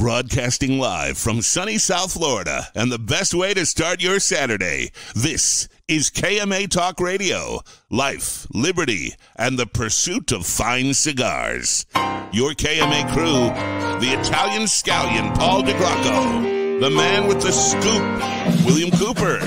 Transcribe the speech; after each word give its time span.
Broadcasting 0.00 0.78
live 0.78 1.18
from 1.18 1.42
sunny 1.42 1.76
South 1.76 2.14
Florida 2.14 2.68
and 2.74 2.90
the 2.90 2.98
best 2.98 3.34
way 3.34 3.52
to 3.52 3.66
start 3.66 4.00
your 4.00 4.18
Saturday. 4.18 4.92
This 5.14 5.68
is 5.88 6.08
KMA 6.08 6.70
Talk 6.70 7.00
Radio. 7.00 7.60
Life, 7.90 8.46
liberty, 8.54 9.12
and 9.36 9.58
the 9.58 9.66
pursuit 9.66 10.32
of 10.32 10.46
fine 10.46 10.94
cigars. 10.94 11.84
Your 12.32 12.52
KMA 12.52 13.12
crew, 13.12 13.50
the 14.00 14.18
Italian 14.18 14.62
scallion 14.62 15.36
Paul 15.36 15.64
DeGrocco, 15.64 16.80
the 16.80 16.88
man 16.88 17.28
with 17.28 17.42
the 17.42 17.52
scoop, 17.52 18.64
William 18.64 18.90
Cooper, 18.92 19.38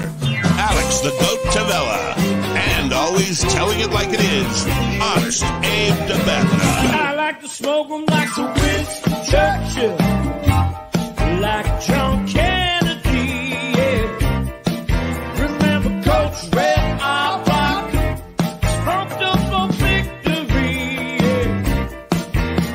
Alex 0.59 0.99
the 0.99 1.09
Goat 1.09 1.39
Tavella, 1.51 2.15
and 2.55 2.93
always 2.93 3.41
telling 3.41 3.79
it 3.79 3.89
like 3.89 4.09
it 4.09 4.21
is, 4.21 4.67
honest 5.01 5.43
Abe 5.65 5.95
Dababneh. 6.07 7.02
Like 7.25 7.39
to 7.39 7.47
smoke 7.47 7.89
'em 7.89 8.05
like 8.15 8.31
the 8.35 8.45
Winston 8.59 9.15
Churchill, 9.29 9.97
like 11.45 11.69
John 11.85 12.27
Kennedy. 12.27 13.29
Yeah. 13.77 14.05
Remember 15.43 15.91
Coach 16.09 16.39
Red 16.53 16.85
Auerbach, 17.13 17.91
smoked 18.75 19.21
up 19.29 19.39
for 19.51 19.67
victory. 19.85 20.75
Yeah. 21.23 21.47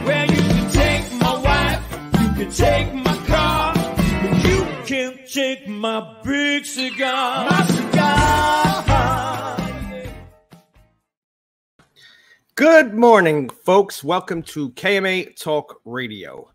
Well, 0.06 0.26
you 0.34 0.42
can 0.54 0.66
take 0.82 1.06
my 1.24 1.34
wife, 1.48 1.82
you 2.20 2.28
can 2.38 2.50
take 2.50 2.88
my 2.94 3.16
car, 3.32 3.74
but 4.22 4.34
you 4.48 4.58
can't 4.86 5.18
take 5.40 5.68
my 5.68 5.98
big 6.24 6.64
cigar. 6.64 7.50
My 7.50 7.66
cigar. 7.66 8.67
Good 12.58 12.92
morning, 12.92 13.50
folks. 13.50 14.02
Welcome 14.02 14.42
to 14.42 14.70
KMA 14.70 15.40
Talk 15.40 15.80
Radio. 15.84 16.50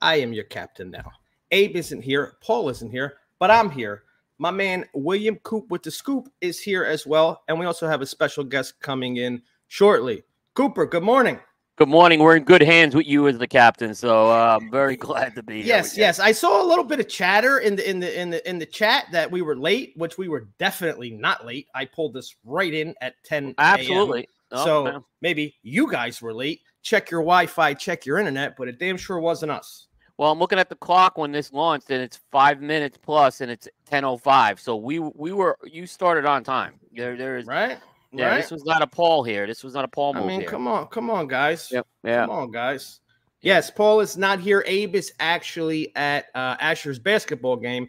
I 0.00 0.20
am 0.20 0.32
your 0.32 0.44
captain 0.44 0.88
now. 0.88 1.10
Abe 1.50 1.74
isn't 1.74 2.00
here, 2.00 2.34
Paul 2.40 2.68
isn't 2.68 2.92
here, 2.92 3.16
but 3.40 3.50
I'm 3.50 3.68
here. 3.68 4.04
My 4.38 4.52
man 4.52 4.84
William 4.94 5.34
Coop 5.42 5.68
with 5.68 5.82
the 5.82 5.90
scoop 5.90 6.28
is 6.40 6.60
here 6.60 6.84
as 6.84 7.08
well, 7.08 7.42
and 7.48 7.58
we 7.58 7.66
also 7.66 7.88
have 7.88 8.02
a 8.02 8.06
special 8.06 8.44
guest 8.44 8.74
coming 8.78 9.16
in 9.16 9.42
shortly. 9.66 10.22
Cooper, 10.54 10.86
good 10.86 11.02
morning. 11.02 11.40
Good 11.74 11.88
morning. 11.88 12.20
We're 12.20 12.36
in 12.36 12.44
good 12.44 12.62
hands 12.62 12.94
with 12.94 13.08
you 13.08 13.26
as 13.26 13.36
the 13.36 13.48
captain, 13.48 13.96
so 13.96 14.30
uh, 14.30 14.58
I'm 14.60 14.70
very 14.70 14.96
glad 15.08 15.34
to 15.34 15.42
be 15.42 15.56
here. 15.56 15.66
Yes, 15.66 15.96
yes. 15.96 16.20
I 16.20 16.30
saw 16.30 16.62
a 16.62 16.66
little 16.66 16.84
bit 16.84 17.00
of 17.00 17.08
chatter 17.08 17.58
in 17.58 17.74
the 17.74 17.90
in 17.90 17.98
the 17.98 18.20
in 18.20 18.30
the 18.30 18.48
in 18.48 18.60
the 18.60 18.66
chat 18.66 19.06
that 19.10 19.28
we 19.28 19.42
were 19.42 19.56
late, 19.56 19.92
which 19.96 20.18
we 20.18 20.28
were 20.28 20.46
definitely 20.60 21.10
not 21.10 21.44
late. 21.44 21.66
I 21.74 21.84
pulled 21.84 22.14
this 22.14 22.36
right 22.44 22.72
in 22.72 22.94
at 23.00 23.16
10 23.24 23.44
a.m. 23.44 23.54
absolutely. 23.58 24.28
Oh, 24.56 24.64
so 24.64 24.84
man. 24.84 25.04
maybe 25.20 25.56
you 25.62 25.90
guys 25.90 26.20
were 26.22 26.34
late. 26.34 26.60
Check 26.82 27.10
your 27.10 27.20
Wi-Fi, 27.20 27.74
check 27.74 28.06
your 28.06 28.18
internet, 28.18 28.56
but 28.56 28.68
it 28.68 28.78
damn 28.78 28.96
sure 28.96 29.18
wasn't 29.18 29.50
us. 29.52 29.88
well, 30.18 30.30
I'm 30.32 30.38
looking 30.38 30.58
at 30.58 30.68
the 30.68 30.76
clock 30.76 31.18
when 31.18 31.32
this 31.32 31.52
launched, 31.52 31.90
and 31.90 32.00
it's 32.02 32.18
five 32.30 32.60
minutes 32.60 32.96
plus, 33.00 33.40
and 33.40 33.50
it's 33.50 33.68
10:05. 33.90 34.60
So 34.60 34.76
we 34.76 34.98
we 35.00 35.32
were 35.32 35.58
you 35.64 35.86
started 35.86 36.24
on 36.24 36.44
time. 36.44 36.74
There 36.94 37.16
there 37.16 37.36
is 37.38 37.46
Right? 37.46 37.78
yeah. 38.12 38.28
right? 38.28 38.36
This 38.40 38.50
was 38.50 38.64
not 38.64 38.82
a 38.82 38.86
Paul 38.86 39.24
here. 39.24 39.46
This 39.46 39.64
was 39.64 39.74
not 39.74 39.84
a 39.84 39.88
Paul 39.88 40.14
I 40.16 40.20
move 40.20 40.28
mean, 40.28 40.40
here. 40.40 40.48
come 40.48 40.68
on, 40.68 40.86
come 40.88 41.10
on, 41.10 41.26
guys. 41.26 41.70
Yep. 41.72 41.86
Yeah. 42.04 42.20
Come 42.26 42.30
on, 42.30 42.50
guys. 42.50 43.00
Yes, 43.42 43.70
Paul 43.70 44.00
is 44.00 44.16
not 44.16 44.40
here. 44.40 44.64
Abe 44.66 44.94
is 44.96 45.12
actually 45.20 45.94
at 45.94 46.26
uh, 46.34 46.56
Asher's 46.58 46.98
basketball 46.98 47.56
game, 47.56 47.88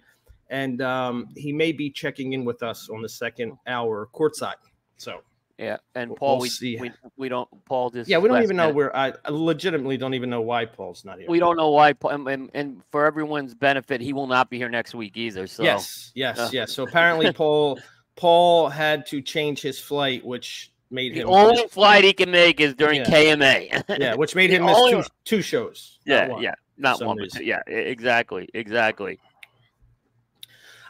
and 0.50 0.82
um, 0.82 1.30
he 1.36 1.52
may 1.54 1.72
be 1.72 1.90
checking 1.90 2.34
in 2.34 2.46
with 2.46 2.62
us 2.62 2.90
on 2.90 3.02
the 3.02 3.10
second 3.10 3.58
hour 3.66 4.10
courtside. 4.14 4.56
So, 4.98 5.22
Yeah. 5.58 5.78
And 5.96 6.16
Paul, 6.16 6.40
we'll 6.40 6.50
we, 6.62 6.78
we 6.80 6.92
we 7.18 7.30
don't 7.30 7.50
Paul 7.66 7.90
just 7.90 8.08
yeah, 8.10 8.20
we 8.20 8.30
don't 8.30 8.44
even 8.44 8.56
know 8.56 8.64
minute. 8.66 8.76
where 8.76 8.96
I, 8.96 9.08
I 9.26 9.30
legitimately 9.32 9.98
don't 9.98 10.14
even 10.14 10.30
know 10.30 10.42
why 10.42 10.66
Paul's 10.66 11.04
not 11.04 11.18
here. 11.20 11.28
We 11.28 11.40
don't 11.40 11.58
know 11.58 11.72
why. 11.72 11.94
Paul- 11.94 12.28
And, 12.28 12.52
and, 12.54 12.82
for 12.92 13.06
everyone's 13.06 13.56
benefit, 13.56 14.00
he 14.00 14.14
will 14.14 14.28
not 14.28 14.50
be 14.52 14.58
here 14.58 14.70
next 14.70 14.94
week 14.94 15.18
either. 15.18 15.48
So 15.48 15.64
Yes, 15.64 16.12
yes, 16.14 16.38
uh, 16.38 16.50
yes. 16.54 16.72
So 16.74 16.84
apparently, 16.84 17.32
Paul 17.34 17.80
Paul 18.16 18.70
had 18.70 19.06
to 19.08 19.22
change 19.22 19.62
his 19.62 19.80
flight, 19.80 20.24
which 20.24 20.72
made 20.92 21.14
the 21.16 21.22
him 21.22 21.28
the 21.28 21.34
only 21.34 21.68
flight 21.70 22.04
he 22.04 22.14
can 22.14 22.30
make 22.30 22.60
is 22.60 22.76
during 22.76 23.00
Yeah. 23.02 23.06
KMA. 23.10 24.00
yeah, 24.00 24.14
which 24.22 24.36
made 24.36 24.52
him 24.52 24.64
miss 24.66 24.78
only 24.78 24.92
two, 24.94 25.04
two 25.26 25.42
shows. 25.42 25.98
not 26.06 26.14
Yeah, 26.14 26.28
one. 26.30 26.44
yeah, 26.44 26.54
not 26.78 27.02
one, 27.04 27.18
but 27.18 27.32
two. 27.32 27.44
yeah, 27.44 27.62
exactly, 27.66 28.48
exactly. 28.54 29.20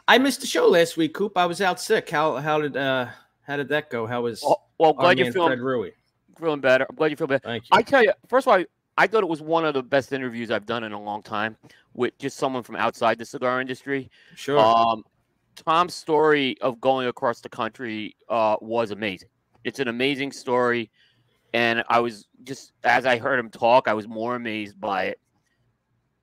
I 0.09 0.17
missed 0.17 0.41
the 0.41 0.47
show 0.47 0.67
last 0.67 0.97
week, 0.97 1.13
Coop. 1.13 1.37
I 1.37 1.45
was 1.45 1.61
out 1.61 1.79
sick. 1.79 2.09
How 2.09 2.35
how 2.37 2.61
did 2.61 2.77
uh 2.77 3.07
how 3.47 3.55
did 3.57 3.69
that 3.69 3.89
go? 3.89 4.05
How 4.05 4.21
was 4.21 4.41
Well, 4.43 4.63
well 4.77 4.93
glad 4.93 5.17
you're 5.17 5.27
man 5.27 5.33
feeling 5.33 5.49
Fred 5.49 5.61
Rui? 5.61 5.91
feeling 6.37 6.59
better. 6.59 6.85
I'm 6.89 6.95
glad 6.95 7.11
you 7.11 7.17
feel 7.17 7.27
better. 7.27 7.47
Thank 7.47 7.63
you. 7.63 7.69
I 7.71 7.81
tell 7.81 8.03
you, 8.03 8.11
first 8.27 8.45
of 8.45 8.53
all, 8.53 8.63
I 8.97 9.07
thought 9.07 9.23
it 9.23 9.29
was 9.29 9.41
one 9.41 9.65
of 9.65 9.73
the 9.73 9.81
best 9.81 10.11
interviews 10.11 10.51
I've 10.51 10.65
done 10.65 10.83
in 10.83 10.91
a 10.91 11.01
long 11.01 11.23
time 11.23 11.55
with 11.93 12.17
just 12.19 12.37
someone 12.37 12.61
from 12.61 12.75
outside 12.75 13.17
the 13.17 13.25
cigar 13.25 13.61
industry. 13.61 14.11
sure. 14.35 14.59
Um, 14.59 15.03
Tom's 15.55 15.95
story 15.95 16.57
of 16.61 16.79
going 16.79 17.07
across 17.07 17.41
the 17.41 17.49
country 17.49 18.15
uh, 18.29 18.57
was 18.61 18.91
amazing. 18.91 19.29
It's 19.63 19.79
an 19.79 19.87
amazing 19.87 20.31
story, 20.31 20.91
and 21.53 21.83
I 21.89 21.99
was 21.99 22.27
just 22.43 22.73
as 22.83 23.05
I 23.05 23.17
heard 23.17 23.39
him 23.39 23.49
talk, 23.49 23.87
I 23.87 23.93
was 23.93 24.07
more 24.07 24.35
amazed 24.35 24.79
by 24.79 25.05
it. 25.05 25.19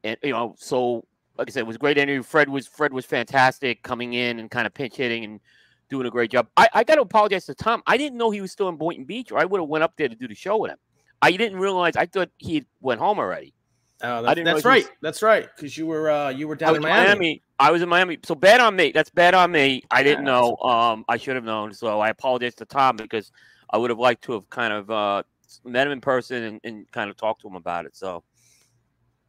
And 0.04 0.16
you 0.22 0.30
know, 0.30 0.54
so 0.58 1.04
like 1.36 1.48
I 1.48 1.50
said, 1.50 1.60
it 1.60 1.66
was 1.66 1.76
a 1.76 1.80
great 1.80 1.98
interview. 1.98 2.22
Fred 2.22 2.48
was 2.48 2.66
Fred 2.66 2.92
was 2.92 3.04
fantastic 3.04 3.82
coming 3.82 4.14
in 4.14 4.38
and 4.38 4.50
kind 4.50 4.66
of 4.66 4.74
pinch 4.74 4.94
hitting 4.94 5.24
and 5.24 5.40
doing 5.88 6.06
a 6.06 6.10
great 6.10 6.30
job. 6.30 6.48
I, 6.56 6.68
I 6.72 6.84
got 6.84 6.96
to 6.96 7.02
apologize 7.02 7.46
to 7.46 7.54
Tom. 7.54 7.82
I 7.86 7.96
didn't 7.96 8.18
know 8.18 8.30
he 8.30 8.40
was 8.40 8.52
still 8.52 8.68
in 8.68 8.76
Boynton 8.76 9.04
Beach, 9.04 9.30
or 9.32 9.38
I 9.38 9.44
would 9.44 9.60
have 9.60 9.68
went 9.68 9.84
up 9.84 9.94
there 9.96 10.08
to 10.08 10.14
do 10.14 10.26
the 10.28 10.34
show 10.34 10.56
with 10.58 10.70
him. 10.72 10.78
I 11.22 11.30
didn't 11.32 11.58
realize. 11.58 11.96
I 11.96 12.06
thought 12.06 12.30
he 12.38 12.64
went 12.80 13.00
home 13.00 13.18
already. 13.18 13.54
Oh, 14.02 14.22
that's, 14.22 14.40
that's 14.42 14.54
was- 14.56 14.64
right. 14.64 14.88
That's 15.00 15.22
right. 15.22 15.48
Because 15.56 15.78
you 15.78 15.86
were 15.86 16.10
uh 16.10 16.28
you 16.30 16.46
were 16.48 16.56
down 16.56 16.76
in 16.76 16.82
Miami. 16.82 17.06
Miami. 17.06 17.42
I 17.58 17.70
was 17.70 17.80
in 17.80 17.88
Miami. 17.88 18.18
So 18.24 18.34
bad 18.34 18.60
on 18.60 18.74
me. 18.76 18.90
That's 18.92 19.08
bad 19.10 19.34
on 19.34 19.52
me. 19.52 19.82
I 19.90 20.02
didn't 20.02 20.26
Yeah, 20.26 20.32
know. 20.32 20.56
Um, 20.56 21.04
I 21.08 21.16
should 21.16 21.36
have 21.36 21.44
known. 21.44 21.72
So 21.72 22.00
I 22.00 22.08
apologize 22.10 22.54
to 22.56 22.64
Tom 22.64 22.96
because 22.96 23.30
I 23.70 23.78
would 23.78 23.90
have 23.90 23.98
liked 23.98 24.24
to 24.24 24.32
have 24.32 24.50
kind 24.50 24.72
of 24.72 24.90
uh, 24.90 25.22
met 25.64 25.86
him 25.86 25.92
in 25.92 26.00
person 26.00 26.42
and, 26.42 26.60
and 26.64 26.90
kind 26.90 27.08
of 27.08 27.16
talked 27.16 27.42
to 27.42 27.48
him 27.48 27.54
about 27.54 27.86
it. 27.86 27.96
So 27.96 28.24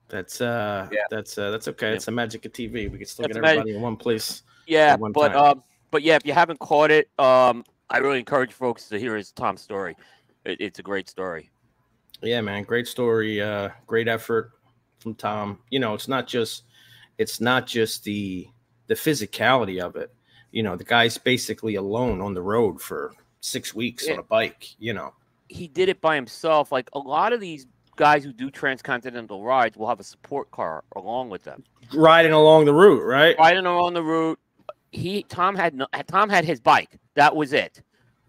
That's 0.09 0.41
uh 0.41 0.87
Yeah. 0.91 1.01
that's 1.09 1.37
uh 1.37 1.51
that's 1.51 1.67
okay. 1.69 1.89
Yeah. 1.89 1.95
It's 1.95 2.05
the 2.05 2.11
magic 2.11 2.45
of 2.45 2.51
TV. 2.51 2.91
We 2.91 2.97
can 2.97 3.05
still 3.05 3.23
That's 3.23 3.27
get 3.29 3.33
the 3.35 3.41
magic- 3.41 3.59
everybody 3.59 3.75
in 3.75 3.81
one 3.81 3.95
place. 3.95 4.43
yeah, 4.67 4.95
one 4.95 5.11
but 5.11 5.29
time. 5.29 5.37
um, 5.37 5.63
but 5.95 6.03
yeah, 6.03 6.17
if 6.17 6.25
you 6.25 6.33
haven't 6.33 6.59
caught 6.59 6.91
it, 6.91 7.09
um, 7.17 7.63
I 7.89 7.99
really 7.99 8.19
encourage 8.19 8.51
folks 8.51 8.89
to 8.89 8.99
hear 8.99 9.15
his 9.15 9.31
Tom 9.31 9.55
story. 9.55 9.95
It, 10.43 10.59
it's 10.59 10.79
a 10.79 10.83
great 10.83 11.07
story. 11.07 11.49
Yeah, 12.21 12.41
man. 12.41 12.63
Great 12.63 12.85
story. 12.85 13.41
Uh 13.41 13.69
great 13.87 14.09
effort 14.09 14.51
from 14.99 15.15
Tom. 15.15 15.59
You 15.69 15.79
know, 15.79 15.93
it's 15.93 16.09
not 16.09 16.27
just 16.27 16.63
it's 17.17 17.39
not 17.39 17.65
just 17.65 18.03
the 18.03 18.45
the 18.87 18.93
physicality 18.95 19.79
of 19.79 19.95
it. 19.95 20.13
You 20.51 20.63
know, 20.63 20.75
the 20.75 20.83
guy's 20.83 21.17
basically 21.17 21.75
alone 21.75 22.19
on 22.19 22.33
the 22.33 22.41
road 22.41 22.81
for 22.81 23.13
six 23.39 23.73
weeks 23.73 24.05
Yeah. 24.05 24.15
on 24.15 24.19
a 24.19 24.23
bike, 24.23 24.75
you 24.77 24.93
know. 24.93 25.13
He 25.47 25.69
did 25.69 25.87
it 25.87 26.01
by 26.01 26.15
himself. 26.15 26.73
Like 26.73 26.89
a 26.91 26.99
lot 26.99 27.31
of 27.31 27.39
these 27.39 27.67
guys 27.95 28.25
who 28.25 28.33
do 28.33 28.51
transcontinental 28.51 29.41
rides 29.45 29.77
will 29.77 29.87
have 29.87 30.01
a 30.01 30.03
support 30.03 30.51
car 30.51 30.83
along 30.97 31.29
with 31.29 31.43
them. 31.43 31.63
Riding 31.93 32.33
along 32.33 32.65
the 32.65 32.73
route, 32.73 33.05
right? 33.05 33.37
riding 33.39 33.65
along 33.65 33.93
the 33.93 34.03
route. 34.03 34.37
He 34.95 35.23
Tom 35.23 35.55
had 35.55 35.73
no, 35.75 35.87
Tom 36.07 36.29
had 36.29 36.45
his 36.45 36.59
bike. 36.59 36.97
That 37.15 37.35
was 37.35 37.53
it. 37.53 37.81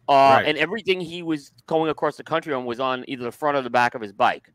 Uh, 0.08 0.12
Right. 0.38 0.46
And 0.46 0.58
everything 0.58 1.00
he 1.00 1.22
was 1.22 1.50
going 1.66 1.90
across 1.90 2.16
the 2.16 2.22
country 2.24 2.52
on 2.54 2.64
was 2.64 2.78
on 2.80 3.04
either 3.08 3.24
the 3.24 3.32
front 3.32 3.56
or 3.56 3.62
the 3.62 3.70
back 3.70 3.94
of 3.94 4.00
his 4.00 4.12
bike. 4.12 4.52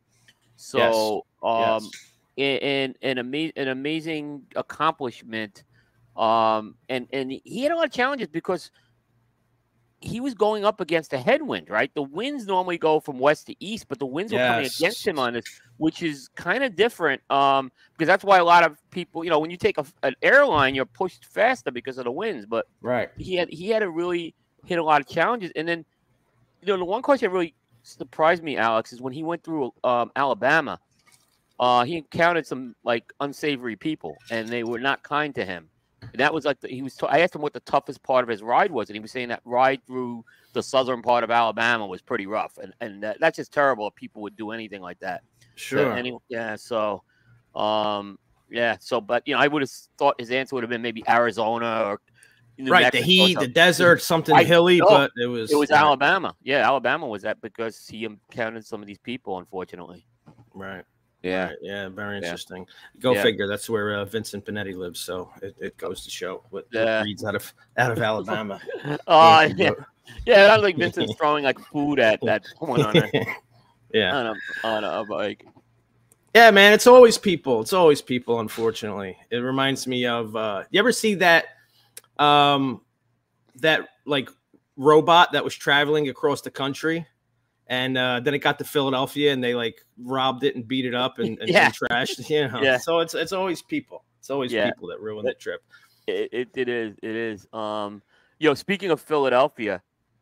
So, 0.55 1.25
um, 1.43 1.89
Yes. 2.37 2.61
an 2.63 2.95
an, 3.01 3.17
ama- 3.19 3.51
an 3.55 3.67
amazing 3.69 4.43
accomplishment. 4.55 5.63
Um, 6.15 6.75
and 6.89 7.07
and 7.13 7.31
he 7.43 7.63
had 7.63 7.71
a 7.71 7.75
lot 7.75 7.85
of 7.85 7.91
challenges 7.91 8.27
because 8.27 8.71
he 10.01 10.19
was 10.19 10.33
going 10.33 10.65
up 10.65 10.81
against 10.81 11.13
a 11.13 11.17
headwind, 11.17 11.69
right? 11.69 11.91
The 11.93 12.01
winds 12.01 12.47
normally 12.47 12.77
go 12.77 12.99
from 12.99 13.19
west 13.19 13.47
to 13.47 13.55
east, 13.63 13.85
but 13.87 13.99
the 13.99 14.05
winds 14.05 14.33
were 14.33 14.39
coming 14.47 14.65
against 14.65 15.05
him 15.05 15.19
on 15.19 15.33
this, 15.33 15.61
which 15.77 16.01
is 16.01 16.27
kind 16.35 16.63
of 16.63 16.75
different. 16.75 17.21
Um, 17.29 17.71
because 17.97 18.07
that's 18.07 18.23
why 18.23 18.39
a 18.39 18.43
lot 18.43 18.63
of 18.63 18.77
people, 18.91 19.23
you 19.23 19.29
know, 19.29 19.39
when 19.39 19.51
you 19.51 19.57
take 19.57 19.77
a, 19.77 19.85
an 20.03 20.15
airline, 20.23 20.73
you're 20.75 20.85
pushed 20.85 21.25
faster 21.25 21.71
because 21.71 21.97
of 21.97 22.05
the 22.05 22.11
winds. 22.11 22.45
But 22.45 22.65
Right. 22.81 23.09
he 23.17 23.35
had 23.35 23.49
he 23.49 23.69
had 23.69 23.79
to 23.79 23.89
really 23.91 24.33
hit 24.65 24.79
a 24.79 24.83
lot 24.83 25.01
of 25.01 25.07
challenges. 25.07 25.51
And 25.55 25.67
then, 25.67 25.85
you 26.61 26.67
know, 26.67 26.77
the 26.77 26.85
one 26.85 27.01
question 27.03 27.29
that 27.29 27.33
really 27.33 27.55
surprised 27.83 28.43
me, 28.43 28.57
Alex, 28.57 28.93
is 28.93 29.01
when 29.01 29.13
he 29.13 29.23
went 29.23 29.43
through 29.43 29.71
um, 29.83 30.11
Alabama. 30.15 30.79
Uh, 31.59 31.83
he 31.83 31.97
encountered 31.97 32.47
some 32.47 32.75
like 32.83 33.13
unsavory 33.19 33.75
people, 33.75 34.17
and 34.31 34.49
they 34.49 34.63
were 34.63 34.79
not 34.79 35.03
kind 35.03 35.35
to 35.35 35.45
him. 35.45 35.69
And 36.01 36.19
that 36.19 36.33
was 36.33 36.45
like 36.45 36.59
the, 36.59 36.67
he 36.67 36.81
was. 36.81 36.95
T- 36.95 37.07
I 37.07 37.19
asked 37.19 37.35
him 37.35 37.41
what 37.41 37.53
the 37.53 37.59
toughest 37.61 38.01
part 38.03 38.23
of 38.23 38.29
his 38.29 38.41
ride 38.41 38.71
was, 38.71 38.89
and 38.89 38.95
he 38.95 38.99
was 38.99 39.11
saying 39.11 39.29
that 39.29 39.41
ride 39.45 39.85
through 39.85 40.25
the 40.53 40.63
southern 40.63 41.01
part 41.01 41.23
of 41.23 41.31
Alabama 41.31 41.85
was 41.85 42.01
pretty 42.01 42.25
rough, 42.25 42.57
and 42.57 42.73
and 42.81 43.03
that, 43.03 43.19
that's 43.19 43.37
just 43.37 43.53
terrible 43.53 43.87
if 43.87 43.95
people 43.95 44.21
would 44.23 44.35
do 44.35 44.51
anything 44.51 44.81
like 44.81 44.99
that. 44.99 45.21
So 45.55 45.77
Sure. 45.77 45.93
any- 45.93 46.17
yeah. 46.27 46.55
So, 46.55 47.03
um, 47.55 48.17
yeah. 48.49 48.77
So, 48.79 48.99
but 48.99 49.27
you 49.27 49.35
know, 49.35 49.39
I 49.39 49.47
would 49.47 49.61
have 49.61 49.69
thought 49.97 50.19
his 50.19 50.31
answer 50.31 50.55
would 50.55 50.63
have 50.63 50.69
been 50.69 50.81
maybe 50.81 51.03
Arizona 51.07 51.83
or 51.85 52.01
New 52.57 52.71
right. 52.71 52.91
The 52.91 52.99
Mexico 52.99 53.23
or 53.23 53.27
heat, 53.27 53.39
the 53.39 53.47
desert, 53.47 54.01
something 54.01 54.35
I 54.35 54.43
hilly, 54.43 54.79
know. 54.79 54.87
but 54.87 55.11
it 55.17 55.27
was 55.27 55.51
It 55.51 55.55
was 55.55 55.71
right, 55.71 55.79
Alabama. 55.79 56.35
Yeah, 56.43 56.67
Alabama 56.67 57.07
was 57.07 57.21
that 57.23 57.41
because 57.41 57.87
he 57.87 58.05
encountered 58.05 58.65
some 58.65 58.81
of 58.81 58.87
these 58.87 58.99
people, 58.99 59.37
unfortunately. 59.37 60.05
Right. 60.53 60.83
Yeah. 61.23 61.49
Right, 61.49 61.57
yeah, 61.61 61.89
very 61.89 62.15
Yeah. 62.17 62.23
interesting. 62.23 62.65
Go 62.99 63.13
Yeah. 63.13 63.21
figure. 63.23 63.47
That's 63.47 63.69
where 63.69 63.95
uh, 63.95 64.05
Vincent 64.05 64.43
Benetti 64.45 64.75
lives, 64.75 64.99
so 64.99 65.29
it, 65.41 65.55
it 65.59 65.77
goes 65.77 66.03
to 66.03 66.09
show 66.09 66.43
what, 66.49 66.65
what 66.71 66.83
Yeah. 66.85 67.01
breeds 67.03 67.23
out 67.23 67.35
of 67.35 67.53
out 67.77 67.91
of 67.91 68.01
Alabama. 68.01 68.59
Oh, 69.07 69.41
yeah. 69.55 69.71
Yeah, 70.25 70.53
I 70.53 70.57
like 70.57 70.77
Vincent's 70.77 71.13
throwing 71.17 71.43
like 71.43 71.59
food 71.59 71.99
at 71.99 72.19
that 72.23 72.43
woman 72.59 72.81
on 72.81 72.97
a 72.97 73.09
yeah, 73.93 74.15
on 74.17 74.25
a 74.27 74.35
on 74.67 74.83
a 74.83 75.05
bike. 75.05 75.45
yeah, 76.33 76.49
man. 76.51 76.73
It's 76.73 76.87
always 76.87 77.17
people. 77.17 77.61
It's 77.61 77.71
always 77.73 78.01
people. 78.01 78.39
Unfortunately, 78.39 79.15
it 79.29 79.37
reminds 79.37 79.85
me 79.87 80.05
of. 80.07 80.35
uh 80.35 80.63
You 80.71 80.79
ever 80.79 80.91
see 80.91 81.15
that? 81.15 81.45
Um, 82.17 82.81
that 83.57 83.87
like 84.05 84.29
robot 84.75 85.33
that 85.33 85.43
was 85.43 85.55
traveling 85.55 86.09
across 86.09 86.41
the 86.41 86.51
country. 86.51 87.05
And 87.71 87.97
uh, 87.97 88.19
then 88.19 88.33
it 88.33 88.39
got 88.39 88.59
to 88.59 88.65
Philadelphia, 88.65 89.31
and 89.31 89.41
they 89.41 89.55
like 89.55 89.85
robbed 89.97 90.43
it 90.43 90.57
and 90.57 90.67
beat 90.67 90.85
it 90.85 90.93
up 90.93 91.19
and, 91.19 91.39
and, 91.41 91.49
Yeah. 91.49 91.65
and 91.67 91.73
trashed. 91.73 92.29
You 92.29 92.49
know, 92.49 92.61
Yeah. 92.61 92.77
so 92.77 92.99
it's 92.99 93.13
it's 93.15 93.31
always 93.31 93.61
people. 93.61 94.03
It's 94.19 94.29
always 94.29 94.51
Yeah. 94.51 94.65
people 94.71 94.89
that 94.89 94.99
ruin 94.99 95.25
the 95.25 95.33
trip. 95.33 95.63
It, 96.05 96.29
it 96.33 96.49
it 96.55 96.67
is 96.67 96.97
it 97.01 97.15
is. 97.15 97.47
Um, 97.53 98.01
yo, 98.39 98.55
speaking 98.55 98.91
of 98.91 98.99
Philadelphia, 98.99 99.81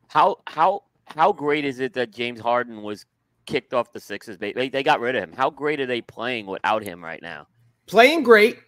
how 0.10 0.38
how 0.46 0.84
how 1.08 1.34
great 1.34 1.66
is 1.66 1.80
it 1.80 1.94
that 1.94 2.12
James 2.12 2.40
Harden 2.40 2.84
was 2.84 3.08
kicked 3.48 3.74
off 3.74 3.92
the 3.94 4.00
Sixers? 4.00 4.38
They, 4.38 4.54
they 4.54 4.84
got 4.84 5.00
rid 5.00 5.16
of 5.16 5.24
him. 5.24 5.34
How 5.36 5.50
great 5.50 5.80
are 5.80 5.88
they 5.88 6.02
playing 6.02 6.46
without 6.46 6.84
him 6.84 7.04
right 7.04 7.22
now? 7.22 7.48
playing 7.88 8.22
great. 8.22 8.60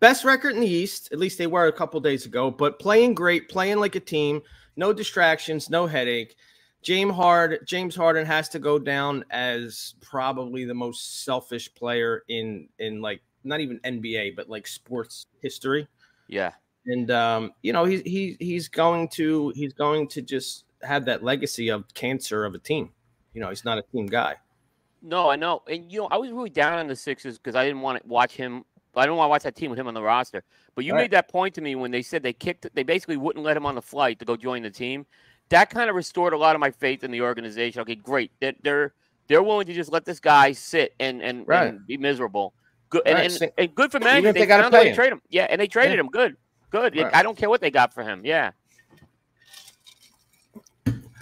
Best 0.00 0.22
record 0.26 0.54
in 0.54 0.60
the 0.60 0.68
East, 0.68 1.08
at 1.12 1.18
least 1.18 1.38
they 1.38 1.46
were 1.46 1.68
a 1.68 1.72
couple 1.72 1.98
days 2.00 2.26
ago, 2.26 2.50
but 2.50 2.78
playing 2.78 3.14
great, 3.14 3.48
playing 3.48 3.78
like 3.78 3.94
a 3.94 4.00
team, 4.00 4.42
no 4.76 4.92
distractions, 4.92 5.70
no 5.70 5.86
headache. 5.86 6.36
James 6.82 7.14
Hard 7.14 7.60
James 7.66 7.94
Harden 7.94 8.26
has 8.26 8.48
to 8.50 8.58
go 8.58 8.78
down 8.78 9.24
as 9.30 9.94
probably 10.00 10.64
the 10.64 10.74
most 10.74 11.24
selfish 11.24 11.72
player 11.74 12.24
in 12.28 12.68
in 12.78 13.00
like 13.00 13.22
not 13.44 13.60
even 13.60 13.78
NBA, 13.80 14.36
but 14.36 14.48
like 14.48 14.66
sports 14.66 15.26
history. 15.40 15.88
Yeah, 16.28 16.52
And 16.86 17.10
um, 17.10 17.52
you 17.62 17.72
know, 17.72 17.84
he's 17.84 18.02
he 18.02 18.36
he's 18.40 18.68
going 18.68 19.08
to 19.10 19.50
he's 19.50 19.72
going 19.72 20.08
to 20.08 20.22
just 20.22 20.64
have 20.82 21.04
that 21.04 21.22
legacy 21.22 21.68
of 21.68 21.84
cancer 21.94 22.44
of 22.44 22.54
a 22.54 22.58
team. 22.58 22.90
You 23.34 23.40
know, 23.40 23.48
he's 23.48 23.64
not 23.64 23.78
a 23.78 23.82
team 23.92 24.06
guy. 24.06 24.36
no, 25.00 25.30
I 25.30 25.36
know, 25.36 25.62
and 25.68 25.90
you 25.90 26.00
know, 26.00 26.08
I 26.10 26.16
was 26.16 26.30
really 26.30 26.50
down 26.50 26.78
on 26.78 26.86
the 26.86 26.96
Sixers 26.96 27.38
because 27.38 27.54
I 27.54 27.64
didn't 27.64 27.80
want 27.80 28.02
to 28.02 28.08
watch 28.08 28.34
him. 28.34 28.64
I 28.94 29.06
don't 29.06 29.16
want 29.16 29.26
to 29.26 29.30
watch 29.30 29.42
that 29.44 29.56
team 29.56 29.70
with 29.70 29.78
him 29.78 29.88
on 29.88 29.94
the 29.94 30.02
roster. 30.02 30.44
But 30.74 30.84
you 30.84 30.92
made 30.92 31.12
that 31.12 31.28
point 31.28 31.54
to 31.54 31.62
me 31.62 31.76
when 31.76 31.90
they 31.90 32.02
said 32.02 32.22
they 32.22 32.34
kicked. 32.34 32.66
They 32.74 32.82
basically 32.82 33.16
wouldn't 33.16 33.44
let 33.44 33.56
him 33.56 33.64
on 33.64 33.74
the 33.74 33.82
flight 33.82 34.18
to 34.18 34.26
go 34.26 34.36
join 34.36 34.62
the 34.62 34.70
team. 34.70 35.06
That 35.52 35.68
kind 35.70 35.88
of 35.90 35.96
restored 35.96 36.32
a 36.32 36.36
lot 36.38 36.56
of 36.56 36.60
my 36.60 36.70
faith 36.70 37.04
in 37.04 37.10
the 37.10 37.20
organization. 37.20 37.82
Okay, 37.82 37.94
great. 37.94 38.32
They're 38.40 38.54
they're, 38.62 38.92
they're 39.28 39.42
willing 39.42 39.66
to 39.66 39.74
just 39.74 39.92
let 39.92 40.04
this 40.06 40.18
guy 40.18 40.52
sit 40.52 40.94
and 40.98 41.22
and, 41.22 41.46
Right. 41.46 41.68
and 41.68 41.86
be 41.86 41.96
miserable. 41.98 42.54
Good 42.88 43.02
and, 43.06 43.14
Right, 43.16 43.24
and, 43.24 43.32
same- 43.32 43.50
and 43.58 43.74
good 43.74 43.92
for 43.92 44.00
management. 44.00 44.34
they 44.34 44.40
They, 44.40 44.46
gotta 44.46 44.62
found 44.64 44.74
a 44.74 44.78
way 44.78 44.82
pay 44.84 44.88
him. 44.90 44.94
trade 44.96 45.12
him. 45.12 45.22
Yeah, 45.28 45.46
and 45.50 45.60
they 45.60 45.66
traded 45.66 45.92
Yeah. 45.96 46.00
him. 46.00 46.08
Good, 46.08 46.36
good. 46.70 46.96
Right. 46.96 47.14
I 47.14 47.22
don't 47.22 47.36
care 47.36 47.48
what 47.50 47.60
they 47.60 47.70
got 47.70 47.92
for 47.94 48.02
him. 48.02 48.22
Yeah, 48.24 48.52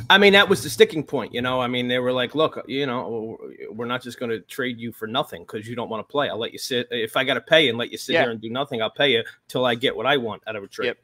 I 0.08 0.18
mean, 0.18 0.32
that 0.32 0.48
was 0.48 0.62
the 0.62 0.70
sticking 0.70 1.04
point, 1.04 1.32
you 1.34 1.40
know. 1.40 1.60
I 1.60 1.68
mean, 1.68 1.86
they 1.86 1.98
were 2.00 2.12
like, 2.12 2.34
"Look, 2.34 2.60
you 2.66 2.84
know, 2.86 3.38
we're 3.70 3.86
not 3.86 4.02
just 4.02 4.18
going 4.18 4.30
to 4.30 4.40
trade 4.40 4.78
you 4.80 4.90
for 4.92 5.06
nothing 5.06 5.42
because 5.42 5.68
you 5.68 5.76
don't 5.76 5.88
want 5.88 6.06
to 6.06 6.10
play. 6.10 6.28
I'll 6.28 6.38
let 6.38 6.52
you 6.52 6.58
sit. 6.58 6.88
If 6.90 7.16
I 7.16 7.22
got 7.22 7.34
to 7.34 7.40
pay 7.40 7.68
and 7.68 7.78
let 7.78 7.90
you 7.92 7.98
sit 7.98 8.14
Yeah. 8.14 8.22
here 8.22 8.30
and 8.30 8.40
do 8.40 8.50
nothing, 8.50 8.82
I'll 8.82 8.90
pay 8.90 9.12
you 9.12 9.22
till 9.46 9.64
I 9.66 9.74
get 9.76 9.94
what 9.94 10.06
I 10.06 10.16
want 10.16 10.42
out 10.48 10.56
of 10.56 10.64
a 10.64 10.66
trade." 10.68 10.86
Yep. 10.86 10.98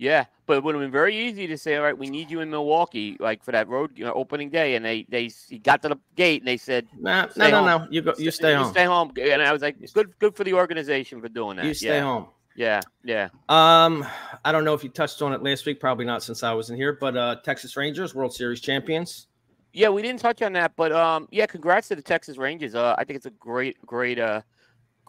Yeah. 0.00 0.24
But 0.46 0.56
it 0.56 0.64
would 0.64 0.74
have 0.74 0.82
been 0.82 0.90
very 0.90 1.16
easy 1.16 1.46
to 1.46 1.56
say, 1.56 1.76
all 1.76 1.84
right, 1.84 1.96
we 1.96 2.10
need 2.10 2.30
you 2.30 2.40
in 2.40 2.50
Milwaukee, 2.50 3.16
like 3.20 3.44
for 3.44 3.52
that 3.52 3.68
road 3.68 3.92
you 3.94 4.04
know, 4.04 4.12
opening 4.14 4.50
day, 4.50 4.74
and 4.74 4.84
they 4.84 5.06
they 5.08 5.30
he 5.48 5.58
got 5.58 5.82
to 5.82 5.90
the 5.90 5.98
gate 6.16 6.40
and 6.40 6.48
they 6.48 6.56
said. 6.56 6.88
Nah, 6.98 7.28
no, 7.36 7.50
no, 7.50 7.56
home. 7.56 7.66
no. 7.66 7.86
You 7.90 8.02
go. 8.02 8.14
You 8.18 8.30
stay 8.32 8.52
you 8.52 8.56
home. 8.56 8.72
Stay 8.72 8.84
home. 8.84 9.12
And 9.20 9.42
I 9.42 9.52
was 9.52 9.62
like, 9.62 9.76
good, 9.92 10.18
good 10.18 10.34
for 10.34 10.42
the 10.42 10.54
organization 10.54 11.20
for 11.20 11.28
doing 11.28 11.58
that. 11.58 11.66
You 11.66 11.74
stay 11.74 11.88
yeah. 11.88 12.02
home. 12.02 12.26
Yeah, 12.56 12.80
yeah. 13.04 13.28
Um, 13.48 14.04
I 14.44 14.50
don't 14.50 14.64
know 14.64 14.74
if 14.74 14.82
you 14.82 14.90
touched 14.90 15.22
on 15.22 15.32
it 15.32 15.42
last 15.42 15.66
week. 15.66 15.78
Probably 15.78 16.04
not, 16.04 16.22
since 16.22 16.42
I 16.42 16.52
wasn't 16.52 16.78
here. 16.78 16.94
But 17.00 17.16
uh, 17.16 17.36
Texas 17.44 17.76
Rangers 17.76 18.14
World 18.14 18.34
Series 18.34 18.60
champions. 18.60 19.28
Yeah, 19.72 19.90
we 19.90 20.02
didn't 20.02 20.20
touch 20.20 20.42
on 20.42 20.52
that, 20.54 20.72
but 20.74 20.90
um, 20.90 21.28
yeah, 21.30 21.46
congrats 21.46 21.88
to 21.88 21.96
the 21.96 22.02
Texas 22.02 22.38
Rangers. 22.38 22.74
Uh, 22.74 22.96
I 22.98 23.04
think 23.04 23.18
it's 23.18 23.26
a 23.26 23.30
great, 23.30 23.76
great, 23.86 24.18
uh, 24.18 24.40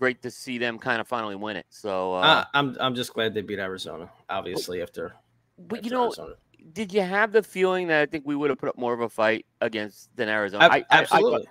great 0.01 0.24
to 0.24 0.31
see 0.31 0.57
them 0.57 0.80
kind 0.80 1.00
of 1.00 1.07
finally 1.07 1.36
win 1.36 1.56
it. 1.56 1.65
So, 1.69 2.15
uh, 2.15 2.21
Uh, 2.21 2.45
I'm 2.56 2.75
I'm 2.80 2.95
just 2.95 3.13
glad 3.13 3.36
they 3.36 3.42
beat 3.42 3.59
Arizona. 3.59 4.09
Obviously, 4.30 4.81
after. 4.81 5.13
but 5.59 5.86
you 5.86 5.92
know, 5.92 6.06
Arizona. 6.06 6.33
did 6.74 6.92
you 6.92 7.01
have 7.01 7.31
the 7.31 7.44
feeling 7.44 7.88
that 7.89 8.01
I 8.01 8.06
think 8.07 8.25
we 8.25 8.36
would 8.36 8.50
have 8.50 8.57
put 8.57 8.68
up 8.68 8.77
more 8.80 8.94
of 8.94 9.01
a 9.01 9.09
fight 9.09 9.45
against 9.62 10.09
than 10.15 10.27
Arizona? 10.27 10.63
I, 10.65 10.68
I- 10.68 10.80
I- 10.80 10.86
absolutely. 10.89 11.48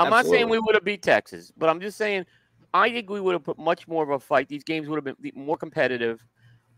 I'm 0.00 0.10
not 0.10 0.26
saying 0.26 0.48
we 0.48 0.58
would 0.58 0.74
have 0.74 0.84
beat 0.84 1.02
Texas, 1.02 1.52
but 1.56 1.68
I'm 1.68 1.78
just 1.80 1.96
saying 1.96 2.26
I 2.74 2.90
think 2.90 3.08
we 3.08 3.20
would 3.20 3.34
have 3.34 3.44
put 3.44 3.56
much 3.58 3.86
more 3.86 4.02
of 4.02 4.10
a 4.10 4.18
fight. 4.18 4.48
These 4.48 4.64
games 4.64 4.88
would 4.88 4.96
have 4.96 5.16
been 5.22 5.32
more 5.34 5.56
competitive. 5.56 6.24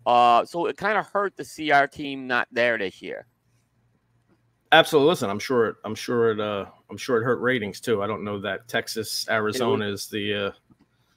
Uh, 0.05 0.44
so 0.44 0.67
it 0.67 0.76
kind 0.76 0.99
of 0.99 1.06
hurt 1.06 1.35
to 1.38 1.44
see 1.44 1.71
our 1.71 1.87
team 1.87 2.26
not 2.26 2.49
there 2.53 2.76
this 2.76 3.00
year. 3.00 3.26
Absolutely. 4.73 5.09
Listen, 5.09 5.31
I'm 5.31 5.38
sure. 5.38 5.69
It, 5.69 5.76
I'm 5.85 5.94
sure 5.94 6.32
it. 6.32 6.41
Uh, 6.41 6.67
I'm 6.91 6.99
sure 6.99 7.19
it 7.19 7.25
hurt 7.25 7.41
ratings 7.41 7.81
too. 7.81 8.03
I 8.03 8.06
don't 8.06 8.25
know 8.25 8.38
that 8.41 8.69
Texas 8.69 9.26
Arizona 9.31 9.87
is 9.88 10.09
the 10.09 10.49
uh, 10.49 10.50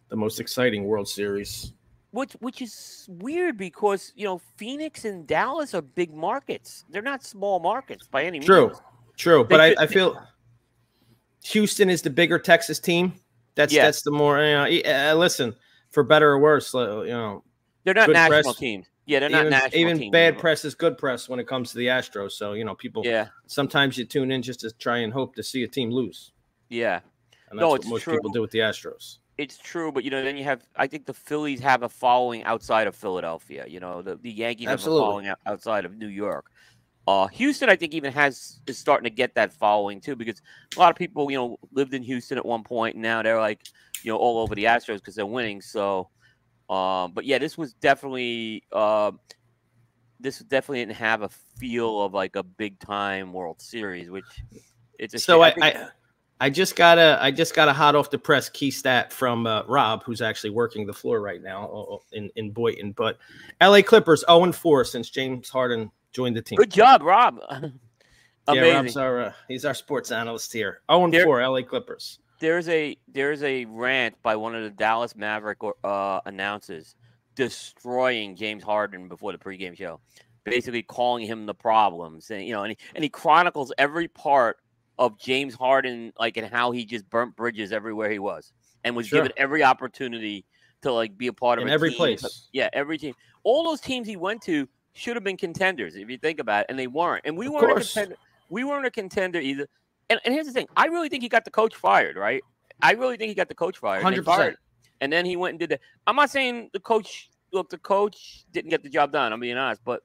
the 0.09 0.15
most 0.15 0.39
exciting 0.39 0.85
World 0.85 1.07
Series. 1.07 1.73
Which 2.11 2.33
which 2.39 2.61
is 2.61 3.05
weird 3.09 3.57
because 3.57 4.13
you 4.15 4.25
know 4.25 4.39
Phoenix 4.55 5.05
and 5.05 5.27
Dallas 5.27 5.73
are 5.73 5.81
big 5.81 6.13
markets. 6.13 6.85
They're 6.89 7.01
not 7.01 7.23
small 7.23 7.59
markets 7.59 8.07
by 8.07 8.23
any 8.23 8.39
True, 8.39 8.67
means. 8.67 8.77
true. 9.17 9.41
true. 9.41 9.43
But 9.43 9.59
I, 9.59 9.75
I 9.77 9.87
feel 9.87 10.17
Houston 11.43 11.89
is 11.89 12.01
the 12.01 12.09
bigger 12.09 12.39
Texas 12.39 12.79
team. 12.79 13.13
That's 13.55 13.73
Yeah. 13.73 13.85
that's 13.85 14.01
the 14.03 14.11
more. 14.11 14.39
You 14.39 14.83
know, 14.83 15.11
uh, 15.11 15.15
listen, 15.15 15.55
for 15.91 16.03
better 16.03 16.31
or 16.31 16.39
worse, 16.39 16.73
uh, 16.73 17.01
you 17.01 17.09
know, 17.11 17.43
They're 17.83 17.93
not 17.93 18.09
national 18.09 18.43
press. 18.43 18.55
teams. 18.55 18.87
Yeah, 19.05 19.19
they're 19.21 19.29
not 19.29 19.39
even, 19.41 19.49
national 19.51 19.81
even 19.81 19.97
teams. 19.99 20.11
bad 20.11 20.37
press 20.37 20.65
is 20.65 20.75
good 20.75 20.97
press 20.97 21.29
when 21.29 21.39
it 21.39 21.47
comes 21.47 21.71
to 21.71 21.77
the 21.77 21.87
Astros. 21.87 22.31
So 22.33 22.53
you 22.53 22.65
know, 22.65 22.75
people 22.75 23.03
Yeah, 23.05 23.27
sometimes 23.47 23.97
you 23.97 24.05
tune 24.05 24.31
in 24.31 24.41
just 24.41 24.59
to 24.61 24.71
try 24.71 24.99
and 24.99 25.13
hope 25.13 25.35
to 25.35 25.43
see 25.43 25.63
a 25.63 25.67
team 25.67 25.91
lose, 25.91 26.31
yeah, 26.69 26.99
and 27.49 27.57
that's 27.59 27.61
No, 27.63 27.69
what 27.69 27.81
it's 27.81 27.89
most 27.89 28.03
true. 28.03 28.13
people 28.15 28.31
do 28.31 28.41
with 28.41 28.51
the 28.51 28.59
Astros. 28.59 29.19
It's 29.37 29.57
true. 29.57 29.91
But 29.91 30.03
you 30.03 30.09
know, 30.09 30.23
then 30.23 30.37
you 30.37 30.43
have. 30.43 30.63
I 30.75 30.87
think 30.87 31.05
the 31.05 31.13
Phillies 31.13 31.59
have 31.61 31.83
a 31.83 31.89
following 31.89 32.43
outside 32.43 32.87
of 32.87 32.95
Philadelphia. 32.95 33.65
You 33.67 33.79
know, 33.79 34.01
the, 34.01 34.15
the 34.15 34.31
Yankees 34.31 34.67
Absolutely. 34.67 34.99
have 34.99 35.03
a 35.03 35.05
following 35.05 35.33
outside 35.45 35.85
of 35.85 35.97
New 35.97 36.07
York. 36.07 36.45
Uh, 37.07 37.27
Houston, 37.27 37.69
I 37.69 37.77
think, 37.77 37.93
even 37.93 38.11
has 38.11 38.59
is 38.67 38.77
starting 38.77 39.05
to 39.05 39.09
get 39.09 39.33
that 39.35 39.53
following 39.53 40.01
too, 40.01 40.15
because 40.15 40.41
a 40.75 40.79
lot 40.79 40.89
of 40.91 40.97
people, 40.97 41.31
you 41.31 41.37
know, 41.37 41.57
lived 41.71 41.93
in 41.93 42.03
Houston 42.03 42.37
at 42.37 42.45
one 42.45 42.63
point, 42.63 42.95
and 42.95 43.01
now 43.01 43.21
they're 43.21 43.39
like, 43.39 43.61
you 44.03 44.11
know, 44.11 44.17
all 44.17 44.39
over 44.39 44.55
the 44.55 44.65
Astros 44.65 44.95
because 44.95 45.15
they're 45.15 45.25
winning. 45.25 45.61
So, 45.61 46.09
um, 46.69 47.13
but 47.13 47.23
yeah, 47.23 47.37
this 47.37 47.57
was 47.57 47.73
definitely, 47.75 48.63
uh, 48.73 49.11
this 50.19 50.39
definitely 50.39 50.79
didn't 50.79 50.97
have 50.97 51.21
a 51.21 51.29
feel 51.29 52.01
of 52.01 52.13
like 52.13 52.35
a 52.35 52.43
big 52.43 52.77
time 52.79 53.31
World 53.31 53.61
Series, 53.61 54.09
which 54.09 54.25
it's 54.99 55.13
a 55.13 55.19
So 55.19 55.41
I, 55.41 55.51
shame. 55.51 55.61
think- 55.61 55.75
I 55.77 55.87
I 56.39 56.49
just 56.49 56.75
got 56.75 56.97
a 56.97 57.17
I 57.21 57.31
just 57.31 57.55
got 57.55 57.67
a 57.67 57.73
hot 57.73 57.95
off 57.95 58.09
the 58.11 58.17
press 58.19 58.47
key 58.49 58.69
stat 58.71 59.11
from 59.11 59.47
uh, 59.47 59.63
Rob, 59.63 60.03
who's 60.03 60.21
actually 60.21 60.51
working 60.51 60.85
the 60.85 60.93
floor 60.93 61.19
right 61.21 61.41
now 61.41 61.67
uh, 61.67 61.97
in 62.13 62.29
in 62.35 62.51
Boynton. 62.51 62.91
But 62.91 63.17
L.A. 63.61 63.81
Clippers 63.81 64.23
0 64.29 64.51
4 64.51 64.85
since 64.85 65.09
James 65.09 65.49
Harden 65.49 65.91
joined 66.13 66.35
the 66.35 66.41
team. 66.41 66.57
good 66.57 66.71
job, 66.71 67.01
Rob. 67.01 67.39
Yeah, 68.49 68.75
Rob's 68.75 68.95
our 68.95 69.19
uh, 69.19 69.33
he's 69.49 69.65
our 69.65 69.73
sports 69.73 70.09
analyst 70.09 70.53
here. 70.53 70.79
0 70.89 71.11
There- 71.11 71.25
4 71.25 71.41
L.A. 71.41 71.63
Clippers. 71.63 72.19
there's 72.39 72.69
a 72.69 72.95
there's 73.09 73.43
a 73.43 73.65
rant 73.65 74.15
by 74.23 74.37
one 74.37 74.55
of 74.55 74.63
the 74.63 74.69
Dallas 74.69 75.17
Maverick 75.17 75.57
uh, 75.83 76.21
announcers 76.25 76.95
destroying 77.35 78.37
James 78.37 78.63
Harden 78.63 79.09
before 79.09 79.33
the 79.33 79.37
pregame 79.37 79.75
show, 79.75 79.99
basically 80.45 80.81
calling 80.81 81.25
him 81.27 81.45
the 81.45 81.53
problem, 81.53 82.21
saying 82.21 82.47
you 82.47 82.53
know, 82.53 82.63
and 82.63 82.71
he, 82.71 82.77
and 82.95 83.03
he 83.03 83.09
chronicles 83.09 83.73
every 83.77 84.07
part 84.07 84.59
of 84.99 85.17
James 85.19 85.53
Harden, 85.53 86.11
like 86.19 86.37
and 86.37 86.47
how 86.47 86.71
he 86.71 86.85
just 86.85 87.09
burnt 87.09 87.35
bridges 87.35 87.71
everywhere 87.71 88.09
he 88.09 88.19
was, 88.19 88.51
and 88.83 88.95
was 88.95 89.07
Sure. 89.07 89.19
given 89.19 89.31
every 89.37 89.63
opportunity 89.63 90.45
to 90.81 90.91
like 90.91 91.17
be 91.17 91.27
a 91.27 91.33
part 91.33 91.59
of 91.59 91.63
In 91.63 91.69
a 91.69 91.73
every 91.73 91.89
team. 91.89 91.97
place. 91.97 92.47
Yeah, 92.51 92.69
every 92.73 92.97
team. 92.97 93.13
All 93.43 93.63
those 93.63 93.81
teams 93.81 94.07
he 94.07 94.15
went 94.17 94.41
to 94.43 94.67
should 94.93 95.15
have 95.15 95.23
been 95.23 95.37
contenders 95.37 95.95
if 95.95 96.09
you 96.09 96.17
think 96.17 96.39
about 96.39 96.61
it, 96.61 96.65
and 96.69 96.77
they 96.79 96.87
weren't. 96.87 97.21
And 97.25 97.37
we 97.37 97.47
Of 97.47 97.53
weren't 97.53 97.71
a 97.71 97.81
contender. 97.81 98.15
We 98.49 98.63
weren't 98.63 98.85
a 98.85 98.91
contender 98.91 99.39
either. 99.39 99.67
And, 100.09 100.19
and 100.25 100.33
here's 100.33 100.47
the 100.47 100.53
thing: 100.53 100.67
I 100.75 100.85
really 100.87 101.09
think 101.09 101.21
he 101.23 101.29
got 101.29 101.45
the 101.45 101.51
coach 101.51 101.75
fired. 101.75 102.15
Right? 102.15 102.43
I 102.81 102.93
really 102.93 103.17
think 103.17 103.29
he 103.29 103.35
got 103.35 103.49
the 103.49 103.55
coach 103.55 103.77
fired. 103.77 104.05
and 104.05 104.15
100%. 104.25 104.55
And 105.01 105.11
then 105.13 105.25
he 105.25 105.35
went 105.35 105.53
and 105.53 105.59
did 105.59 105.69
that. 105.69 105.81
I'm 106.07 106.15
not 106.15 106.29
saying 106.29 106.69
the 106.73 106.79
coach. 106.79 107.29
Look, 107.53 107.69
the 107.69 107.77
coach 107.77 108.45
didn't 108.51 108.69
get 108.71 108.83
the 108.83 108.89
job 108.89 109.11
done. 109.11 109.31
I'm 109.31 109.39
being 109.39 109.57
honest, 109.57 109.81
but 109.85 110.01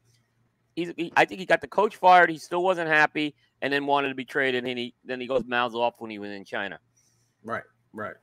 he's. 0.76 0.92
He, 0.96 1.12
I 1.16 1.24
think 1.24 1.40
he 1.40 1.46
got 1.46 1.60
the 1.60 1.68
coach 1.68 1.96
fired. 1.96 2.30
He 2.30 2.38
still 2.38 2.62
wasn't 2.62 2.88
happy, 2.88 3.34
and 3.62 3.72
then 3.72 3.86
wanted 3.86 4.10
to 4.10 4.14
be 4.14 4.26
traded. 4.26 4.66
And 4.66 4.78
he 4.78 4.94
then 5.04 5.18
he 5.20 5.26
goes 5.26 5.44
mouths 5.46 5.74
off 5.74 5.94
when 6.00 6.10
he 6.10 6.18
was 6.18 6.30
in 6.30 6.44
China. 6.44 6.78
Right, 7.42 7.62
right. 7.94 8.14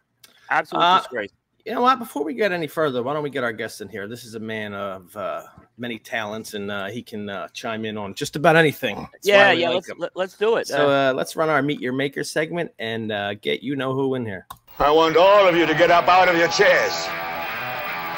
Absolute 0.51 0.81
Uh, 0.83 0.97
disgrace. 0.99 1.31
You 1.65 1.73
know 1.75 1.81
what? 1.81 1.99
Before 1.99 2.23
we 2.23 2.33
get 2.33 2.51
any 2.51 2.67
further, 2.67 3.03
why 3.03 3.13
don't 3.13 3.21
we 3.21 3.29
get 3.29 3.43
our 3.43 3.51
guest 3.51 3.81
in 3.81 3.89
here? 3.89 4.07
This 4.07 4.23
is 4.23 4.35
a 4.35 4.39
man 4.39 4.73
of 4.73 5.15
uh, 5.15 5.43
many 5.77 5.99
talents, 5.99 6.53
and 6.53 6.71
uh, 6.71 6.87
he 6.87 7.03
can 7.03 7.29
uh, 7.29 7.47
chime 7.49 7.83
in 7.85 7.97
on 7.97 8.13
just 8.13 8.35
about 8.37 8.55
anything. 8.55 8.95
That's 9.11 9.27
Yeah, 9.27 9.51
yeah. 9.51 9.67
like 9.67 9.75
let's 9.75 9.89
him. 9.89 9.97
let, 9.99 10.11
let's 10.15 10.37
do 10.37 10.55
it. 10.55 10.67
So 10.67 10.89
Uh, 10.89 11.11
uh, 11.11 11.13
let's 11.13 11.35
run 11.35 11.49
our 11.49 11.61
meet 11.61 11.81
your 11.81 11.91
maker 11.93 12.23
segment 12.23 12.71
and 12.79 13.11
uh, 13.11 13.33
get 13.35 13.61
you 13.61 13.75
know 13.75 13.93
who 13.93 14.15
in 14.15 14.25
here. 14.25 14.47
I 14.79 14.89
want 14.89 15.17
all 15.17 15.47
of 15.47 15.55
you 15.55 15.65
to 15.65 15.73
get 15.75 15.91
up 15.91 16.07
out 16.07 16.29
of 16.29 16.37
your 16.37 16.47
chairs. 16.47 16.93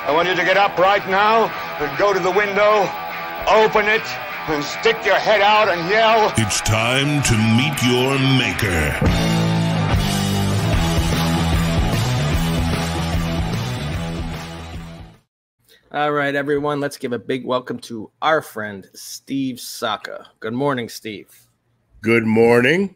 I 0.05 0.11
want 0.13 0.27
you 0.29 0.35
to 0.35 0.43
get 0.45 0.55
up 0.57 0.77
right 0.77 1.05
now 1.09 1.45
and 1.79 1.97
go 1.97 2.13
to 2.13 2.19
the 2.19 2.31
window, 2.31 2.87
open 3.49 3.87
it, 3.87 4.05
and 4.53 4.63
stick 4.63 4.97
your 5.05 5.15
head 5.15 5.41
out 5.41 5.69
and 5.69 5.89
yell. 5.89 6.33
It's 6.37 6.59
time 6.61 7.23
to 7.23 7.37
meet 7.55 7.81
your 7.83 8.19
maker. 8.37 9.51
All 15.93 16.11
right, 16.11 16.35
everyone, 16.35 16.79
let's 16.79 16.97
give 16.97 17.11
a 17.13 17.19
big 17.19 17.45
welcome 17.45 17.77
to 17.79 18.11
our 18.21 18.41
friend 18.41 18.89
Steve 18.93 19.59
Saka. 19.59 20.27
Good 20.39 20.53
morning, 20.53 20.87
Steve. 20.89 21.47
Good 22.01 22.25
morning. 22.25 22.95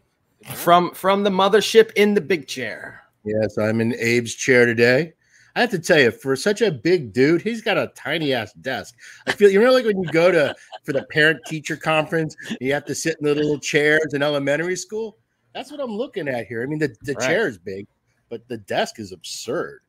From 0.54 0.94
from 0.94 1.24
the 1.24 1.30
mothership 1.30 1.92
in 1.96 2.14
the 2.14 2.22
big 2.22 2.48
chair. 2.48 3.02
Yes, 3.24 3.58
I'm 3.58 3.82
in 3.82 3.94
Abe's 3.94 4.36
chair 4.36 4.66
today. 4.66 5.14
I 5.56 5.62
have 5.62 5.70
to 5.72 5.80
tell 5.80 6.00
you, 6.00 6.12
for 6.12 6.36
such 6.36 6.62
a 6.62 6.70
big 6.72 7.14
dude, 7.14 7.42
he's 7.42 7.62
got 7.62 7.78
a 7.78 7.92
tiny 7.96 8.34
ass 8.34 8.52
desk. 8.54 8.96
I 9.26 9.32
feel 9.32 9.50
you 9.50 9.62
know, 9.62 9.72
like 9.72 9.86
when 9.86 10.02
you 10.02 10.12
go 10.12 10.30
to 10.32 10.54
for 10.84 10.92
the 10.92 11.04
parent 11.12 11.40
teacher 11.46 11.78
conference, 11.78 12.36
you 12.60 12.74
have 12.74 12.86
to 12.86 12.96
sit 12.96 13.18
in 13.20 13.26
the 13.26 13.34
little 13.36 13.60
chairs 13.60 14.14
in 14.14 14.22
elementary 14.22 14.76
school. 14.76 15.18
That's 15.54 15.72
what 15.72 15.80
I'm 15.80 15.94
looking 15.96 16.28
at 16.28 16.48
here. 16.48 16.62
I 16.62 16.66
mean, 16.66 16.80
the, 16.80 16.94
the 17.04 17.14
Right. 17.14 17.28
chair 17.28 17.48
is 17.48 17.58
big, 17.58 17.88
but 18.30 18.46
the 18.50 18.58
desk 18.58 19.00
is 19.00 19.12
absurd. 19.12 19.82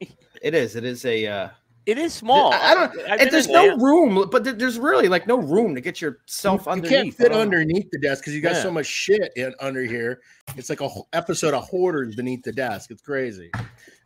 It 0.42 0.54
is. 0.54 0.74
It 0.74 0.82
is 0.82 1.04
a. 1.04 1.24
Uh, 1.24 1.48
It 1.84 1.98
is 1.98 2.14
small. 2.14 2.52
I, 2.52 2.58
I 2.58 2.74
don't. 2.74 2.90
I've 3.00 3.08
and 3.10 3.18
been 3.18 3.28
there's 3.30 3.48
no 3.48 3.62
there. 3.66 3.76
room, 3.78 4.28
but 4.30 4.44
there's 4.58 4.78
really 4.78 5.08
like 5.08 5.26
no 5.26 5.36
room 5.38 5.74
to 5.74 5.80
get 5.80 6.00
yourself 6.00 6.66
you 6.66 6.72
underneath. 6.72 6.90
can't 6.90 7.14
fit 7.14 7.32
underneath 7.32 7.90
the 7.90 7.98
desk 7.98 8.22
because 8.22 8.34
you 8.34 8.40
got 8.40 8.52
Yeah. 8.52 8.62
so 8.62 8.70
much 8.70 8.86
shit 8.86 9.32
in 9.34 9.52
under 9.60 9.82
here. 9.82 10.20
It's 10.56 10.70
like 10.70 10.80
a 10.80 10.86
whole 10.88 11.08
episode 11.12 11.54
of 11.54 11.64
hoarders 11.64 12.14
beneath 12.14 12.42
the 12.44 12.52
desk. 12.52 12.90
It's 12.92 13.02
crazy. 13.02 13.50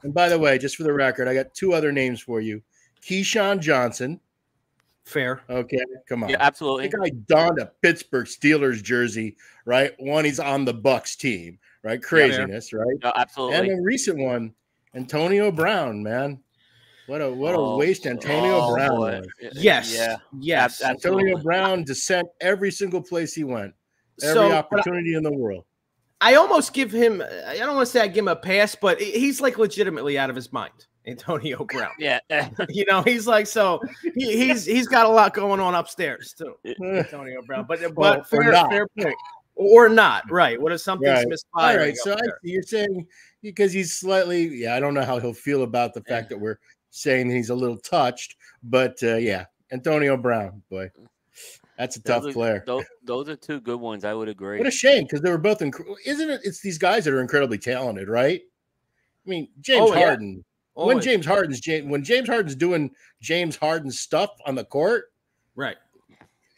And 0.03 0.15
by 0.15 0.29
the 0.31 0.39
way, 0.39 0.57
just 0.57 0.77
for 0.77 0.85
the 0.85 0.93
record, 0.93 1.29
I 1.29 1.35
got 1.35 1.53
two 1.55 1.75
other 1.75 1.93
names 1.93 2.23
for 2.23 2.41
you: 2.41 2.63
Keyshawn 3.03 3.61
Johnson. 3.61 4.21
Fair. 5.05 5.43
Okay, 5.49 5.79
come 6.09 6.25
on. 6.25 6.31
Yeah, 6.31 6.39
absolutely. 6.41 6.89
The 6.89 6.97
guy 6.99 7.11
donned 7.29 7.61
a 7.61 7.67
Pittsburgh 7.83 8.27
Steelers 8.27 8.83
jersey, 8.83 9.37
right? 9.65 9.93
One, 9.99 10.25
he's 10.25 10.41
on 10.41 10.65
the 10.65 10.75
Bucks 10.75 11.15
team, 11.15 11.59
right? 11.85 12.03
Craziness, 12.03 12.73
right? 12.73 12.97
No, 13.05 13.13
And 13.51 13.69
a 13.71 13.81
recent 13.83 14.19
one, 14.19 14.53
Antonio 14.95 15.53
Brown, 15.53 16.03
man. 16.03 16.41
What 17.07 17.21
a 17.23 17.31
what 17.31 17.55
a 17.55 17.59
Oh, 17.59 17.77
waste 17.77 18.07
Antonio 18.07 18.61
oh, 18.63 18.75
Brown 18.75 18.91
boy. 18.91 19.21
was. 19.43 19.53
Yes. 19.55 19.95
Yeah. 19.95 20.17
Yes. 20.41 20.83
Ab- 20.83 20.91
Antonio 20.97 21.19
absolutely. 21.19 21.43
Brown 21.43 21.85
descent 21.85 22.29
every 22.41 22.71
single 22.71 23.03
place 23.03 23.33
he 23.35 23.45
went, 23.45 23.73
every 24.23 24.35
So, 24.35 24.49
but 24.49 24.53
I- 24.55 24.59
opportunity 24.59 25.15
in 25.15 25.23
the 25.23 25.33
world. 25.33 25.65
I 26.21 26.35
almost 26.37 26.73
give 26.73 26.91
him. 26.93 27.23
I 27.47 27.57
don't 27.59 27.75
want 27.75 27.87
to 27.87 27.93
say 27.93 28.01
I 28.01 28.07
give 28.09 28.25
him 28.25 28.29
a 28.29 28.37
pass, 28.37 28.75
but 28.75 29.01
he's 29.01 29.41
like 29.41 29.59
legitimately 29.59 30.19
out 30.19 30.31
of 30.31 30.37
his 30.37 30.51
mind. 30.53 30.73
Antonio 31.07 31.65
Brown. 31.65 31.91
Yeah. 31.99 32.19
You 32.71 32.85
know, 32.87 33.03
he's 33.03 33.27
like 33.27 33.47
so. 33.47 33.81
He, 34.17 34.37
he's 34.49 34.65
he's 34.65 34.89
got 34.89 35.07
a 35.07 35.09
lot 35.11 35.35
going 35.35 35.61
on 35.61 35.75
upstairs 35.75 36.35
too. 36.37 36.55
Antonio 36.85 37.43
Brown, 37.47 37.67
but 37.69 37.81
but 37.83 37.95
Well, 37.97 38.19
or 38.21 38.25
fair, 38.25 38.51
not. 38.53 38.71
fair 38.71 38.87
point. 38.99 39.15
Or 39.59 39.89
not, 39.89 40.31
right? 40.31 40.61
What 40.61 40.73
if 40.73 40.81
something's 40.81 41.11
Right. 41.11 41.25
All 41.25 41.31
misfiring? 41.31 41.79
right, 41.79 41.97
so 41.97 42.13
I, 42.15 42.19
you're 42.43 42.63
saying 42.63 43.07
because 43.43 43.73
he's 43.73 43.97
slightly, 43.97 44.49
yeah, 44.55 44.75
I 44.75 44.81
don't 44.81 44.93
know 44.93 45.05
how 45.05 45.19
he'll 45.19 45.33
feel 45.33 45.63
about 45.63 45.95
the 45.95 46.03
fact 46.03 46.29
that 46.31 46.39
we're 46.39 46.59
saying 46.91 47.31
he's 47.31 47.51
a 47.51 47.55
little 47.55 47.77
touched, 47.79 48.37
but 48.63 48.97
uh, 49.03 49.17
yeah, 49.17 49.47
Antonio 49.73 50.17
Brown, 50.17 50.63
boy, 50.71 50.91
that's 51.79 51.97
a 51.97 52.03
tough 52.03 52.23
Those 52.23 52.31
are- 52.31 52.35
player. 52.35 52.65
Those, 52.67 52.85
those 53.05 53.29
are 53.29 53.37
two 53.37 53.61
good 53.61 53.81
ones. 53.81 54.05
I 54.05 54.15
would 54.15 54.29
agree. 54.29 54.59
What 54.59 54.67
a 54.67 54.71
shame 54.71 55.05
because 55.05 55.21
they 55.21 55.31
were 55.31 55.39
both. 55.39 55.59
Inc- 55.61 55.85
isn't 56.07 56.31
it? 56.31 56.41
It's 56.45 56.61
these 56.61 56.79
guys 56.79 57.05
that 57.05 57.13
are 57.15 57.21
incredibly 57.21 57.59
talented, 57.59 58.09
right? 58.09 58.41
I 59.27 59.29
mean, 59.29 59.49
James 59.61 59.91
Oh, 59.91 59.95
yeah. 59.95 60.07
Harden. 60.07 60.45
When 60.75 61.01
James 61.01 61.25
Harden's 61.25 61.59
James, 61.61 61.87
when 61.91 62.05
James 62.05 62.29
Harden's 62.29 62.55
doing 62.55 62.91
James 63.23 63.57
Harden 63.57 63.91
stuff 63.91 64.31
on 64.47 64.55
the 64.55 64.65
court, 64.65 65.07
right? 65.55 65.77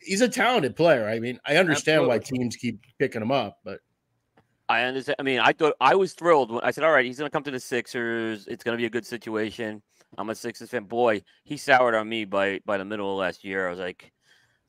he's 0.01 0.21
a 0.23 0.29
talented 0.29 0.75
player. 0.75 1.09
I 1.09 1.21
mean, 1.21 1.39
I 1.47 1.57
understand 1.57 2.07
why 2.07 2.19
teams 2.19 2.57
keep 2.57 2.81
picking 2.99 3.23
him 3.23 3.31
up, 3.31 3.59
but 3.65 3.79
I 4.69 4.83
understand. 4.83 5.17
I 5.21 5.23
mean, 5.23 5.39
I 5.39 5.53
thought 5.53 5.75
I 5.81 5.95
was 5.95 6.15
thrilled 6.15 6.51
when 6.51 6.61
I 6.65 6.73
said, 6.73 6.83
"All 6.83 6.91
right, 6.91 7.05
he's 7.05 7.17
going 7.19 7.29
to 7.31 7.33
come 7.33 7.45
to 7.45 7.51
the 7.53 7.61
Sixers. 7.61 8.49
It's 8.49 8.65
going 8.65 8.77
to 8.77 8.81
be 8.81 8.87
a 8.87 8.91
good 8.91 9.07
situation." 9.07 9.83
I'm 10.17 10.31
a 10.31 10.35
Sixers 10.35 10.71
fan. 10.71 10.85
Boy, 10.85 11.23
he 11.45 11.57
soured 11.57 11.95
on 11.95 12.09
me 12.09 12.25
by 12.25 12.61
by 12.65 12.79
the 12.79 12.85
middle 12.85 13.11
of 13.13 13.19
last 13.19 13.45
year. 13.45 13.67
I 13.67 13.71
was 13.71 13.79
like, 13.79 14.11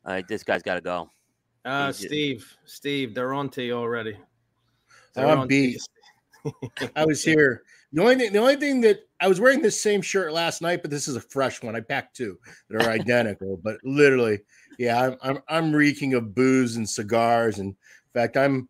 "All 0.05 0.13
right, 0.13 0.27
this 0.27 0.43
guy's 0.43 0.63
got 0.63 0.75
to 0.75 0.81
go." 0.81 1.09
Uh, 1.65 1.85
He's- 1.87 1.97
Steve, 1.97 2.57
Steve, 2.65 3.13
they're 3.15 3.33
on 3.33 3.49
to 3.51 3.63
you 3.63 3.73
already. 3.73 4.15
Oh, 4.17 4.25
They're 5.13 5.27
I'm 5.27 5.39
on 5.39 5.47
beat. 5.47 5.79
I 6.95 7.05
was 7.05 7.23
here. 7.23 7.63
The 7.91 8.01
only 8.01 8.15
thing, 8.15 8.31
the 8.33 8.39
only 8.39 8.55
thing 8.55 8.81
that 8.81 8.99
I 9.19 9.27
was 9.27 9.39
wearing 9.39 9.61
this 9.61 9.81
same 9.81 10.01
shirt 10.01 10.31
last 10.31 10.61
night, 10.61 10.81
but 10.81 10.91
this 10.91 11.07
is 11.07 11.15
a 11.15 11.21
fresh 11.21 11.61
one. 11.63 11.75
I 11.75 11.81
packed 11.81 12.15
two 12.15 12.37
that 12.69 12.85
are 12.85 12.89
identical, 12.91 13.57
but 13.63 13.77
literally, 13.83 14.39
yeah, 14.77 15.01
I'm, 15.01 15.17
I'm 15.21 15.39
I'm 15.47 15.73
reeking 15.75 16.13
of 16.13 16.35
booze 16.35 16.75
and 16.75 16.87
cigars, 16.87 17.57
and 17.59 17.69
in 17.69 18.11
fact, 18.13 18.37
I'm 18.37 18.69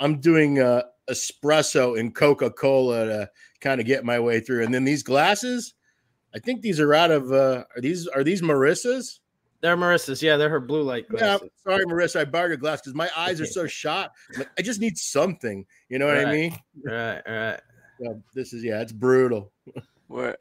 I'm 0.00 0.20
doing 0.20 0.60
uh, 0.60 0.82
espresso 1.08 1.98
and 1.98 2.14
Coca 2.14 2.50
Cola 2.50 3.06
to 3.06 3.30
kind 3.60 3.80
of 3.80 3.86
get 3.86 4.04
my 4.04 4.18
way 4.20 4.40
through. 4.40 4.64
And 4.64 4.74
then 4.74 4.84
these 4.84 5.02
glasses, 5.02 5.74
I 6.34 6.38
think 6.38 6.62
these 6.62 6.80
are 6.80 6.94
out 6.94 7.10
of 7.10 7.32
uh, 7.32 7.64
are 7.74 7.80
these 7.80 8.06
are 8.08 8.24
these 8.24 8.42
Marissa's? 8.42 9.20
They're 9.60 9.76
Marissa's. 9.76 10.22
Yeah, 10.22 10.36
they're 10.36 10.50
her 10.50 10.60
blue 10.60 10.82
light 10.82 11.06
Yeah, 11.12 11.38
sorry, 11.64 11.84
Marissa, 11.86 12.20
I 12.20 12.24
borrowed 12.24 12.50
your 12.50 12.58
glass 12.58 12.80
because 12.80 12.94
my 12.94 13.10
eyes 13.16 13.40
are 13.40 13.46
so 13.46 13.66
shot. 13.66 14.12
Like, 14.36 14.48
I 14.58 14.62
just 14.62 14.80
need 14.80 14.98
something. 14.98 15.64
You 15.88 15.98
know 15.98 16.06
what 16.06 16.18
I 16.18 16.30
mean? 16.30 16.58
Right, 16.84 17.22
right. 17.26 17.60
So 17.98 18.22
this 18.34 18.52
is 18.52 18.62
yeah, 18.62 18.82
it's 18.82 18.92
brutal. 18.92 19.50
Where 20.08 20.36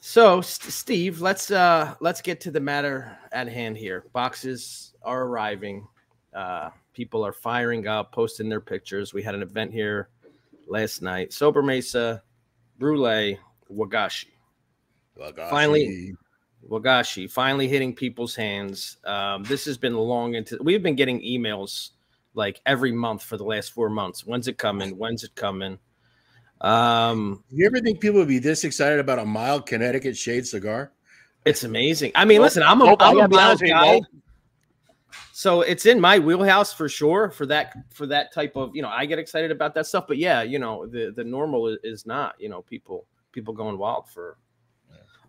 So, 0.00 0.40
St- 0.40 0.72
Steve, 0.72 1.20
let's 1.20 1.50
uh 1.50 1.94
let's 2.00 2.22
get 2.22 2.40
to 2.40 2.50
the 2.50 2.58
matter 2.58 3.18
at 3.32 3.48
hand 3.48 3.76
here. 3.76 4.06
Boxes 4.14 4.94
are 5.02 5.24
arriving. 5.24 5.86
Uh 6.32 6.70
people 6.94 7.22
are 7.22 7.34
firing 7.34 7.86
up, 7.86 8.12
posting 8.12 8.48
their 8.48 8.62
pictures. 8.62 9.12
We 9.12 9.22
had 9.22 9.34
an 9.34 9.42
event 9.42 9.74
here 9.74 10.08
last 10.66 11.02
night. 11.02 11.34
Sober 11.34 11.60
Mesa, 11.60 12.22
Brulee, 12.78 13.38
Wagashi. 13.70 14.35
Finally- 15.18 16.14
Wagashi 16.68 17.30
finally 17.30 17.68
hitting 17.68 17.94
people's 17.94 18.34
hands. 18.34 18.96
Um, 19.04 19.44
this 19.44 19.64
has 19.66 19.78
been 19.78 19.94
long 19.94 20.34
into 20.34 20.58
we've 20.60 20.82
been 20.82 20.96
getting 20.96 21.20
emails 21.20 21.90
like 22.34 22.60
every 22.66 22.90
month 22.90 23.22
for 23.22 23.36
the 23.36 23.44
last 23.44 23.72
four 23.72 23.88
months. 23.88 24.26
When's 24.26 24.48
it 24.48 24.58
coming? 24.58 24.98
When's 24.98 25.22
it 25.22 25.34
coming? 25.36 25.78
Um, 26.60 27.44
you 27.52 27.66
ever 27.66 27.78
think 27.80 28.00
people 28.00 28.18
would 28.18 28.26
be 28.28 28.38
this 28.40 28.64
excited 28.64 28.98
about 28.98 29.18
a 29.20 29.24
mild 29.24 29.66
Connecticut 29.66 30.16
shade 30.16 30.46
cigar? 30.46 30.92
it's 31.44 31.62
amazing. 31.62 32.10
I 32.16 32.24
mean, 32.24 32.38
Nope. 32.38 32.46
listen, 32.46 32.64
I'm 32.64 32.80
a, 32.82 32.86
Nope, 32.86 33.00
I 33.02 33.10
I'm 33.10 33.16
a 33.16 33.20
gotta 33.20 33.28
mild 33.36 33.40
honest 33.46 33.62
with 33.62 33.68
you, 33.68 33.74
guy. 33.74 33.92
nope. 33.92 34.04
So 35.32 35.60
it's 35.60 35.86
in 35.86 36.00
my 36.00 36.18
wheelhouse 36.18 36.72
for 36.72 36.88
sure 36.88 37.30
for 37.30 37.46
that 37.46 37.74
for 37.92 38.06
that 38.06 38.32
type 38.32 38.56
of 38.56 38.74
you 38.74 38.82
know 38.82 38.88
I 38.88 39.06
get 39.06 39.20
excited 39.20 39.52
about 39.52 39.74
that 39.74 39.86
stuff, 39.86 40.06
but 40.08 40.16
yeah, 40.18 40.42
you 40.42 40.58
know 40.58 40.86
the 40.86 41.12
the 41.14 41.22
normal 41.22 41.68
is, 41.68 41.78
is 41.84 42.06
not 42.06 42.34
you 42.40 42.48
know 42.48 42.62
people 42.62 43.06
people 43.30 43.54
going 43.54 43.78
wild 43.78 44.08
for. 44.08 44.36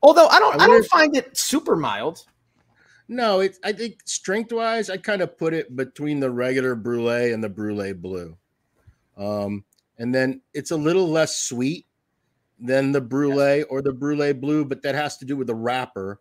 Although 0.01 0.27
I 0.27 0.39
don't 0.39 0.59
I 0.61 0.65
I, 0.65 0.67
don't 0.67 0.85
find 0.85 1.15
it 1.15 1.37
super 1.37 1.75
mild. 1.75 2.25
No, 3.07 3.39
it's 3.39 3.59
I 3.63 3.71
think 3.71 4.01
strength 4.05 4.51
wise, 4.51 4.89
I 4.89 4.97
kind 4.97 5.21
of 5.21 5.37
put 5.37 5.53
it 5.53 5.75
between 5.75 6.19
the 6.19 6.29
regular 6.29 6.75
brulee 6.75 7.31
and 7.31 7.43
the 7.43 7.49
brulee 7.49 7.93
blue. 7.93 8.37
Um, 9.17 9.63
and 9.97 10.13
then 10.13 10.41
it's 10.53 10.71
a 10.71 10.77
little 10.77 11.07
less 11.07 11.37
sweet 11.37 11.85
than 12.59 12.91
the 12.91 13.01
brulee 13.01 13.63
or 13.63 13.81
the 13.81 13.93
brulee 13.93 14.33
blue, 14.33 14.65
but 14.65 14.81
that 14.83 14.95
has 14.95 15.17
to 15.17 15.25
do 15.25 15.37
with 15.37 15.47
the 15.47 15.55
wrapper. 15.55 16.19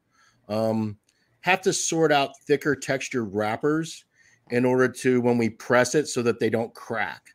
Um, 0.49 0.97
have 1.41 1.61
to 1.63 1.73
sort 1.73 2.13
out 2.13 2.39
thicker 2.47 2.75
textured 2.75 3.33
wrappers 3.35 4.05
in 4.51 4.65
order 4.65 4.89
to 4.89 5.21
when 5.21 5.39
we 5.39 5.51
press 5.51 5.95
it 5.95 6.07
so 6.09 6.23
that 6.23 6.39
they 6.39 6.51
don't 6.51 6.75
crack. 6.75 7.35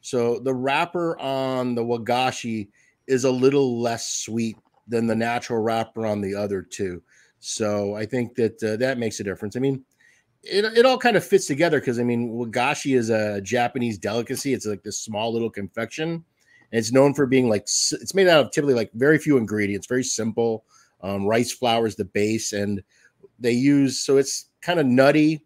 So 0.00 0.38
the 0.38 0.54
wrapper 0.54 1.18
on 1.18 1.74
the 1.74 1.84
wagashi 1.84 2.68
is 3.06 3.24
a 3.24 3.30
little 3.30 3.80
less 3.80 4.08
sweet 4.08 4.56
than 4.90 5.06
the 5.06 5.14
natural 5.14 5.60
wrapper 5.60 6.04
on 6.04 6.20
the 6.20 6.34
other 6.34 6.62
two. 6.62 7.02
So 7.38 7.94
I 7.94 8.04
think 8.04 8.34
that 8.34 8.62
uh, 8.62 8.76
that 8.76 8.98
makes 8.98 9.18
a 9.20 9.24
difference. 9.24 9.56
I 9.56 9.60
mean, 9.60 9.82
it, 10.42 10.64
it 10.64 10.84
all 10.84 10.98
kind 10.98 11.16
of 11.16 11.24
fits 11.24 11.46
together 11.46 11.80
because 11.80 11.98
I 11.98 12.02
mean, 12.02 12.30
wagashi 12.30 12.96
is 12.96 13.08
a 13.08 13.40
Japanese 13.40 13.98
delicacy. 13.98 14.52
It's 14.52 14.66
like 14.66 14.82
this 14.82 14.98
small 14.98 15.32
little 15.32 15.50
confection, 15.50 16.10
and 16.10 16.22
it's 16.78 16.92
known 16.92 17.14
for 17.14 17.26
being 17.26 17.48
like 17.48 17.62
it's 17.62 18.14
made 18.14 18.28
out 18.28 18.44
of 18.44 18.52
typically 18.52 18.74
like 18.74 18.90
very 18.94 19.18
few 19.18 19.38
ingredients, 19.38 19.86
very 19.86 20.04
simple. 20.04 20.64
Um, 21.02 21.24
rice 21.24 21.52
flour 21.52 21.86
is 21.86 21.96
the 21.96 22.04
base, 22.04 22.52
and 22.52 22.82
they 23.38 23.52
use 23.52 24.00
so 24.00 24.18
it's 24.18 24.50
kind 24.60 24.78
of 24.78 24.86
nutty. 24.86 25.44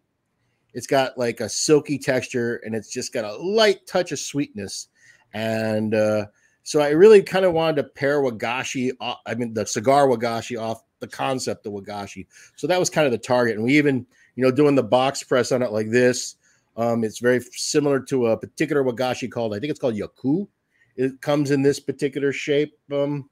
It's 0.73 0.87
got 0.87 1.17
like 1.17 1.39
a 1.39 1.47
silky 1.47 1.97
texture, 1.97 2.61
and 2.65 2.75
it's 2.75 2.91
just 2.91 3.13
got 3.13 3.23
a 3.23 3.37
light 3.37 3.87
touch 3.87 4.11
of 4.11 4.19
sweetness. 4.19 4.89
And 5.33 5.95
uh, 5.95 6.25
so 6.65 6.81
I 6.81 6.89
really 6.89 7.21
kind 7.21 7.45
of 7.45 7.53
wanted 7.53 7.75
to 7.77 7.83
pair 7.89 8.21
wagashi. 8.21 8.91
o- 8.99 9.17
I 9.27 9.35
mean, 9.35 9.53
the 9.53 9.67
cigar 9.67 10.07
wagashi 10.07 10.59
off 10.59 10.81
the 10.99 11.07
concept 11.07 11.67
of 11.67 11.73
wagashi. 11.73 12.25
So 12.55 12.65
that 12.65 12.79
was 12.79 12.89
kind 12.89 13.05
of 13.05 13.11
the 13.11 13.19
target. 13.19 13.55
And 13.55 13.63
we 13.63 13.77
even, 13.77 14.03
you 14.35 14.43
know, 14.43 14.49
doing 14.49 14.73
the 14.73 14.81
box 14.81 15.21
press 15.21 15.51
on 15.51 15.61
it 15.61 15.71
like 15.71 15.91
this. 15.91 16.37
Um, 16.75 17.03
it's 17.03 17.19
very 17.19 17.39
similar 17.51 17.99
to 18.05 18.27
a 18.27 18.37
particular 18.37 18.83
wagashi 18.83 19.29
called, 19.31 19.53
I 19.55 19.59
think 19.59 19.69
it's 19.69 19.79
called 19.79 19.93
Yaku. 19.95 20.47
it 20.95 21.21
comes 21.21 21.51
in 21.51 21.61
this 21.61 21.79
particular 21.79 22.33
shape. 22.33 22.73
Um, 22.91 23.29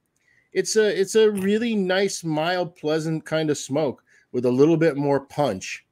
it's 0.51 0.75
a 0.75 1.01
it's 1.01 1.15
a 1.15 1.31
really 1.31 1.75
nice, 1.75 2.23
mild, 2.23 2.75
pleasant 2.75 3.25
kind 3.25 3.49
of 3.49 3.57
smoke 3.57 4.03
with 4.31 4.45
a 4.45 4.51
little 4.51 4.77
bit 4.77 4.95
more 4.95 5.21
punch, 5.21 5.83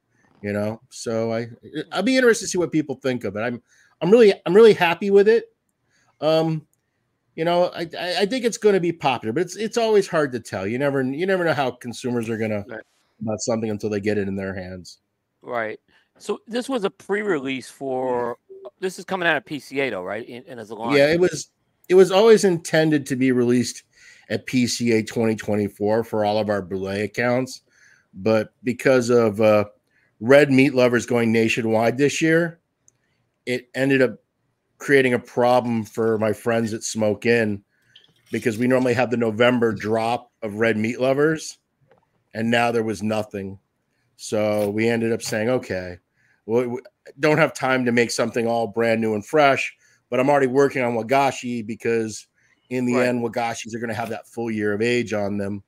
you 0.44 0.54
know. 0.54 0.80
So 0.90 1.34
I 1.34 1.48
I'll 1.92 2.04
be 2.04 2.18
interested 2.18 2.46
to 2.46 2.50
see 2.52 2.60
what 2.60 2.72
people 2.72 2.96
think 3.02 3.24
of 3.24 3.36
it. 3.36 3.40
I'm 3.40 3.64
I'm 4.00 4.12
really 4.12 4.32
I'm 4.46 4.54
really 4.54 4.74
happy 4.76 5.10
with 5.10 5.28
it. 5.28 5.46
Um, 6.22 6.68
you 7.36 7.46
know, 7.46 7.72
I 7.74 7.88
I 7.98 8.16
I 8.22 8.26
think 8.26 8.46
it's 8.46 8.58
going 8.58 8.74
to 8.74 8.80
be 8.80 8.92
popular, 8.92 9.34
but 9.34 9.42
it's 9.42 9.56
it's 9.56 9.78
always 9.78 10.08
hard 10.08 10.32
to 10.34 10.40
tell. 10.40 10.68
You 10.68 10.78
never 10.78 11.02
you 11.02 11.26
never 11.26 11.44
know 11.46 11.54
how 11.54 11.72
consumers 11.72 12.30
are 12.30 12.38
going 12.38 12.52
to 12.52 12.66
Right. 12.68 12.82
about 13.22 13.40
something 13.42 13.70
until 13.70 13.90
they 13.90 14.00
get 14.00 14.18
it 14.18 14.28
in 14.28 14.36
their 14.36 14.54
hands. 14.54 15.00
Right. 15.42 15.80
So 16.18 16.40
this 16.48 16.70
was 16.70 16.84
a 16.84 16.90
pre-release 16.90 17.70
for. 17.70 18.38
This 18.80 19.00
is 19.00 19.06
coming 19.06 19.28
out 19.28 19.38
of 19.38 19.46
PCA 19.46 19.90
though, 19.90 20.04
right? 20.04 20.28
In 20.28 20.60
as 20.60 20.70
a 20.70 20.76
line. 20.76 20.96
Yeah, 20.96 21.12
it 21.12 21.20
was 21.20 21.50
it 21.90 21.96
was 21.96 22.12
always 22.12 22.44
intended 22.44 23.06
to 23.08 23.16
be 23.16 23.32
released 23.32 23.84
at 24.30 24.48
PCA 24.48 25.06
2024 25.06 26.04
for 26.04 26.26
all 26.26 26.38
of 26.38 26.50
our 26.50 26.62
Brulee 26.62 27.02
accounts, 27.02 27.62
but 28.14 28.54
because 28.64 29.10
of 29.10 29.42
uh, 29.42 29.66
Red 30.20 30.52
Meat 30.52 30.74
Lovers 30.74 31.06
going 31.06 31.32
nationwide 31.32 31.98
this 31.98 32.22
year, 32.22 32.60
it 33.46 33.70
ended 33.76 34.02
up 34.02 34.21
creating 34.82 35.14
a 35.14 35.20
problem 35.20 35.84
for 35.86 36.18
my 36.18 36.34
friends 36.34 36.74
at 36.74 36.84
Smoke 36.84 37.26
Inn 37.26 37.64
because 38.32 38.58
we 38.58 38.68
normally 38.68 38.94
have 38.94 39.12
the 39.12 39.18
November 39.18 39.72
drop 39.72 40.32
of 40.42 40.56
Red 40.56 40.76
Meat 40.76 41.00
Lovers, 41.00 41.60
and 42.34 42.50
now 42.50 42.72
there 42.72 42.84
was 42.84 43.04
nothing. 43.04 43.60
So 44.16 44.70
we 44.70 44.88
ended 44.90 45.12
up 45.12 45.22
saying, 45.22 45.50
okay, 45.50 46.00
well, 46.46 46.68
we 46.68 46.80
don't 47.20 47.38
have 47.38 47.54
time 47.54 47.86
to 47.86 47.92
make 47.92 48.12
something 48.12 48.48
all 48.48 48.68
brand 48.68 49.02
new 49.02 49.14
and 49.14 49.26
fresh 49.26 49.76
but 50.12 50.20
I'm 50.20 50.30
already 50.30 50.48
working 50.48 50.84
on 50.84 50.94
Wagashi 50.94 51.66
because 51.66 52.28
in 52.70 52.86
the 52.86 52.96
Right. 52.96 53.08
end, 53.08 53.24
Wagashis 53.24 53.74
are 53.74 53.80
going 53.80 53.90
to 53.90 53.96
have 53.96 54.10
that 54.10 54.28
full 54.28 54.52
year 54.52 54.74
of 54.74 54.82
age 54.82 55.14
on 55.14 55.38
them. 55.38 55.64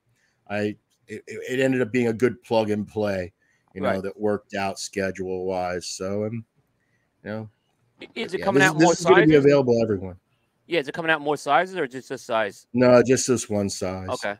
I 0.47 0.75
it, 1.07 1.23
it 1.27 1.59
ended 1.59 1.81
up 1.81 1.91
being 1.91 2.07
a 2.07 2.13
good 2.13 2.41
plug 2.43 2.69
and 2.69 2.87
play, 2.87 3.33
you 3.73 3.81
know, 3.81 3.87
Right. 3.87 4.03
that 4.03 4.19
worked 4.19 4.53
out 4.53 4.79
schedule 4.79 5.45
wise. 5.45 5.87
So, 5.87 6.25
um, 6.25 6.45
you 7.23 7.31
know, 7.31 7.49
Is 8.15 8.33
it 8.33 8.39
yeah, 8.39 8.45
coming 8.45 8.59
this, 8.61 8.69
out 8.69 8.77
this 8.77 8.83
more 8.83 8.93
is 8.93 9.05
going 9.05 9.21
to 9.21 9.27
be 9.27 9.35
available 9.35 9.81
everyone. 9.81 10.15
Yeah, 10.67 10.79
is 10.79 10.87
it 10.87 10.93
coming 10.93 11.11
out 11.11 11.21
more 11.21 11.37
sizes 11.37 11.75
or 11.75 11.87
just 11.87 12.09
this 12.09 12.23
size? 12.23 12.67
No, 12.73 13.01
just 13.03 13.27
this 13.27 13.49
one 13.49 13.69
size. 13.69 14.09
Okay. 14.09 14.35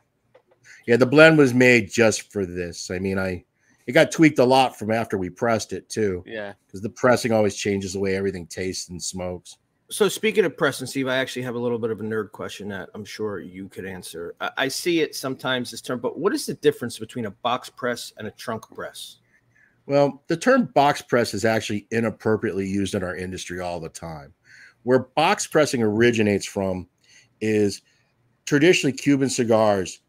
Yeah, 0.86 0.96
the 0.96 1.06
blend 1.06 1.38
was 1.38 1.54
made 1.54 1.90
just 1.90 2.32
for 2.32 2.46
this. 2.46 2.90
I 2.90 2.98
mean, 2.98 3.18
I 3.18 3.44
it 3.86 3.92
got 3.92 4.10
tweaked 4.10 4.38
a 4.38 4.44
lot 4.44 4.78
from 4.78 4.90
after 4.90 5.18
we 5.18 5.28
pressed 5.28 5.72
it 5.72 5.88
too, 5.88 6.22
Yeah. 6.26 6.54
because 6.66 6.80
the 6.80 6.90
pressing 6.90 7.32
always 7.32 7.54
changes 7.54 7.92
the 7.92 8.00
way 8.00 8.16
everything 8.16 8.46
tastes 8.46 8.88
and 8.88 9.02
smokes. 9.02 9.58
So 9.90 10.08
speaking 10.08 10.46
of 10.46 10.56
pressing, 10.56 10.86
Steve, 10.86 11.08
I 11.08 11.16
actually 11.16 11.42
have 11.42 11.54
a 11.54 11.58
little 11.58 11.78
bit 11.78 11.90
of 11.90 12.00
a 12.00 12.02
nerd 12.02 12.32
question 12.32 12.68
that 12.68 12.88
I'm 12.94 13.04
sure 13.04 13.40
you 13.40 13.68
could 13.68 13.84
answer. 13.84 14.34
I, 14.40 14.50
I 14.56 14.68
see 14.68 15.00
it 15.00 15.14
sometimes 15.14 15.70
this 15.70 15.82
term, 15.82 16.00
but 16.00 16.18
what 16.18 16.32
is 16.32 16.46
the 16.46 16.54
difference 16.54 16.98
between 16.98 17.26
a 17.26 17.30
box 17.30 17.68
press 17.68 18.12
and 18.16 18.26
a 18.26 18.30
trunk 18.30 18.64
press? 18.74 19.18
Well, 19.86 20.22
the 20.28 20.36
term 20.36 20.66
box 20.74 21.02
press 21.02 21.34
is 21.34 21.44
actually 21.44 21.86
inappropriately 21.90 22.66
used 22.66 22.94
in 22.94 23.04
our 23.04 23.16
industry 23.16 23.60
all 23.60 23.80
the 23.80 23.88
time. 23.88 24.32
Where 24.82 25.00
box 25.00 25.46
pressing 25.46 25.82
originates 25.82 26.46
from 26.46 26.88
is 27.40 27.82
traditionally 28.46 28.92
Cuban 28.92 29.28
cigars. 29.28 30.00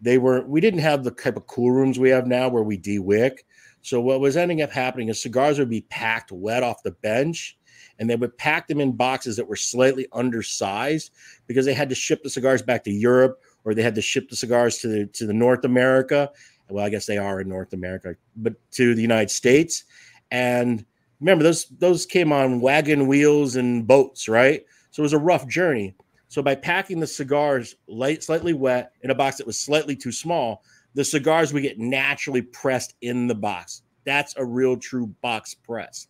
They 0.00 0.18
were 0.18 0.44
we 0.46 0.60
didn't 0.60 0.80
have 0.80 1.04
the 1.04 1.10
type 1.10 1.36
of 1.36 1.46
cool 1.46 1.70
rooms 1.70 1.98
we 1.98 2.10
have 2.10 2.26
now 2.26 2.48
where 2.48 2.62
we 2.62 2.76
de-wick. 2.76 3.46
So 3.82 4.00
what 4.00 4.20
was 4.20 4.36
ending 4.36 4.62
up 4.62 4.70
happening 4.70 5.08
is 5.08 5.20
cigars 5.20 5.58
would 5.58 5.70
be 5.70 5.82
packed 5.82 6.32
wet 6.32 6.62
off 6.62 6.82
the 6.82 6.92
bench, 6.92 7.58
and 7.98 8.08
they 8.08 8.16
would 8.16 8.36
pack 8.38 8.66
them 8.66 8.80
in 8.80 8.92
boxes 8.92 9.36
that 9.36 9.48
were 9.48 9.56
slightly 9.56 10.06
undersized 10.12 11.12
because 11.46 11.66
they 11.66 11.74
had 11.74 11.88
to 11.90 11.94
ship 11.94 12.22
the 12.22 12.30
cigars 12.30 12.62
back 12.62 12.84
to 12.84 12.90
Europe 12.90 13.40
or 13.64 13.74
they 13.74 13.82
had 13.82 13.94
to 13.94 14.02
ship 14.02 14.28
the 14.28 14.36
cigars 14.36 14.78
to 14.78 14.88
the 14.88 15.06
to 15.06 15.26
the 15.26 15.32
North 15.32 15.64
America. 15.64 16.30
Well, 16.70 16.84
I 16.84 16.88
guess 16.88 17.06
they 17.06 17.18
are 17.18 17.40
in 17.40 17.48
North 17.48 17.72
America, 17.72 18.16
but 18.36 18.54
to 18.72 18.94
the 18.94 19.02
United 19.02 19.30
States. 19.30 19.84
And 20.30 20.84
remember, 21.20 21.44
those 21.44 21.66
those 21.78 22.06
came 22.06 22.32
on 22.32 22.60
wagon 22.60 23.06
wheels 23.06 23.56
and 23.56 23.86
boats, 23.86 24.28
right? 24.28 24.64
So 24.90 25.02
it 25.02 25.04
was 25.04 25.12
a 25.12 25.18
rough 25.18 25.46
journey. 25.46 25.94
So 26.28 26.42
by 26.42 26.54
packing 26.54 27.00
the 27.00 27.06
cigars 27.06 27.76
light, 27.86 28.22
slightly 28.22 28.54
wet 28.54 28.92
in 29.02 29.10
a 29.10 29.14
box 29.14 29.36
that 29.36 29.46
was 29.46 29.58
slightly 29.58 29.94
too 29.94 30.10
small, 30.10 30.62
the 30.94 31.04
cigars 31.04 31.52
would 31.52 31.62
get 31.62 31.78
naturally 31.78 32.42
pressed 32.42 32.94
in 33.02 33.26
the 33.26 33.34
box. 33.34 33.82
That's 34.04 34.34
a 34.36 34.44
real 34.44 34.76
true 34.76 35.08
box 35.22 35.54
press. 35.54 36.08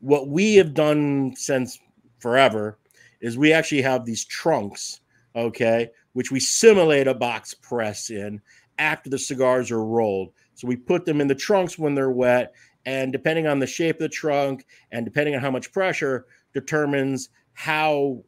What 0.00 0.28
we 0.28 0.56
have 0.56 0.74
done 0.74 1.34
since 1.36 1.78
forever 2.18 2.78
is 3.20 3.36
we 3.36 3.52
actually 3.52 3.82
have 3.82 4.04
these 4.04 4.24
trunks, 4.24 5.00
okay, 5.34 5.90
which 6.12 6.30
we 6.30 6.40
simulate 6.40 7.06
a 7.06 7.14
box 7.14 7.54
press 7.54 8.10
in 8.10 8.40
after 8.78 9.10
the 9.10 9.18
cigars 9.18 9.70
are 9.70 9.84
rolled. 9.84 10.32
So 10.54 10.66
we 10.66 10.76
put 10.76 11.04
them 11.04 11.20
in 11.20 11.28
the 11.28 11.34
trunks 11.34 11.78
when 11.78 11.94
they're 11.94 12.10
wet, 12.10 12.54
and 12.84 13.12
depending 13.12 13.46
on 13.46 13.58
the 13.58 13.66
shape 13.66 13.96
of 13.96 14.00
the 14.00 14.08
trunk 14.08 14.64
and 14.92 15.04
depending 15.04 15.34
on 15.34 15.40
how 15.40 15.50
much 15.50 15.72
pressure 15.72 16.26
determines 16.54 17.28
how 17.54 18.22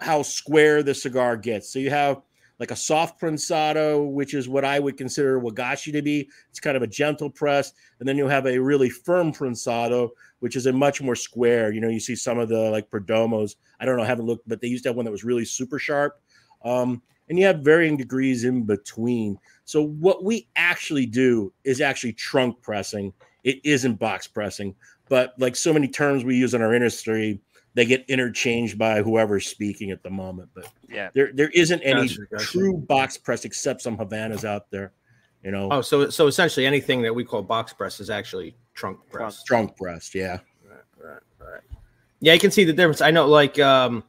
how 0.00 0.22
square 0.22 0.82
the 0.82 0.94
cigar 0.94 1.36
gets. 1.36 1.72
So 1.72 1.78
you 1.78 1.90
have 1.90 2.20
like 2.60 2.70
a 2.70 2.76
soft 2.76 3.18
prensado, 3.18 4.02
which 4.04 4.34
is 4.34 4.48
what 4.48 4.64
I 4.64 4.78
would 4.78 4.96
consider 4.96 5.40
wagashi 5.40 5.92
to 5.92 6.02
be. 6.02 6.28
It's 6.50 6.60
kind 6.60 6.76
of 6.76 6.82
a 6.82 6.86
gentle 6.86 7.30
press, 7.30 7.72
and 7.98 8.08
then 8.08 8.16
you'll 8.16 8.28
have 8.28 8.46
a 8.46 8.58
really 8.58 8.90
firm 8.90 9.32
prensado, 9.32 10.10
which 10.40 10.54
is 10.56 10.66
a 10.66 10.72
much 10.72 11.02
more 11.02 11.16
square. 11.16 11.72
You 11.72 11.80
know, 11.80 11.88
you 11.88 12.00
see 12.00 12.14
some 12.14 12.38
of 12.38 12.48
the 12.48 12.70
like 12.70 12.90
Perdomos. 12.90 13.56
I 13.80 13.84
don't 13.84 13.96
know, 13.96 14.02
I 14.04 14.06
haven't 14.06 14.26
looked, 14.26 14.48
but 14.48 14.60
they 14.60 14.68
used 14.68 14.84
to 14.84 14.90
have 14.90 14.96
one 14.96 15.04
that 15.04 15.10
was 15.10 15.24
really 15.24 15.44
super 15.44 15.78
sharp. 15.78 16.20
Um, 16.64 17.02
and 17.28 17.38
you 17.38 17.46
have 17.46 17.60
varying 17.60 17.96
degrees 17.96 18.44
in 18.44 18.64
between. 18.64 19.38
So 19.64 19.82
what 19.82 20.24
we 20.24 20.48
actually 20.56 21.06
do 21.06 21.52
is 21.64 21.80
actually 21.80 22.12
trunk 22.12 22.60
pressing. 22.62 23.12
It 23.44 23.60
isn't 23.64 23.94
box 23.98 24.26
pressing, 24.26 24.74
but 25.08 25.34
like 25.38 25.56
so 25.56 25.72
many 25.72 25.88
terms 25.88 26.24
we 26.24 26.36
use 26.36 26.54
in 26.54 26.62
our 26.62 26.74
industry, 26.74 27.40
they 27.74 27.84
get 27.84 28.04
interchanged 28.08 28.78
by 28.78 29.02
whoever's 29.02 29.46
speaking 29.46 29.90
at 29.90 30.02
the 30.02 30.10
moment. 30.10 30.48
But 30.54 30.68
Yeah. 30.88 31.10
there 31.14 31.32
there 31.32 31.48
isn't 31.50 31.80
any 31.82 32.08
Gotcha, 32.08 32.26
gotcha. 32.30 32.44
true 32.44 32.76
box 32.76 33.16
press 33.18 33.44
except 33.44 33.82
some 33.82 33.96
Havanas 33.96 34.44
out 34.44 34.70
there. 34.70 34.92
You 35.42 35.50
know, 35.50 35.68
Oh, 35.70 35.80
so 35.82 36.08
so 36.08 36.26
essentially 36.26 36.64
anything 36.66 37.02
that 37.02 37.14
we 37.14 37.24
call 37.24 37.42
box 37.42 37.72
press 37.72 38.00
is 38.00 38.08
actually 38.10 38.56
trunk 38.74 38.98
press. 39.10 39.42
trunk 39.44 39.76
press, 39.76 40.14
Yeah. 40.14 40.38
Right, 40.66 41.20
right. 41.38 41.60
Yeah, 42.20 42.32
you 42.32 42.40
can 42.40 42.50
see 42.50 42.64
the 42.64 42.72
difference. 42.72 43.02
I 43.02 43.10
know, 43.10 43.26
like 43.26 43.58
um, 43.58 44.04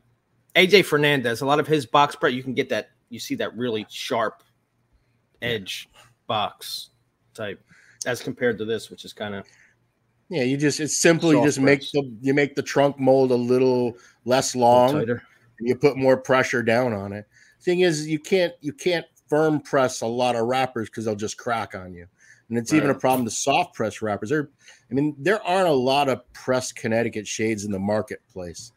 AJ 0.55 0.85
Fernandez, 0.85 1.41
a 1.41 1.45
lot 1.45 1.59
of 1.59 1.67
his 1.67 1.85
box 1.85 2.15
press, 2.15 2.31
you 2.33 2.41
can 2.43 2.53
get 2.53 2.69
that. 2.69 2.91
You 3.09 3.19
see 3.19 3.35
that 3.35 3.55
really 3.55 3.85
sharp 3.89 4.43
edge 5.41 5.89
box 6.27 6.89
type, 7.33 7.63
as 8.05 8.21
compared 8.21 8.57
to 8.57 8.65
this, 8.65 8.89
which 8.89 9.05
is 9.05 9.13
kind 9.13 9.35
of 9.35 9.45
Yeah, 10.29 10.43
you 10.43 10.57
just 10.57 10.79
it's 10.79 10.97
simple. 10.97 11.29
You 11.31 11.37
Soft 11.37 11.45
just 11.47 11.59
make 11.59 11.81
the 11.91 12.11
you 12.21 12.33
make 12.33 12.55
the 12.55 12.63
trunk 12.63 12.99
mold 12.99 13.31
a 13.31 13.35
little 13.35 13.93
less 14.25 14.55
long. 14.55 14.95
and 15.59 15.67
you 15.67 15.75
put 15.75 15.97
more 15.97 16.17
pressure 16.17 16.63
down 16.63 16.93
on 16.93 17.13
it. 17.13 17.27
Thing 17.61 17.81
is, 17.81 18.07
you 18.07 18.19
can't 18.19 18.53
you 18.61 18.73
can't 18.73 19.05
firm 19.27 19.59
press 19.59 20.01
a 20.01 20.07
lot 20.07 20.35
of 20.35 20.45
wrappers 20.45 20.89
because 20.89 21.05
they'll 21.05 21.15
just 21.15 21.37
crack 21.37 21.75
on 21.75 21.93
you. 21.93 22.05
And 22.49 22.57
it's 22.59 22.73
even 22.73 22.91
a 22.91 22.95
problem 22.95 23.25
to 23.25 23.31
soft 23.31 23.73
press 23.73 24.03
wrappers. 24.03 24.29
There, 24.29 24.49
I 24.91 24.93
mean, 24.93 25.15
there 25.17 25.41
aren't 25.43 25.67
a 25.67 25.73
lot 25.73 26.09
of 26.09 26.31
pressed 26.33 26.75
Connecticut 26.75 27.27
shades 27.27 27.65
in 27.65 27.71
the 27.71 27.79
marketplace 27.79 28.71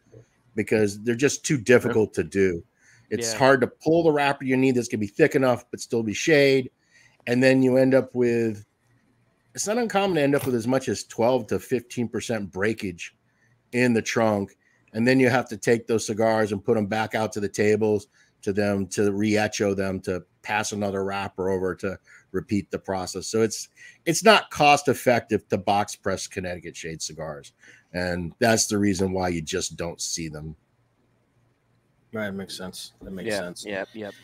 because 0.55 0.99
they're 1.03 1.15
just 1.15 1.45
too 1.45 1.59
difficult 1.59 2.15
to 2.15 2.25
do. 2.25 2.65
It's 3.11 3.33
Yeah. 3.33 3.39
hard 3.39 3.61
to 3.63 3.67
pull 3.67 4.03
the 4.03 4.13
wrapper 4.13 4.45
you 4.45 4.57
need 4.57 4.75
that's 4.75 4.89
gonna 4.89 5.01
be 5.01 5.07
thick 5.07 5.35
enough 5.35 5.65
but 5.71 5.81
still 5.81 6.03
be 6.03 6.15
shade, 6.15 6.71
and 7.27 7.43
then 7.43 7.63
you 7.63 7.77
end 7.77 7.95
up 7.95 8.15
with. 8.15 8.65
It's 9.55 9.67
not 9.67 9.79
uncommon 9.79 10.17
to 10.17 10.23
end 10.23 10.35
up 10.37 10.47
with 10.47 10.55
as 10.55 10.67
much 10.69 10.89
as 10.89 11.05
twelve 11.05 11.47
to 11.49 11.59
fifteen 11.59 12.09
percent 12.09 12.53
breakage 12.53 13.17
in 13.73 13.93
the 13.93 14.03
trunk 14.03 14.57
and 14.95 15.07
then 15.07 15.21
you 15.21 15.29
have 15.29 15.49
to 15.49 15.57
take 15.57 15.87
those 15.87 16.07
cigars 16.07 16.53
and 16.53 16.65
put 16.65 16.75
them 16.75 16.87
back 16.87 17.15
out 17.15 17.33
to 17.33 17.41
the 17.41 17.49
tables 17.49 18.07
to 18.43 18.53
them 18.53 18.87
to 18.87 19.13
re-echo 19.13 19.75
them 19.75 20.01
to 20.01 20.23
pass 20.43 20.73
another 20.73 21.05
wrapper 21.05 21.51
over 21.51 21.75
to 21.75 21.99
repeat 22.33 22.71
the 22.71 22.79
process 22.79 23.27
so 23.27 23.43
it's 23.43 23.69
it's 24.07 24.23
not 24.23 24.51
cost 24.51 24.89
effective 24.89 25.47
to 25.49 25.59
box 25.59 25.97
press 25.97 26.27
connecticut 26.27 26.77
shade 26.77 27.03
cigars 27.03 27.53
and 27.93 28.33
that's 28.39 28.67
the 28.67 28.79
reason 28.79 29.13
why 29.13 29.29
you 29.29 29.43
just 29.43 29.77
don't 29.77 30.01
see 30.01 30.29
them 30.29 30.55
Right, 32.13 32.31
makes 32.33 32.57
sense. 32.57 32.93
That 33.03 33.11
makes 33.13 33.29
Yeah. 33.29 33.39
sense. 33.41 33.65
Yeah. 33.67 33.85
Yep. 33.95 34.15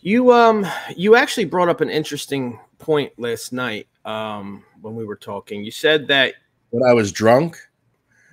You 0.00 0.32
um, 0.32 0.66
you 0.96 1.16
actually 1.16 1.46
brought 1.46 1.68
up 1.68 1.80
an 1.80 1.90
interesting 1.90 2.60
point 2.78 3.12
last 3.18 3.52
night 3.52 3.88
um 4.04 4.64
when 4.82 4.94
we 4.94 5.04
were 5.04 5.16
talking. 5.16 5.64
You 5.64 5.70
said 5.70 6.06
that 6.08 6.34
when 6.70 6.82
i 6.88 6.92
was 6.92 7.10
drunk 7.12 7.56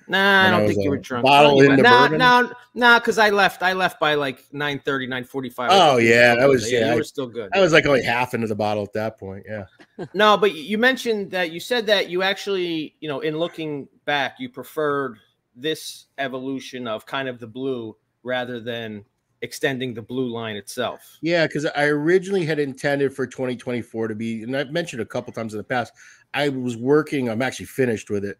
Nah, 0.06 0.42
I 0.42 0.48
I 0.48 0.50
don't 0.50 0.64
was 0.64 0.72
think 0.74 0.84
you 0.84 0.90
were 0.90 0.98
drunk. 0.98 1.24
bottle 1.24 1.52
no, 1.52 1.62
you 1.62 1.70
into 1.70 1.76
were- 1.78 1.82
nah, 1.88 2.02
bourbon? 2.02 2.18
nah, 2.18 2.48
nah, 2.74 2.98
because 2.98 3.16
I 3.18 3.30
left. 3.30 3.62
I 3.62 3.72
left 3.72 3.98
by 3.98 4.14
like 4.14 4.44
9 4.52 4.78
45 5.24 5.70
Oh, 5.72 5.96
yeah, 5.96 6.34
that 6.34 6.46
was- 6.46 6.70
yeah, 6.70 6.88
you 6.88 6.92
I- 6.92 6.96
were 6.96 7.02
still 7.04 7.26
good. 7.26 7.48
i 7.54 7.60
was 7.60 7.72
like 7.72 7.86
only 7.86 8.02
half 8.02 8.34
into 8.34 8.46
the 8.46 8.54
bottle 8.54 8.82
at 8.82 8.92
that 8.92 9.18
point 9.18 9.46
yeah 9.48 9.64
No, 10.14 10.36
but 10.36 10.54
you 10.54 10.76
mentioned 10.76 11.30
that 11.30 11.52
you 11.52 11.58
said 11.60 11.86
that 11.86 12.10
you 12.10 12.22
actually, 12.22 12.94
you 13.00 13.08
know, 13.08 13.20
in 13.20 13.38
looking 13.38 13.88
back, 14.04 14.36
you 14.38 14.50
preferred 14.50 15.16
this 15.56 16.06
evolution 16.18 16.86
of 16.86 17.06
kind 17.06 17.26
of 17.28 17.38
the 17.40 17.46
blue 17.46 17.96
rather 18.24 18.58
than 18.58 19.04
extending 19.42 19.94
the 19.94 20.02
blue 20.02 20.28
line 20.28 20.56
itself. 20.56 21.18
Yeah, 21.20 21.46
because 21.46 21.66
I 21.66 21.84
originally 21.84 22.44
had 22.44 22.58
intended 22.58 23.14
for 23.14 23.26
2024 23.26 24.08
to 24.08 24.14
be, 24.14 24.42
and 24.42 24.56
I've 24.56 24.72
mentioned 24.72 25.02
a 25.02 25.06
couple 25.06 25.32
times 25.32 25.52
in 25.52 25.58
the 25.58 25.64
past, 25.64 25.92
I 26.32 26.48
was 26.48 26.76
working, 26.76 27.28
I'm 27.28 27.42
actually 27.42 27.66
finished 27.66 28.10
with 28.10 28.24
it, 28.24 28.38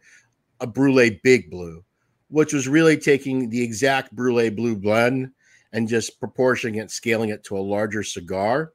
a 0.61 0.67
Brulee 0.67 1.21
Big 1.23 1.51
Blue, 1.51 1.85
which 2.29 2.53
was 2.53 2.67
really 2.67 2.97
taking 2.97 3.51
the 3.51 3.63
exact 3.63 4.17
Brulee 4.17 4.51
Blue 4.51 4.77
blend 4.77 5.31
and 5.73 5.89
just 5.89 6.19
proportioning 6.19 6.81
it, 6.81 6.91
scaling 6.91 7.29
it 7.29 7.45
to 7.45 7.59
a 7.59 7.61
larger 7.61 8.03
cigar. 8.03 8.73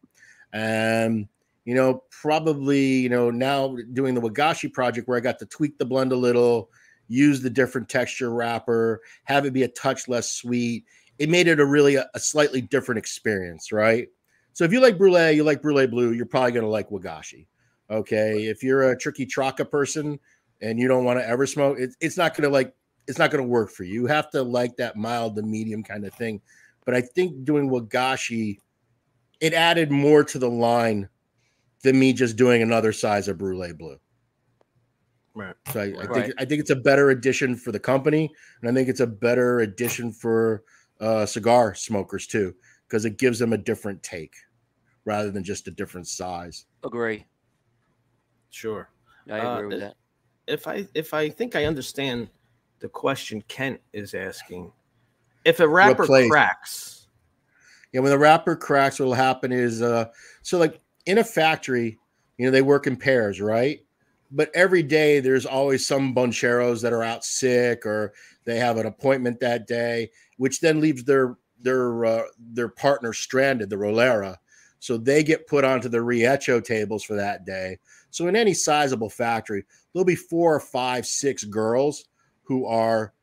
And, 0.54 1.28
you 1.66 1.74
know, 1.74 2.04
probably, 2.12 2.80
you 2.80 3.10
know, 3.10 3.32
now 3.32 3.76
doing 3.94 4.14
the 4.14 4.22
Wagashi 4.22 4.72
project 4.72 5.08
where 5.08 5.18
I 5.18 5.22
got 5.22 5.40
to 5.40 5.46
tweak 5.46 5.78
the 5.78 5.86
blend 5.86 6.12
a 6.12 6.16
little, 6.16 6.70
use 7.08 7.42
the 7.42 7.50
different 7.50 7.90
texture 7.90 8.32
wrapper, 8.32 9.02
have 9.24 9.46
it 9.46 9.54
be 9.54 9.64
a 9.64 9.68
touch 9.68 10.08
less 10.08 10.30
sweet. 10.30 10.86
It 11.20 11.30
made 11.30 11.48
it 11.48 11.60
a 11.60 11.66
really 11.66 11.96
a, 11.96 12.10
a 12.14 12.20
slightly 12.20 12.62
different 12.62 12.98
experience, 12.98 13.72
right? 13.72 14.08
So 14.54 14.64
if 14.64 14.74
you 14.74 14.80
like 14.80 14.98
brulee, 14.98 15.34
you 15.34 15.44
like 15.44 15.62
brulee 15.62 15.88
blue, 15.88 16.14
you're 16.14 16.26
probably 16.26 16.52
going 16.54 16.66
to 16.66 16.70
like 16.70 16.90
Wagashi. 16.90 17.46
Okay, 17.92 18.46
if 18.46 18.64
you're 18.64 18.92
a 18.92 18.98
Triqui 18.98 19.28
Traca 19.28 19.70
person 19.70 20.20
and 20.62 20.80
you 20.80 20.88
don't 20.88 21.06
want 21.06 21.20
to 21.20 21.28
ever 21.28 21.46
smoke, 21.46 21.80
it, 21.80 21.92
it's 22.00 22.18
not 22.18 22.36
going 22.36 22.48
to 22.48 22.54
like 22.54 22.74
it's 23.08 23.18
not 23.18 23.32
going 23.32 23.44
to 23.44 23.50
work 23.50 23.72
for 23.72 23.84
you. 23.84 24.02
You 24.02 24.08
have 24.08 24.30
to 24.32 24.44
like 24.44 24.76
that 24.78 24.96
mild 24.96 25.36
to 25.36 25.42
medium 25.42 25.84
kind 25.84 26.06
of 26.06 26.14
thing. 26.14 26.42
But 26.86 26.96
I 26.96 27.02
think 27.02 27.44
doing 27.44 27.70
Wagashi, 27.70 28.60
it 29.42 29.54
added 29.54 29.92
more 29.92 30.24
to 30.24 30.40
the 30.40 30.50
line 30.50 31.10
than 31.84 32.00
me 32.00 32.14
just 32.14 32.36
doing 32.36 32.62
another 32.62 32.92
size 32.92 33.28
of 33.28 33.38
brulee 33.38 33.74
blue. 33.74 34.00
Right. 35.34 35.56
So 35.68 35.80
I, 35.80 35.84
I 35.84 36.06
Right. 36.06 36.14
think 36.14 36.34
I 36.38 36.46
think 36.46 36.62
it's 36.62 36.70
a 36.70 36.76
better 36.76 37.10
addition 37.12 37.56
for 37.56 37.72
the 37.72 37.80
company, 37.80 38.30
and 38.62 38.70
I 38.70 38.74
think 38.74 38.90
it's 38.90 39.00
a 39.00 39.08
better 39.08 39.60
addition 39.62 40.12
for 40.12 40.64
uh, 41.00 41.26
cigar 41.26 41.74
smokers 41.76 42.28
too, 42.28 42.54
because 42.88 43.06
it 43.06 43.18
gives 43.18 43.40
them 43.40 43.54
a 43.54 43.58
different 43.58 44.02
take 44.04 44.36
rather 45.06 45.32
than 45.32 45.44
just 45.44 45.68
a 45.68 45.72
different 45.72 46.08
size. 46.08 46.66
Agree. 46.84 47.26
Sure. 48.50 48.90
I 49.32 49.40
Uh, 49.40 49.56
agree 49.56 49.68
with 49.68 49.78
it- 49.78 49.80
that. 49.82 49.96
If 50.48 50.68
I 50.68 50.88
if 50.96 51.14
I 51.14 51.30
think 51.30 51.56
I 51.56 51.66
understand 51.66 52.28
the 52.80 52.90
question 52.90 53.44
Kent 53.44 53.80
is 53.94 54.16
asking, 54.16 54.72
if 55.46 55.60
a 55.60 55.68
wrapper 55.68 56.04
Replace. 56.04 56.30
cracks, 56.32 57.08
Yeah, 57.94 58.02
when 58.02 58.10
the 58.10 58.18
wrapper 58.18 58.56
cracks, 58.56 59.00
what'll 59.00 59.14
happen 59.14 59.52
is 59.52 59.84
uh 59.84 60.06
so 60.42 60.58
like 60.58 60.80
in 61.06 61.20
a 61.20 61.24
factory, 61.24 62.00
you 62.38 62.46
know, 62.46 62.52
they 62.52 62.64
work 62.64 62.88
in 62.88 62.96
pairs, 62.98 63.40
right? 63.40 63.80
But 64.32 64.50
every 64.56 64.82
day 64.82 65.20
there's 65.20 65.46
always 65.46 65.86
some 65.86 66.16
boncheros 66.16 66.82
that 66.82 66.94
are 66.94 67.04
out 67.04 67.24
sick 67.24 67.86
or 67.86 68.14
they 68.50 68.58
have 68.58 68.78
an 68.78 68.86
appointment 68.86 69.40
that 69.40 69.68
day, 69.68 70.10
which 70.38 70.60
then 70.60 70.82
leaves 70.82 71.04
their 71.04 71.38
their 71.62 72.06
uh, 72.06 72.24
their 72.38 72.70
partner 72.70 73.14
stranded, 73.14 73.70
the 73.70 73.78
rolera. 73.78 74.40
So 74.80 74.98
they 74.98 75.24
get 75.24 75.48
put 75.48 75.66
onto 75.66 75.90
the 75.90 75.98
reecho 75.98 76.64
tables 76.64 77.04
for 77.04 77.16
that 77.16 77.46
day. 77.46 77.78
So 78.12 78.28
in 78.28 78.36
any 78.36 78.54
sizable 78.54 79.10
factory, 79.10 79.66
there'll 79.94 80.06
be 80.06 80.16
four 80.16 80.56
or 80.56 80.62
five, 80.62 81.06
six 81.06 81.44
girls 81.44 82.06
who 82.44 82.66
are 82.66 83.14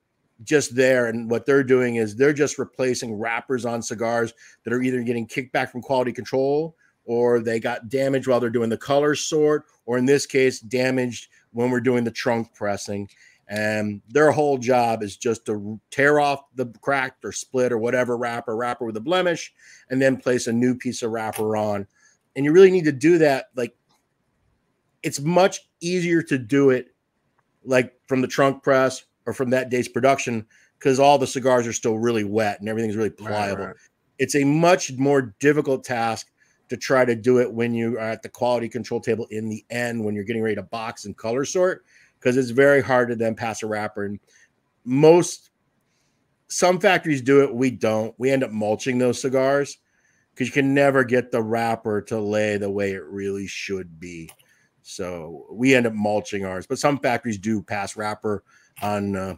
just 0.45 0.77
there, 0.77 1.07
and 1.07 1.31
what 1.31 1.47
they're 1.47 1.65
doing 1.65 1.97
is 1.97 2.15
they're 2.15 2.35
just 2.35 2.59
replacing 2.59 3.15
wrappers 3.15 3.65
on 3.65 3.81
cigars 3.81 4.35
that 4.65 4.75
are 4.75 4.83
either 4.83 5.03
getting 5.03 5.27
kicked 5.27 5.53
back 5.53 5.73
from 5.73 5.81
quality 5.81 6.13
control 6.13 6.77
or 7.07 7.41
they 7.41 7.59
got 7.59 7.89
damaged 7.89 8.27
while 8.27 8.41
they're 8.41 8.51
doing 8.51 8.69
the 8.69 8.77
color 8.77 9.15
sort, 9.15 9.65
or 9.87 9.97
in 9.97 10.05
this 10.05 10.27
case, 10.27 10.61
damaged 10.61 11.29
when 11.53 11.71
we're 11.71 11.81
doing 11.81 12.05
the 12.05 12.11
trunk 12.11 12.53
pressing. 12.53 13.09
And 13.49 14.03
their 14.09 14.33
whole 14.33 14.59
job 14.59 15.03
is 15.03 15.17
just 15.17 15.47
to 15.47 15.81
tear 15.91 16.19
off 16.19 16.41
the 16.57 16.67
cracked 16.81 17.25
or 17.25 17.31
split 17.31 17.73
or 17.73 17.79
whatever 17.79 18.17
wrapper, 18.17 18.57
wrapper 18.57 18.85
with 18.85 18.97
a 18.97 19.01
blemish, 19.01 19.53
and 19.89 20.03
then 20.03 20.17
place 20.17 20.47
a 20.47 20.53
new 20.53 20.75
piece 20.75 21.03
of 21.03 21.13
wrapper 21.13 21.57
on. 21.57 21.87
And 22.35 22.45
you 22.45 22.53
really 22.53 22.73
need 22.73 22.85
to 22.87 22.93
do 22.93 23.19
that. 23.19 23.47
Like, 23.55 23.77
it's 25.03 25.21
much 25.21 25.61
easier 25.81 26.23
to 26.23 26.39
do 26.39 26.71
it 26.71 26.89
like 27.65 27.95
from 28.07 28.21
the 28.23 28.29
trunk 28.29 28.63
press 28.63 29.05
or 29.27 29.33
from 29.33 29.51
that 29.51 29.71
day's 29.71 29.89
production 29.89 30.47
because 30.79 30.99
all 30.99 31.19
the 31.19 31.27
cigars 31.27 31.67
are 31.67 31.73
still 31.73 31.99
really 31.99 32.25
wet 32.25 32.61
and 32.61 32.69
everything's 32.69 32.97
really 32.97 33.11
pliable 33.11 33.67
right. 33.67 33.77
it's 34.19 34.35
a 34.35 34.45
much 34.45 34.93
more 34.95 35.35
difficult 35.41 35.85
task 35.85 36.29
to 36.69 36.77
try 36.77 37.05
to 37.05 37.15
do 37.15 37.39
it 37.39 37.53
when 37.53 37.75
you 37.75 37.97
are 37.97 38.11
at 38.11 38.23
the 38.23 38.29
quality 38.29 38.69
control 38.69 39.01
table 39.01 39.27
in 39.31 39.49
the 39.49 39.65
end 39.71 40.05
when 40.05 40.15
you're 40.15 40.25
getting 40.25 40.43
ready 40.43 40.57
to 40.57 40.63
box 40.63 41.05
and 41.05 41.17
color 41.17 41.45
sort 41.45 41.85
because 42.27 42.37
it's 42.37 42.51
very 42.51 42.83
hard 42.83 43.09
to 43.09 43.15
then 43.15 43.37
pass 43.37 43.63
a 43.63 43.67
wrapper 43.69 44.05
and 44.05 44.19
most 44.85 45.51
some 46.49 46.81
factories 46.81 47.23
do 47.23 47.45
it 47.45 47.55
we 47.55 47.71
don't. 47.71 48.13
We 48.19 48.33
end 48.33 48.43
up 48.43 48.51
mulching 48.51 48.99
those 48.99 49.21
cigars 49.21 49.79
because 50.35 50.49
you 50.49 50.53
can 50.53 50.75
never 50.75 51.05
get 51.05 51.31
the 51.31 51.41
wrapper 51.41 52.03
to 52.03 52.19
lay 52.19 52.57
the 52.57 52.69
way 52.69 52.95
it 52.95 53.05
really 53.05 53.47
should 53.47 54.01
be. 54.01 54.29
So 54.83 55.47
we 55.53 55.77
end 55.77 55.87
up 55.87 55.93
mulching 55.93 56.45
ours 56.45 56.67
but 56.67 56.81
some 56.81 56.99
factories 56.99 57.39
do 57.39 57.63
pass 57.63 57.97
wrapper 57.97 58.43
on 58.83 59.15
uh, 59.15 59.35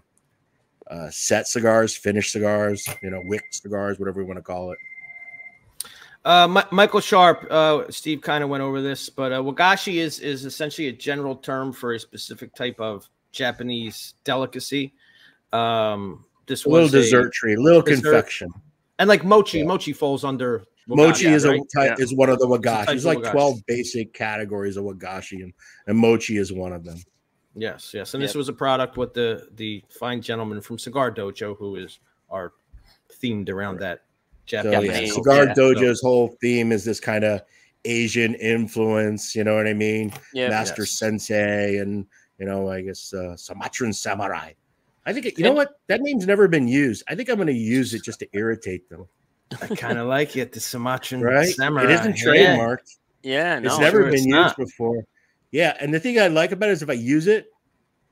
uh, 0.90 1.10
set 1.10 1.46
cigars 1.46 1.94
finished 1.94 2.32
cigars 2.32 2.88
you 3.02 3.10
know 3.10 3.20
wick 3.26 3.42
cigars 3.50 3.98
whatever 3.98 4.18
we 4.18 4.24
want 4.24 4.38
to 4.38 4.42
call 4.42 4.72
it 4.72 4.78
Uh, 6.24 6.46
Mi- 6.48 6.62
Michael 6.72 7.00
Sharp, 7.00 7.46
uh, 7.50 7.84
Steve 7.90 8.20
kind 8.20 8.42
of 8.44 8.50
went 8.50 8.62
over 8.62 8.82
this, 8.82 9.08
but 9.08 9.32
uh, 9.32 9.40
wagashi 9.40 9.94
is 9.94 10.18
is 10.20 10.44
essentially 10.44 10.88
a 10.88 10.92
general 10.92 11.36
term 11.36 11.72
for 11.72 11.94
a 11.94 12.00
specific 12.00 12.54
type 12.54 12.78
of 12.80 13.08
Japanese 13.32 14.14
delicacy. 14.24 14.92
Um, 15.52 16.24
this 16.46 16.64
a 16.64 16.68
little 16.68 16.84
was 16.84 16.92
dessert 16.92 17.32
tree, 17.32 17.56
little 17.56 17.82
dessert. 17.82 18.02
confection. 18.02 18.50
and 18.98 19.08
like 19.08 19.24
mochi, 19.24 19.58
Yeah. 19.58 19.64
mochi 19.64 19.92
falls 19.92 20.24
under 20.24 20.64
Mochi 20.88 21.26
wagashi, 21.26 21.32
is 21.32 21.44
a 21.44 21.58
type, 21.74 21.98
Yeah. 21.98 22.04
is 22.04 22.14
one 22.14 22.30
of 22.30 22.38
the 22.38 22.46
wagashi. 22.46 22.86
There's 22.86 23.04
like 23.04 23.18
wagashi. 23.18 23.32
12 23.32 23.66
basic 23.66 24.12
categories 24.14 24.76
of 24.76 24.84
wagashi, 24.84 25.42
and, 25.42 25.52
and 25.86 25.96
mochi 25.98 26.36
is 26.38 26.52
one 26.52 26.72
of 26.72 26.84
them. 26.84 26.98
Yes, 27.54 27.92
yes, 27.94 28.14
and 28.14 28.22
this 28.22 28.34
was 28.34 28.48
a 28.48 28.52
product 28.52 28.96
with 28.96 29.14
the 29.14 29.48
the 29.54 29.82
fine 29.88 30.20
gentleman 30.20 30.60
from 30.60 30.78
Cigar 30.78 31.10
Dojo 31.12 31.56
who 31.56 31.76
is 31.76 32.00
our 32.30 32.52
themed 33.22 33.48
around 33.48 33.80
that 33.80 34.02
So 34.48 34.56
yeah, 34.56 34.80
Japanese, 34.80 35.14
Cigar 35.14 35.44
yeah. 35.46 35.54
Dojo's 35.54 36.00
whole 36.00 36.28
theme 36.40 36.72
is 36.72 36.84
this 36.84 37.00
kind 37.00 37.24
of 37.24 37.42
Asian 37.84 38.34
influence. 38.36 39.34
You 39.34 39.44
know 39.44 39.54
what 39.56 39.66
I 39.66 39.74
mean? 39.74 40.12
Yeah. 40.32 40.48
Master 40.48 40.82
Yes. 40.82 40.92
Sensei, 40.98 41.78
and 41.78 42.06
you 42.38 42.46
know, 42.46 42.68
I 42.70 42.80
guess 42.82 43.12
uh, 43.12 43.36
Sumatran 43.36 43.92
Samurai. 43.92 44.52
I 45.06 45.12
think 45.12 45.26
it, 45.26 45.38
you 45.38 45.44
know 45.44 45.52
what 45.52 45.80
that 45.86 46.00
name's 46.02 46.26
never 46.26 46.48
been 46.48 46.68
used. 46.68 47.02
I 47.08 47.14
think 47.14 47.28
I'm 47.28 47.36
going 47.36 47.46
to 47.46 47.52
use 47.52 47.94
it 47.94 48.02
just 48.04 48.18
to 48.20 48.28
irritate 48.32 48.88
them. 48.90 49.06
I 49.62 49.66
kind 49.68 49.98
of 49.98 50.06
like 50.06 50.36
it, 50.36 50.52
the 50.52 50.60
Sumatran 50.60 51.22
Right? 51.22 51.48
samurai. 51.48 51.84
It 51.84 51.90
isn't 51.90 52.18
Yeah. 52.18 52.56
trademarked. 52.58 52.96
Yeah, 53.22 53.58
no. 53.58 53.68
it's 53.68 53.78
never 53.78 53.98
sure 54.02 54.04
been 54.06 54.14
it's 54.14 54.26
used 54.26 54.34
not. 54.36 54.56
before. 54.56 55.04
Yeah, 55.50 55.76
and 55.80 55.92
the 55.94 55.98
thing 56.00 56.20
I 56.20 56.26
like 56.28 56.52
about 56.52 56.68
it 56.68 56.72
is 56.72 56.82
if 56.82 56.90
I 56.90 56.94
use 56.94 57.26
it, 57.26 57.46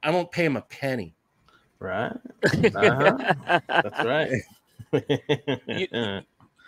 I 0.02 0.10
won't 0.10 0.30
pay 0.30 0.44
him 0.46 0.56
a 0.56 0.62
penny. 0.62 1.14
Right. 1.78 2.12
Uh-huh. 2.74 3.60
That's 3.68 4.04
right. 4.04 4.30
You- 4.92 5.88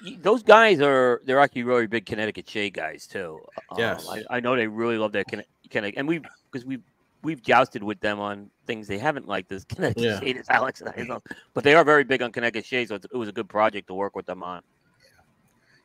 Y- 0.04 0.16
Those 0.22 0.44
guys 0.44 0.80
are 0.80 1.20
they're 1.24 1.40
actually 1.40 1.64
really 1.64 1.88
big 1.88 2.06
Connecticut 2.06 2.48
shade 2.48 2.72
guys 2.74 3.06
too. 3.06 3.40
Um, 3.70 3.78
Yes. 3.78 4.06
I, 4.08 4.22
I 4.30 4.40
know 4.40 4.54
they 4.54 4.68
really 4.68 4.96
love 4.96 5.10
that 5.12 5.26
Connecticut, 5.26 5.94
and 5.98 6.06
we've 6.06 6.22
because 6.52 6.64
we've 6.64 6.82
we've 7.24 7.42
jousted 7.42 7.82
with 7.82 7.98
them 7.98 8.20
on 8.20 8.48
things 8.64 8.86
they 8.86 8.98
haven't 8.98 9.26
liked 9.26 9.50
as 9.50 9.64
Connecticut 9.64 10.02
Yeah. 10.04 10.20
shade 10.20 10.36
as 10.36 10.48
Alex 10.50 10.80
and 10.82 10.92
I 10.96 11.02
know, 11.02 11.20
but 11.52 11.64
they 11.64 11.74
are 11.74 11.82
very 11.82 12.04
big 12.04 12.22
on 12.22 12.30
Connecticut 12.30 12.64
shade, 12.64 12.86
so 12.88 12.94
it's, 12.94 13.06
it 13.12 13.16
was 13.16 13.28
a 13.28 13.32
good 13.32 13.48
project 13.48 13.88
to 13.88 13.94
work 13.94 14.14
with 14.14 14.24
them 14.26 14.44
on. 14.44 14.62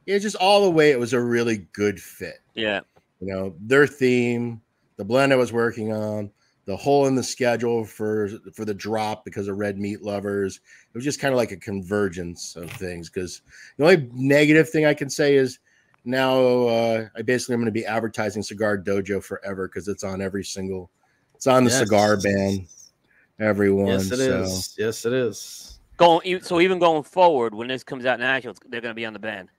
Yeah, 0.05 0.19
just 0.19 0.35
all 0.35 0.63
the 0.63 0.69
way, 0.69 0.91
it 0.91 0.99
was 0.99 1.13
a 1.13 1.19
really 1.19 1.65
good 1.73 1.99
fit. 1.99 2.37
Yeah, 2.53 2.81
You 3.19 3.33
know, 3.33 3.55
their 3.59 3.87
theme, 3.87 4.61
the 4.97 5.05
blend 5.05 5.33
I 5.33 5.37
was 5.37 5.51
working 5.51 5.91
on, 5.91 6.29
the 6.65 6.77
hole 6.77 7.07
in 7.07 7.15
the 7.15 7.23
schedule 7.23 7.83
for 7.83 8.29
for 8.53 8.65
the 8.65 8.73
drop 8.73 9.25
because 9.25 9.47
of 9.47 9.57
red 9.57 9.77
meat 9.77 10.01
lovers. 10.01 10.57
It 10.57 10.95
was 10.97 11.03
just 11.03 11.19
kind 11.19 11.33
of 11.33 11.37
like 11.37 11.51
a 11.51 11.57
convergence 11.57 12.55
of 12.55 12.71
things. 12.71 13.09
Because 13.09 13.41
the 13.77 13.83
only 13.83 14.09
negative 14.13 14.69
thing 14.69 14.85
I 14.85 14.93
can 14.93 15.09
say 15.09 15.35
is 15.35 15.59
now 16.05 16.39
uh, 16.67 17.07
I 17.15 17.21
basically 17.21 17.53
am 17.53 17.59
going 17.61 17.65
to 17.65 17.71
be 17.71 17.85
advertising 17.85 18.43
Cigar 18.43 18.77
Dojo 18.77 19.23
forever 19.23 19.67
because 19.67 19.87
it's 19.87 20.03
on 20.03 20.21
every 20.21 20.43
single. 20.43 20.89
It's 21.35 21.47
on 21.47 21.65
the 21.65 21.69
Yes. 21.69 21.79
cigar 21.79 22.17
ban. 22.17 22.65
Everyone. 23.39 23.87
yes, 23.87 24.11
it 24.11 24.17
so. 24.17 24.43
is. 24.43 24.75
Yes, 24.77 25.05
it 25.05 25.13
is. 25.13 25.79
going 25.97 26.41
so 26.41 26.61
even 26.61 26.79
going 26.79 27.03
forward 27.03 27.53
when 27.53 27.67
this 27.67 27.83
comes 27.83 28.05
out 28.05 28.19
national, 28.19 28.55
they're 28.69 28.81
going 28.81 28.91
to 28.91 28.95
be 28.95 29.05
on 29.05 29.13
the 29.13 29.19
band. 29.19 29.49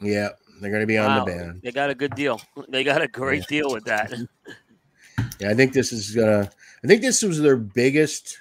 Yeah, 0.00 0.30
they're 0.60 0.70
going 0.70 0.80
to 0.82 0.86
be 0.86 0.96
on 0.96 1.06
Wow, 1.06 1.24
the 1.24 1.30
ban. 1.32 1.60
They 1.62 1.72
got 1.72 1.90
a 1.90 1.94
good 1.94 2.14
deal. 2.14 2.40
They 2.68 2.84
got 2.84 3.02
a 3.02 3.08
great 3.08 3.46
deal 3.46 3.70
with 3.70 3.84
that. 3.84 4.12
Yeah, 5.40 5.50
I 5.50 5.54
think 5.54 5.72
this 5.72 5.92
is 5.92 6.10
gonna. 6.14 6.50
I 6.82 6.86
think 6.86 7.02
this 7.02 7.22
was 7.22 7.40
their 7.40 7.56
biggest 7.56 8.40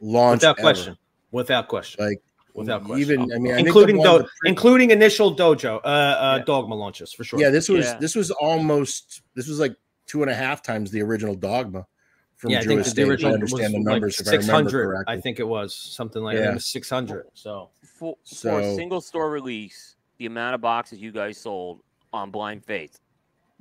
launch 0.00 0.40
Without 0.40 0.58
ever. 0.58 0.62
question. 0.64 0.98
Without 1.32 1.68
question. 1.68 2.04
Like 2.06 2.20
Without 2.54 2.84
question. 2.84 3.00
even 3.00 3.32
I 3.32 3.38
mean, 3.38 3.52
I 3.52 3.56
think 3.56 3.64
the 3.64 3.66
including 3.68 4.02
do- 4.02 4.12
with- 4.18 4.26
including 4.44 4.90
initial 4.90 5.34
dojo, 5.36 5.76
uh, 5.84 5.86
uh, 5.86 6.34
Yeah. 6.38 6.44
dogma 6.44 6.74
launches 6.74 7.12
for 7.12 7.24
sure. 7.24 7.40
yeah, 7.40 7.50
this 7.50 7.68
was 7.68 7.86
Yeah. 7.86 7.98
this 7.98 8.14
was 8.14 8.30
almost 8.30 9.22
this 9.34 9.46
was 9.48 9.58
like 9.60 9.74
two 10.06 10.22
and 10.22 10.30
a 10.30 10.34
half 10.34 10.62
times 10.62 10.90
the 10.90 11.02
original 11.02 11.34
dogma 11.34 11.86
from 12.36 12.50
yeah, 12.50 12.60
I 12.60 12.64
think 12.64 12.80
the 12.82 12.86
Estate, 12.88 13.04
I 13.04 13.08
original 13.08 13.34
understand 13.34 13.62
was 13.62 13.72
the 13.72 13.78
like 13.78 13.84
numbers 13.84 14.20
if 14.20 14.26
I 14.28 14.30
six 14.30 14.46
remember 14.46 14.70
hundred. 14.70 14.86
correctly. 14.86 15.14
I 15.16 15.20
think 15.20 15.38
it 15.40 15.46
was 15.46 15.74
something 15.74 16.22
like 16.22 16.36
Yeah. 16.38 16.56
six 16.58 16.88
hundred. 16.88 17.26
So 17.34 17.70
For, 17.82 18.14
for 18.14 18.34
So- 18.36 18.58
a 18.58 18.74
single 18.76 19.00
store 19.00 19.30
release, 19.30 19.96
the 20.18 20.26
amount 20.26 20.54
of 20.54 20.60
boxes 20.60 21.00
you 21.00 21.10
guys 21.12 21.36
sold 21.38 21.80
on 22.12 22.30
Blind 22.30 22.64
Faith, 22.64 22.98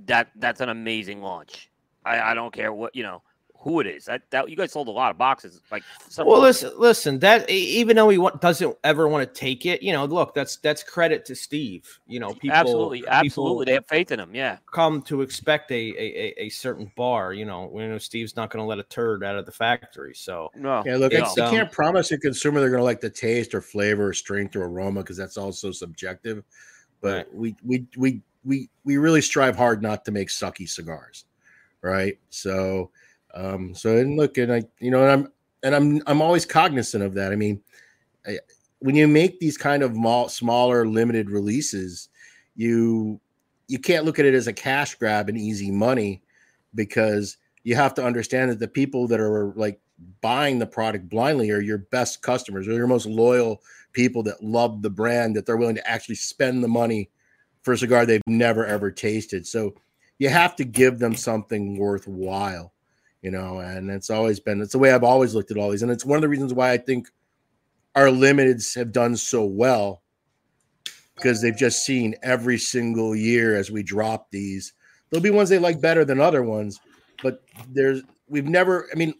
that 0.06 0.30
that's 0.36 0.62
an 0.62 0.70
amazing 0.70 1.22
launch. 1.22 1.67
I, 2.08 2.32
I 2.32 2.34
don't 2.34 2.54
care 2.54 2.74
what 2.74 2.96
you 2.96 3.04
know 3.04 3.22
who 3.60 3.80
it 3.80 3.88
is. 3.88 4.06
That, 4.06 4.22
that 4.32 4.50
you 4.50 4.56
guys 4.56 4.72
sold 4.72 4.88
a 4.88 4.92
lot 4.92 5.12
of 5.12 5.18
boxes. 5.18 5.62
Like 5.72 5.84
some 6.10 6.28
Well, 6.28 6.42
listen, 6.42 6.72
listen. 6.78 7.20
That 7.20 7.50
even 7.50 7.96
though 7.96 8.10
he 8.10 8.18
wa- 8.18 8.32
doesn't 8.32 8.78
ever 8.84 9.08
want 9.08 9.28
to 9.28 9.40
take 9.40 9.66
it, 9.66 9.82
you 9.82 9.94
know, 9.94 10.06
look, 10.06 10.34
that's 10.34 10.58
that's 10.58 10.84
credit 10.84 11.26
to 11.26 11.36
Steve. 11.36 11.88
You 12.08 12.20
know, 12.20 12.34
people 12.34 12.52
absolutely, 12.54 13.00
people 13.00 13.14
absolutely, 13.14 13.66
they 13.66 13.74
have 13.74 13.88
faith 13.88 14.12
in 14.12 14.20
him. 14.20 14.34
Yeah, 14.34 14.58
come 14.72 15.02
to 15.04 15.22
expect 15.22 15.72
a 15.72 15.76
a, 15.76 15.84
a, 16.42 16.44
a 16.46 16.50
certain 16.50 16.92
bar. 16.96 17.34
You 17.34 17.46
know, 17.46 17.70
we 17.72 17.86
know 17.88 17.98
Steve's 17.98 18.36
not 18.36 18.50
going 18.50 18.64
to 18.64 18.68
let 18.68 18.80
a 18.80 18.84
turd 18.84 19.24
out 19.24 19.38
of 19.38 19.46
the 19.46 19.52
factory. 19.52 20.14
So 20.16 20.52
no, 20.56 20.84
Yeah, 20.86 20.98
look, 20.98 21.14
It's, 21.14 21.38
I, 21.38 21.42
I 21.42 21.46
um, 21.48 21.52
can't 21.52 21.72
promise 21.72 22.12
a 22.12 22.18
consumer 22.18 22.60
they're 22.60 22.70
going 22.70 22.80
to 22.80 22.86
like 22.86 23.02
the 23.02 23.10
taste 23.10 23.54
or 23.54 23.62
flavor 23.62 24.08
or 24.08 24.14
strength 24.14 24.56
or 24.56 24.64
aroma 24.64 25.02
because 25.02 25.18
that's 25.18 25.38
also 25.38 25.72
subjective. 25.72 26.44
But 27.02 27.28
Right. 27.28 27.36
we 27.36 27.56
we 27.64 27.86
we 27.96 28.22
we 28.44 28.70
we 28.84 28.98
really 28.98 29.22
strive 29.22 29.56
hard 29.56 29.82
not 29.82 30.06
to 30.06 30.12
make 30.12 30.30
sucky 30.30 30.68
cigars, 30.68 31.26
right? 31.88 32.18
So, 32.30 32.92
um, 33.34 33.74
so 33.74 33.98
and 33.98 34.18
look, 34.18 34.38
and 34.38 34.52
I, 34.52 34.64
you 34.80 34.92
know, 34.92 35.04
and 35.04 35.12
I'm 35.12 35.32
and 35.64 35.76
I'm 35.76 36.02
I'm 36.08 36.22
always 36.22 36.46
cognizant 36.46 37.04
of 37.04 37.14
that. 37.16 37.32
I 37.32 37.36
mean, 37.36 37.62
I, 38.26 38.40
when 38.80 38.96
you 38.96 39.08
make 39.08 39.40
these 39.40 39.58
kind 39.58 39.84
of 39.84 39.96
mall, 39.96 40.30
smaller 40.30 40.86
limited 40.88 41.30
releases, 41.30 42.10
you 42.56 43.20
you 43.68 43.80
can't 43.80 44.06
look 44.06 44.20
at 44.20 44.26
it 44.26 44.34
as 44.34 44.48
a 44.48 44.54
cash 44.54 44.96
grab 44.96 45.30
and 45.30 45.38
easy 45.38 45.72
money 45.72 46.22
because 46.76 47.38
you 47.64 47.76
have 47.76 47.94
to 47.96 48.04
understand 48.04 48.52
that 48.52 48.60
the 48.60 48.68
people 48.68 49.08
that 49.08 49.20
are 49.20 49.54
like 49.56 49.80
buying 50.22 50.60
the 50.60 50.66
product 50.66 51.10
blindly 51.10 51.50
are 51.52 51.60
your 51.60 51.80
best 51.80 52.22
customers, 52.22 52.68
are 52.68 52.74
your 52.74 52.88
most 52.88 53.06
loyal 53.06 53.62
people 53.94 54.24
that 54.24 54.44
love 54.44 54.82
the 54.82 54.90
brand, 54.90 55.36
that 55.36 55.46
they're 55.46 55.58
willing 55.58 55.76
to 55.76 55.90
actually 55.90 56.16
spend 56.16 56.64
the 56.64 56.68
money 56.68 57.10
for 57.64 57.74
a 57.74 57.78
cigar 57.78 58.06
they've 58.06 58.22
never 58.28 58.66
ever 58.66 58.92
tasted. 58.92 59.46
So 59.46 59.76
you 60.20 60.30
have 60.30 60.56
to 60.58 60.66
give 60.66 61.00
them 61.00 61.16
something 61.16 61.78
worthwhile, 61.78 62.74
you 63.22 63.32
know, 63.32 63.60
and 63.60 63.90
it's 63.90 64.10
always 64.10 64.40
been 64.40 64.62
it's 64.62 64.72
the 64.72 64.80
way 64.80 64.92
I've 64.92 65.04
always 65.04 65.36
looked 65.36 65.52
at 65.52 65.58
all 65.58 65.72
these. 65.72 65.84
And 65.84 65.92
it's 65.92 66.06
one 66.06 66.18
of 66.18 66.22
the 66.22 66.30
reasons 66.30 66.54
why 66.54 66.72
I 66.72 66.78
think 66.78 67.10
our 67.96 68.08
limiteds 68.08 68.76
have 68.76 68.92
done 68.92 69.16
so 69.16 69.46
well 69.46 70.04
because 71.16 71.42
they've 71.42 71.58
just 71.58 71.84
seen 71.84 72.16
every 72.22 72.58
single 72.58 73.16
year 73.16 73.56
as 73.56 73.72
we 73.72 73.84
drop 73.84 74.30
these. 74.32 74.74
There'll 75.10 75.24
be 75.24 75.30
ones 75.30 75.50
they 75.50 75.60
like 75.60 75.82
better 75.82 76.06
than 76.06 76.20
other 76.20 76.44
ones, 76.44 76.80
but 77.24 77.42
there's 77.70 78.04
we've 78.30 78.46
never, 78.46 78.88
I 78.92 78.96
mean, 78.96 79.16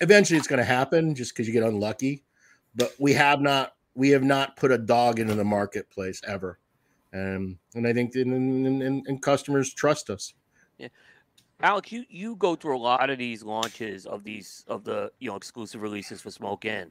eventually 0.00 0.38
it's 0.38 0.48
going 0.48 0.58
to 0.58 0.64
happen 0.64 1.14
just 1.14 1.32
because 1.32 1.46
you 1.46 1.52
get 1.52 1.62
unlucky, 1.62 2.24
but 2.74 2.94
we 2.98 3.12
have 3.12 3.40
not 3.40 3.74
we 3.94 4.10
have 4.10 4.22
not 4.22 4.56
put 4.56 4.72
a 4.72 4.78
dog 4.78 5.18
into 5.18 5.34
the 5.34 5.44
marketplace 5.44 6.20
ever. 6.26 6.58
Um, 7.12 7.58
and 7.74 7.86
I 7.86 7.92
think 7.92 8.14
and, 8.14 8.32
and, 8.32 8.82
and, 8.82 9.06
and 9.06 9.22
customers 9.22 9.74
trust 9.74 10.08
us. 10.08 10.32
Alex, 11.62 11.92
you 11.92 12.04
you 12.08 12.34
go 12.36 12.56
through 12.56 12.76
a 12.76 12.78
lot 12.78 13.08
of 13.08 13.18
these 13.18 13.42
launches 13.44 14.04
of 14.04 14.24
these 14.24 14.64
of 14.66 14.84
the 14.84 15.12
you 15.20 15.30
know 15.30 15.36
exclusive 15.36 15.80
releases 15.80 16.20
for 16.20 16.30
Smoke 16.30 16.64
Inn, 16.64 16.90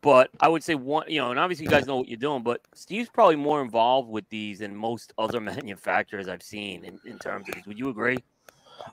but 0.00 0.30
I 0.40 0.48
would 0.48 0.62
say 0.62 0.76
one 0.76 1.06
you 1.08 1.20
know, 1.20 1.30
and 1.30 1.40
obviously 1.40 1.64
you 1.64 1.70
guys 1.70 1.86
know 1.86 1.96
what 1.96 2.08
you're 2.08 2.16
doing, 2.16 2.42
but 2.42 2.60
Steve's 2.74 3.08
probably 3.08 3.36
more 3.36 3.60
involved 3.62 4.08
with 4.08 4.28
these 4.28 4.60
than 4.60 4.76
most 4.76 5.12
other 5.18 5.40
manufacturers 5.40 6.28
I've 6.28 6.42
seen 6.42 6.84
in, 6.84 7.00
in 7.04 7.18
terms 7.18 7.48
of 7.48 7.56
these. 7.56 7.66
Would 7.66 7.78
you 7.78 7.88
agree? 7.88 8.18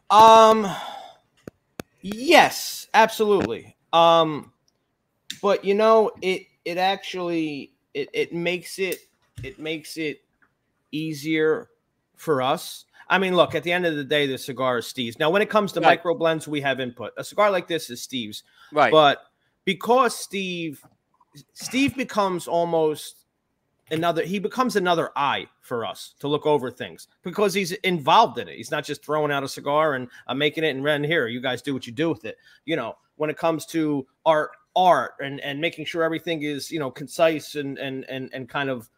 Um 0.09 0.67
yes, 2.01 2.87
absolutely. 2.93 3.77
Um 3.91 4.51
but 5.43 5.63
you 5.63 5.75
know 5.75 6.11
it 6.21 6.47
it 6.65 6.77
actually 6.79 7.73
it, 7.93 8.09
it 8.13 8.33
makes 8.33 8.79
it 8.79 8.97
it 9.43 9.59
makes 9.59 9.97
it 9.97 10.21
easier 10.91 11.69
for 12.15 12.41
us. 12.41 12.85
I 13.13 13.19
mean, 13.19 13.35
look, 13.35 13.53
at 13.53 13.61
the 13.61 13.71
end 13.71 13.85
of 13.85 13.95
the 13.95 14.03
day, 14.03 14.25
the 14.25 14.39
cigar 14.39 14.79
is 14.79 14.87
Steve's. 14.87 15.19
Now, 15.19 15.29
when 15.29 15.43
it 15.43 15.49
comes 15.49 15.71
to 15.73 15.79
Right. 15.79 15.89
micro 15.89 16.15
blends, 16.15 16.47
we 16.47 16.59
have 16.61 16.79
input. 16.79 17.13
A 17.15 17.23
cigar 17.23 17.51
like 17.51 17.67
this 17.67 17.91
is 17.91 18.01
Steve's. 18.01 18.41
Right. 18.71 18.91
But 18.91 19.27
because 19.65 20.17
Steve 20.17 20.83
Steve 21.53 21.95
becomes 21.95 22.47
almost 22.47 23.25
another 23.91 24.23
he 24.23 24.39
becomes 24.39 24.75
another 24.75 25.11
eye 25.15 25.47
for 25.61 25.85
us 25.85 26.15
to 26.21 26.27
look 26.27 26.47
over 26.47 26.71
things 26.71 27.07
because 27.21 27.53
he's 27.53 27.71
involved 27.83 28.39
in 28.39 28.47
it. 28.47 28.57
He's 28.57 28.71
not 28.71 28.83
just 28.83 29.05
throwing 29.05 29.31
out 29.31 29.43
a 29.43 29.47
cigar 29.47 29.93
and 29.93 30.07
I'm 30.25 30.39
making 30.39 30.63
it 30.63 30.75
and 30.75 30.83
running 30.83 31.07
here. 31.09 31.27
You 31.27 31.39
guys 31.39 31.61
do 31.61 31.75
what 31.75 31.85
you 31.85 31.93
do 31.93 32.09
with 32.09 32.25
it. 32.25 32.37
You 32.65 32.77
know, 32.77 32.97
when 33.17 33.29
it 33.29 33.37
comes 33.37 33.67
to 33.67 34.07
art, 34.25 34.51
art 34.75 35.11
and 35.21 35.39
and 35.41 35.61
making 35.61 35.85
sure 35.85 36.01
everything 36.01 36.41
is, 36.41 36.71
you 36.71 36.79
know, 36.79 36.89
concise 36.89 37.53
and 37.53 37.77
and 37.77 38.05
and 38.09 38.31
and 38.33 38.49
kind 38.49 38.71
of 38.71 38.89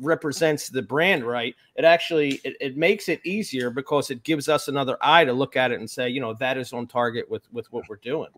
represents 0.00 0.68
the 0.68 0.82
brand 0.82 1.24
right 1.24 1.54
it 1.76 1.84
actually 1.84 2.40
it, 2.44 2.56
it 2.60 2.76
makes 2.76 3.08
it 3.08 3.20
easier 3.24 3.70
because 3.70 4.10
it 4.10 4.22
gives 4.22 4.48
us 4.48 4.68
another 4.68 4.96
eye 5.00 5.24
to 5.24 5.32
look 5.32 5.56
at 5.56 5.70
it 5.70 5.78
and 5.80 5.88
say 5.88 6.08
you 6.08 6.20
know 6.20 6.34
that 6.34 6.56
is 6.56 6.72
on 6.72 6.86
target 6.86 7.30
with 7.30 7.42
with 7.52 7.70
what 7.72 7.88
we're 7.88 7.96
doing 7.96 8.30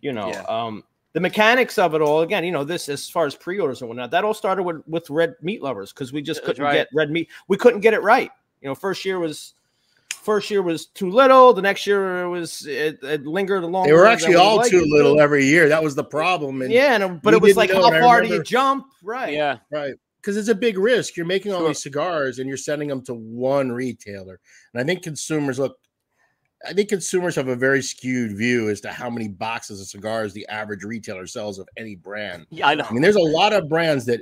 you 0.00 0.12
know 0.12 0.28
Yeah. 0.28 0.42
um 0.42 0.84
the 1.12 1.20
mechanics 1.20 1.78
of 1.78 1.94
it 1.94 2.00
all 2.00 2.20
again 2.22 2.44
you 2.44 2.52
know 2.52 2.64
this 2.64 2.88
as 2.88 3.08
far 3.08 3.26
as 3.26 3.34
pre-orders 3.34 3.80
and 3.80 3.88
whatnot 3.88 4.10
that 4.12 4.24
all 4.24 4.34
started 4.34 4.62
with 4.62 4.86
with 4.86 5.10
red 5.10 5.34
meat 5.42 5.62
lovers 5.62 5.92
because 5.92 6.12
we 6.12 6.22
just 6.22 6.44
couldn't 6.44 6.64
right. 6.64 6.74
get 6.74 6.88
red 6.94 7.10
meat 7.10 7.28
we 7.48 7.56
couldn't 7.56 7.80
get 7.80 7.94
it 7.94 8.02
right 8.02 8.30
you 8.60 8.68
know 8.68 8.74
first 8.74 9.04
year 9.04 9.18
was 9.18 9.54
first 10.22 10.50
year 10.50 10.62
was 10.62 10.86
too 10.86 11.10
little 11.10 11.52
the 11.52 11.62
next 11.62 11.86
year 11.86 12.22
it 12.22 12.28
was 12.28 12.66
it, 12.66 12.98
it 13.02 13.24
lingered 13.24 13.64
along 13.64 13.86
They 13.86 13.92
were 13.94 14.06
actually 14.06 14.34
all 14.34 14.62
too 14.62 14.84
little 14.86 15.18
every 15.20 15.46
year. 15.46 15.68
That 15.68 15.82
was 15.82 15.94
the 15.94 16.04
problem. 16.04 16.60
And 16.62 16.70
yeah 16.70 16.94
and, 16.94 17.22
but 17.22 17.32
it 17.32 17.40
was 17.40 17.56
like 17.56 17.70
how 17.70 17.86
and 17.86 17.96
I 17.96 18.00
far 18.00 18.20
do 18.20 18.28
you 18.28 18.42
jump 18.42 18.86
right 19.02 19.32
yeah. 19.32 19.58
Right. 19.72 19.94
Because 20.20 20.36
it's 20.36 20.48
a 20.48 20.54
big 20.54 20.76
risk. 20.78 21.16
You're 21.16 21.26
making 21.26 21.52
all 21.52 21.60
Sure. 21.60 21.68
these 21.68 21.82
cigars 21.82 22.38
and 22.38 22.46
you're 22.48 22.56
sending 22.58 22.88
them 22.88 23.02
to 23.02 23.14
one 23.14 23.72
retailer. 23.72 24.38
And 24.74 24.80
I 24.82 24.84
think 24.84 25.02
consumers 25.02 25.58
look, 25.58 25.78
I 26.66 26.74
think 26.74 26.90
consumers 26.90 27.34
have 27.36 27.48
a 27.48 27.56
very 27.56 27.80
skewed 27.82 28.36
view 28.36 28.68
as 28.68 28.82
to 28.82 28.92
how 28.92 29.08
many 29.08 29.28
boxes 29.28 29.80
of 29.80 29.86
cigars 29.86 30.34
the 30.34 30.46
average 30.48 30.84
retailer 30.84 31.26
sells 31.26 31.58
of 31.58 31.66
any 31.78 31.96
brand. 31.96 32.46
Yeah, 32.50 32.68
I 32.68 32.74
know. 32.74 32.84
I 32.88 32.92
mean, 32.92 33.00
there's 33.00 33.16
a 33.16 33.20
lot 33.20 33.54
of 33.54 33.68
brands 33.68 34.04
that 34.06 34.20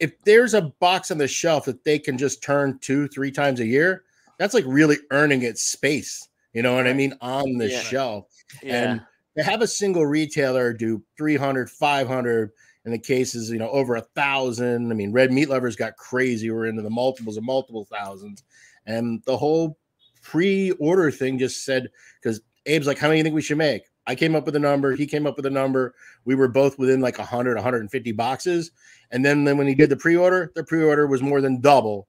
if 0.00 0.12
there's 0.24 0.54
a 0.54 0.62
box 0.80 1.10
on 1.10 1.18
the 1.18 1.28
shelf 1.28 1.64
that 1.66 1.84
they 1.84 1.98
can 1.98 2.18
just 2.18 2.42
turn 2.42 2.78
two, 2.80 3.08
three 3.08 3.30
times 3.30 3.60
a 3.60 3.66
year, 3.66 4.04
that's 4.38 4.54
like 4.54 4.64
really 4.66 4.96
earning 5.10 5.42
its 5.42 5.62
space. 5.62 6.28
You 6.52 6.62
know 6.62 6.74
what 6.74 6.86
I 6.86 6.92
mean? 6.92 7.14
On 7.20 7.58
the 7.58 7.68
Yeah. 7.68 7.80
shelf. 7.82 8.26
yeah. 8.62 8.90
And 8.92 9.00
to 9.36 9.42
have 9.44 9.60
a 9.62 9.66
single 9.68 10.06
retailer 10.06 10.72
do 10.72 11.02
300, 11.16 11.70
500 11.70 12.50
in 12.88 12.92
the 12.92 12.98
cases, 12.98 13.50
you 13.50 13.58
know, 13.58 13.70
over 13.70 13.96
a 13.96 14.00
thousand. 14.00 14.90
I 14.90 14.94
mean, 14.94 15.12
Red 15.12 15.30
Meat 15.30 15.48
Lovers 15.48 15.76
got 15.76 15.96
crazy. 15.96 16.50
We're 16.50 16.66
into 16.66 16.82
the 16.82 16.90
multiples 16.90 17.36
of 17.36 17.44
multiple 17.44 17.84
thousands. 17.84 18.42
And 18.86 19.22
the 19.26 19.36
whole 19.36 19.76
pre 20.22 20.70
order 20.72 21.10
thing 21.10 21.38
just 21.38 21.64
said, 21.64 21.90
because 22.22 22.40
Abe's 22.66 22.86
like, 22.86 22.98
how 22.98 23.08
many 23.08 23.16
do 23.16 23.18
you 23.18 23.24
think 23.24 23.34
we 23.34 23.42
should 23.42 23.58
make? 23.58 23.82
I 24.06 24.14
came 24.14 24.34
up 24.34 24.46
with 24.46 24.56
a 24.56 24.60
number. 24.60 24.96
He 24.96 25.06
came 25.06 25.26
up 25.26 25.36
with 25.36 25.44
a 25.44 25.50
number. 25.50 25.94
We 26.24 26.34
were 26.34 26.48
both 26.48 26.78
within 26.78 27.00
like 27.00 27.18
100, 27.18 27.56
150 27.56 28.12
boxes. 28.12 28.70
And 29.10 29.24
then, 29.24 29.44
then 29.44 29.58
when 29.58 29.66
he 29.66 29.74
did 29.74 29.90
the 29.90 29.96
pre 29.96 30.16
order, 30.16 30.50
the 30.54 30.64
pre 30.64 30.82
order 30.82 31.06
was 31.06 31.22
more 31.22 31.40
than 31.40 31.60
double 31.60 32.08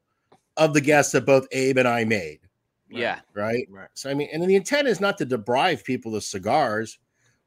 of 0.56 0.74
the 0.74 0.82
guests 0.82 1.12
that 1.12 1.26
both 1.26 1.46
Abe 1.52 1.78
and 1.78 1.88
I 1.88 2.06
made 2.06 2.40
yeah. 2.90 3.20
right? 3.34 3.68
Right. 3.70 3.90
So 3.94 4.10
I 4.10 4.14
mean, 4.14 4.30
and 4.32 4.44
the 4.44 4.56
intent 4.56 4.88
is 4.88 5.00
not 5.00 5.18
to 5.20 5.26
deprive 5.26 5.84
people 5.84 6.16
of 6.16 6.24
cigars, 6.24 7.00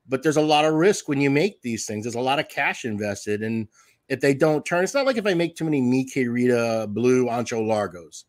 but 0.09 0.23
there's 0.23 0.37
a 0.37 0.43
lot 0.43 0.65
of 0.65 0.75
risk 0.75 1.09
when 1.09 1.21
you 1.21 1.31
make 1.31 1.63
these 1.63 1.87
things. 1.87 2.05
There's 2.05 2.15
a 2.15 2.21
lot 2.21 2.39
of 2.39 2.49
cash 2.49 2.85
invested, 2.85 3.43
and 3.43 3.69
if 4.09 4.21
they 4.21 4.35
don't 4.35 4.65
turn, 4.67 4.85
it's 4.85 4.95
not 4.95 5.07
like 5.07 5.17
if 5.17 5.27
I 5.27 5.35
make 5.35 5.57
too 5.57 5.65
many 5.65 5.81
Mi 5.81 6.05
Querida 6.05 6.93
Blue 6.93 7.27
Ancho 7.27 7.67
Largos. 7.67 8.25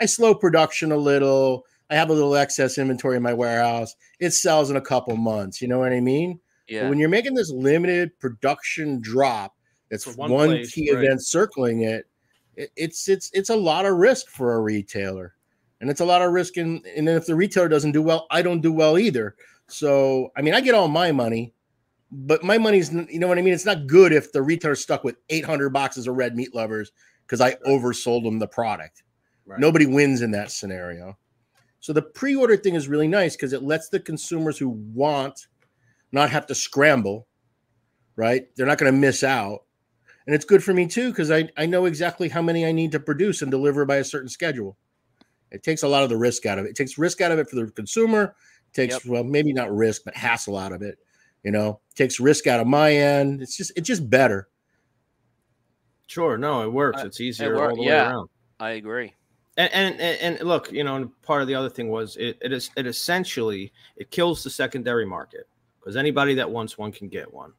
I 0.00 0.06
slow 0.06 0.34
production 0.34 0.92
a 0.92 0.96
little. 0.96 1.66
I 1.90 1.96
have 1.96 2.10
a 2.10 2.14
little 2.14 2.34
excess 2.34 2.78
inventory 2.78 3.16
in 3.16 3.22
my 3.22 3.34
warehouse. 3.34 3.94
It 4.18 4.30
sells 4.30 4.70
in 4.70 4.76
a 4.76 4.80
couple 4.80 5.16
months. 5.16 5.60
You 5.60 5.68
know 5.68 5.78
what 5.78 5.92
I 5.92 6.00
mean? 6.00 6.40
But 6.66 6.74
Yeah. 6.74 6.88
when 6.88 6.98
you're 6.98 7.10
making 7.10 7.34
this 7.34 7.50
limited 7.50 8.18
production 8.18 9.00
drop, 9.00 9.54
that's 9.90 10.06
one, 10.16 10.30
one 10.30 10.48
place, 10.48 10.72
key 10.72 10.90
right. 10.90 11.04
event 11.04 11.24
circling 11.24 11.82
it, 11.82 12.06
it. 12.56 12.70
It's 12.76 13.08
it's 13.08 13.30
it's 13.34 13.50
a 13.50 13.56
lot 13.56 13.84
of 13.84 13.96
risk 13.96 14.28
for 14.28 14.54
a 14.54 14.60
retailer, 14.60 15.34
and 15.80 15.90
it's 15.90 16.00
a 16.00 16.04
lot 16.04 16.22
of 16.22 16.32
risk. 16.32 16.56
In 16.56 16.82
and 16.96 17.06
then 17.06 17.16
if 17.16 17.26
the 17.26 17.34
retailer 17.34 17.68
doesn't 17.68 17.92
do 17.92 18.02
well, 18.02 18.26
I 18.30 18.42
don't 18.42 18.62
do 18.62 18.72
well 18.72 18.98
either. 18.98 19.36
So 19.68 20.30
I 20.36 20.42
mean, 20.42 20.54
I 20.54 20.60
get 20.60 20.74
all 20.74 20.88
my 20.88 21.12
money, 21.12 21.54
but 22.10 22.44
my 22.44 22.58
money's, 22.58 22.92
you 22.92 23.18
know 23.18 23.28
what 23.28 23.38
I 23.38 23.42
mean. 23.42 23.54
It's 23.54 23.64
not 23.64 23.86
good 23.86 24.12
if 24.12 24.32
the 24.32 24.42
retailer's 24.42 24.80
stuck 24.80 25.04
with 25.04 25.16
800 25.30 25.70
boxes 25.70 26.06
of 26.06 26.16
red 26.16 26.36
meat 26.36 26.54
lovers 26.54 26.92
because 27.26 27.40
I 27.40 27.54
oversold 27.66 28.24
them 28.24 28.38
the 28.38 28.46
product. 28.46 29.02
Right. 29.46 29.60
Nobody 29.60 29.86
wins 29.86 30.22
in 30.22 30.30
that 30.32 30.50
scenario. 30.50 31.18
So 31.80 31.92
the 31.92 32.02
pre-order 32.02 32.56
thing 32.56 32.76
is 32.76 32.88
really 32.88 33.08
nice 33.08 33.36
because 33.36 33.52
it 33.52 33.62
lets 33.62 33.88
the 33.88 34.00
consumers 34.00 34.56
who 34.56 34.70
want 34.70 35.48
not 36.12 36.30
have 36.30 36.46
to 36.46 36.54
scramble, 36.54 37.26
right? 38.16 38.46
They're 38.56 38.66
not 38.66 38.78
going 38.78 38.92
to 38.92 38.98
miss 38.98 39.22
out. 39.22 39.64
And 40.26 40.34
it's 40.34 40.46
good 40.46 40.64
for 40.64 40.72
me 40.72 40.86
too 40.86 41.10
because 41.10 41.30
I, 41.30 41.48
I 41.58 41.66
know 41.66 41.84
exactly 41.84 42.30
how 42.30 42.40
many 42.40 42.64
I 42.64 42.72
need 42.72 42.92
to 42.92 43.00
produce 43.00 43.42
and 43.42 43.50
deliver 43.50 43.84
by 43.84 43.96
a 43.96 44.04
certain 44.04 44.30
schedule. 44.30 44.78
It 45.50 45.62
takes 45.62 45.82
a 45.82 45.88
lot 45.88 46.02
of 46.02 46.08
the 46.08 46.16
risk 46.16 46.46
out 46.46 46.58
of 46.58 46.64
it. 46.64 46.70
It 46.70 46.76
takes 46.76 46.96
risk 46.96 47.20
out 47.20 47.30
of 47.30 47.38
it 47.38 47.50
for 47.50 47.56
the 47.56 47.70
consumer. 47.72 48.34
It 48.74 48.80
takes 48.88 48.94
Yep. 48.94 49.06
well, 49.06 49.24
maybe 49.24 49.52
not 49.52 49.74
risk, 49.74 50.02
but 50.04 50.16
hassle 50.16 50.56
out 50.56 50.72
of 50.72 50.82
it. 50.82 50.98
You 51.42 51.50
know, 51.52 51.80
takes 51.94 52.18
risk 52.18 52.46
out 52.46 52.60
of 52.60 52.66
my 52.66 52.92
end. 52.92 53.42
It's 53.42 53.56
just 53.56 53.72
it's 53.76 53.86
just 53.86 54.08
better. 54.10 54.48
Sure, 56.06 56.36
no, 56.36 56.62
it 56.62 56.72
works. 56.72 57.02
Uh, 57.02 57.06
It's 57.06 57.20
easier 57.20 57.56
work- 57.56 57.70
all 57.70 57.76
the 57.76 57.82
yeah. 57.82 58.06
way 58.08 58.12
around. 58.12 58.28
I 58.60 58.70
agree. 58.70 59.14
And, 59.56 59.72
and 59.72 60.00
and 60.00 60.36
and 60.38 60.48
look, 60.48 60.72
you 60.72 60.82
know, 60.82 60.96
and 60.96 61.22
part 61.22 61.40
of 61.42 61.48
the 61.48 61.54
other 61.54 61.68
thing 61.70 61.88
was 61.88 62.16
it 62.16 62.38
it 62.42 62.52
is 62.52 62.70
it 62.76 62.86
essentially 62.86 63.72
it 63.96 64.10
kills 64.10 64.42
the 64.42 64.50
secondary 64.50 65.06
market 65.06 65.46
because 65.78 65.96
anybody 65.96 66.34
that 66.34 66.50
wants 66.50 66.76
one 66.76 66.90
can 66.90 67.08
get 67.08 67.32
one, 67.32 67.52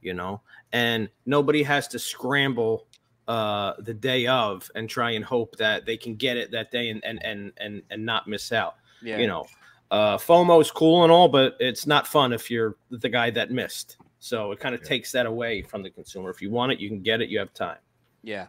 you 0.00 0.14
know, 0.14 0.40
and 0.72 1.08
nobody 1.26 1.62
has 1.64 1.88
to 1.88 1.98
scramble 1.98 2.86
uh 3.26 3.74
the 3.80 3.94
day 3.94 4.26
of 4.28 4.70
and 4.76 4.88
try 4.88 5.10
and 5.12 5.24
hope 5.24 5.56
that 5.56 5.84
they 5.84 5.96
can 5.96 6.14
get 6.14 6.36
it 6.36 6.50
that 6.52 6.70
day 6.70 6.90
and 6.90 7.04
and 7.04 7.20
and 7.24 7.52
and, 7.56 7.82
and 7.90 8.04
not 8.06 8.28
miss 8.28 8.52
out. 8.52 8.76
Yeah. 9.02 9.18
You 9.18 9.26
know, 9.26 9.46
uh 9.90 10.18
is 10.60 10.70
cool 10.70 11.02
and 11.02 11.12
all, 11.12 11.28
but 11.28 11.56
it's 11.60 11.86
not 11.86 12.06
fun 12.06 12.32
if 12.32 12.50
you're 12.50 12.76
the 12.90 13.08
guy 13.08 13.30
that 13.30 13.50
missed. 13.50 13.96
So 14.20 14.52
it 14.52 14.60
kind 14.60 14.74
of 14.74 14.82
takes 14.82 15.10
that 15.12 15.26
away 15.26 15.62
from 15.62 15.82
the 15.82 15.90
consumer. 15.90 16.30
If 16.30 16.42
you 16.42 16.50
want 16.50 16.72
it, 16.72 16.78
you 16.80 16.88
can 16.88 17.00
get 17.00 17.20
it. 17.20 17.28
You 17.30 17.38
have 17.38 17.52
time. 17.54 17.78
Yeah. 18.22 18.46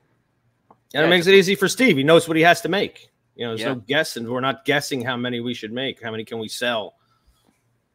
And 0.70 0.78
Yeah, 0.94 1.06
it 1.06 1.10
makes 1.10 1.28
it 1.28 1.34
easy 1.34 1.56
for 1.56 1.70
Steve. 1.70 1.96
He 1.96 2.04
knows 2.04 2.28
what 2.28 2.36
he 2.36 2.44
has 2.44 2.60
to 2.62 2.70
make. 2.70 3.10
You 3.36 3.46
know, 3.46 3.52
there's 3.52 3.62
Yeah. 3.62 3.70
no 3.70 3.76
guessing. 3.76 4.30
We're 4.30 4.42
not 4.42 4.66
guessing 4.66 5.02
how 5.02 5.16
many 5.16 5.40
we 5.40 5.54
should 5.54 5.72
make. 5.72 6.04
How 6.04 6.12
many 6.12 6.26
can 6.26 6.40
we 6.40 6.50
sell? 6.50 6.96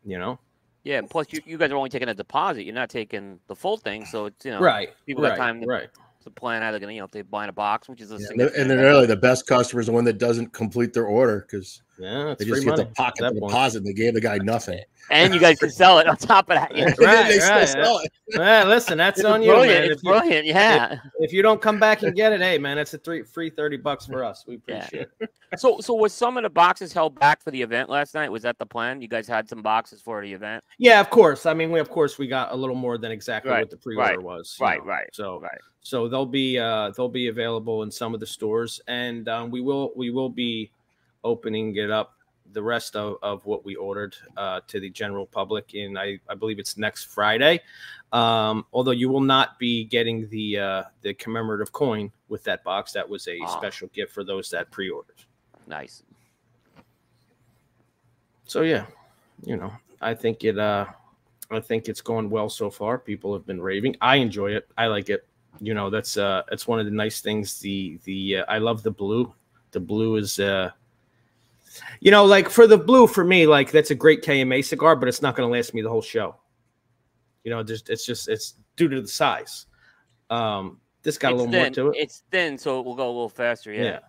You 0.05 0.19
know, 0.19 0.39
Yeah. 0.85 0.99
and 0.99 1.11
Plus, 1.11 1.27
you, 1.31 1.41
you 1.45 1.59
guys 1.59 1.71
are 1.71 1.77
only 1.77 1.91
taking 1.91 2.09
a 2.09 2.15
deposit. 2.15 2.65
You're 2.65 2.75
not 2.75 2.89
taking 2.91 3.39
the 3.47 3.55
full 3.55 3.77
thing. 3.77 4.07
So 4.07 4.27
it's 4.27 4.45
you 4.45 4.53
know 4.53 4.61
right? 4.61 4.91
people 5.05 5.23
got 5.23 5.37
time 5.37 5.61
to- 5.61 5.67
right? 5.67 5.89
to 6.25 6.31
plan 6.31 6.63
how 6.63 6.73
they're 6.73 6.81
gonna 6.81 6.93
you 6.93 6.99
know 7.01 7.05
if 7.05 7.13
they 7.13 7.23
buy 7.23 7.29
buying 7.41 7.51
a 7.51 7.53
box, 7.53 7.89
which 7.89 8.01
is 8.01 8.11
a 8.11 8.17
Yeah, 8.17 8.27
and 8.31 8.41
then- 8.41 8.47
and 8.49 8.55
then 8.55 8.63
investment. 8.63 8.89
really 8.89 9.07
the 9.07 9.17
best 9.17 9.47
customer 9.47 9.81
is 9.81 9.87
the 9.87 9.93
one 9.93 10.05
that 10.07 10.19
doesn't 10.19 10.53
complete 10.53 10.93
their 10.93 11.07
order 11.07 11.47
because 11.49 11.83
Yeah, 11.99 12.35
they 12.39 12.45
just 12.45 12.65
get 12.65 12.77
the 12.77 12.87
pocket 12.87 13.19
the 13.19 13.25
that 13.33 13.41
point. 13.41 13.51
deposit 13.51 13.79
and 13.79 13.87
they 13.87 13.93
gave 13.93 14.15
the 14.15 14.21
guy 14.21 14.39
nothing. 14.39 14.81
and 15.11 15.33
you 15.33 15.41
guys 15.41 15.59
can 15.59 15.71
sell 15.71 15.99
it 15.99 16.07
on 16.07 16.17
top 16.17 16.51
of 16.51 16.57
that. 16.57 16.71
Yeah. 16.77 16.87
And 16.89 16.97
then 16.97 17.07
Right, 17.07 17.29
they 17.29 17.39
still 17.39 17.57
right, 17.57 17.69
sell 17.69 17.99
it. 18.01 18.13
Yeah, 18.37 18.65
listen, 18.65 18.99
that's 18.99 19.21
It's 19.21 19.25
on 19.27 19.43
you, 19.43 19.51
brilliant. 19.53 19.83
man. 19.83 19.91
It's 19.93 20.01
If 20.01 20.05
you, 20.05 20.11
brilliant. 20.11 20.47
Yeah. 20.47 20.99
if 21.21 21.33
you 21.33 21.43
don't 21.43 21.63
come 21.63 21.79
back 21.79 22.03
and 22.03 22.15
get 22.15 22.33
it, 22.33 22.41
hey, 22.41 22.59
man, 22.59 22.77
it's 22.77 22.93
a 22.93 22.99
three 22.99 23.23
free 23.23 23.49
thirty 23.51 23.77
bucks 23.77 24.05
for 24.05 24.25
us. 24.25 24.45
We 24.47 24.61
Yeah. 24.67 24.79
appreciate 24.79 25.09
it. 25.21 25.31
So, 25.57 25.79
so 25.81 25.95
was 25.95 26.13
some 26.13 26.37
of 26.37 26.43
the 26.43 26.51
boxes 26.51 26.93
held 26.93 27.19
back 27.21 27.41
for 27.41 27.53
the 27.53 27.63
event 27.63 27.89
last 27.89 28.15
night? 28.15 28.31
Was 28.33 28.43
that 28.43 28.59
the 28.59 28.67
plan? 28.67 29.01
You 29.01 29.07
guys 29.07 29.29
had 29.29 29.49
some 29.49 29.63
boxes 29.63 30.03
for 30.03 30.21
the 30.21 30.31
event, 30.33 30.63
Yeah, 30.77 31.01
of 31.01 31.09
course. 31.09 31.47
I 31.47 31.55
mean, 31.55 31.71
we 31.71 31.79
of 31.79 31.89
course 31.89 32.19
we 32.19 32.27
got 32.27 32.53
a 32.53 32.57
little 32.57 32.75
more 32.75 32.99
than 32.99 33.13
exactly 33.13 33.53
Right, 33.53 33.61
what 33.61 33.71
the 33.71 33.77
pre-order 33.77 34.15
right, 34.17 34.21
was. 34.23 34.59
right, 34.61 34.81
know. 34.81 34.85
right, 34.85 35.07
So 35.15 35.41
right? 35.41 35.59
so 35.83 36.09
they'll 36.09 36.27
be 36.27 36.59
uh 36.59 36.91
they'll 36.97 37.09
be 37.09 37.29
available 37.29 37.85
in 37.85 37.93
some 37.93 38.13
of 38.13 38.19
the 38.19 38.27
stores 38.27 38.81
and 38.89 39.29
um, 39.29 39.51
we 39.53 39.61
will 39.61 39.93
we 39.95 40.11
will 40.11 40.29
be 40.29 40.69
opening 41.27 41.75
it 41.77 41.91
up 41.91 42.13
the 42.53 42.63
rest 42.63 42.95
of, 42.95 43.17
of 43.23 43.45
what 43.45 43.65
we 43.65 43.75
ordered 43.75 44.15
uh, 44.37 44.61
to 44.69 44.79
the 44.79 44.89
general 44.89 45.27
public 45.27 45.75
in 45.75 45.97
I, 45.99 46.19
I 46.31 46.35
believe 46.37 46.59
it's 46.61 46.77
next 46.79 47.05
friday. 47.07 47.61
Um, 48.13 48.65
although 48.73 48.93
you 49.03 49.09
will 49.09 49.27
not 49.37 49.59
be 49.59 49.85
getting 49.85 50.29
the 50.31 50.47
uh, 50.69 50.83
the 51.03 51.13
commemorative 51.15 51.73
coin 51.73 52.13
with 52.29 52.45
that 52.45 52.63
box. 52.63 52.93
That 52.93 53.09
was 53.09 53.27
a 53.27 53.37
Ah. 53.43 53.59
special 53.59 53.89
gift 53.89 54.13
for 54.15 54.23
those 54.25 54.49
that 54.51 54.71
pre-ordered. 54.71 55.21
Nice. 55.67 56.05
so 58.47 58.63
yeah 58.63 58.87
you 59.45 59.57
know 59.57 59.73
i 60.01 60.15
think 60.15 60.45
it 60.45 60.57
uh 60.57 60.87
i 61.51 61.59
think 61.59 61.89
it's 61.89 62.01
going 62.01 62.31
well 62.31 62.49
so 62.49 62.71
far. 62.71 62.97
People 62.97 63.33
have 63.35 63.45
been 63.45 63.61
raving. 63.61 63.97
I 64.01 64.17
enjoy 64.27 64.53
it. 64.59 64.69
I 64.79 64.87
like 64.87 65.09
it. 65.11 65.27
You 65.61 65.75
know 65.75 65.91
that's 65.91 66.17
uh 66.17 66.43
it's 66.53 66.67
one 66.69 66.79
of 66.79 66.87
the 66.87 66.93
nice 67.05 67.21
things. 67.21 67.59
The 67.61 67.99
the 68.05 68.19
uh, 68.39 68.45
i 68.55 68.59
love 68.59 68.83
the 68.85 68.91
blue. 69.03 69.35
The 69.73 69.81
blue 69.81 70.15
is 70.23 70.39
uh 70.39 70.71
you 72.01 72.11
know 72.11 72.25
like 72.25 72.49
for 72.49 72.67
the 72.67 72.79
blue 72.79 73.07
for 73.07 73.25
me 73.25 73.47
like 73.47 73.71
that's 73.71 73.91
a 73.91 73.95
great 73.95 74.23
kma 74.23 74.63
cigar 74.65 74.97
but 74.97 75.09
it's 75.09 75.23
not 75.23 75.35
going 75.37 75.49
to 75.49 75.53
last 75.53 75.75
me 75.75 75.83
the 75.83 75.89
whole 75.89 76.03
show 76.03 76.35
you 77.45 77.51
know 77.51 77.63
just 77.63 77.89
it's 77.91 78.05
just 78.07 78.29
it's 78.29 78.55
due 78.77 78.89
to 78.89 79.01
the 79.01 79.09
size 79.09 79.67
um 80.31 80.81
this 81.03 81.19
got 81.19 81.33
a 81.33 81.37
little 81.37 81.51
thin. 81.51 81.63
more 81.63 81.71
to 81.71 81.89
it 81.91 81.97
It's 82.03 82.23
thin, 82.33 82.59
so 82.59 82.81
it 82.81 82.85
will 82.85 82.97
go 82.97 83.07
a 83.07 83.15
little 83.15 83.29
faster. 83.29 83.73
Yeah. 83.73 84.01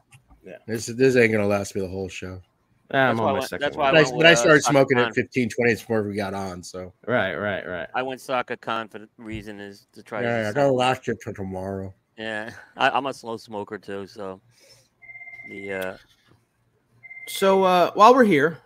yeah, 0.44 0.56
This 0.68 0.88
this 0.88 1.16
ain't 1.16 1.32
gonna 1.32 1.46
last 1.46 1.76
me 1.76 1.82
the 1.82 1.88
whole 1.88 2.10
show. 2.10 2.42
i'm 2.90 3.18
why 3.18 3.24
on 3.26 3.28
my 3.34 3.34
went- 3.34 3.44
second 3.50 3.62
that's 3.62 3.78
why 3.78 3.90
I 3.90 3.92
When 3.92 3.98
I, 4.02 4.04
went 4.06 4.18
when 4.18 4.26
I 4.26 4.30
with, 4.32 4.40
uh, 4.40 4.42
started 4.42 4.64
Saka 4.64 4.72
smoking 4.74 4.98
at 5.00 5.14
15, 5.14 5.50
20, 5.50 5.72
it's 5.72 5.88
more 5.90 6.02
we 6.02 6.16
got 6.16 6.34
on. 6.34 6.64
So 6.64 6.92
right 7.06 7.36
right 7.36 7.68
right 7.68 7.88
I 7.94 8.02
went 8.02 8.20
Saka 8.22 8.58
Khan 8.58 8.88
for 8.88 8.98
the 9.00 9.10
reason 9.18 9.60
is 9.60 9.86
to 9.94 10.02
try. 10.02 10.24
yeah, 10.24 10.50
I 10.50 10.54
gotta 10.54 10.72
last 10.72 11.08
it 11.08 11.18
till 11.24 11.34
tomorrow. 11.36 11.94
yeah, 12.18 12.50
I, 12.78 12.90
I'm 12.90 13.06
a 13.06 13.14
slow 13.14 13.38
smoker 13.38 13.78
too, 13.78 14.08
so 14.08 14.42
the 15.50 15.74
uh, 15.74 15.98
So 17.28 17.64
uh, 17.64 17.92
while 17.94 18.14
we're 18.16 18.24
here, 18.24 18.60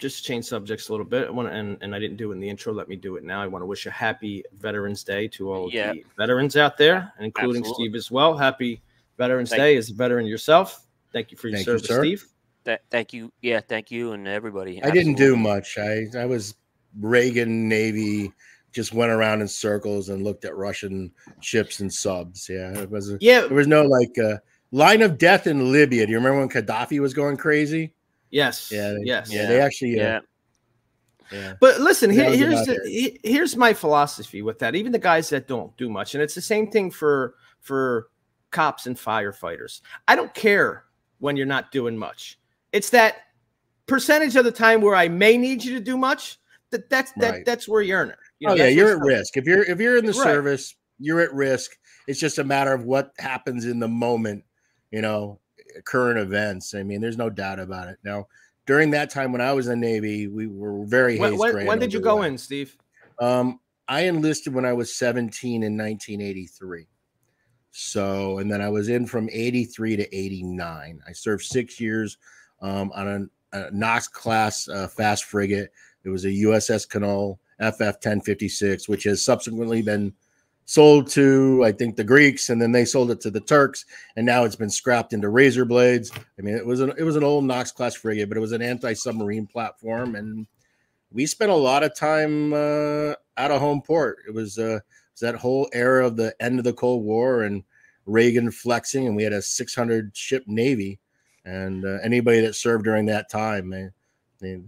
just 0.00 0.18
to 0.18 0.24
change 0.24 0.44
subjects 0.44 0.88
a 0.88 0.92
little 0.92 1.06
bit. 1.06 1.26
I 1.26 1.30
want 1.30 1.48
to, 1.48 1.54
and, 1.54 1.76
and 1.80 1.94
I 1.94 1.98
didn't 1.98 2.16
do 2.18 2.30
it 2.30 2.34
in 2.34 2.40
the 2.40 2.48
intro. 2.48 2.72
Let 2.72 2.88
me 2.88 2.96
do 2.96 3.16
it 3.16 3.24
now. 3.24 3.42
I 3.42 3.46
want 3.46 3.62
to 3.62 3.66
wish 3.66 3.86
a 3.86 3.90
happy 3.90 4.44
Veterans 4.52 5.02
Day 5.02 5.26
to 5.28 5.52
all 5.52 5.66
of 5.66 5.72
Yeah. 5.74 5.92
the 5.92 6.04
veterans 6.16 6.56
out 6.56 6.76
there, 6.76 7.12
including 7.18 7.62
Absolutely. 7.62 7.86
Steve 7.86 7.94
as 7.96 8.10
well. 8.10 8.36
Happy 8.36 8.80
Veterans 9.16 9.50
Thank 9.50 9.60
Day 9.60 9.76
as 9.76 9.90
a 9.90 9.94
veteran 9.94 10.26
yourself. 10.26 10.86
Thank 11.12 11.32
you 11.32 11.36
for 11.36 11.48
your 11.48 11.56
Thank 11.56 11.66
you, 11.66 11.72
service, 11.78 11.88
sir. 11.88 12.00
Steve. 12.02 12.24
th- 12.64 12.78
thank 12.90 13.12
you, 13.12 13.32
yeah, 13.42 13.60
thank 13.60 13.90
you, 13.90 14.12
and 14.12 14.28
everybody. 14.28 14.80
I 14.84 14.90
didn't 14.90 15.14
do 15.14 15.36
much. 15.36 15.78
I 15.78 16.06
I 16.16 16.26
was 16.26 16.54
Reagan 17.00 17.68
Navy, 17.68 18.30
just 18.72 18.92
went 18.92 19.10
around 19.10 19.40
in 19.40 19.48
circles 19.48 20.10
and 20.10 20.22
looked 20.22 20.44
at 20.44 20.54
Russian 20.56 21.10
ships 21.40 21.80
and 21.80 21.92
subs. 21.92 22.48
Yeah, 22.48 22.78
it 22.78 22.90
was. 22.90 23.10
A, 23.10 23.18
Yeah. 23.20 23.40
there 23.40 23.56
was 23.56 23.66
no 23.66 23.82
like 23.82 24.16
uh, 24.18 24.36
line 24.70 25.02
of 25.02 25.18
death 25.18 25.46
in 25.46 25.72
Libya. 25.72 26.06
Do 26.06 26.12
you 26.12 26.18
remember 26.18 26.40
when 26.40 26.48
Gaddafi 26.48 26.98
was 27.00 27.14
going 27.14 27.36
crazy? 27.36 27.92
Yes. 28.30 28.70
Yeah, 28.70 28.90
they- 28.92 29.04
Yes. 29.04 29.32
Yeah, 29.32 29.46
they 29.46 29.60
actually. 29.60 29.96
Yeah, 29.96 30.20
Yeah, 31.32 31.38
yeah. 31.38 31.54
But 31.60 31.80
listen, 31.80 32.10
here, 32.10 32.30
here's 32.34 32.66
the, 32.66 33.18
here's 33.24 33.56
my 33.56 33.72
philosophy 33.72 34.42
with 34.42 34.58
that. 34.60 34.74
Even 34.74 34.92
the 34.92 34.98
guys 34.98 35.28
that 35.30 35.46
don't 35.48 35.76
do 35.76 35.88
much, 35.88 36.14
and 36.14 36.22
it's 36.22 36.34
the 36.34 36.42
same 36.42 36.70
thing 36.70 36.90
for 36.90 37.34
for 37.60 38.08
cops 38.50 38.86
and 38.86 38.96
firefighters. 38.96 39.80
I 40.06 40.16
don't 40.16 40.32
care 40.34 40.84
when 41.18 41.36
you're 41.36 41.46
not 41.46 41.70
doing 41.72 41.96
much. 41.96 42.38
It's 42.72 42.90
that 42.90 43.16
percentage 43.86 44.36
of 44.36 44.44
the 44.44 44.52
time 44.52 44.80
where 44.80 44.94
I 44.94 45.08
may 45.08 45.36
need 45.36 45.64
you 45.64 45.74
to 45.74 45.80
do 45.84 45.96
much. 45.98 46.38
That 46.70 46.88
that's 46.90 47.12
that 47.16 47.30
Right. 47.32 47.44
that's 47.46 47.66
where 47.68 47.80
you 47.82 47.94
earn 47.94 48.10
it. 48.10 48.16
You 48.40 48.48
know, 48.48 48.52
oh 48.54 48.56
yeah, 48.56 48.68
you're 48.68 48.92
at 48.92 49.00
risk. 49.00 49.36
If 49.38 49.46
you're 49.46 49.62
if 49.64 49.80
you're 49.80 49.96
in 49.96 50.04
the 50.06 50.12
Right. 50.12 50.22
service, 50.22 50.74
you're 50.98 51.20
at 51.20 51.32
risk. 51.32 51.72
It's 52.06 52.20
just 52.20 52.38
a 52.38 52.44
matter 52.44 52.72
of 52.74 52.84
what 52.84 53.12
happens 53.18 53.64
in 53.64 53.78
the 53.80 53.88
moment. 53.88 54.44
You 54.90 55.02
know, 55.02 55.40
current 55.84 56.18
events. 56.18 56.74
I 56.74 56.82
mean, 56.82 57.00
there's 57.00 57.18
no 57.18 57.30
doubt 57.30 57.58
about 57.58 57.88
it. 57.88 57.98
Now, 58.04 58.26
during 58.66 58.90
that 58.90 59.10
time 59.10 59.32
when 59.32 59.40
I 59.40 59.52
was 59.52 59.68
in 59.68 59.80
the 59.80 59.86
Navy, 59.86 60.26
we 60.26 60.46
were 60.46 60.84
very. 60.84 61.18
When, 61.18 61.32
haze 61.32 61.40
when, 61.40 61.66
when 61.66 61.78
did 61.78 61.92
you 61.92 62.00
go 62.00 62.12
overwhelmed. 62.12 62.34
in, 62.34 62.38
Steve? 62.38 62.76
Um, 63.18 63.60
I 63.88 64.02
enlisted 64.02 64.54
when 64.54 64.64
I 64.64 64.74
was 64.74 64.94
17 64.94 65.62
in 65.62 65.76
1983. 65.76 66.86
So, 67.70 68.38
and 68.38 68.50
then 68.50 68.60
I 68.60 68.68
was 68.68 68.88
in 68.88 69.06
from 69.06 69.28
83 69.32 69.96
to 69.96 70.16
89. 70.16 71.00
I 71.06 71.12
served 71.12 71.44
six 71.44 71.80
years 71.80 72.18
um, 72.60 72.92
on 72.94 73.30
a, 73.52 73.58
a 73.58 73.70
Knox 73.70 74.08
class 74.08 74.68
uh, 74.68 74.88
fast 74.88 75.24
frigate. 75.24 75.70
It 76.04 76.10
was 76.10 76.24
a 76.24 76.28
USS 76.28 76.88
Connole 76.88 77.38
FF 77.60 77.80
1056, 77.80 78.88
which 78.88 79.04
has 79.04 79.24
subsequently 79.24 79.82
been 79.82 80.12
sold 80.68 81.08
to, 81.08 81.64
I 81.64 81.72
think, 81.72 81.96
the 81.96 82.04
Greeks, 82.04 82.50
and 82.50 82.60
then 82.60 82.72
they 82.72 82.84
sold 82.84 83.10
it 83.10 83.22
to 83.22 83.30
the 83.30 83.40
Turks, 83.40 83.86
and 84.16 84.26
now 84.26 84.44
it's 84.44 84.54
been 84.54 84.68
scrapped 84.68 85.14
into 85.14 85.30
razor 85.30 85.64
blades. 85.64 86.12
I 86.38 86.42
mean, 86.42 86.54
it 86.54 86.64
was 86.64 86.80
an 86.80 86.92
it 86.98 87.04
was 87.04 87.16
an 87.16 87.24
old 87.24 87.44
Knox 87.44 87.72
class 87.72 87.94
frigate, 87.94 88.28
but 88.28 88.36
it 88.36 88.42
was 88.42 88.52
an 88.52 88.62
anti 88.62 88.92
submarine 88.92 89.46
platform, 89.46 90.14
and 90.14 90.46
we 91.10 91.24
spent 91.24 91.50
a 91.50 91.56
lot 91.56 91.82
of 91.82 91.96
time 91.96 92.52
uh, 92.52 93.14
out 93.38 93.50
of 93.50 93.60
home 93.60 93.80
port. 93.80 94.18
It 94.28 94.34
was 94.34 94.58
uh, 94.58 94.76
it 94.76 94.82
was 95.14 95.20
that 95.20 95.36
whole 95.36 95.70
era 95.72 96.06
of 96.06 96.16
the 96.16 96.34
end 96.38 96.58
of 96.58 96.64
the 96.64 96.74
Cold 96.74 97.02
War 97.02 97.42
and 97.42 97.64
Reagan 98.04 98.50
flexing, 98.50 99.06
and 99.06 99.16
we 99.16 99.22
had 99.22 99.32
a 99.32 99.42
600 99.42 100.14
ship 100.14 100.44
navy. 100.46 101.00
And 101.46 101.86
uh, 101.86 101.96
anybody 102.02 102.40
that 102.42 102.56
served 102.56 102.84
during 102.84 103.06
that 103.06 103.30
time, 103.30 103.70
man, 103.70 103.92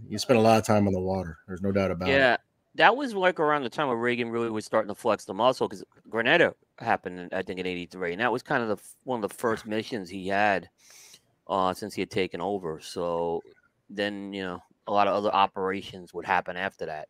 you 0.09 0.17
spent 0.17 0.39
a 0.39 0.41
lot 0.41 0.57
of 0.57 0.65
time 0.65 0.87
on 0.87 0.93
the 0.93 0.99
water. 0.99 1.37
There's 1.47 1.61
no 1.61 1.71
doubt 1.71 1.91
about 1.91 2.09
it. 2.09 2.13
yeah. 2.13 2.37
That 2.75 2.95
was 2.95 3.13
like 3.13 3.39
around 3.39 3.63
the 3.63 3.69
time 3.69 3.87
where 3.87 3.97
Reagan 3.97 4.29
really 4.29 4.49
was 4.49 4.65
starting 4.65 4.87
to 4.87 4.95
flex 4.95 5.25
the 5.25 5.33
muscle 5.33 5.67
because 5.67 5.83
Grenada 6.09 6.53
happened, 6.79 7.29
I 7.33 7.41
think, 7.41 7.59
in 7.59 7.65
'83, 7.65 8.13
and 8.13 8.21
that 8.21 8.31
was 8.31 8.41
kind 8.43 8.63
of 8.63 8.69
the 8.69 8.83
one 9.03 9.21
of 9.21 9.29
the 9.29 9.35
first 9.35 9.65
missions 9.65 10.09
he 10.09 10.27
had 10.27 10.69
uh, 11.47 11.73
since 11.73 11.93
he 11.93 12.01
had 12.01 12.09
taken 12.09 12.39
over. 12.39 12.79
So 12.79 13.41
then, 13.89 14.31
you 14.31 14.43
know, 14.43 14.63
a 14.87 14.91
lot 14.91 15.07
of 15.07 15.13
other 15.13 15.33
operations 15.33 16.13
would 16.13 16.25
happen 16.25 16.55
after 16.55 16.85
that. 16.85 17.09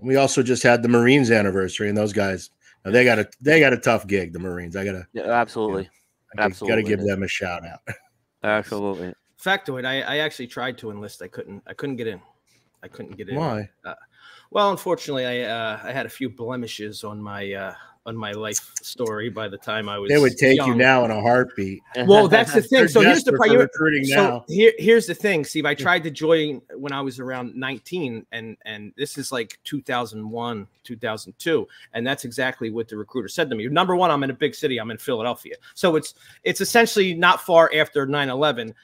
We 0.00 0.16
also 0.16 0.42
just 0.42 0.62
had 0.62 0.82
the 0.82 0.88
Marines 0.88 1.30
anniversary, 1.30 1.88
and 1.88 1.98
those 1.98 2.12
guys, 2.12 2.50
now 2.84 2.92
they 2.92 3.04
got 3.04 3.18
a 3.18 3.28
they 3.40 3.60
got 3.60 3.72
a 3.72 3.78
tough 3.78 4.06
gig. 4.06 4.32
The 4.32 4.38
Marines, 4.38 4.76
I 4.76 4.84
gotta 4.84 5.06
Yeah, 5.12 5.30
absolutely, 5.30 5.90
I 6.38 6.48
gotta 6.48 6.82
give 6.82 7.00
them 7.00 7.22
a 7.22 7.28
shout 7.28 7.64
out. 7.66 7.80
absolutely. 8.42 9.14
Factoid. 9.42 9.84
I, 9.84 10.00
I 10.00 10.16
actually 10.18 10.46
tried 10.46 10.78
to 10.78 10.90
enlist. 10.90 11.20
I 11.20 11.28
couldn't. 11.28 11.62
I 11.66 11.74
couldn't 11.74 11.96
get 11.96 12.06
in. 12.06 12.20
I 12.82 12.88
couldn't 12.88 13.16
get 13.16 13.28
in. 13.28 13.36
Why? 13.36 13.68
Well, 14.50 14.70
unfortunately, 14.70 15.26
I 15.26 15.40
uh, 15.42 15.80
I 15.82 15.92
had 15.92 16.06
a 16.06 16.10
few 16.10 16.28
blemishes 16.28 17.04
on 17.04 17.20
my 17.20 17.52
uh, 17.52 17.74
on 18.06 18.16
my 18.16 18.32
life 18.32 18.72
story 18.82 19.30
by 19.30 19.48
the 19.48 19.56
time 19.56 19.88
I 19.88 19.98
was. 19.98 20.10
They 20.10 20.18
would 20.18 20.36
take 20.36 20.58
you 20.66 20.74
now 20.74 21.04
in 21.04 21.10
a 21.10 21.20
heartbeat. 21.20 21.82
Well, 22.06 22.28
that's 22.28 22.52
the 22.52 22.62
thing. 22.62 22.88
So 22.88 23.00
here's 23.00 23.24
the 23.24 23.32
priority. 23.32 24.04
So 24.04 24.14
now. 24.14 24.44
here, 24.46 24.72
here's 24.78 25.06
the 25.06 25.14
thing, 25.14 25.44
Steve. 25.44 25.64
I 25.64 25.74
tried 25.74 26.02
to 26.04 26.10
join 26.10 26.60
when 26.76 26.92
I 26.92 27.00
was 27.00 27.18
around 27.18 27.54
19, 27.54 28.26
and 28.32 28.56
and 28.64 28.92
this 28.96 29.16
is 29.16 29.32
like 29.32 29.58
2001, 29.64 30.66
2002, 30.84 31.68
and 31.94 32.06
that's 32.06 32.24
exactly 32.24 32.70
what 32.70 32.88
the 32.88 32.96
recruiter 32.96 33.28
said 33.28 33.48
to 33.50 33.56
me. 33.56 33.66
Number 33.68 33.96
one, 33.96 34.10
I'm 34.10 34.22
in 34.22 34.30
a 34.30 34.34
big 34.34 34.54
city. 34.54 34.78
I'm 34.78 34.90
in 34.90 34.98
Philadelphia, 34.98 35.54
so 35.74 35.96
it's 35.96 36.14
it's 36.42 36.60
essentially 36.60 37.14
not 37.14 37.40
far 37.40 37.70
after 37.74 38.06
9/11. 38.06 38.74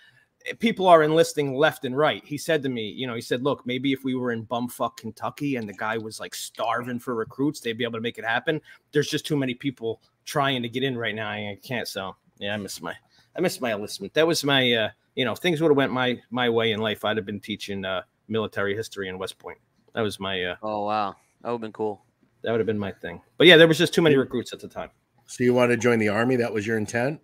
People 0.59 0.87
are 0.89 1.03
enlisting 1.03 1.55
left 1.55 1.85
and 1.85 1.97
right. 1.97 2.25
He 2.25 2.37
said 2.37 2.63
to 2.65 2.69
me, 2.69 2.89
you 2.91 3.07
know, 3.07 3.15
he 3.15 3.21
said, 3.21 3.43
"Look, 3.43 3.65
maybe 3.67 3.93
if 3.93 4.05
we 4.05 4.15
were 4.15 4.33
in 4.33 4.47
bumfuck 4.47 4.97
Kentucky 4.97 5.57
and 5.57 5.69
the 5.69 5.73
guy 5.73 5.97
was 5.99 6.19
like 6.19 6.35
starving 6.35 6.99
for 6.99 7.15
recruits, 7.15 7.61
they'd 7.61 7.79
be 7.79 7.85
able 7.85 7.99
to 7.99 8.03
make 8.03 8.19
it 8.19 8.25
happen. 8.25 8.61
There's 8.93 9.09
just 9.09 9.27
too 9.27 9.37
many 9.37 9.55
people 9.55 10.03
trying 10.25 10.63
to 10.63 10.69
get 10.69 10.83
in 10.83 10.99
right 10.99 11.15
now. 11.15 11.29
I 11.31 11.59
can't. 11.63 11.87
So 11.87 12.17
yeah, 12.39 12.55
I 12.55 12.57
miss 12.57 12.81
my 12.83 12.95
I 13.37 13.41
missed 13.41 13.61
my 13.61 13.73
enlistment. 13.73 14.13
That 14.15 14.27
was 14.27 14.43
my, 14.43 14.73
uh, 14.73 14.91
you 15.15 15.25
know, 15.25 15.35
things 15.35 15.61
would 15.61 15.69
have 15.71 15.77
went 15.77 15.93
my 15.93 16.21
my 16.31 16.49
way 16.49 16.73
in 16.73 16.81
life. 16.81 17.05
I'd 17.05 17.17
have 17.17 17.27
been 17.27 17.41
teaching 17.41 17.85
uh, 17.85 18.03
military 18.29 18.75
history 18.75 19.09
in 19.09 19.19
West 19.19 19.39
Point. 19.39 19.59
That 19.95 20.03
was 20.03 20.19
my, 20.19 20.43
uh, 20.45 20.57
Oh 20.63 20.85
wow, 20.87 21.15
that 21.43 21.49
would 21.49 21.55
have 21.55 21.61
been 21.61 21.73
cool. 21.73 22.05
that 22.43 22.51
would 22.51 22.61
have 22.61 22.67
been 22.67 22.79
my 22.79 22.93
thing. 22.93 23.21
But 23.39 23.47
yeah, 23.47 23.57
there 23.57 23.69
was 23.69 23.79
just 23.79 23.93
too 23.95 24.03
many 24.03 24.17
recruits 24.17 24.53
at 24.53 24.61
the 24.61 24.69
time. 24.69 24.91
So 25.27 25.45
you 25.45 25.55
wanted 25.55 25.77
to 25.77 25.83
join 25.83 25.99
the 26.01 26.09
army? 26.09 26.37
That 26.37 26.53
was 26.53 26.67
your 26.67 26.77
intent? 26.77 27.21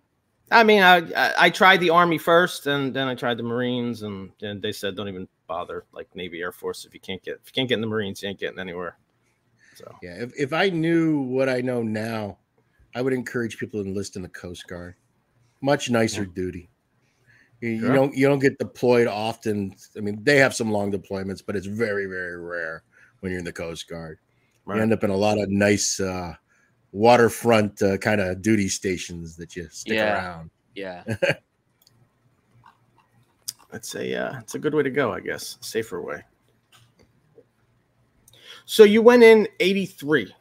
I 0.51 0.63
mean, 0.63 0.81
I 0.81 0.97
I, 0.97 1.33
I 1.37 1.49
tried 1.49 1.79
the 1.79 1.89
army 1.89 2.17
first, 2.17 2.67
and 2.67 2.93
then 2.93 3.07
I 3.07 3.15
tried 3.15 3.37
the 3.37 3.43
Marines, 3.43 4.03
and, 4.03 4.31
and 4.41 4.61
they 4.61 4.71
said 4.71 4.95
don't 4.95 5.07
even 5.07 5.27
bother, 5.47 5.85
like 5.91 6.07
Navy, 6.15 6.41
Air 6.41 6.51
Force. 6.51 6.85
If 6.85 6.93
you 6.93 6.99
can't 6.99 7.21
get 7.23 7.39
if 7.41 7.47
you 7.47 7.53
can't 7.53 7.69
get 7.69 7.75
in 7.75 7.81
the 7.81 7.87
Marines, 7.87 8.21
you 8.21 8.29
ain't 8.29 8.39
getting 8.39 8.59
anywhere. 8.59 8.97
So 9.75 9.93
Yeah. 10.01 10.23
If, 10.23 10.31
if 10.37 10.53
I 10.53 10.69
knew 10.69 11.19
what 11.19 11.49
I 11.49 11.61
know 11.61 11.83
now, 11.83 12.37
I 12.95 13.01
would 13.01 13.13
encourage 13.13 13.57
people 13.57 13.81
to 13.81 13.87
enlist 13.87 14.15
in 14.15 14.21
the 14.21 14.29
Coast 14.29 14.67
Guard. 14.67 14.95
Much 15.61 15.89
nicer 15.89 16.25
duty. 16.25 16.69
You, 17.61 17.69
you 17.69 17.93
don't 17.93 18.15
you 18.15 18.27
don't 18.27 18.39
get 18.39 18.57
deployed 18.59 19.07
often. 19.07 19.75
I 19.95 20.01
mean, 20.01 20.23
they 20.23 20.37
have 20.37 20.53
some 20.55 20.71
long 20.71 20.91
deployments, 20.91 21.41
but 21.45 21.55
it's 21.55 21.65
very 21.65 22.05
very 22.05 22.39
rare 22.39 22.83
when 23.19 23.31
you're 23.31 23.39
in 23.39 23.45
the 23.45 23.53
Coast 23.53 23.87
Guard. 23.89 24.19
right. 24.65 24.77
You 24.77 24.81
end 24.83 24.93
up 24.93 25.03
in 25.03 25.09
a 25.09 25.17
lot 25.17 25.39
of 25.39 25.49
nice 25.49 25.99
uh, 25.99 26.35
waterfront 26.91 27.81
uh, 27.81 27.97
kind 27.97 28.21
of 28.21 28.41
duty 28.41 28.67
stations 28.67 29.35
that 29.37 29.55
you 29.55 29.67
stick 29.69 29.93
Yeah. 29.95 30.13
around. 30.13 30.49
Yeah. 30.75 31.03
It's 33.73 33.95
a 33.95 34.15
uh, 34.15 34.39
it's 34.39 34.55
a 34.55 34.59
good 34.59 34.73
way 34.73 34.81
to 34.83 34.89
go, 34.89 35.11
I 35.11 35.19
guess. 35.19 35.57
Safer 35.59 36.01
way. 36.01 36.23
So 38.65 38.83
you 38.85 39.01
went 39.01 39.23
in 39.23 39.47
'83. 39.59 40.33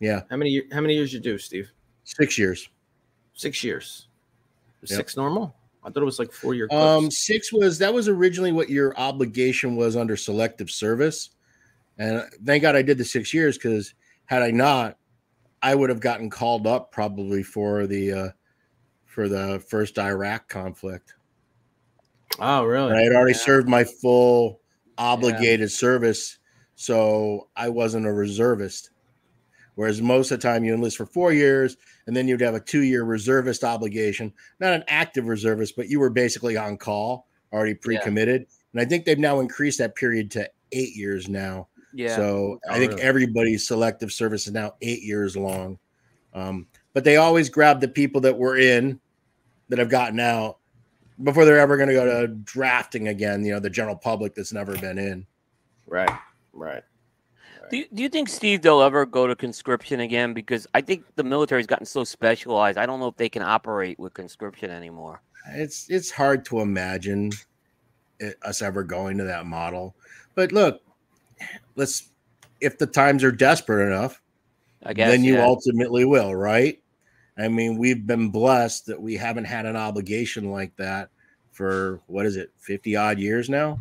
Yeah, 0.00 0.20
How 0.28 0.36
many 0.36 0.62
how 0.70 0.82
many 0.82 0.94
years 0.94 1.12
you 1.12 1.20
do, 1.20 1.38
Steve? 1.38 1.70
six 2.04 2.36
years. 2.36 2.68
Six 3.32 3.64
years. 3.64 4.08
Yep. 4.82 4.88
Six 4.98 5.16
normal? 5.16 5.56
I 5.82 5.88
thought 5.90 6.02
it 6.02 6.04
was 6.04 6.18
like 6.18 6.32
four 6.32 6.52
year. 6.54 6.68
Um, 6.70 7.10
six 7.10 7.50
was 7.50 7.78
that 7.78 7.92
was 7.92 8.08
originally 8.08 8.52
what 8.52 8.68
your 8.68 8.94
obligation 8.98 9.74
was 9.74 9.96
under 9.96 10.16
selective 10.16 10.70
service, 10.70 11.30
and 11.96 12.22
thank 12.44 12.60
God 12.62 12.76
I 12.76 12.82
did 12.82 12.98
the 12.98 13.04
six 13.06 13.32
years 13.32 13.56
because 13.56 13.94
had 14.26 14.42
I 14.42 14.50
not, 14.50 14.98
I 15.64 15.74
would 15.74 15.88
have 15.88 16.00
gotten 16.00 16.28
called 16.28 16.66
up 16.66 16.92
probably 16.92 17.42
for 17.42 17.86
the 17.86 18.12
uh, 18.12 18.28
for 19.06 19.30
the 19.30 19.64
first 19.66 19.98
Iraq 19.98 20.46
conflict. 20.48 21.14
oh, 22.38 22.60
And 22.60 22.68
really? 22.68 22.92
I 22.92 23.02
had 23.02 23.12
already 23.12 23.32
Yeah. 23.32 23.44
served 23.44 23.68
my 23.68 23.84
full 23.84 24.60
obligated 24.98 25.72
service, 25.72 26.38
so 26.74 27.48
I 27.56 27.70
wasn't 27.70 28.06
a 28.06 28.12
reservist. 28.12 28.90
Whereas 29.76 30.02
most 30.02 30.30
of 30.30 30.38
the 30.38 30.46
time 30.46 30.64
you 30.64 30.74
enlist 30.74 30.98
for 30.98 31.06
four 31.06 31.32
years, 31.32 31.76
and 32.06 32.14
then 32.14 32.28
you'd 32.28 32.42
have 32.42 32.54
a 32.54 32.60
two-year 32.60 33.02
reservist 33.02 33.64
obligation, 33.64 34.32
not 34.60 34.72
an 34.74 34.84
active 34.86 35.26
reservist, 35.26 35.74
but 35.76 35.88
you 35.88 35.98
were 35.98 36.10
basically 36.10 36.56
on 36.56 36.76
call, 36.76 37.26
already 37.52 37.74
pre-committed. 37.74 38.46
And 38.72 38.80
I 38.80 38.84
think 38.84 39.04
they've 39.04 39.18
now 39.18 39.40
increased 39.40 39.78
that 39.78 39.94
period 39.96 40.30
to 40.32 40.48
eight 40.72 40.94
years 40.94 41.28
now. 41.28 41.68
Yeah. 41.94 42.16
So 42.16 42.58
I 42.68 42.76
Oh, 42.76 42.78
think 42.78 42.92
really? 42.92 43.02
everybody's 43.02 43.66
selective 43.66 44.12
service 44.12 44.46
is 44.46 44.52
now 44.52 44.74
eight 44.82 45.02
years 45.02 45.36
long. 45.36 45.78
Um, 46.34 46.66
but 46.92 47.04
they 47.04 47.16
always 47.16 47.48
grab 47.48 47.80
the 47.80 47.88
people 47.88 48.20
that 48.22 48.36
were 48.36 48.56
in 48.56 49.00
that 49.68 49.78
have 49.78 49.88
gotten 49.88 50.20
out 50.20 50.58
before 51.22 51.44
they're 51.44 51.60
ever 51.60 51.76
going 51.76 51.88
to 51.88 51.94
go 51.94 52.22
to 52.22 52.28
drafting 52.28 53.08
again. 53.08 53.44
You 53.44 53.54
know, 53.54 53.60
the 53.60 53.70
general 53.70 53.96
public 53.96 54.34
that's 54.34 54.52
never 54.52 54.76
been 54.76 54.98
in. 54.98 55.26
Right, 55.86 56.10
right. 56.52 56.82
Do 57.70 57.78
you, 57.78 57.86
do 57.94 58.02
you 58.02 58.08
think 58.08 58.28
Steve 58.28 58.62
they'll 58.62 58.82
ever 58.82 59.06
go 59.06 59.26
to 59.26 59.34
conscription 59.34 60.00
again? 60.00 60.34
Because 60.34 60.66
I 60.74 60.80
think 60.80 61.04
the 61.16 61.24
military's 61.24 61.66
gotten 61.66 61.86
so 61.86 62.04
specialized. 62.04 62.76
I 62.78 62.84
don't 62.84 63.00
know 63.00 63.08
if 63.08 63.16
they 63.16 63.28
can 63.28 63.42
operate 63.42 63.98
with 63.98 64.12
conscription 64.12 64.70
anymore. 64.70 65.22
It's 65.54 65.88
it's 65.90 66.10
hard 66.10 66.44
to 66.46 66.60
imagine 66.60 67.30
it, 68.20 68.36
us 68.42 68.62
ever 68.62 68.82
going 68.82 69.18
to 69.18 69.24
that 69.24 69.46
model. 69.46 69.96
But 70.34 70.52
look, 70.52 70.82
let's 71.76 72.10
if 72.60 72.78
the 72.78 72.86
times 72.86 73.22
are 73.24 73.32
desperate 73.32 73.86
enough, 73.86 74.22
I 74.82 74.92
guess. 74.92 75.10
then 75.10 75.24
you 75.24 75.34
yeah. 75.34 75.44
ultimately 75.44 76.04
will, 76.04 76.34
right? 76.34 76.80
I 77.36 77.48
mean, 77.48 77.78
we've 77.78 78.06
been 78.06 78.30
blessed 78.30 78.86
that 78.86 79.00
we 79.00 79.16
haven't 79.16 79.44
had 79.44 79.66
an 79.66 79.76
obligation 79.76 80.50
like 80.50 80.74
that 80.76 81.10
for 81.50 82.00
what 82.06 82.26
is 82.26 82.36
it, 82.36 82.52
50 82.58 82.96
odd 82.96 83.18
years 83.18 83.48
now, 83.48 83.78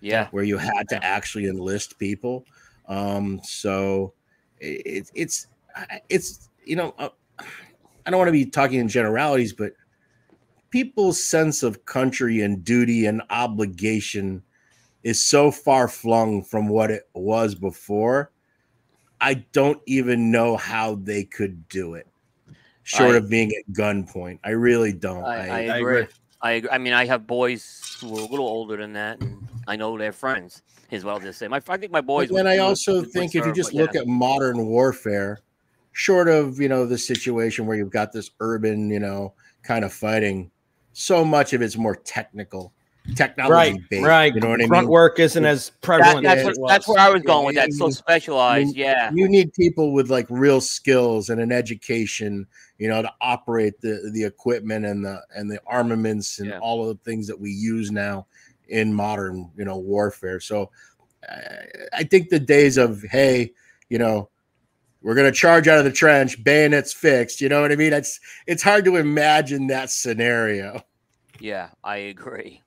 yeah. 0.00 0.28
where 0.30 0.44
you 0.44 0.58
had 0.58 0.88
to 0.90 1.04
actually 1.04 1.46
enlist 1.46 1.98
people. 1.98 2.44
Um, 2.88 3.40
so 3.42 4.12
it, 4.58 5.10
it's, 5.14 5.46
it's, 6.08 6.48
you 6.64 6.76
know, 6.76 6.94
uh, 6.98 7.08
I 8.06 8.10
don't 8.10 8.18
want 8.18 8.28
to 8.28 8.32
be 8.32 8.46
talking 8.46 8.80
in 8.80 8.88
generalities, 8.88 9.52
but 9.52 9.72
people's 10.70 11.22
sense 11.22 11.62
of 11.62 11.84
country 11.84 12.42
and 12.42 12.64
duty 12.64 13.06
and 13.06 13.22
obligation 13.30 14.42
is 15.02 15.20
so 15.20 15.50
far 15.50 15.88
flung 15.88 16.42
from 16.42 16.68
what 16.68 16.90
it 16.90 17.08
was 17.14 17.54
before. 17.54 18.30
I 19.20 19.34
don't 19.52 19.80
even 19.86 20.30
know 20.30 20.56
how 20.56 20.96
they 20.96 21.24
could 21.24 21.68
do 21.68 21.94
it, 21.94 22.06
short 22.82 23.14
I- 23.14 23.18
of 23.18 23.28
being 23.28 23.52
at 23.52 23.74
gunpoint. 23.74 24.38
I 24.44 24.50
really 24.50 24.92
don't. 24.92 25.24
I, 25.24 25.36
I, 25.36 25.46
I, 25.46 25.48
I 25.48 25.78
agree. 25.78 26.00
agree. 26.02 26.14
I 26.42 26.50
agree. 26.52 26.70
I 26.70 26.78
mean, 26.78 26.92
I 26.92 27.04
have 27.06 27.26
boys 27.26 27.98
who 28.00 28.16
are 28.16 28.20
a 28.20 28.26
little 28.26 28.48
older 28.48 28.76
than 28.76 28.94
that, 28.94 29.20
and 29.20 29.46
I 29.66 29.76
know 29.76 29.96
they're 29.98 30.12
friends 30.12 30.62
as 30.90 31.04
well. 31.04 31.20
Just 31.20 31.38
say, 31.38 31.48
my 31.48 31.60
I 31.68 31.76
think 31.76 31.92
my 31.92 32.00
boys. 32.00 32.28
But 32.28 32.36
then 32.36 32.46
I 32.46 32.58
also 32.58 33.00
would 33.00 33.10
think 33.10 33.34
if 33.34 33.44
you 33.44 33.52
just 33.52 33.74
look 33.74 33.94
yeah. 33.94 34.00
at 34.00 34.06
modern 34.06 34.66
warfare, 34.66 35.40
short 35.92 36.28
of 36.28 36.58
you 36.58 36.68
know 36.68 36.86
the 36.86 36.98
situation 36.98 37.66
where 37.66 37.76
you've 37.76 37.90
got 37.90 38.12
this 38.12 38.30
urban, 38.40 38.88
you 38.90 39.00
know, 39.00 39.34
kind 39.62 39.84
of 39.84 39.92
fighting, 39.92 40.50
so 40.92 41.24
much 41.24 41.52
of 41.52 41.62
it's 41.62 41.76
more 41.76 41.96
technical, 41.96 42.72
technology 43.14 43.52
Right, 43.52 43.88
based. 43.90 44.06
right. 44.06 44.34
You 44.34 44.40
know 44.40 44.48
what 44.50 44.60
I 44.60 44.64
mean? 44.64 44.68
Front 44.68 44.88
work 44.88 45.18
isn't 45.18 45.44
as 45.44 45.70
That- 45.70 45.80
prevalent. 45.80 46.22
that's, 46.24 46.48
as 46.48 46.56
what, 46.58 46.68
that's 46.68 46.86
where 46.88 46.98
I 46.98 47.10
was 47.10 47.22
going 47.22 47.46
with 47.46 47.54
that. 47.56 47.72
So 47.72 47.90
specialized, 47.90 48.76
yeah. 48.76 49.10
You 49.14 49.28
need 49.28 49.52
people 49.54 49.92
with 49.92 50.10
like 50.10 50.26
real 50.28 50.60
skills 50.60 51.30
and 51.30 51.40
an 51.40 51.50
education, 51.52 52.46
you 52.78 52.88
know, 52.88 53.02
to 53.02 53.12
operate 53.20 53.80
the 53.80 54.10
the 54.12 54.24
equipment 54.24 54.84
and 54.86 55.04
the 55.04 55.20
and 55.34 55.50
the 55.50 55.60
armaments 55.66 56.38
and 56.38 56.50
Yeah. 56.50 56.58
all 56.60 56.82
of 56.82 56.88
the 56.96 57.02
things 57.10 57.26
that 57.26 57.38
we 57.40 57.50
use 57.50 57.90
now 57.90 58.26
in 58.68 58.92
modern, 58.94 59.50
you 59.56 59.64
know, 59.64 59.78
warfare. 59.78 60.38
So 60.40 60.70
I, 61.28 61.64
I 61.92 62.04
think 62.04 62.28
the 62.28 62.38
days 62.40 62.76
of 62.76 63.02
hey, 63.02 63.52
you 63.88 63.98
know, 63.98 64.28
we're 65.02 65.14
gonna 65.14 65.32
charge 65.32 65.66
out 65.68 65.78
of 65.78 65.84
the 65.84 65.90
trench, 65.90 66.42
bayonets 66.44 66.92
fixed. 66.92 67.40
You 67.40 67.48
know 67.48 67.62
what 67.62 67.72
I 67.72 67.76
mean? 67.76 67.92
It's 67.92 68.20
it's 68.46 68.62
hard 68.62 68.84
to 68.84 68.96
imagine 68.96 69.66
that 69.68 69.90
scenario. 69.90 70.82
Yeah, 71.40 71.70
I 71.82 71.96
agree. 71.96 72.60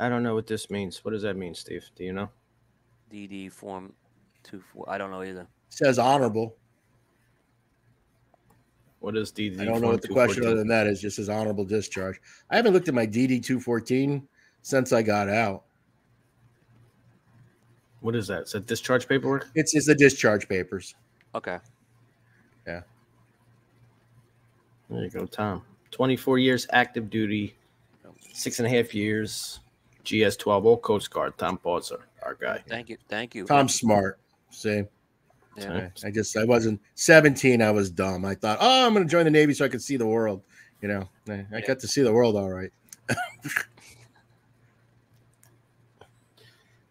I 0.00 0.08
don't 0.08 0.22
know 0.22 0.34
what 0.34 0.46
this 0.46 0.70
means. 0.70 1.04
What 1.04 1.10
does 1.10 1.22
that 1.22 1.36
mean, 1.36 1.54
Steve? 1.54 1.84
Do 1.94 2.04
you 2.04 2.14
know? 2.14 2.30
DD 3.12 3.52
form 3.52 3.92
two 4.42 4.60
four. 4.60 4.88
I 4.88 4.96
don't 4.96 5.10
know 5.10 5.22
either. 5.22 5.42
It 5.42 5.48
says 5.68 5.98
honorable. 5.98 6.56
What 9.00 9.14
is 9.16 9.30
DD? 9.30 9.60
I 9.60 9.66
don't 9.66 9.82
know 9.82 9.88
what 9.88 10.00
the 10.00 10.08
question 10.08 10.46
other 10.46 10.56
than 10.56 10.68
that 10.68 10.86
is. 10.86 11.02
Just 11.02 11.18
as 11.18 11.28
honorable 11.28 11.66
discharge. 11.66 12.18
I 12.50 12.56
haven't 12.56 12.72
looked 12.72 12.88
at 12.88 12.94
my 12.94 13.06
DD 13.06 13.44
two 13.44 13.60
fourteen 13.60 14.26
since 14.62 14.92
I 14.94 15.02
got 15.02 15.28
out. 15.28 15.64
What 18.00 18.16
is 18.16 18.26
that? 18.28 18.44
Is 18.44 18.52
that 18.52 18.66
discharge 18.66 19.06
paperwork? 19.06 19.48
It's 19.54 19.74
it's 19.74 19.86
the 19.86 19.94
discharge 19.94 20.48
papers. 20.48 20.94
Okay. 21.34 21.58
Yeah. 22.66 22.80
There 24.88 25.04
you 25.04 25.10
go, 25.10 25.26
Tom. 25.26 25.62
24 25.90 26.38
years 26.38 26.66
active 26.72 27.10
duty, 27.10 27.54
six 28.32 28.58
and 28.58 28.66
a 28.66 28.70
half 28.70 28.94
years, 28.94 29.60
GS 30.04 30.36
12, 30.36 30.66
old 30.66 30.82
Coast 30.82 31.10
Guard. 31.10 31.36
Tom 31.38 31.58
Bauzer, 31.64 32.00
our 32.22 32.34
guy. 32.34 32.62
Thank 32.68 32.88
you. 32.88 32.96
Thank 33.08 33.34
you. 33.34 33.44
Tom's 33.46 33.74
smart. 33.74 34.18
See, 34.50 34.84
Yeah. 35.56 35.88
I, 36.04 36.08
I 36.08 36.10
just 36.10 36.36
I 36.36 36.44
wasn't 36.44 36.80
17. 36.94 37.62
I 37.62 37.70
was 37.70 37.90
dumb. 37.90 38.24
I 38.24 38.34
thought, 38.34 38.58
oh, 38.60 38.86
I'm 38.86 38.92
going 38.94 39.06
to 39.06 39.10
join 39.10 39.24
the 39.24 39.30
Navy 39.30 39.54
so 39.54 39.64
I 39.64 39.68
could 39.68 39.82
see 39.82 39.96
the 39.96 40.06
world. 40.06 40.42
You 40.82 40.88
know, 40.88 41.08
I, 41.28 41.44
I 41.54 41.60
got 41.60 41.78
to 41.80 41.88
see 41.88 42.02
the 42.02 42.12
world 42.12 42.36
all 42.36 42.50
right. 42.50 42.70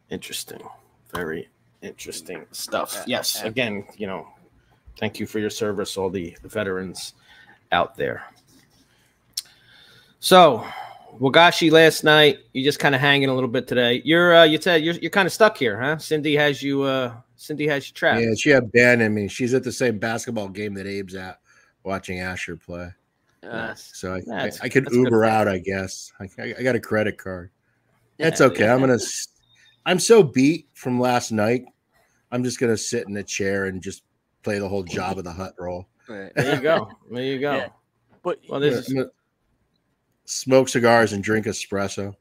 Interesting. 0.10 0.62
Very 1.14 1.50
interesting 1.82 2.46
stuff. 2.52 2.94
Yeah, 2.96 3.04
Yes. 3.18 3.40
yeah. 3.42 3.48
Again, 3.48 3.86
you 3.98 4.08
know, 4.08 4.28
Thank 4.98 5.18
you 5.18 5.26
for 5.26 5.40
your 5.40 5.50
service, 5.50 5.96
all 5.96 6.10
the 6.10 6.36
veterans 6.44 7.14
out 7.72 7.96
there. 7.96 8.22
So, 10.20 10.68
Wagashi 11.20 11.70
last 11.70 12.04
night, 12.04 12.40
you 12.54 12.64
just 12.64 12.80
kind 12.80 12.96
of 12.96 13.02
hanging 13.02 13.30
a 13.30 13.34
little 13.34 13.50
bit 13.50 13.68
today. 13.68 14.02
You're 14.06 14.36
uh 14.36 14.44
you 14.46 14.60
said 14.62 14.84
you're 14.84 14.96
you're 14.96 15.12
kind 15.12 15.26
of 15.26 15.34
stuck 15.34 15.58
here, 15.58 15.80
huh? 15.80 15.98
Cindy 15.98 16.36
has 16.36 16.64
you 16.64 16.84
uh 16.84 17.14
Cindy 17.36 17.68
has 17.68 17.88
you 17.88 17.94
trapped. 17.94 18.22
Yeah, 18.22 18.34
she 18.38 18.52
abandoned 18.52 19.14
me. 19.14 19.28
She's 19.28 19.54
at 19.54 19.64
the 19.64 19.72
same 19.72 20.00
basketball 20.00 20.50
game 20.50 20.74
that 20.76 20.88
Abe's 20.88 21.16
at, 21.16 21.40
watching 21.84 22.20
Asher 22.20 22.56
play. 22.56 22.94
Uh, 23.44 23.74
So 23.76 24.14
I, 24.14 24.34
I, 24.34 24.52
I 24.64 24.70
could 24.70 24.88
Uber 24.92 25.24
out, 25.26 25.48
I 25.48 25.60
guess. 25.60 26.12
I, 26.20 26.30
I 26.38 26.56
I 26.60 26.64
got 26.64 26.76
a 26.76 26.80
credit 26.80 27.18
card. 27.18 27.52
That's 28.18 28.40
Yeah, 28.40 28.48
okay. 28.48 28.68
I'm 28.70 28.80
gonna. 28.80 28.98
I'm 29.86 30.00
so 30.00 30.24
beat 30.24 30.68
from 30.74 31.00
last 31.00 31.32
night. 31.32 31.66
I'm 32.32 32.44
just 32.44 32.60
gonna 32.60 32.78
sit 32.78 33.08
in 33.08 33.18
a 33.18 33.24
chair 33.24 33.66
and 33.66 33.82
just 33.82 34.04
play 34.44 34.60
the 34.60 34.68
whole 34.68 34.86
Jabba 34.86 35.24
the 35.24 35.32
Hutt 35.32 35.54
role. 35.58 35.88
right. 36.08 36.32
There 36.36 36.56
you 36.56 36.62
go. 36.62 36.90
There 37.12 37.24
you 37.24 37.40
go. 37.40 37.52
Yeah. 37.58 37.70
But 38.22 38.40
Well, 38.50 38.58
I'm 38.58 38.62
this 38.62 38.88
is 38.88 38.94
gonna 38.94 39.10
smoke 40.34 40.70
cigars 40.70 41.14
and 41.14 41.24
drink 41.24 41.46
espresso. 41.48 42.16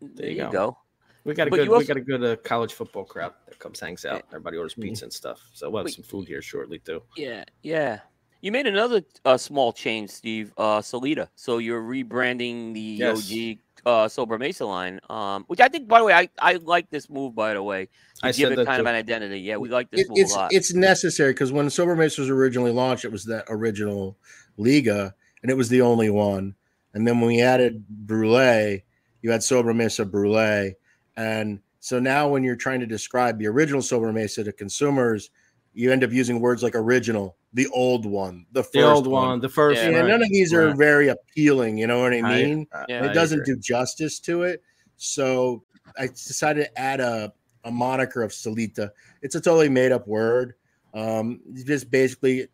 there 0.00 0.28
you 0.28 0.36
you 0.36 0.42
go. 0.42 0.50
go. 0.50 0.78
we 1.24 1.32
got 1.32 1.46
a 1.46 1.50
but 1.50 1.56
good 1.56 1.66
you 1.66 1.76
we 1.78 1.84
got 1.84 1.96
a 1.96 2.00
good 2.00 2.22
uh, 2.22 2.36
college 2.42 2.74
football 2.74 3.04
crowd 3.04 3.32
that 3.46 3.58
comes 3.58 3.80
hangs 3.80 4.04
out. 4.04 4.22
Everybody 4.28 4.58
orders 4.58 4.74
Mhm. 4.74 4.82
pizza 4.82 5.04
and 5.06 5.12
stuff. 5.12 5.40
So 5.54 5.70
we'll 5.70 5.78
have 5.80 5.86
But- 5.86 5.94
some 5.94 6.04
food 6.04 6.28
here 6.28 6.42
shortly 6.42 6.78
too. 6.78 7.02
Yeah, 7.16 7.44
yeah. 7.62 8.00
You 8.42 8.52
made 8.52 8.66
another 8.66 9.02
uh, 9.24 9.38
small 9.38 9.72
change, 9.72 10.10
Steve. 10.10 10.52
Uh, 10.58 10.82
Solita. 10.82 11.30
So 11.34 11.56
you're 11.56 11.80
rebranding 11.82 12.74
the 12.74 12.80
Yes. 12.80 13.16
OG 13.32 13.58
uh, 13.86 14.06
Sobremesa 14.06 14.66
line, 14.68 15.00
um, 15.08 15.44
which 15.46 15.60
I 15.60 15.68
think, 15.68 15.88
by 15.88 16.00
the 16.00 16.04
way, 16.04 16.12
I, 16.12 16.28
I 16.38 16.54
like 16.56 16.90
this 16.90 17.08
move. 17.08 17.34
By 17.34 17.54
the 17.54 17.62
way, 17.62 17.86
to 17.86 18.26
I 18.26 18.28
give 18.28 18.34
said 18.48 18.52
it 18.52 18.56
that 18.56 18.66
kind 18.66 18.80
of 18.80 18.86
an 18.86 18.94
identity. 18.94 19.40
Yeah, 19.40 19.56
we 19.56 19.70
like 19.70 19.90
this 19.90 20.00
It- 20.02 20.08
move 20.10 20.18
it's 20.18 20.34
a 20.34 20.36
lot. 20.36 20.52
it's 20.52 20.74
necessary 20.74 21.32
because 21.32 21.52
when 21.52 21.66
Sobremesa 21.68 22.18
was 22.18 22.28
originally 22.28 22.70
launched, 22.72 23.06
it 23.06 23.12
was 23.12 23.24
that 23.24 23.46
original 23.48 24.18
Liga, 24.58 25.14
and 25.42 25.50
it 25.50 25.54
was 25.56 25.70
the 25.70 25.80
only 25.80 26.10
one. 26.10 26.54
And 26.94 27.06
then 27.06 27.20
when 27.20 27.28
we 27.28 27.42
added 27.42 27.84
Brulee, 27.88 28.84
you 29.22 29.30
had 29.30 29.40
Sobremesa 29.40 30.08
Brule, 30.10 30.72
and 31.16 31.60
so 31.80 31.98
now 31.98 32.28
when 32.28 32.42
you're 32.44 32.56
trying 32.56 32.80
to 32.80 32.86
describe 32.86 33.38
the 33.38 33.46
original 33.46 33.80
Sobremesa 33.82 34.44
to 34.44 34.52
consumers, 34.52 35.30
you 35.74 35.92
end 35.92 36.02
up 36.04 36.12
using 36.12 36.40
words 36.40 36.62
like 36.62 36.74
original, 36.74 37.36
the 37.52 37.66
old 37.68 38.06
one, 38.06 38.46
the 38.52 38.62
first 38.62 38.72
The 38.74 38.82
old 38.84 39.06
one, 39.06 39.40
the 39.40 39.48
first 39.48 39.82
Yeah, 39.82 39.90
one. 40.00 40.08
none 40.08 40.22
of 40.22 40.28
these 40.30 40.52
are 40.54 40.68
Right. 40.68 40.76
very 40.76 41.08
appealing. 41.08 41.76
You 41.78 41.86
know 41.86 42.00
what 42.00 42.12
I 42.14 42.18
I- 42.20 42.42
mean? 42.42 42.66
I- 42.72 42.84
Yeah. 42.88 43.04
I 43.04 43.10
it 43.10 43.12
doesn't 43.14 43.40
agree. 43.40 43.54
do 43.54 43.60
justice 43.60 44.18
to 44.20 44.44
it. 44.44 44.62
So 44.96 45.64
I 45.98 46.06
decided 46.06 46.66
to 46.66 46.78
add 46.80 47.00
a, 47.00 47.32
a 47.64 47.70
moniker 47.70 48.22
of 48.22 48.32
Solita. 48.32 48.92
It's 49.22 49.34
a 49.34 49.40
totally 49.40 49.68
made 49.68 49.90
up 49.92 50.06
word. 50.06 50.54
Um, 50.94 51.40
just 51.66 51.90
basically 51.90 52.48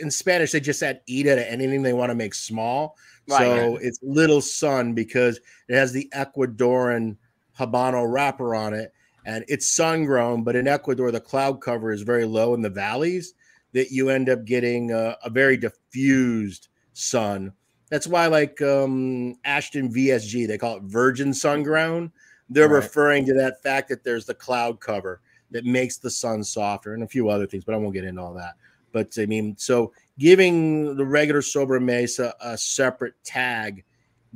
in 0.00 0.10
Spanish, 0.10 0.52
they 0.52 0.60
just 0.60 0.82
add 0.82 1.00
Ida 1.08 1.36
to 1.36 1.50
anything 1.50 1.82
they 1.82 1.92
want 1.92 2.10
to 2.10 2.14
make 2.14 2.34
small. 2.34 2.96
Right, 3.28 3.40
so 3.40 3.76
it's 3.76 3.98
Little 4.02 4.40
Sun 4.40 4.94
because 4.94 5.40
it 5.68 5.74
has 5.74 5.92
the 5.92 6.10
Ecuadorian 6.14 7.16
Habano 7.58 8.10
wrapper 8.10 8.54
on 8.54 8.74
it 8.74 8.92
and 9.24 9.44
it's 9.48 9.68
sun 9.68 10.04
grown. 10.04 10.44
But 10.44 10.56
in 10.56 10.68
Ecuador, 10.68 11.10
the 11.10 11.20
cloud 11.20 11.60
cover 11.60 11.92
is 11.92 12.02
very 12.02 12.24
low 12.24 12.54
in 12.54 12.62
the 12.62 12.70
valleys 12.70 13.34
that 13.72 13.90
you 13.90 14.10
end 14.10 14.28
up 14.28 14.44
getting 14.44 14.92
a, 14.92 15.16
a 15.24 15.30
very 15.30 15.56
diffused 15.56 16.68
sun. 16.92 17.52
That's 17.90 18.06
why, 18.06 18.26
like 18.26 18.60
um, 18.62 19.36
Ashton 19.44 19.92
VSG, 19.92 20.46
they 20.46 20.58
call 20.58 20.76
it 20.76 20.82
virgin 20.84 21.32
sun 21.34 21.62
grown. 21.62 22.12
They're 22.48 22.68
Right. 22.68 22.76
referring 22.76 23.24
to 23.26 23.34
that 23.34 23.62
fact 23.62 23.88
that 23.88 24.04
there's 24.04 24.26
the 24.26 24.34
cloud 24.34 24.80
cover 24.80 25.20
that 25.50 25.64
makes 25.64 25.98
the 25.98 26.10
sun 26.10 26.44
softer 26.44 26.94
and 26.94 27.02
a 27.02 27.08
few 27.08 27.28
other 27.28 27.46
things, 27.46 27.64
but 27.64 27.74
I 27.74 27.78
won't 27.78 27.94
get 27.94 28.04
into 28.04 28.20
all 28.20 28.34
that. 28.34 28.54
But 28.94 29.12
I 29.18 29.26
mean, 29.26 29.56
so 29.58 29.92
giving 30.20 30.96
the 30.96 31.04
regular 31.04 31.40
Sobremesa 31.40 32.32
a 32.40 32.56
separate 32.56 33.14
tag 33.24 33.84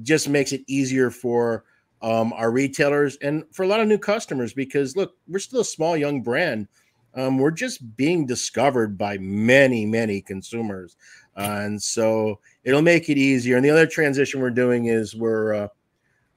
just 0.03 0.29
makes 0.29 0.53
it 0.53 0.63
easier 0.67 1.11
for 1.11 1.65
um, 2.03 2.33
our 2.33 2.51
retailers 2.51 3.17
and 3.19 3.45
for 3.53 3.63
a 3.63 3.69
lot 3.69 3.81
of 3.81 3.87
new 3.87 3.99
customers 3.99 4.53
because 4.53 4.97
look, 4.97 5.15
we're 5.29 5.39
still 5.39 5.61
a 5.61 5.65
small 5.65 5.97
young 5.97 6.23
brand. 6.23 6.67
Um, 7.15 7.39
we're 7.39 7.53
just 7.53 7.97
being 7.97 8.27
discovered 8.27 8.99
by 8.99 9.17
many, 9.19 9.87
many 9.87 10.21
consumers, 10.21 10.97
uh, 11.37 11.61
and 11.63 11.81
so 11.83 12.41
it'll 12.65 12.83
make 12.83 13.09
it 13.09 13.17
easier. 13.17 13.57
And 13.57 13.65
the 13.65 13.71
other 13.71 13.87
transition 13.87 14.41
we're 14.41 14.51
doing 14.51 14.87
is 14.87 15.15
we're 15.15 15.55
uh, 15.55 15.69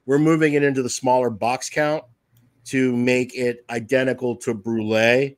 we're 0.06 0.18
moving 0.18 0.54
it 0.54 0.62
into 0.62 0.82
the 0.82 0.88
smaller 0.88 1.28
box 1.28 1.68
count 1.68 2.04
to 2.66 2.96
make 2.96 3.34
it 3.34 3.64
identical 3.68 4.36
to 4.36 4.54
Brulee 4.54 5.36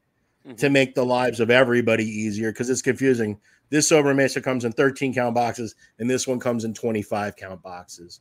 to 0.56 0.68
make 0.70 0.94
the 0.94 1.04
lives 1.04 1.40
of 1.40 1.50
everybody 1.50 2.04
easier 2.04 2.52
because 2.52 2.68
it's 2.68 2.82
confusing. 2.82 3.38
This 3.70 3.90
Sobremesa 3.90 4.42
comes 4.42 4.64
in 4.64 4.72
13 4.72 5.14
count 5.14 5.34
boxes, 5.34 5.74
and 5.98 6.08
this 6.08 6.26
one 6.26 6.38
comes 6.38 6.64
in 6.64 6.74
25 6.74 7.36
count 7.36 7.62
boxes. 7.62 8.20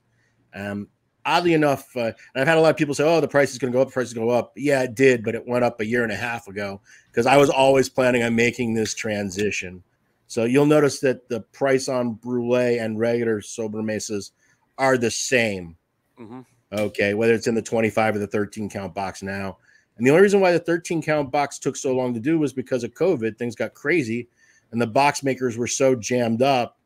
Um, 0.56 0.88
oddly 1.26 1.54
enough, 1.54 1.96
uh, 1.98 2.12
and 2.34 2.42
I've 2.42 2.48
had 2.48 2.58
a 2.58 2.62
lot 2.62 2.70
of 2.70 2.78
people 2.78 2.96
say, 2.96 3.04
"Oh, 3.04 3.20
the 3.20 3.28
price 3.28 3.52
is 3.52 3.58
going 3.58 3.72
to 3.72 3.78
go 3.78 3.82
up. 3.82 3.90
The 3.90 3.94
price 3.94 4.08
is 4.08 4.14
going 4.14 4.28
to 4.28 4.32
go 4.32 4.38
up." 4.38 4.54
Yeah, 4.56 4.84
it 4.84 4.96
did, 4.96 5.24
but 5.24 5.36
it 5.36 5.48
went 5.48 5.66
up 5.66 5.82
a 5.82 5.86
year 5.86 6.04
and 6.04 6.12
a 6.12 6.16
half 6.16 6.48
ago 6.48 6.82
because 7.12 7.26
I 7.26 7.38
was 7.38 7.50
always 7.50 7.90
planning 7.90 8.24
on 8.24 8.36
making 8.36 8.74
this 8.74 8.94
transition. 8.94 9.84
So 10.28 10.46
you'll 10.46 10.66
notice 10.66 11.00
that 11.02 11.28
the 11.30 11.42
price 11.42 11.88
on 11.90 12.14
Brulee 12.14 12.80
and 12.80 12.98
regular 12.98 13.42
Sobremesas 13.42 14.32
are 14.78 14.98
the 14.98 15.12
same. 15.12 15.76
Mhm. 16.20 16.46
Okay, 16.72 17.14
whether 17.14 17.34
it's 17.34 17.48
in 17.48 17.54
the 17.54 17.62
25 17.62 18.16
or 18.16 18.20
the 18.20 18.28
13 18.28 18.70
count 18.70 18.96
box 18.96 19.22
now. 19.22 19.58
And 19.98 20.06
the 20.06 20.12
only 20.12 20.24
reason 20.24 20.40
why 20.40 20.52
the 20.52 20.60
13 20.60 21.02
count 21.02 21.32
box 21.32 21.60
took 21.60 21.76
so 21.76 21.94
long 21.96 22.14
to 22.14 22.20
do 22.20 22.40
was 22.40 22.54
because 22.54 22.84
of 22.84 22.94
COVID. 22.94 23.38
Things 23.38 23.56
got 23.56 23.74
crazy 23.74 24.28
and 24.74 24.82
the 24.82 24.88
box 24.88 25.24
makers 25.24 25.56
were 25.56 25.68
so 25.68 25.96
jammed 25.96 26.42
up. 26.42 26.78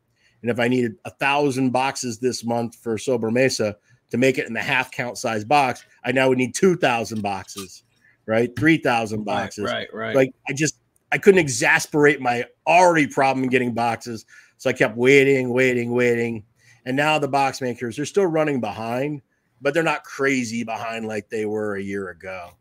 And 0.41 0.51
if 0.51 0.59
I 0.59 0.67
needed 0.67 0.97
a 1.05 1.09
thousand 1.09 1.71
boxes 1.71 2.19
this 2.19 2.43
month 2.43 2.75
for 2.75 2.97
Sobremesa 2.97 3.75
to 4.11 4.17
make 4.17 4.37
it 4.37 4.45
in 4.45 4.53
the 4.53 4.61
half 4.61 4.91
count 4.91 5.17
size 5.17 5.43
box, 5.43 5.83
I 6.03 6.11
now 6.11 6.29
would 6.29 6.37
need 6.37 6.53
2,000 6.53 7.21
boxes, 7.21 7.83
right? 8.25 8.53
3,000 8.55 9.23
boxes. 9.23 9.63
Right, 9.63 9.87
right. 9.93 10.15
Like 10.15 10.31
I 10.47 10.53
just, 10.53 10.79
I 11.11 11.17
couldn't 11.17 11.39
exasperate 11.39 12.21
my 12.21 12.45
already 12.67 13.07
problem 13.07 13.45
in 13.45 13.49
getting 13.49 13.73
boxes. 13.73 14.25
So 14.57 14.69
I 14.69 14.73
kept 14.73 14.97
waiting, 14.97 15.49
waiting, 15.49 15.91
waiting. 15.91 16.43
And 16.85 16.95
now 16.95 17.17
the 17.17 17.27
box 17.27 17.61
makers, 17.61 17.95
they're 17.95 18.05
still 18.05 18.25
running 18.25 18.59
behind, 18.59 19.21
but 19.61 19.73
they're 19.73 19.81
not 19.81 20.03
crazy 20.03 20.63
behind 20.63 21.07
like 21.07 21.29
they 21.29 21.45
were 21.45 21.77
a 21.77 21.81
year 21.81 22.09
ago. 22.09 22.51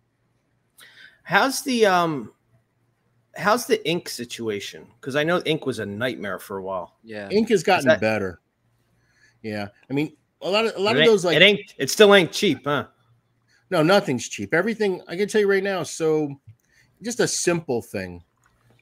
How's 1.26 1.62
the 1.62 1.86
um 1.86 2.32
how's 3.34 3.66
the 3.66 3.84
ink 3.88 4.08
situation? 4.08 4.86
Because 5.00 5.16
I 5.16 5.24
know 5.24 5.42
ink 5.44 5.66
was 5.66 5.80
a 5.80 5.86
nightmare 5.86 6.38
for 6.38 6.58
a 6.58 6.62
while. 6.62 6.98
Yeah. 7.02 7.28
Ink 7.30 7.48
has 7.48 7.64
gotten 7.64 7.88
that- 7.88 8.00
better. 8.00 8.40
Yeah. 9.42 9.66
I 9.90 9.92
mean, 9.92 10.16
a 10.40 10.48
lot 10.48 10.66
of 10.66 10.76
a 10.76 10.78
lot 10.78 10.96
it 10.96 11.00
of 11.00 11.06
those 11.06 11.24
like 11.24 11.34
it 11.36 11.42
ain't 11.42 11.74
it 11.78 11.90
still 11.90 12.14
ain't 12.14 12.30
cheap, 12.30 12.60
huh? 12.64 12.86
no, 13.70 13.82
nothing's 13.82 14.28
cheap. 14.28 14.54
Everything 14.54 15.02
I 15.08 15.16
can 15.16 15.26
tell 15.26 15.40
you 15.40 15.50
right 15.50 15.64
now. 15.64 15.82
So 15.82 16.32
just 17.02 17.18
a 17.18 17.26
simple 17.26 17.82
thing. 17.82 18.22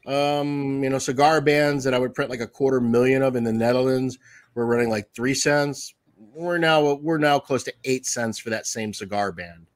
Um, 0.07 0.85
you 0.85 0.91
know, 0.91 0.99
cigar 0.99 1.41
bands 1.41 1.83
that 1.85 1.95
I 1.95 1.99
would 1.99 2.15
print 2.15 2.31
like 2.31 2.41
a 2.41 2.47
quarter 2.47 2.79
million 2.79 3.23
of 3.23 3.37
in 3.37 3.45
the 3.45 3.53
Netherlands 3.55 4.19
were 4.55 4.67
running 4.67 4.91
like 4.91 5.09
three 5.15 5.33
cents. 5.33 5.95
We're 6.35 6.59
now 6.59 6.93
we're 6.97 7.17
now 7.17 7.39
close 7.39 7.63
to 7.65 7.75
eight 7.85 8.05
cents 8.05 8.39
for 8.39 8.51
that 8.51 8.67
same 8.67 8.93
cigar 8.93 9.33
band, 9.33 9.67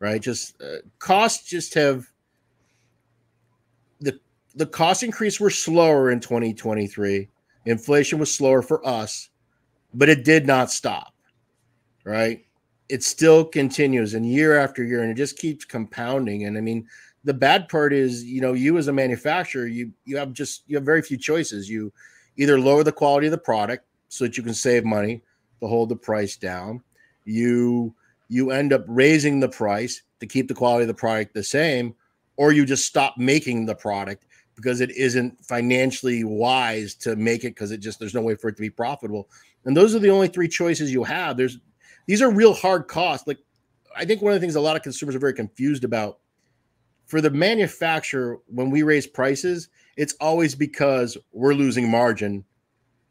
right? 0.00 0.20
Just 0.20 0.60
uh, 0.60 0.78
costs 0.98 1.48
just 1.48 1.72
have 1.74 2.10
the 4.56 4.66
cost 4.66 5.02
increase 5.02 5.38
were 5.38 5.50
slower 5.50 6.10
in 6.10 6.18
2023. 6.18 7.28
Inflation 7.66 8.18
was 8.18 8.34
slower 8.34 8.62
for 8.62 8.84
us, 8.86 9.28
but 9.92 10.08
it 10.08 10.24
did 10.24 10.46
not 10.46 10.70
stop, 10.70 11.14
right? 12.04 12.44
It 12.88 13.02
still 13.02 13.44
continues 13.44 14.14
and 14.14 14.24
year 14.24 14.58
after 14.58 14.82
year, 14.82 15.02
and 15.02 15.10
it 15.10 15.16
just 15.16 15.38
keeps 15.38 15.64
compounding. 15.64 16.44
And 16.44 16.56
I 16.56 16.60
mean, 16.60 16.88
the 17.24 17.34
bad 17.34 17.68
part 17.68 17.92
is, 17.92 18.24
you 18.24 18.40
know, 18.40 18.54
you 18.54 18.78
as 18.78 18.88
a 18.88 18.92
manufacturer, 18.92 19.66
you 19.66 19.92
you 20.04 20.16
have 20.16 20.32
just 20.32 20.62
you 20.68 20.76
have 20.76 20.84
very 20.84 21.02
few 21.02 21.18
choices. 21.18 21.68
You 21.68 21.92
either 22.36 22.58
lower 22.58 22.84
the 22.84 22.92
quality 22.92 23.26
of 23.26 23.32
the 23.32 23.38
product 23.38 23.84
so 24.08 24.24
that 24.24 24.36
you 24.36 24.42
can 24.42 24.54
save 24.54 24.84
money 24.84 25.22
to 25.60 25.66
hold 25.66 25.88
the 25.88 25.96
price 25.96 26.36
down. 26.36 26.82
You 27.24 27.94
you 28.28 28.52
end 28.52 28.72
up 28.72 28.84
raising 28.86 29.40
the 29.40 29.48
price 29.48 30.02
to 30.20 30.26
keep 30.26 30.46
the 30.48 30.54
quality 30.54 30.84
of 30.84 30.88
the 30.88 30.94
product 30.94 31.34
the 31.34 31.42
same, 31.42 31.94
or 32.36 32.52
you 32.52 32.64
just 32.64 32.86
stop 32.86 33.18
making 33.18 33.66
the 33.66 33.74
product 33.74 34.25
because 34.56 34.80
it 34.80 34.90
isn't 34.96 35.44
financially 35.44 36.24
wise 36.24 36.94
to 36.94 37.14
make 37.14 37.44
it 37.44 37.54
because 37.54 37.70
it 37.70 37.78
just 37.78 38.00
there's 38.00 38.14
no 38.14 38.22
way 38.22 38.34
for 38.34 38.48
it 38.48 38.56
to 38.56 38.62
be 38.62 38.70
profitable. 38.70 39.28
And 39.64 39.76
those 39.76 39.94
are 39.94 39.98
the 39.98 40.10
only 40.10 40.28
three 40.28 40.48
choices 40.48 40.92
you 40.92 41.04
have. 41.04 41.36
There's 41.36 41.58
these 42.06 42.22
are 42.22 42.30
real 42.30 42.54
hard 42.54 42.88
costs. 42.88 43.26
Like 43.26 43.38
I 43.94 44.04
think 44.04 44.22
one 44.22 44.32
of 44.32 44.40
the 44.40 44.44
things 44.44 44.56
a 44.56 44.60
lot 44.60 44.76
of 44.76 44.82
consumers 44.82 45.14
are 45.14 45.20
very 45.20 45.34
confused 45.34 45.84
about 45.84 46.18
for 47.06 47.20
the 47.20 47.30
manufacturer 47.30 48.40
when 48.46 48.70
we 48.70 48.82
raise 48.82 49.06
prices, 49.06 49.68
it's 49.96 50.14
always 50.20 50.54
because 50.54 51.16
we're 51.32 51.54
losing 51.54 51.88
margin. 51.88 52.44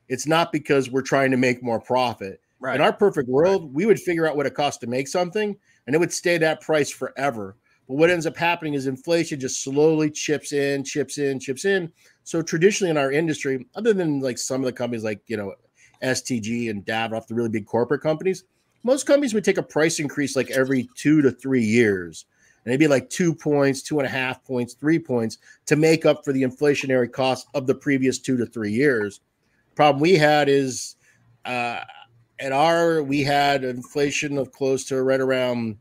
It's 0.09 0.27
not 0.27 0.51
because 0.51 0.89
we're 0.89 1.01
trying 1.01 1.31
to 1.31 1.37
make 1.37 1.63
more 1.63 1.79
profit. 1.79 2.41
Right. 2.59 2.75
In 2.75 2.81
our 2.81 2.93
perfect 2.93 3.29
world, 3.29 3.73
we 3.73 3.85
would 3.85 3.99
figure 3.99 4.27
out 4.27 4.35
what 4.35 4.45
it 4.45 4.53
costs 4.53 4.79
to 4.79 4.87
make 4.87 5.07
something 5.07 5.55
and 5.85 5.95
it 5.95 5.99
would 5.99 6.13
stay 6.13 6.37
that 6.37 6.61
price 6.61 6.89
forever. 6.89 7.55
But 7.88 7.95
what 7.95 8.09
ends 8.09 8.25
up 8.25 8.36
happening 8.36 8.73
is 8.73 8.88
inflation 8.88 9.39
just 9.39 9.63
slowly 9.63 10.09
chips 10.09 10.53
in, 10.53 10.83
chips 10.83 11.17
in, 11.17 11.39
chips 11.39 11.65
in. 11.65 11.91
So 12.23 12.41
traditionally 12.41 12.89
in 12.89 12.97
our 12.97 13.11
industry, 13.11 13.67
other 13.75 13.93
than 13.93 14.19
like 14.19 14.38
some 14.38 14.61
of 14.61 14.65
the 14.65 14.73
companies 14.73 15.03
like 15.03 15.21
you 15.27 15.38
know 15.38 15.53
STG 16.01 16.69
and 16.69 16.86
Davidoff, 16.86 17.27
the 17.27 17.36
really 17.36 17.49
big 17.49 17.65
corporate 17.65 18.01
companies, 18.01 18.43
most 18.83 19.05
companies 19.05 19.33
would 19.33 19.43
take 19.43 19.57
a 19.57 19.63
price 19.63 19.99
increase 19.99 20.36
like 20.36 20.51
every 20.51 20.89
two 20.95 21.21
to 21.21 21.31
three 21.31 21.63
years. 21.63 22.25
And 22.63 22.71
it'd 22.71 22.79
be 22.79 22.88
like 22.88 23.09
two 23.11 23.33
points, 23.33 23.83
two 23.83 23.99
and 23.99 24.07
a 24.07 24.09
half 24.09 24.43
points, 24.43 24.73
three 24.73 24.97
points 24.97 25.38
to 25.67 25.75
make 25.75 26.05
up 26.05 26.25
for 26.25 26.33
the 26.33 26.41
inflationary 26.41 27.11
cost 27.11 27.47
of 27.53 27.67
the 27.67 27.75
previous 27.75 28.17
two 28.17 28.38
to 28.38 28.45
three 28.45 28.71
years. 28.71 29.21
Problem 29.75 30.01
we 30.01 30.15
had 30.15 30.49
is 30.49 30.95
uh, 31.45 31.81
at 32.39 32.51
our 32.51 33.03
we 33.03 33.21
had 33.21 33.63
inflation 33.63 34.38
of 34.38 34.51
close 34.51 34.83
to 34.86 35.01
right 35.03 35.21
around 35.21 35.77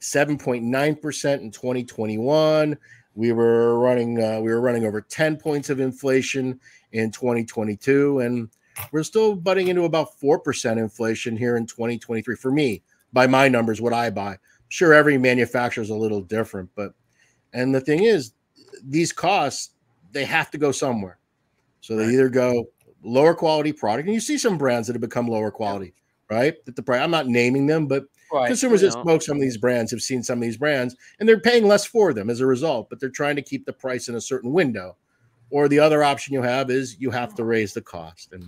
7.9% 0.00 1.40
in 1.40 1.50
2021 1.50 2.76
we 3.14 3.32
were 3.32 3.78
running 3.78 4.22
uh, 4.22 4.40
we 4.40 4.52
were 4.52 4.60
running 4.60 4.84
over 4.84 5.00
10 5.00 5.36
points 5.36 5.70
of 5.70 5.80
inflation 5.80 6.60
in 6.92 7.10
2022 7.10 8.20
and 8.20 8.48
we're 8.92 9.02
still 9.02 9.34
butting 9.34 9.68
into 9.68 9.84
about 9.84 10.18
4% 10.20 10.76
inflation 10.76 11.36
here 11.36 11.56
in 11.56 11.66
2023 11.66 12.36
for 12.36 12.50
me 12.50 12.82
by 13.12 13.26
my 13.26 13.48
numbers 13.48 13.80
what 13.80 13.92
i 13.92 14.10
buy 14.10 14.36
sure 14.68 14.92
every 14.92 15.16
manufacturer 15.16 15.82
is 15.82 15.90
a 15.90 15.94
little 15.94 16.20
different 16.20 16.68
but 16.74 16.92
and 17.52 17.74
the 17.74 17.80
thing 17.80 18.04
is 18.04 18.32
these 18.84 19.12
costs 19.12 19.70
they 20.12 20.24
have 20.24 20.50
to 20.50 20.58
go 20.58 20.72
somewhere. 20.72 21.18
So 21.80 21.94
they 21.94 22.06
either 22.06 22.28
go 22.28 22.64
lower 23.02 23.34
quality 23.34 23.72
product 23.72 24.06
and 24.06 24.14
you 24.14 24.20
see 24.20 24.38
some 24.38 24.58
brands 24.58 24.86
that 24.86 24.94
have 24.94 25.00
become 25.00 25.28
lower 25.28 25.50
quality 25.50 25.94
right? 26.28 26.56
That 26.64 26.74
the 26.74 26.82
price 26.82 27.00
i'm 27.00 27.10
not 27.10 27.28
naming 27.28 27.66
them 27.66 27.86
but 27.86 28.04
Right. 28.32 28.48
consumers 28.48 28.82
you 28.82 28.90
that 28.90 28.96
know. 28.96 29.02
smoke 29.02 29.22
some 29.22 29.36
of 29.36 29.40
these 29.40 29.56
brands 29.56 29.90
have 29.92 30.02
seen 30.02 30.22
some 30.22 30.38
of 30.38 30.42
these 30.42 30.56
brands 30.56 30.96
and 31.20 31.28
they're 31.28 31.40
paying 31.40 31.66
less 31.66 31.84
for 31.84 32.12
them 32.12 32.28
as 32.28 32.40
a 32.40 32.46
result 32.46 32.90
but 32.90 32.98
they're 32.98 33.08
trying 33.08 33.36
to 33.36 33.42
keep 33.42 33.64
the 33.64 33.72
price 33.72 34.08
in 34.08 34.16
a 34.16 34.20
certain 34.20 34.52
window 34.52 34.96
or 35.50 35.68
the 35.68 35.78
other 35.78 36.02
option 36.02 36.34
you 36.34 36.42
have 36.42 36.70
is 36.70 36.96
you 36.98 37.10
have 37.10 37.34
to 37.36 37.44
raise 37.44 37.72
the 37.72 37.80
cost 37.80 38.32
and 38.32 38.44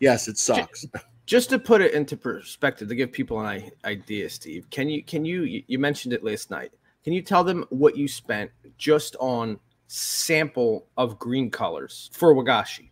yes 0.00 0.26
it 0.26 0.38
sucks 0.38 0.86
just 1.26 1.50
to 1.50 1.58
put 1.58 1.80
it 1.80 1.94
into 1.94 2.16
perspective 2.16 2.88
to 2.88 2.94
give 2.94 3.12
people 3.12 3.40
an 3.40 3.70
idea 3.84 4.28
steve 4.28 4.68
can 4.70 4.88
you 4.88 5.04
can 5.04 5.24
you 5.24 5.44
you 5.44 5.62
you 5.68 5.78
mentioned 5.78 6.12
it 6.12 6.24
last 6.24 6.50
night 6.50 6.72
can 7.04 7.12
you 7.12 7.22
tell 7.22 7.44
them 7.44 7.64
what 7.70 7.96
you 7.96 8.08
spent 8.08 8.50
just 8.76 9.14
on 9.20 9.58
sample 9.86 10.86
of 10.96 11.18
green 11.18 11.48
colors 11.48 12.10
for 12.12 12.34
wagashi 12.34 12.90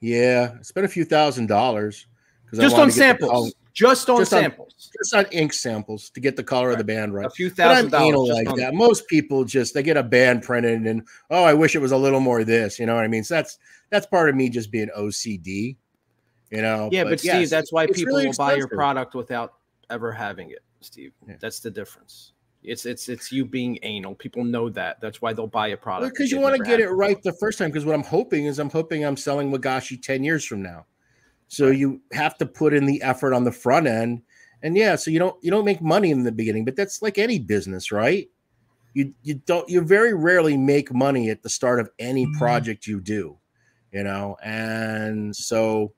yeah 0.00 0.54
i 0.58 0.62
spent 0.62 0.84
a 0.84 0.88
few 0.88 1.04
thousand 1.04 1.46
dollars 1.46 2.06
because 2.44 2.58
just 2.58 2.76
on 2.76 2.90
samples 2.90 3.54
just 3.72 4.08
on 4.10 4.18
Just 4.18 4.32
on- 4.34 4.42
samples 4.42 4.90
just 4.98 5.14
on 5.14 5.24
ink 5.32 5.52
samples 5.52 6.10
to 6.10 6.20
get 6.20 6.36
the 6.36 6.44
color 6.44 6.70
of 6.70 6.78
the 6.78 6.84
band 6.84 7.14
right 7.14 7.26
a 7.26 7.30
few 7.30 7.48
But 7.48 7.56
thousand 7.56 7.94
I'm 7.94 8.02
anal 8.02 8.26
dollars 8.26 8.44
like 8.44 8.50
on- 8.50 8.58
that. 8.58 8.74
Most 8.74 9.06
people 9.08 9.44
just 9.44 9.74
they 9.74 9.82
get 9.82 9.96
a 9.96 10.02
band 10.02 10.42
printed 10.42 10.86
and 10.86 11.02
oh, 11.30 11.44
I 11.44 11.54
wish 11.54 11.74
it 11.74 11.78
was 11.80 11.92
a 11.92 11.96
little 11.96 12.20
more 12.20 12.44
this. 12.44 12.78
You 12.78 12.86
know 12.86 12.94
what 12.94 13.04
I 13.04 13.08
mean? 13.08 13.24
So 13.24 13.34
that's 13.34 13.58
that's 13.90 14.06
part 14.06 14.28
of 14.28 14.34
me 14.36 14.48
just 14.48 14.70
being 14.70 14.88
OCD. 14.96 15.76
You 16.50 16.60
know. 16.60 16.90
yeah 16.92 17.04
but, 17.04 17.24
yes, 17.24 17.36
steve 17.36 17.50
that's 17.50 17.72
why 17.72 17.86
people 17.86 18.04
really 18.14 18.26
will 18.26 18.34
buy 18.34 18.54
your 18.56 18.68
product 18.68 19.14
without 19.14 19.54
ever 19.88 20.12
having 20.12 20.50
it 20.50 20.60
steve 20.80 21.12
Yeah. 21.26 21.36
that's 21.40 21.60
the 21.60 21.70
difference 21.70 22.32
it's 22.62 22.86
it's 22.86 23.08
it's 23.08 23.32
you 23.32 23.44
being 23.44 23.78
anal 23.82 24.14
people 24.14 24.44
know 24.44 24.68
that 24.70 25.00
that's 25.00 25.20
why 25.20 25.32
they'll 25.32 25.46
buy 25.46 25.68
a 25.68 25.76
product 25.76 26.14
because 26.14 26.30
you 26.30 26.38
want 26.38 26.56
to 26.56 26.62
get 26.62 26.78
it 26.78 26.88
right 26.90 27.20
the 27.22 27.32
first 27.32 27.58
time. 27.58 27.70
Because 27.70 27.84
what 27.84 27.94
I'm 27.94 28.04
hoping 28.04 28.46
is 28.46 28.58
I'm 28.58 28.70
hoping 28.70 29.04
I'm 29.04 29.16
selling 29.16 29.50
Wagashi 29.50 30.00
10 30.00 30.22
years 30.22 30.44
from 30.44 30.62
now. 30.62 30.86
So 31.52 31.66
you 31.66 32.00
have 32.12 32.38
to 32.38 32.46
put 32.46 32.72
in 32.72 32.86
the 32.86 33.02
effort 33.02 33.34
on 33.34 33.44
the 33.44 33.52
front 33.52 33.86
end. 33.86 34.22
And 34.62 34.74
yeah, 34.74 34.96
so 34.96 35.10
you 35.10 35.18
don't 35.18 35.36
you 35.44 35.50
don't 35.50 35.66
make 35.66 35.82
money 35.82 36.10
in 36.10 36.22
the 36.22 36.32
beginning, 36.32 36.64
but 36.64 36.76
that's 36.76 37.02
like 37.02 37.18
any 37.18 37.38
business, 37.38 37.92
right? 37.92 38.30
You 38.94 39.12
you 39.22 39.34
don't 39.34 39.68
you 39.68 39.82
very 39.82 40.14
rarely 40.14 40.56
make 40.56 40.94
money 40.94 41.28
at 41.28 41.42
the 41.42 41.50
start 41.50 41.78
of 41.78 41.90
any 41.98 42.26
project 42.38 42.86
you 42.86 43.02
do, 43.02 43.36
you 43.92 44.02
know. 44.02 44.38
And 44.42 45.36
so 45.36 45.92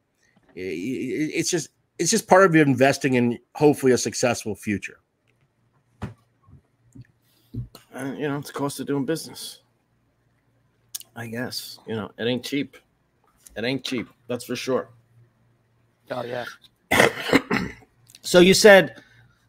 i- 0.57 0.59
i- 0.59 1.31
it's 1.39 1.51
just 1.51 1.69
it's 2.01 2.11
just 2.11 2.27
part 2.27 2.43
of 2.45 2.57
investing 2.57 3.15
in 3.15 3.39
hopefully 3.55 3.93
a 3.93 3.99
successful 3.99 4.57
future. 4.57 4.99
Uh, 7.95 8.13
you 8.19 8.27
know, 8.27 8.39
it's 8.39 8.49
the 8.49 8.55
cost 8.55 8.81
of 8.81 8.89
doing 8.89 9.05
business. 9.05 9.61
I 11.15 11.29
guess. 11.29 11.79
You 11.87 11.95
know, 11.95 12.11
it 12.19 12.25
ain't 12.25 12.45
cheap. 12.45 12.77
It 13.57 13.63
ain't 13.63 13.85
cheap. 13.85 14.09
That's 14.27 14.45
for 14.45 14.57
sure. 14.57 14.89
Oh 16.11 16.25
yeah. 16.25 16.45
So 18.23 18.41
you 18.41 18.55
said 18.55 19.03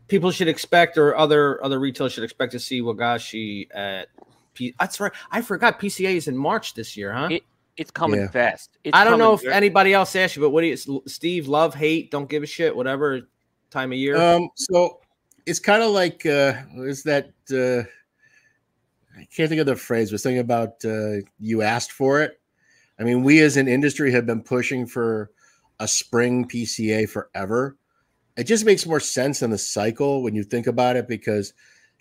people 0.09 0.31
should 0.31 0.49
expect, 0.49 0.97
or 0.97 1.15
other 1.15 1.63
other 1.63 1.79
retailers 1.79 2.11
should 2.11 2.25
expect 2.25 2.51
to 2.51 2.59
see 2.59 2.81
Wagashi 2.81 3.67
at. 3.73 4.09
P- 4.53 4.75
That's 4.79 4.99
right. 4.99 5.11
I 5.31 5.41
forgot 5.41 5.79
PCA 5.79 6.15
is 6.15 6.27
in 6.27 6.35
March 6.37 6.73
this 6.73 6.95
year, 6.97 7.13
huh? 7.13 7.29
It- 7.31 7.43
It's 7.77 7.91
coming 7.91 8.21
Yeah. 8.21 8.29
fast. 8.31 8.77
It's 8.83 8.97
I 8.97 9.03
don't 9.03 9.17
know 9.19 9.33
if 9.33 9.41
very- 9.41 9.53
anybody 9.53 9.93
else 9.93 10.15
asked 10.15 10.35
you, 10.37 10.41
but 10.41 10.51
what 10.51 10.61
do 10.61 10.67
you, 10.67 11.03
Steve? 11.07 11.47
Love, 11.49 11.73
hate, 11.75 12.09
don't 12.11 12.29
give 12.29 12.41
a 12.43 12.45
shit, 12.45 12.73
whatever 12.75 13.21
time 13.69 13.91
of 13.91 13.97
year. 13.97 14.15
Um, 14.15 14.49
so 14.55 15.01
it's 15.45 15.59
kind 15.59 15.83
of 15.83 15.91
like 15.91 16.25
uh 16.25 16.53
is 16.77 17.03
that 17.03 17.31
uh 17.51 17.83
I 19.19 19.25
can't 19.33 19.47
think 19.49 19.59
of 19.61 19.67
the 19.67 19.75
phrase, 19.75 20.11
but 20.11 20.19
something 20.21 20.39
about 20.39 20.83
uh 20.85 21.17
you 21.39 21.61
asked 21.61 21.91
for 21.93 22.21
it. 22.21 22.39
I 22.99 23.03
mean, 23.03 23.23
we 23.23 23.39
as 23.41 23.57
an 23.57 23.67
industry 23.67 24.11
have 24.11 24.25
been 24.25 24.41
pushing 24.41 24.85
for 24.85 25.31
a 25.79 25.87
spring 25.87 26.47
PCA 26.47 27.09
forever. 27.09 27.77
It 28.37 28.45
just 28.45 28.65
makes 28.65 28.85
more 28.85 28.99
sense 28.99 29.41
in 29.41 29.49
the 29.49 29.57
cycle 29.57 30.23
when 30.23 30.35
you 30.35 30.43
think 30.43 30.67
about 30.67 30.95
it 30.95 31.07
because 31.07 31.53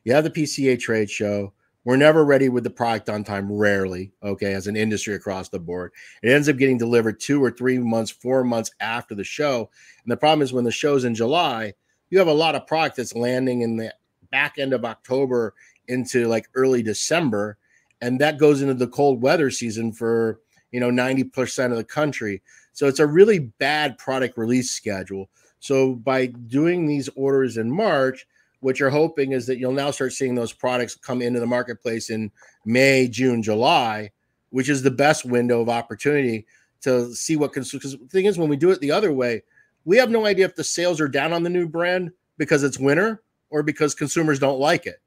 you 0.04 0.12
have 0.12 0.24
the 0.24 0.30
PCA 0.30 0.78
trade 0.78 1.10
show. 1.10 1.52
We're 1.84 1.96
never 1.96 2.24
ready 2.24 2.48
with 2.48 2.64
the 2.64 2.70
product 2.70 3.10
on 3.10 3.24
time, 3.24 3.52
rarely, 3.52 4.12
okay, 4.22 4.54
as 4.54 4.66
an 4.66 4.76
industry 4.76 5.14
across 5.14 5.50
the 5.50 5.58
board. 5.58 5.92
It 6.22 6.30
ends 6.30 6.48
up 6.48 6.56
getting 6.56 6.78
delivered 6.78 7.20
two 7.20 7.44
or 7.44 7.50
three 7.50 7.78
months, 7.78 8.10
four 8.10 8.42
months 8.42 8.70
after 8.80 9.14
the 9.14 9.24
show. 9.24 9.70
And 10.02 10.10
the 10.10 10.16
problem 10.16 10.40
is 10.40 10.52
when 10.52 10.64
the 10.64 10.72
show's 10.72 11.04
in 11.04 11.14
July, 11.14 11.74
you 12.08 12.18
have 12.18 12.28
a 12.28 12.32
lot 12.32 12.54
of 12.54 12.66
product 12.66 12.96
that's 12.96 13.14
landing 13.14 13.60
in 13.60 13.76
the 13.76 13.92
back 14.30 14.58
end 14.58 14.72
of 14.72 14.84
October 14.84 15.54
into 15.88 16.26
like 16.26 16.48
early 16.54 16.82
December. 16.82 17.58
And 18.00 18.18
that 18.20 18.38
goes 18.38 18.62
into 18.62 18.74
the 18.74 18.88
cold 18.88 19.20
weather 19.22 19.50
season 19.50 19.92
for, 19.92 20.40
you 20.72 20.80
know, 20.80 20.90
90% 20.90 21.70
of 21.70 21.76
the 21.76 21.84
country. 21.84 22.42
So 22.74 22.86
it's 22.86 22.98
a 22.98 23.06
really 23.06 23.38
bad 23.38 23.96
product 23.96 24.36
release 24.36 24.70
schedule. 24.70 25.30
So 25.60 25.94
by 25.94 26.26
doing 26.26 26.86
these 26.86 27.08
orders 27.16 27.56
in 27.56 27.70
March, 27.70 28.26
what 28.60 28.78
you're 28.78 28.90
hoping 28.90 29.32
is 29.32 29.46
that 29.46 29.58
you'll 29.58 29.72
now 29.72 29.90
start 29.90 30.12
seeing 30.12 30.34
those 30.34 30.52
products 30.52 30.94
come 30.94 31.22
into 31.22 31.40
the 31.40 31.46
marketplace 31.46 32.10
in 32.10 32.30
May, 32.64 33.08
June, 33.08 33.42
July, 33.42 34.10
which 34.50 34.68
is 34.68 34.82
the 34.82 34.90
best 34.90 35.24
window 35.24 35.60
of 35.60 35.68
opportunity 35.68 36.46
to 36.82 37.14
see 37.14 37.36
what 37.36 37.52
consumers. 37.52 37.92
The 37.92 38.08
thing 38.08 38.26
is, 38.26 38.38
when 38.38 38.48
we 38.48 38.56
do 38.56 38.70
it 38.70 38.80
the 38.80 38.90
other 38.90 39.12
way, 39.12 39.42
we 39.84 39.96
have 39.96 40.10
no 40.10 40.26
idea 40.26 40.44
if 40.44 40.56
the 40.56 40.64
sales 40.64 41.00
are 41.00 41.08
down 41.08 41.32
on 41.32 41.42
the 41.42 41.50
new 41.50 41.68
brand 41.68 42.10
because 42.38 42.62
it's 42.62 42.78
winter 42.78 43.22
or 43.50 43.62
because 43.62 43.94
consumers 43.94 44.38
don't 44.38 44.58
like 44.58 44.86
it. 44.86 45.00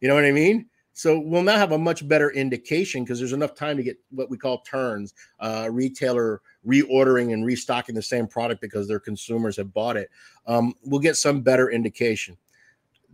You 0.00 0.08
know 0.08 0.14
what 0.14 0.24
I 0.24 0.32
mean? 0.32 0.66
So 0.94 1.18
we'll 1.18 1.42
now 1.42 1.56
have 1.56 1.72
a 1.72 1.78
much 1.78 2.06
better 2.06 2.30
indication 2.30 3.02
because 3.02 3.18
there's 3.18 3.32
enough 3.32 3.56
time 3.56 3.76
to 3.76 3.82
get 3.82 3.98
what 4.10 4.30
we 4.30 4.38
call 4.38 4.58
turns, 4.60 5.12
uh, 5.40 5.68
retailer 5.70 6.40
reordering 6.64 7.32
and 7.32 7.44
restocking 7.44 7.96
the 7.96 8.02
same 8.02 8.28
product 8.28 8.60
because 8.60 8.86
their 8.86 9.00
consumers 9.00 9.56
have 9.56 9.74
bought 9.74 9.96
it. 9.96 10.08
Um, 10.46 10.72
we'll 10.84 11.00
get 11.00 11.16
some 11.16 11.40
better 11.40 11.70
indication. 11.70 12.36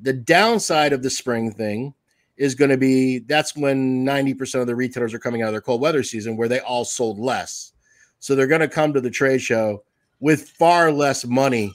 The 0.02 0.12
downside 0.12 0.92
of 0.92 1.02
the 1.02 1.08
spring 1.08 1.52
thing 1.52 1.94
is 2.36 2.54
going 2.54 2.70
to 2.70 2.76
be 2.76 3.20
that's 3.20 3.56
when 3.56 4.04
90% 4.04 4.60
of 4.60 4.66
the 4.66 4.76
retailers 4.76 5.14
are 5.14 5.18
coming 5.18 5.42
out 5.42 5.48
of 5.48 5.54
their 5.54 5.60
cold 5.62 5.80
weather 5.80 6.02
season 6.02 6.36
where 6.36 6.48
they 6.48 6.60
all 6.60 6.84
sold 6.84 7.18
less. 7.18 7.72
So 8.18 8.34
they're 8.34 8.46
going 8.46 8.60
to 8.60 8.68
come 8.68 8.92
to 8.92 9.00
the 9.00 9.10
trade 9.10 9.40
show 9.40 9.84
with 10.20 10.50
far 10.50 10.92
less 10.92 11.24
money 11.24 11.72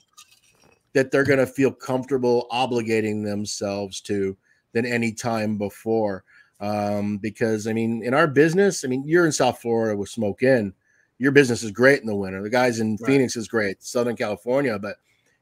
that 0.93 1.09
they're 1.09 1.23
going 1.23 1.39
to 1.39 1.47
feel 1.47 1.71
comfortable 1.71 2.47
obligating 2.51 3.23
themselves 3.23 4.01
to 4.01 4.37
than 4.75 4.85
any 4.85 5.13
time 5.13 5.57
before. 5.57 6.23
Um, 6.59 7.17
because 7.17 7.65
I 7.65 7.73
mean, 7.73 8.03
in 8.03 8.13
our 8.13 8.27
business, 8.27 8.85
I 8.85 8.87
mean, 8.89 9.03
you're 9.07 9.25
in 9.25 9.31
South 9.31 9.59
Florida 9.59 9.97
with 9.97 10.09
Smoke 10.09 10.43
Inn. 10.43 10.73
Your 11.17 11.31
business 11.31 11.63
is 11.63 11.71
great 11.71 12.01
in 12.01 12.07
the 12.07 12.15
winter. 12.15 12.43
The 12.43 12.49
guys 12.49 12.79
in 12.81 12.97
Right. 12.99 13.07
Phoenix 13.07 13.35
is 13.37 13.47
great, 13.47 13.81
Southern 13.81 14.17
California, 14.17 14.77
but 14.77 14.97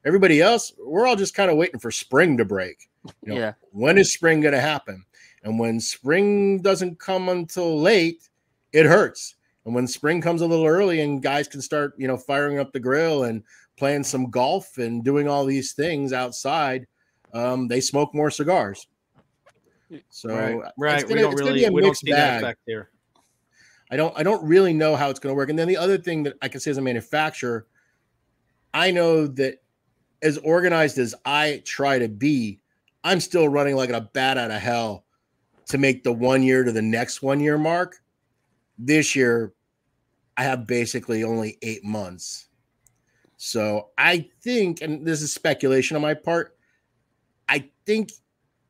everybody 0.05 0.39
else, 0.39 0.71
we're 0.77 1.07
all 1.07 1.15
just 1.15 1.33
kind 1.33 1.49
of 1.49 1.57
waiting 1.57 1.79
for 1.79 1.89
spring 1.91 2.37
to 2.37 2.45
break. 2.45 2.89
You 3.23 3.33
know, 3.33 3.39
Yeah. 3.39 3.53
when 3.71 3.97
is 3.97 4.13
spring 4.13 4.41
going 4.41 4.53
to 4.53 4.61
happen? 4.61 5.03
And 5.43 5.59
when 5.59 5.79
spring 5.79 6.61
doesn't 6.61 6.99
come 6.99 7.27
until 7.27 7.79
late, 7.81 8.29
it 8.71 8.85
hurts. 8.85 9.35
And 9.65 9.73
when 9.73 9.87
spring 9.87 10.21
comes 10.21 10.41
a 10.41 10.47
little 10.47 10.65
early 10.67 11.01
and 11.01 11.23
guys 11.23 11.47
can 11.47 11.61
start, 11.61 11.93
you 11.97 12.07
know, 12.07 12.17
firing 12.17 12.59
up 12.59 12.71
the 12.71 12.79
grill 12.79 13.23
and 13.23 13.43
playing 13.77 14.03
some 14.03 14.29
golf 14.29 14.77
and 14.77 15.03
doing 15.03 15.27
all 15.27 15.45
these 15.45 15.73
things 15.73 16.13
outside, 16.13 16.85
um, 17.33 17.67
they 17.67 17.81
smoke 17.81 18.13
more 18.13 18.29
cigars. 18.29 18.87
So 20.09 20.29
right, 20.29 20.55
it's 20.55 20.71
right. 20.77 21.01
gonna- 21.03 21.15
we 21.15 21.21
don't 21.21 21.35
really 21.35 21.53
be 21.53 21.65
a 21.65 21.71
we 21.71 21.81
don't 21.81 21.89
mixed 21.89 22.01
see 22.05 22.11
that 22.11 22.41
bag. 22.41 22.43
effect 22.43 22.59
here. 22.65 22.89
I 23.91 23.97
don't 23.97 24.17
I 24.17 24.23
don't 24.23 24.43
really 24.47 24.73
know 24.73 24.95
how 24.95 25.09
it's 25.09 25.19
going 25.19 25.31
to 25.31 25.35
work. 25.35 25.49
And 25.49 25.59
then 25.59 25.67
the 25.67 25.77
other 25.77 25.97
thing 25.97 26.23
that 26.23 26.35
I 26.41 26.47
can 26.47 26.59
say 26.59 26.71
as 26.71 26.77
a 26.77 26.81
manufacturer, 26.81 27.67
I 28.73 28.89
know 28.91 29.27
that 29.27 29.61
as 30.23 30.37
organized 30.39 30.97
as 30.97 31.13
I 31.25 31.61
try 31.65 31.99
to 31.99 32.07
be, 32.07 32.59
I'm 33.03 33.19
still 33.19 33.47
running 33.49 33.75
like 33.75 33.91
a 33.91 34.01
bat 34.01 34.37
out 34.37 34.49
of 34.51 34.61
hell 34.61 35.05
to 35.67 35.77
make 35.77 36.03
the 36.03 36.11
one 36.13 36.41
year 36.43 36.63
to 36.63 36.71
the 36.71 36.81
next 36.81 37.21
one 37.21 37.39
year 37.39 37.57
mark. 37.57 38.01
This 38.79 39.15
year, 39.15 39.53
I 40.37 40.43
have 40.43 40.65
basically 40.65 41.23
only 41.23 41.57
eight 41.61 41.83
months. 41.83 42.47
So 43.37 43.89
I 43.97 44.29
think, 44.41 44.81
and 44.81 45.05
this 45.05 45.21
is 45.21 45.33
speculation 45.33 45.95
on 45.95 46.01
my 46.01 46.13
part, 46.15 46.57
I 47.47 47.69
think 47.85 48.11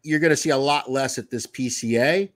you're 0.04 0.20
going 0.20 0.32
to 0.32 0.38
see 0.38 0.50
a 0.50 0.58
lot 0.58 0.92
less 0.92 1.18
at 1.18 1.30
this 1.30 1.48
PCA, 1.48 2.30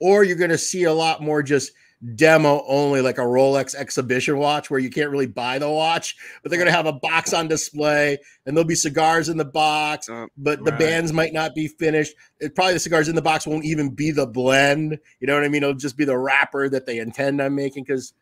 or 0.00 0.24
you're 0.24 0.36
going 0.36 0.50
to 0.50 0.58
see 0.58 0.84
a 0.84 0.92
lot 0.92 1.22
more 1.22 1.42
just 1.42 1.72
demo 2.14 2.64
only, 2.66 3.02
like 3.02 3.18
a 3.18 3.22
Rolex 3.22 3.74
exhibition 3.74 4.38
watch 4.38 4.70
where 4.70 4.80
you 4.80 4.88
can't 4.88 5.10
really 5.10 5.26
buy 5.26 5.58
the 5.58 5.68
watch, 5.68 6.16
but 6.42 6.50
they're 6.50 6.58
going 6.58 6.70
to 6.70 6.76
have 6.76 6.86
a 6.86 6.92
box 6.94 7.34
on 7.34 7.46
display 7.46 8.16
and 8.46 8.56
there'll 8.56 8.66
be 8.66 8.74
cigars 8.74 9.28
in 9.28 9.36
the 9.36 9.44
box, 9.44 10.08
Uh, 10.08 10.26
but 10.38 10.64
the 10.64 10.70
right. 10.70 10.80
bands 10.80 11.12
might 11.12 11.34
not 11.34 11.54
be 11.54 11.68
finished. 11.68 12.14
It, 12.38 12.54
probably 12.54 12.72
the 12.72 12.80
cigars 12.80 13.08
in 13.08 13.16
the 13.16 13.22
box 13.22 13.46
won't 13.46 13.66
even 13.66 13.90
be 13.90 14.12
the 14.12 14.26
blend. 14.26 14.98
You 15.20 15.26
know 15.26 15.34
what 15.34 15.44
I 15.44 15.48
mean? 15.48 15.62
It'll 15.62 15.74
just 15.74 15.98
be 15.98 16.06
the 16.06 16.16
wrapper 16.16 16.70
that 16.70 16.86
they 16.86 16.98
intend 16.98 17.38
on 17.42 17.54
making 17.54 17.84
because 17.84 18.14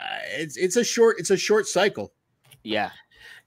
uh, 0.00 0.04
it's 0.38 0.56
it's 0.56 0.76
a 0.76 0.84
short 0.84 1.16
it's 1.18 1.30
a 1.30 1.36
short 1.36 1.66
cycle. 1.66 2.12
Yeah. 2.64 2.90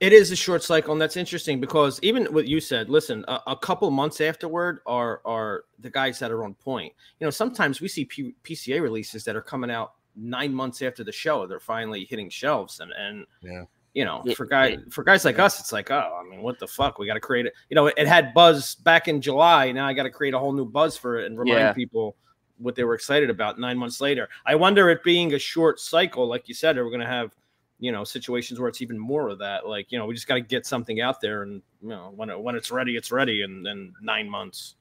It 0.01 0.11
is 0.11 0.29
a 0.31 0.35
short 0.35 0.61
cycle, 0.61 0.91
and 0.91 1.01
that's 1.01 1.15
interesting 1.15 1.59
because 1.61 1.99
even 2.03 2.25
what 2.33 2.47
you 2.47 2.59
said. 2.59 2.89
Listen, 2.89 3.23
a, 3.29 3.39
a 3.47 3.55
couple 3.55 3.89
months 3.91 4.19
afterward 4.19 4.79
are 4.85 5.21
are 5.25 5.63
the 5.79 5.89
guys 5.89 6.19
that 6.19 6.31
are 6.31 6.43
on 6.43 6.53
point. 6.55 6.93
You 7.19 7.25
know, 7.25 7.31
sometimes 7.31 7.79
we 7.79 7.87
see 7.87 8.03
P- 8.05 8.35
PCA 8.43 8.81
releases 8.81 9.23
that 9.23 9.35
are 9.37 9.41
coming 9.41 9.71
out 9.71 9.93
nine 10.17 10.53
months 10.53 10.81
after 10.81 11.03
the 11.03 11.11
show. 11.13 11.47
They're 11.47 11.59
finally 11.61 12.05
hitting 12.09 12.29
shelves, 12.29 12.81
and 12.81 12.91
and 12.97 13.25
Yeah. 13.41 13.63
you 13.93 14.03
know, 14.03 14.21
Yeah, 14.25 14.33
for 14.35 14.45
guy 14.45 14.77
for 14.91 15.03
guys 15.05 15.23
like 15.23 15.39
us, 15.39 15.61
it's 15.61 15.71
like, 15.71 15.89
oh, 15.91 16.21
I 16.21 16.29
mean, 16.29 16.41
what 16.41 16.59
the 16.59 16.67
fuck? 16.67 16.99
We 16.99 17.07
got 17.07 17.13
to 17.13 17.21
create 17.21 17.45
it. 17.45 17.53
You 17.69 17.75
know, 17.75 17.87
it, 17.87 17.93
it 17.97 18.05
had 18.07 18.33
buzz 18.33 18.75
back 18.75 19.07
in 19.07 19.21
July. 19.21 19.71
Now 19.71 19.87
I 19.87 19.93
got 19.93 20.03
to 20.03 20.09
create 20.11 20.33
a 20.33 20.39
whole 20.39 20.51
new 20.51 20.65
buzz 20.65 20.97
for 20.97 21.17
it 21.19 21.25
and 21.27 21.39
remind 21.39 21.59
Yeah. 21.59 21.73
people 21.73 22.17
what 22.57 22.75
they 22.75 22.83
were 22.83 22.95
excited 22.95 23.29
about 23.29 23.59
nine 23.59 23.77
months 23.77 24.01
later. 24.01 24.27
I 24.45 24.55
wonder 24.55 24.89
it 24.89 25.03
being 25.03 25.33
a 25.33 25.39
short 25.39 25.79
cycle, 25.79 26.27
like 26.27 26.49
you 26.49 26.53
said, 26.53 26.77
are 26.77 26.83
we 26.83 26.89
going 26.89 26.99
to 27.01 27.07
have 27.07 27.33
you 27.79 27.91
know 27.91 28.03
situations 28.03 28.59
where 28.59 28.69
it's 28.69 28.81
even 28.81 28.97
more 28.97 29.29
of 29.29 29.39
that 29.39 29.67
like 29.67 29.91
you 29.91 29.97
know 29.97 30.05
we 30.05 30.13
just 30.13 30.27
got 30.27 30.35
to 30.35 30.41
get 30.41 30.65
something 30.65 31.01
out 31.01 31.19
there 31.21 31.43
and 31.43 31.61
you 31.81 31.89
know 31.89 32.11
when 32.15 32.29
it, 32.29 32.39
when 32.39 32.55
it's 32.55 32.71
ready 32.71 32.95
it's 32.95 33.11
ready 33.11 33.41
and 33.41 33.65
then 33.65 33.93
nine 34.01 34.29
months 34.29 34.75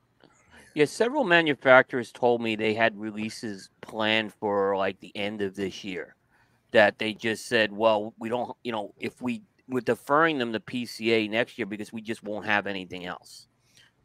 Yeah, 0.74 0.86
several 0.86 1.24
manufacturers 1.24 2.12
told 2.12 2.42
me 2.42 2.56
they 2.56 2.74
had 2.74 2.98
releases 2.98 3.70
planned 3.80 4.32
for 4.34 4.76
like 4.76 5.00
the 5.00 5.12
end 5.16 5.42
of 5.42 5.54
this 5.54 5.84
year. 5.84 6.16
That 6.72 6.98
they 6.98 7.14
just 7.14 7.46
said, 7.46 7.72
well, 7.72 8.14
we 8.18 8.28
don't, 8.28 8.56
you 8.64 8.72
know, 8.72 8.94
if 8.98 9.22
we 9.22 9.42
we're 9.68 9.80
deferring 9.80 10.38
them 10.38 10.52
to 10.52 10.60
PCA 10.60 11.30
next 11.30 11.58
year 11.58 11.66
because 11.66 11.92
we 11.92 12.02
just 12.02 12.22
won't 12.22 12.46
have 12.46 12.66
anything 12.66 13.06
else. 13.06 13.46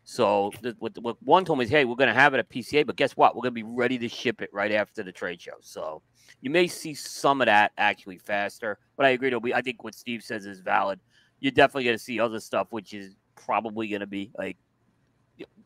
So 0.03 0.51
what, 0.79 0.97
what 0.99 1.17
one 1.21 1.45
told 1.45 1.59
me 1.59 1.65
is, 1.65 1.71
hey, 1.71 1.85
we're 1.85 1.95
going 1.95 2.07
to 2.09 2.13
have 2.13 2.33
it 2.33 2.39
at 2.39 2.49
PCA, 2.49 2.85
but 2.85 2.95
guess 2.95 3.17
what? 3.17 3.35
We're 3.35 3.43
going 3.43 3.55
to 3.55 3.63
be 3.63 3.63
ready 3.63 3.97
to 3.99 4.09
ship 4.09 4.41
it 4.41 4.49
right 4.53 4.71
after 4.71 5.03
the 5.03 5.11
trade 5.11 5.41
show. 5.41 5.53
So 5.61 6.01
you 6.41 6.49
may 6.49 6.67
see 6.67 6.93
some 6.93 7.41
of 7.41 7.45
that 7.47 7.71
actually 7.77 8.17
faster. 8.17 8.77
But 8.97 9.05
I 9.05 9.09
agree. 9.09 9.33
We, 9.35 9.53
I 9.53 9.61
think 9.61 9.83
what 9.83 9.95
Steve 9.95 10.23
says 10.23 10.45
is 10.45 10.59
valid. 10.61 10.99
You're 11.39 11.51
definitely 11.51 11.85
going 11.85 11.97
to 11.97 12.03
see 12.03 12.19
other 12.19 12.39
stuff, 12.39 12.67
which 12.71 12.93
is 12.93 13.15
probably 13.35 13.87
going 13.87 14.01
to 14.01 14.07
be 14.07 14.31
like 14.37 14.57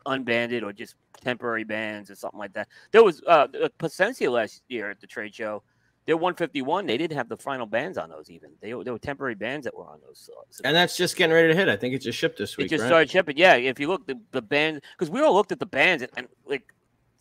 unbanded 0.06 0.62
or 0.62 0.72
just 0.72 0.94
temporary 1.20 1.64
bans 1.64 2.10
or 2.10 2.14
something 2.14 2.38
like 2.38 2.52
that. 2.52 2.68
There 2.92 3.02
was 3.02 3.22
uh 3.26 3.46
uh, 3.62 3.68
Plasencia 3.78 4.30
last 4.30 4.62
year 4.68 4.90
at 4.90 5.00
the 5.00 5.06
trade 5.06 5.34
show. 5.34 5.62
They're 6.06 6.18
151. 6.18 6.84
They 6.84 6.98
didn't 6.98 7.16
have 7.16 7.30
the 7.30 7.36
final 7.36 7.64
bans 7.64 7.96
on 7.96 8.10
those 8.10 8.28
even. 8.28 8.50
They 8.60 8.74
were- 8.74 8.84
there 8.84 8.92
were 8.92 8.98
temporary 8.98 9.34
bans 9.34 9.64
that 9.64 9.74
were 9.74 9.86
on 9.86 10.00
those. 10.06 10.18
So 10.18 10.60
and 10.62 10.76
that's 10.76 10.96
just 10.96 11.16
getting 11.16 11.32
ready 11.34 11.48
to 11.48 11.54
hit 11.54 11.68
i 11.68 11.76
think 11.76 11.94
it 11.94 12.00
just 12.00 12.18
shipped 12.18 12.38
this 12.38 12.56
week. 12.56 12.66
it 12.66 12.70
just 12.70 12.82
right? 12.82 12.88
started 12.88 13.10
shipping. 13.10 13.36
Yeah, 13.38 13.54
if 13.54 13.80
you 13.80 13.88
look 13.88 14.06
the 14.06 14.20
the 14.32 14.42
band 14.42 14.82
because 14.96 15.10
we 15.10 15.22
all 15.22 15.34
looked 15.34 15.52
at 15.52 15.58
the 15.58 15.66
bands 15.66 16.02
and, 16.02 16.12
and 16.16 16.28
like 16.46 16.72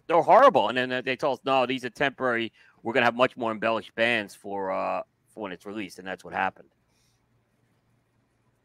they're 0.08 0.22
horrible, 0.22 0.68
and 0.68 0.78
then 0.78 1.01
they 1.06 1.16
told 1.16 1.39
us 1.39 1.45
no, 1.45 1.66
these 1.66 1.86
are 1.86 1.89
temporary. 1.89 2.51
We're 2.84 2.94
gonna 2.94 3.06
have 3.06 3.16
much 3.16 3.36
more 3.38 3.52
embellished 3.52 3.96
bands 3.96 4.36
for 4.36 4.72
uh 4.72 5.02
for 5.34 5.42
when 5.44 5.52
it's 5.52 5.66
released, 5.66 6.00
and 6.00 6.08
that's 6.08 6.24
what 6.24 6.34
happened. 6.34 6.70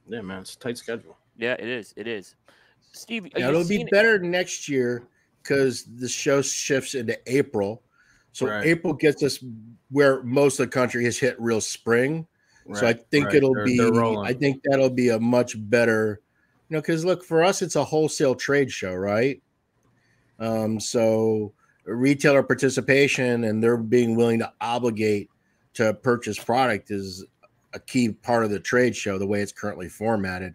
yeah 0.09 0.21
man 0.21 0.41
it's 0.43 0.55
a 0.55 0.59
tight 0.59 0.77
schedule 0.79 1.17
Yeah, 1.37 1.53
it 1.59 1.69
is. 1.69 1.95
It 1.97 2.07
is. 2.09 2.35
Steve, 2.93 3.29
Yeah, 3.37 3.49
it'll 3.49 3.61
be 3.63 3.77
seeing- 3.77 3.89
better 3.91 4.19
next 4.19 4.69
year 4.69 5.07
because 5.43 5.85
the 5.85 6.09
show 6.09 6.43
shifts 6.43 6.95
into 6.95 7.17
April. 7.33 7.83
So 8.33 8.47
Right. 8.47 8.67
April 8.67 8.93
gets 8.93 9.23
us 9.23 9.43
where 9.91 10.23
most 10.25 10.59
of 10.59 10.67
the 10.67 10.71
country 10.73 11.05
has 11.05 11.17
hit 11.19 11.37
real 11.41 11.61
spring. 11.61 12.27
so 12.75 12.87
I 12.87 12.93
think 12.93 13.27
right. 13.27 13.35
it'll 13.37 13.55
They're- 13.55 13.65
be 13.65 13.79
they're. 13.79 14.19
I 14.19 14.33
think 14.35 14.63
that'll 14.65 14.91
be 14.91 15.09
a 15.11 15.19
much 15.19 15.55
better, 15.71 16.21
you 16.69 16.75
know, 16.77 16.81
because 16.83 17.03
look, 17.05 17.25
for 17.25 17.43
us, 17.43 17.63
it's 17.63 17.77
a 17.77 17.85
wholesale 17.85 18.35
trade 18.35 18.71
show, 18.71 18.95
right? 18.95 19.41
Um, 20.39 20.79
so 20.81 21.55
retailer 21.95 22.43
participation 22.43 23.45
and 23.45 23.63
they're 23.63 23.77
being 23.77 24.17
willing 24.17 24.39
to 24.41 24.53
obligate 24.61 25.31
to 25.75 25.95
purchase 25.95 26.39
product 26.39 26.91
is 26.91 27.25
a 27.75 27.81
key 27.81 28.11
part 28.11 28.45
of 28.45 28.51
the 28.51 28.61
trade 28.61 28.97
show, 28.97 29.19
the 29.19 29.27
way 29.27 29.41
it's 29.41 29.53
currently 29.53 29.89
formatted. 29.89 30.55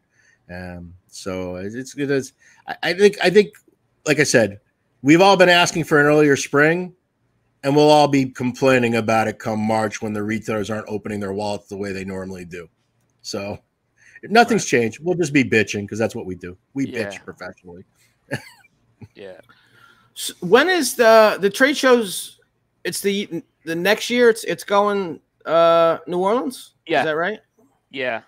Um, 0.49 0.93
so 1.07 1.55
it's 1.55 1.75
it's 1.75 1.97
it 1.97 2.11
is 2.11 2.33
I, 2.81 2.93
think 2.93 3.17
I 3.23 3.29
think 3.29 3.53
like 4.05 4.19
I 4.19 4.23
said, 4.23 4.59
we've 5.01 5.21
all 5.21 5.37
been 5.37 5.49
asking 5.49 5.85
for 5.85 5.99
an 5.99 6.05
earlier 6.05 6.35
spring, 6.35 6.93
and 7.63 7.75
we'll 7.75 7.89
all 7.89 8.07
be 8.07 8.25
complaining 8.25 8.95
about 8.95 9.27
it 9.27 9.39
come 9.39 9.59
March 9.59 10.01
when 10.01 10.13
the 10.13 10.23
retailers 10.23 10.69
aren't 10.69 10.87
opening 10.89 11.19
their 11.19 11.33
wallets 11.33 11.67
the 11.67 11.77
way 11.77 11.91
they 11.93 12.03
normally 12.03 12.45
do. 12.45 12.67
So 13.21 13.59
nothing's 14.23 14.65
changed. 14.65 14.99
We'll 15.01 15.15
just 15.15 15.33
be 15.33 15.43
bitching 15.43 15.81
because 15.81 15.99
that's 15.99 16.15
what 16.15 16.25
we 16.25 16.35
do. 16.35 16.57
We 16.73 16.87
Yeah. 16.87 17.05
bitch 17.05 17.23
professionally. 17.23 17.83
Yeah. 19.15 19.41
S- 20.15 20.31
when 20.41 20.69
is 20.69 20.95
the 20.95 21.37
the 21.39 21.49
trade 21.49 21.75
shows 21.77 22.39
it's 22.83 23.01
the 23.01 23.43
the 23.65 23.75
next 23.75 24.09
year 24.09 24.29
it's 24.29 24.43
it's 24.43 24.63
going 24.63 25.19
uh 25.45 25.97
new 26.07 26.19
orleans 26.19 26.75
Yeah. 26.85 26.99
is 26.99 27.05
that 27.05 27.15
right 27.15 27.39
Yeah. 27.89 28.21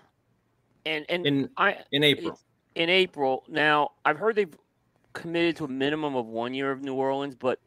And 0.84 1.04
and 1.08 1.26
in 1.26 1.50
I 1.56 1.78
in 1.92 2.02
april 2.04 2.38
in 2.76 2.90
April. 2.90 3.42
Now, 3.48 3.92
I've 4.04 4.18
heard 4.18 4.36
they've 4.36 4.54
committed 5.14 5.56
to 5.56 5.64
a 5.64 5.68
minimum 5.68 6.14
of 6.14 6.26
one 6.26 6.52
year 6.52 6.70
of 6.70 6.82
New 6.82 6.92
Orleans, 6.94 7.34
but 7.34 7.58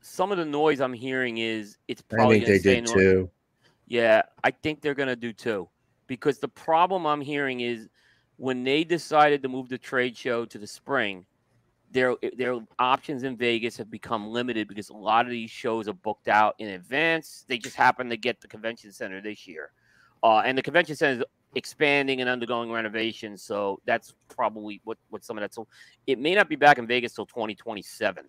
some 0.00 0.32
of 0.32 0.36
the 0.38 0.44
noise 0.44 0.80
I'm 0.80 0.92
hearing 0.92 1.38
is 1.38 1.78
it's 1.86 2.02
I 2.10 2.16
probably 2.16 2.40
think 2.40 2.46
they 2.48 2.54
to 2.54 2.60
stay 2.60 2.70
did 2.70 2.78
in 2.78 2.84
New 2.84 2.90
Orleans. 2.90 3.12
too. 3.12 3.30
Yeah, 3.86 4.22
I 4.42 4.50
think 4.50 4.80
they're 4.80 4.94
going 4.94 5.08
to 5.08 5.14
do 5.16 5.32
too. 5.32 5.68
Because 6.08 6.40
the 6.40 6.48
problem 6.48 7.06
I'm 7.06 7.20
hearing 7.20 7.60
is 7.60 7.88
when 8.36 8.64
they 8.64 8.82
decided 8.82 9.42
to 9.44 9.48
move 9.48 9.68
the 9.68 9.78
trade 9.78 10.16
show 10.16 10.44
to 10.44 10.58
the 10.58 10.66
spring, 10.66 11.24
their 11.92 12.16
their 12.36 12.58
options 12.78 13.22
in 13.22 13.36
Vegas 13.36 13.76
have 13.76 13.90
become 13.90 14.28
limited 14.28 14.68
because 14.68 14.88
a 14.88 14.94
lot 14.94 15.26
of 15.26 15.30
these 15.30 15.50
shows 15.50 15.88
are 15.88 15.94
booked 15.94 16.28
out 16.28 16.54
in 16.58 16.68
advance. 16.68 17.44
They 17.48 17.58
just 17.58 17.76
happen 17.76 18.08
to 18.10 18.16
get 18.16 18.40
the 18.40 18.48
convention 18.48 18.92
center 18.92 19.20
this 19.20 19.46
year. 19.46 19.70
Uh, 20.22 20.38
and 20.38 20.56
the 20.56 20.62
convention 20.62 20.96
center 20.96 21.20
is 21.20 21.26
expanding 21.54 22.20
and 22.20 22.30
undergoing 22.30 22.70
renovations, 22.70 23.42
so 23.42 23.80
that's 23.84 24.14
probably 24.28 24.80
what, 24.84 24.96
what 25.10 25.24
some 25.24 25.36
of 25.36 25.42
that. 25.42 25.52
So 25.52 25.66
it 26.06 26.18
may 26.18 26.34
not 26.34 26.48
be 26.48 26.56
back 26.56 26.78
in 26.78 26.86
Vegas 26.86 27.12
till 27.12 27.26
2027. 27.26 28.24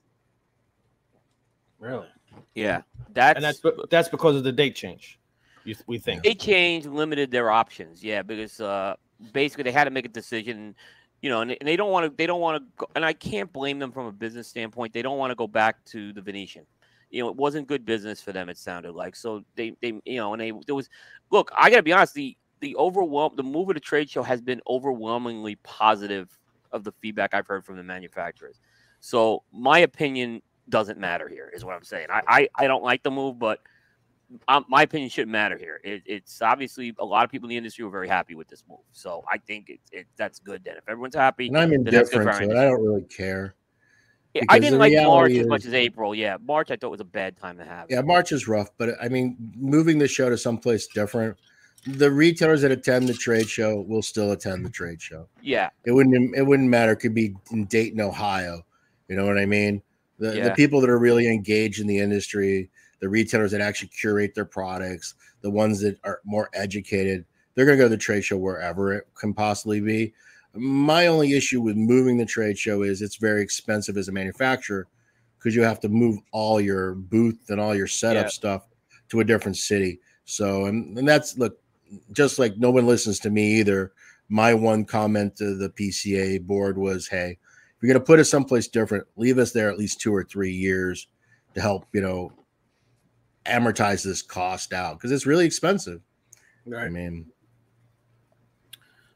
really 1.79 2.07
Yeah, 2.55 2.81
that's 3.13 3.37
and 3.37 3.43
that's 3.43 3.61
that's 3.89 4.09
because 4.09 4.35
of 4.35 4.43
the 4.43 4.51
date 4.51 4.75
change 4.75 5.19
you, 5.65 5.75
we 5.87 5.97
think 5.97 6.23
they 6.23 6.33
changed, 6.33 6.87
limited 6.87 7.31
their 7.31 7.49
options. 7.49 8.03
Yeah, 8.03 8.21
because 8.21 8.59
uh, 8.59 8.95
basically 9.31 9.63
they 9.63 9.71
had 9.71 9.85
to 9.85 9.91
make 9.91 10.05
a 10.05 10.09
decision. 10.09 10.75
You 11.23 11.29
know, 11.29 11.39
and, 11.39 11.51
and 11.51 11.65
they 11.65 11.77
don't 11.77 11.89
want 11.89 12.05
to. 12.05 12.15
They 12.15 12.27
don't 12.27 12.41
want 12.41 12.61
to. 12.77 12.87
And 12.95 13.05
I 13.05 13.13
can't 13.13 13.51
blame 13.51 13.79
them 13.79 13.93
from 13.93 14.05
a 14.07 14.11
business 14.11 14.45
standpoint. 14.47 14.91
They 14.91 15.01
don't 15.01 15.17
want 15.17 15.31
to 15.31 15.35
go 15.35 15.47
back 15.47 15.83
to 15.85 16.11
the 16.11 16.21
Venetian. 16.21 16.65
You 17.11 17.23
know, 17.23 17.29
it 17.29 17.37
wasn't 17.37 17.67
good 17.67 17.85
business 17.85 18.21
for 18.21 18.33
them. 18.33 18.49
It 18.49 18.57
sounded 18.57 18.93
like 18.93 19.15
so. 19.15 19.45
They, 19.55 19.73
they, 19.81 19.99
you 20.03 20.17
know, 20.17 20.33
and 20.33 20.41
they 20.41 20.51
there 20.67 20.75
was. 20.75 20.89
Look, 21.31 21.49
I 21.57 21.69
got 21.69 21.77
to 21.77 21.83
be 21.83 21.93
honest. 21.93 22.13
The 22.13 22.37
the 22.59 22.75
overwhelm 22.75 23.37
the 23.37 23.43
move 23.43 23.69
of 23.69 23.75
the 23.75 23.79
trade 23.79 24.09
show 24.09 24.21
has 24.21 24.41
been 24.41 24.61
overwhelmingly 24.67 25.55
positive 25.63 26.37
of 26.73 26.83
the 26.83 26.91
feedback 27.01 27.33
I've 27.33 27.47
heard 27.47 27.63
from 27.63 27.77
the 27.77 27.83
manufacturers. 27.83 28.59
So 28.99 29.43
my 29.53 29.79
opinion 29.79 30.41
doesn't 30.67 30.99
matter 30.99 31.29
here, 31.29 31.49
is 31.55 31.63
what 31.63 31.73
I'm 31.73 31.85
saying. 31.85 32.07
I 32.09 32.21
I, 32.27 32.49
I 32.55 32.67
don't 32.67 32.83
like 32.83 33.01
the 33.01 33.11
move, 33.11 33.39
but 33.39 33.59
um, 34.47 34.65
my 34.67 34.83
opinion 34.83 35.09
shouldn't 35.09 35.31
matter 35.31 35.57
here. 35.57 35.79
It, 35.83 36.03
it's 36.05 36.41
obviously 36.41 36.93
a 36.99 37.05
lot 37.05 37.23
of 37.23 37.31
people 37.31 37.47
in 37.47 37.49
the 37.49 37.57
industry 37.57 37.85
were 37.85 37.91
very 37.91 38.07
happy 38.07 38.35
with 38.35 38.47
this 38.47 38.63
move, 38.69 38.79
so 38.91 39.23
I 39.31 39.37
think 39.37 39.69
it, 39.69 39.79
it 39.91 40.07
that's 40.17 40.39
good. 40.39 40.63
Then 40.63 40.77
if 40.77 40.87
everyone's 40.87 41.15
happy, 41.15 41.47
And 41.47 41.57
I'm 41.57 41.69
then 41.69 41.83
that's 41.83 42.09
good 42.09 42.15
for 42.15 42.21
indifferent 42.21 42.51
to 42.51 42.57
it. 42.57 42.59
I 42.59 42.65
don't 42.65 42.83
really 42.83 43.03
care. 43.03 43.55
Yeah, 44.33 44.41
I 44.49 44.57
didn't 44.57 44.79
like 44.79 44.93
March 44.93 45.27
reality 45.29 45.39
as 45.41 45.47
much 45.47 45.65
as 45.65 45.73
April. 45.75 46.15
Yeah, 46.15 46.37
March 46.43 46.71
I 46.71 46.75
thought 46.75 46.89
was 46.89 47.01
a 47.01 47.05
bad 47.05 47.37
time 47.37 47.57
to 47.57 47.65
have. 47.65 47.85
Yeah, 47.89 48.01
March 48.01 48.31
is 48.31 48.47
rough, 48.47 48.69
but 48.77 48.95
I 49.01 49.07
mean, 49.07 49.37
moving 49.55 49.99
the 49.99 50.07
show 50.07 50.29
to 50.29 50.37
someplace 50.37 50.87
different. 50.87 51.37
The 51.85 52.09
retailers 52.09 52.61
that 52.61 52.71
attend 52.71 53.09
the 53.09 53.13
trade 53.13 53.47
show 53.47 53.81
will 53.81 54.01
still 54.01 54.31
attend 54.31 54.65
the 54.65 54.69
trade 54.69 55.01
show. 55.01 55.27
yeah, 55.41 55.69
It 55.85 55.91
wouldn't. 55.91 56.35
It 56.35 56.41
wouldn't 56.43 56.69
matter. 56.69 56.93
It 56.93 56.97
could 56.97 57.13
be 57.13 57.35
in 57.51 57.65
Dayton, 57.65 58.01
Ohio. 58.01 58.65
You 59.07 59.17
know 59.17 59.25
what 59.25 59.37
I 59.37 59.45
mean? 59.45 59.83
The 60.19 60.37
the 60.49 60.53
people 60.55 60.79
that 60.81 60.89
are 60.89 60.99
really 60.99 61.27
engaged 61.27 61.79
in 61.79 61.87
the 61.87 61.99
industry, 61.99 62.69
the 62.99 63.09
retailers 63.09 63.51
that 63.51 63.61
actually 63.61 63.89
curate 63.89 64.35
their 64.35 64.45
products, 64.45 65.15
the 65.41 65.49
ones 65.49 65.81
that 65.81 65.97
are 66.03 66.21
more 66.23 66.49
educated, 66.53 67.25
they're 67.55 67.65
going 67.65 67.77
to 67.77 67.83
go 67.83 67.89
to 67.89 67.95
the 67.95 67.97
trade 67.97 68.23
show 68.23 68.37
wherever 68.37 68.93
it 68.93 69.07
can 69.15 69.33
possibly 69.33 69.79
be. 69.81 70.13
My 70.55 71.07
only 71.07 71.33
issue 71.33 71.61
with 71.61 71.75
moving 71.75 72.17
the 72.17 72.25
trade 72.25 72.57
show 72.57 72.83
is 72.83 73.01
it's 73.01 73.15
very 73.15 73.41
expensive 73.41 73.97
as 73.97 74.07
a 74.07 74.11
manufacturer 74.11 74.87
because 75.37 75.55
you 75.55 75.63
have 75.63 75.79
to 75.81 75.89
move 75.89 76.19
all 76.31 76.61
your 76.61 76.93
booth 76.93 77.49
and 77.49 77.59
all 77.59 77.75
your 77.75 77.87
setup 77.87 78.25
Yeah. 78.25 78.29
stuff 78.29 78.67
to 79.09 79.19
a 79.19 79.23
different 79.23 79.57
city. 79.57 79.99
So, 80.25 80.65
and, 80.65 80.97
and 80.97 81.07
that's 81.07 81.37
look, 81.37 81.59
just 82.11 82.39
like 82.39 82.57
no 82.57 82.71
one 82.71 82.85
listens 82.87 83.19
to 83.21 83.29
me 83.29 83.59
either. 83.59 83.91
My 84.29 84.53
one 84.53 84.85
comment 84.85 85.35
to 85.37 85.55
the 85.55 85.69
PCA 85.69 86.39
board 86.39 86.77
was, 86.77 87.07
"Hey, 87.07 87.37
you're 87.83 87.93
going 87.93 88.01
to 88.01 88.05
put 88.05 88.19
us 88.19 88.29
someplace 88.31 88.67
different, 88.69 89.05
leave 89.17 89.37
us 89.37 89.51
there 89.51 89.69
at 89.69 89.77
least 89.77 89.99
two 89.99 90.15
or 90.15 90.23
three 90.23 90.53
years 90.53 91.07
to 91.53 91.61
help, 91.61 91.85
you 91.93 92.01
know, 92.01 92.31
amortize 93.45 94.03
this 94.03 94.21
cost 94.21 94.71
out 94.73 94.93
because 94.97 95.11
it's 95.11 95.25
really 95.25 95.45
expensive." 95.45 96.01
Right. 96.65 96.85
I 96.85 96.89
mean, 96.89 97.25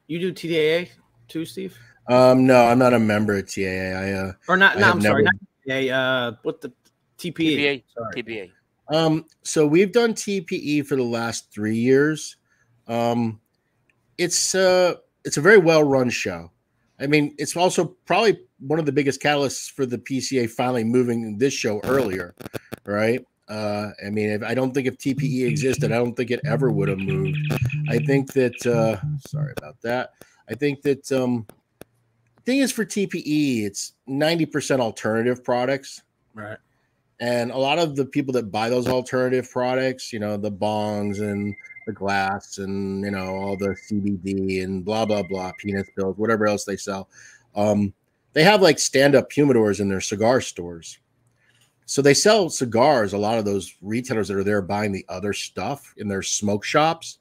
You 0.08 0.20
do 0.20 0.34
TDAA 0.34 0.90
too, 1.28 1.46
Steve? 1.46 1.78
um, 2.10 2.46
no, 2.46 2.66
I'm 2.66 2.80
not 2.80 2.94
a 2.94 3.00
member 3.00 3.38
of 3.38 3.48
TAA. 3.54 3.94
I 3.98 4.12
uh, 4.12 4.32
Or 4.48 4.58
not? 4.58 4.78
I 4.78 4.82
no, 4.82 4.92
I'm 4.92 5.02
sorry. 5.02 5.24
never- 5.24 5.36
Not 5.68 5.76
TDAA. 5.76 5.92
Uh, 5.92 6.36
what 6.44 6.62
the 6.62 6.72
TPE? 7.18 7.34
TBA. 7.58 7.84
Sorry. 7.94 8.24
TBA. 8.24 8.52
Um, 8.90 9.26
so 9.44 9.68
we've 9.68 9.92
done 9.92 10.14
TPE 10.14 10.86
for 10.86 10.96
the 10.96 11.04
last 11.04 11.52
three 11.54 11.76
years. 11.78 12.38
Um, 12.88 13.42
it's 14.18 14.56
uh 14.56 14.96
it's 15.26 15.36
a 15.38 15.42
very 15.42 15.58
well 15.58 15.84
run 15.84 16.10
show. 16.10 16.52
I 17.00 17.08
mean, 17.08 17.36
it's 17.38 17.56
also 17.56 17.96
probably 18.06 18.40
one 18.60 18.80
of 18.80 18.86
the 18.86 18.92
biggest 18.92 19.22
catalysts 19.22 19.72
for 19.72 19.86
the 19.86 19.98
PCA 19.98 20.50
finally 20.50 20.84
moving 20.84 21.38
this 21.38 21.54
show 21.54 21.80
earlier, 21.84 22.34
right? 22.86 23.24
Uh, 23.48 23.92
I 24.06 24.10
mean, 24.10 24.30
if, 24.30 24.44
I 24.44 24.54
don't 24.54 24.74
think 24.74 24.88
if 24.88 24.98
TPE 24.98 25.48
existed, 25.48 25.92
I 25.92 25.96
don't 25.96 26.16
think 26.16 26.32
it 26.32 26.42
ever 26.46 26.72
would 26.72 26.90
have 26.90 26.98
moved. 26.98 27.38
I 27.88 28.00
think 28.00 28.34
that 28.34 28.66
uh, 28.66 29.00
sorry 29.28 29.54
about 29.58 29.80
that. 29.82 30.12
I 30.50 30.56
think 30.56 30.82
that 30.82 31.12
um, 31.12 31.46
thing 32.46 32.60
is 32.60 32.72
for 32.72 32.84
TPE, 32.84 33.64
it's 33.64 33.94
ninety 34.06 34.46
percent 34.46 34.82
alternative 34.82 35.44
products. 35.44 36.02
Right. 36.34 36.58
And 37.20 37.52
a 37.52 37.58
lot 37.58 37.80
of 37.80 37.96
the 37.96 38.06
people 38.06 38.34
that 38.34 38.52
buy 38.52 38.70
those 38.70 38.88
alternative 38.88 39.50
products, 39.50 40.12
you 40.14 40.20
know, 40.20 40.38
the 40.38 40.52
bongs 40.52 41.20
and 41.20 41.56
the 41.88 41.94
glass 41.94 42.60
and 42.60 43.04
you 43.04 43.10
know 43.10 43.36
all 43.36 43.58
the 43.58 43.76
CBD 43.90 44.64
and 44.64 44.86
blah 44.86 45.06
blah 45.06 45.24
blah, 45.24 45.52
peanut 45.58 45.88
pills, 45.96 46.18
whatever 46.18 46.46
else 46.46 46.66
they 46.66 46.78
sell, 46.78 47.10
um, 47.56 47.94
they 48.34 48.44
have 48.44 48.62
like 48.62 48.78
stand-up 48.78 49.32
humidors 49.32 49.80
in 49.80 49.90
their 49.90 50.02
cigar 50.02 50.40
stores. 50.42 51.00
So 51.88 52.02
they 52.02 52.14
sell 52.14 52.50
cigars. 52.50 53.14
A 53.14 53.18
lot 53.18 53.40
of 53.40 53.46
those 53.46 53.74
retailers 53.82 54.28
that 54.28 54.38
are 54.38 54.44
there 54.44 54.62
buying 54.62 54.92
the 54.92 55.06
other 55.10 55.34
stuff 55.34 55.94
in 55.98 56.08
their 56.08 56.22
smoke 56.22 56.64
shops. 56.64 57.20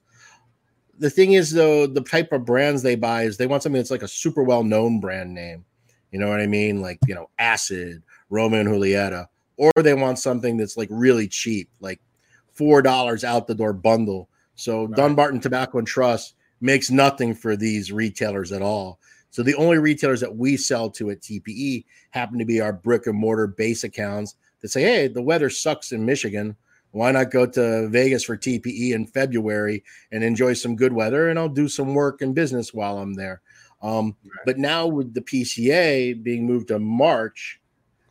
The 0.99 1.09
thing 1.09 1.35
is, 1.35 1.53
though, 1.53 1.87
the 1.87 2.01
type 2.01 2.33
of 2.33 2.45
brands 2.45 2.83
they 2.83 2.97
buy 2.97 3.23
is 3.23 3.37
they 3.37 3.47
want 3.47 3.63
something 3.63 3.79
that's 3.79 3.91
like 3.91 4.03
a 4.03 4.09
super 4.09 4.43
well-known 4.43 4.99
brand 4.99 5.33
name. 5.33 5.65
You 6.11 6.19
know 6.19 6.29
what 6.29 6.41
I 6.41 6.47
mean? 6.47 6.83
Like 6.83 6.99
you 7.07 7.15
know, 7.15 7.31
Acid, 7.39 8.03
Romeo 8.29 8.63
y 8.63 8.71
Julieta 8.71 9.29
or 9.57 9.73
they 9.77 9.95
want 9.95 10.19
something 10.19 10.57
that's 10.57 10.77
like 10.77 10.89
really 10.91 11.29
cheap, 11.29 11.69
like 11.81 12.01
four 12.53 12.83
dollars 12.83 13.25
out 13.25 13.47
the 13.47 13.55
door 13.55 13.73
bundle. 13.73 14.29
So 14.57 14.87
Right. 14.87 14.97
Dunbarton 14.97 15.41
Tobacco 15.41 15.79
and 15.79 15.87
Trust 15.87 16.35
makes 16.61 16.91
nothing 16.91 17.35
for 17.35 17.57
these 17.57 17.93
retailers 17.93 18.51
at 18.53 18.63
all. 18.63 18.99
So 19.31 19.43
the 19.43 19.55
only 19.55 19.79
retailers 19.79 20.21
that 20.21 20.37
we 20.37 20.57
sell 20.57 20.89
to 20.91 21.11
at 21.11 21.21
TPE 21.21 21.85
happen 22.11 22.39
to 22.39 22.45
be 22.45 22.61
our 22.61 22.73
brick 22.73 23.07
and 23.07 23.19
mortar 23.19 23.47
base 23.47 23.85
accounts 23.85 24.37
that 24.63 24.69
say, 24.69 24.83
"Hey, 24.83 25.09
the 25.09 25.23
weather 25.23 25.51
sucks 25.51 25.93
in 25.93 26.07
Michigan. 26.07 26.57
Why 26.93 27.13
not 27.13 27.31
go 27.31 27.45
to 27.45 27.89
Vegas 27.89 28.25
for 28.25 28.37
TPE 28.39 28.93
in 28.93 29.07
February 29.07 29.85
and 30.11 30.25
enjoy 30.25 30.55
some 30.55 30.77
good 30.77 30.95
weather? 30.95 31.29
And 31.29 31.39
I'll 31.39 31.51
do 31.51 31.69
some 31.69 31.95
work 31.95 32.23
and 32.23 32.35
business 32.35 32.73
while 32.73 32.97
I'm 32.99 33.13
there." 33.15 33.43
Um, 33.83 34.17
But 34.47 34.59
now 34.59 34.87
with 34.87 35.13
the 35.13 35.21
PCA 35.21 36.15
being 36.15 36.47
moved 36.47 36.69
to 36.69 36.79
March, 36.79 37.61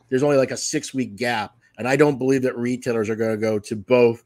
there's 0.09 0.21
only 0.21 0.37
like 0.37 0.51
a 0.51 0.57
six 0.57 0.93
week 0.93 1.15
gap. 1.15 1.55
And 1.79 1.87
I 1.87 1.95
don't 1.95 2.19
believe 2.19 2.43
that 2.43 2.55
retailers 2.57 3.09
are 3.09 3.15
going 3.15 3.31
to 3.31 3.37
go 3.37 3.57
to 3.57 3.75
both. 3.75 4.23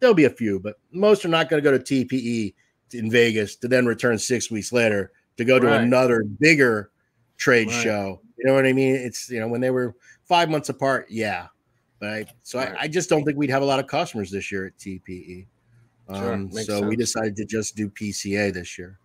There'll 0.00 0.14
be 0.14 0.24
a 0.24 0.30
few, 0.30 0.60
but 0.60 0.76
most 0.92 1.24
are 1.24 1.28
not 1.28 1.48
going 1.48 1.62
to 1.62 1.70
go 1.70 1.76
to 1.76 1.82
TPE 1.82 2.54
in 2.92 3.10
Vegas 3.10 3.56
to 3.56 3.68
then 3.68 3.86
return 3.86 4.18
six 4.18 4.50
weeks 4.50 4.72
later 4.72 5.12
to 5.36 5.44
go 5.44 5.58
to 5.58 5.66
Right. 5.66 5.80
another 5.82 6.22
bigger 6.24 6.90
trade 7.36 7.68
Right. 7.68 7.82
show. 7.82 8.20
You 8.38 8.44
know 8.46 8.54
what 8.54 8.66
I 8.66 8.72
mean? 8.72 8.94
It's, 8.94 9.30
you 9.30 9.40
know, 9.40 9.48
when 9.48 9.60
they 9.60 9.70
were 9.70 9.94
five 10.24 10.50
months 10.50 10.68
apart, 10.68 11.06
yeah. 11.10 11.46
But 11.98 12.08
I, 12.10 12.26
so 12.42 12.58
Right. 12.58 12.72
I, 12.72 12.82
I 12.82 12.88
just 12.88 13.08
don't 13.08 13.24
think 13.24 13.38
we'd 13.38 13.50
have 13.50 13.62
a 13.62 13.66
lot 13.66 13.78
of 13.80 13.86
customers 13.86 14.30
this 14.30 14.52
year 14.52 14.66
at 14.66 14.78
TPE. 14.78 15.46
Sure, 16.14 16.34
Um, 16.34 16.50
makes 16.52 16.66
so 16.66 16.82
we 16.82 16.94
decided 16.94 17.34
to 17.36 17.44
just 17.44 17.74
do 17.74 17.88
PCA 17.88 18.50
this 18.52 18.78
year. 18.78 18.98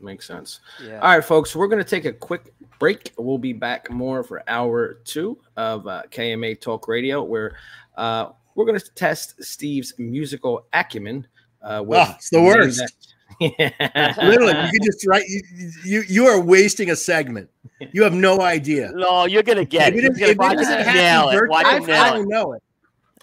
Makes 0.00 0.26
sense. 0.26 0.60
Yeah. 0.84 0.98
All 0.98 1.08
right, 1.08 1.24
folks, 1.24 1.56
we're 1.56 1.68
going 1.68 1.82
to 1.82 1.88
take 1.88 2.04
a 2.04 2.12
quick 2.12 2.52
break. 2.78 3.12
We'll 3.16 3.38
be 3.38 3.54
back 3.54 3.90
more 3.90 4.22
for 4.22 4.42
hour 4.48 4.94
two 5.04 5.38
of 5.56 5.86
uh, 5.86 6.02
KMA 6.10 6.60
Talk 6.60 6.88
Radio, 6.88 7.22
where 7.22 7.56
uh, 7.96 8.30
we're 8.54 8.64
going 8.66 8.78
to 8.78 8.90
test 8.94 9.42
Steve's 9.42 9.92
musical 9.98 10.66
acumen. 10.72 11.26
Uh, 11.62 11.82
with 11.86 11.98
Oh, 11.98 12.12
it's 12.16 12.28
the 12.30 12.42
worst. 12.42 13.14
yeah. 13.40 14.14
Literally, 14.22 14.52
you 14.52 14.70
can 14.70 14.82
just 14.84 15.06
write. 15.06 15.24
You, 15.26 15.40
you 15.84 16.02
you 16.08 16.26
are 16.26 16.38
wasting 16.38 16.90
a 16.90 16.96
segment. 16.96 17.48
You 17.92 18.02
have 18.02 18.12
no 18.12 18.42
idea. 18.42 18.92
No, 18.94 19.24
you're 19.24 19.42
gonna 19.42 19.64
get 19.64 19.94
If 19.94 19.94
it. 19.94 19.98
it, 19.98 20.02
You're 20.02 20.12
is- 20.12 20.18
gonna 20.18 20.30
if 20.32 20.36
it 20.36 20.38
watch 20.38 20.58
isn't 20.60 20.80
happy 20.82 20.98
nail 20.98 21.28
it. 21.30 21.48
Watch 21.48 21.64
birthday, 21.64 21.76
him 21.78 21.84
I 21.84 21.86
nail 22.10 22.14
I 22.14 22.18
it. 22.20 22.28
know 22.28 22.52
it. 22.52 22.62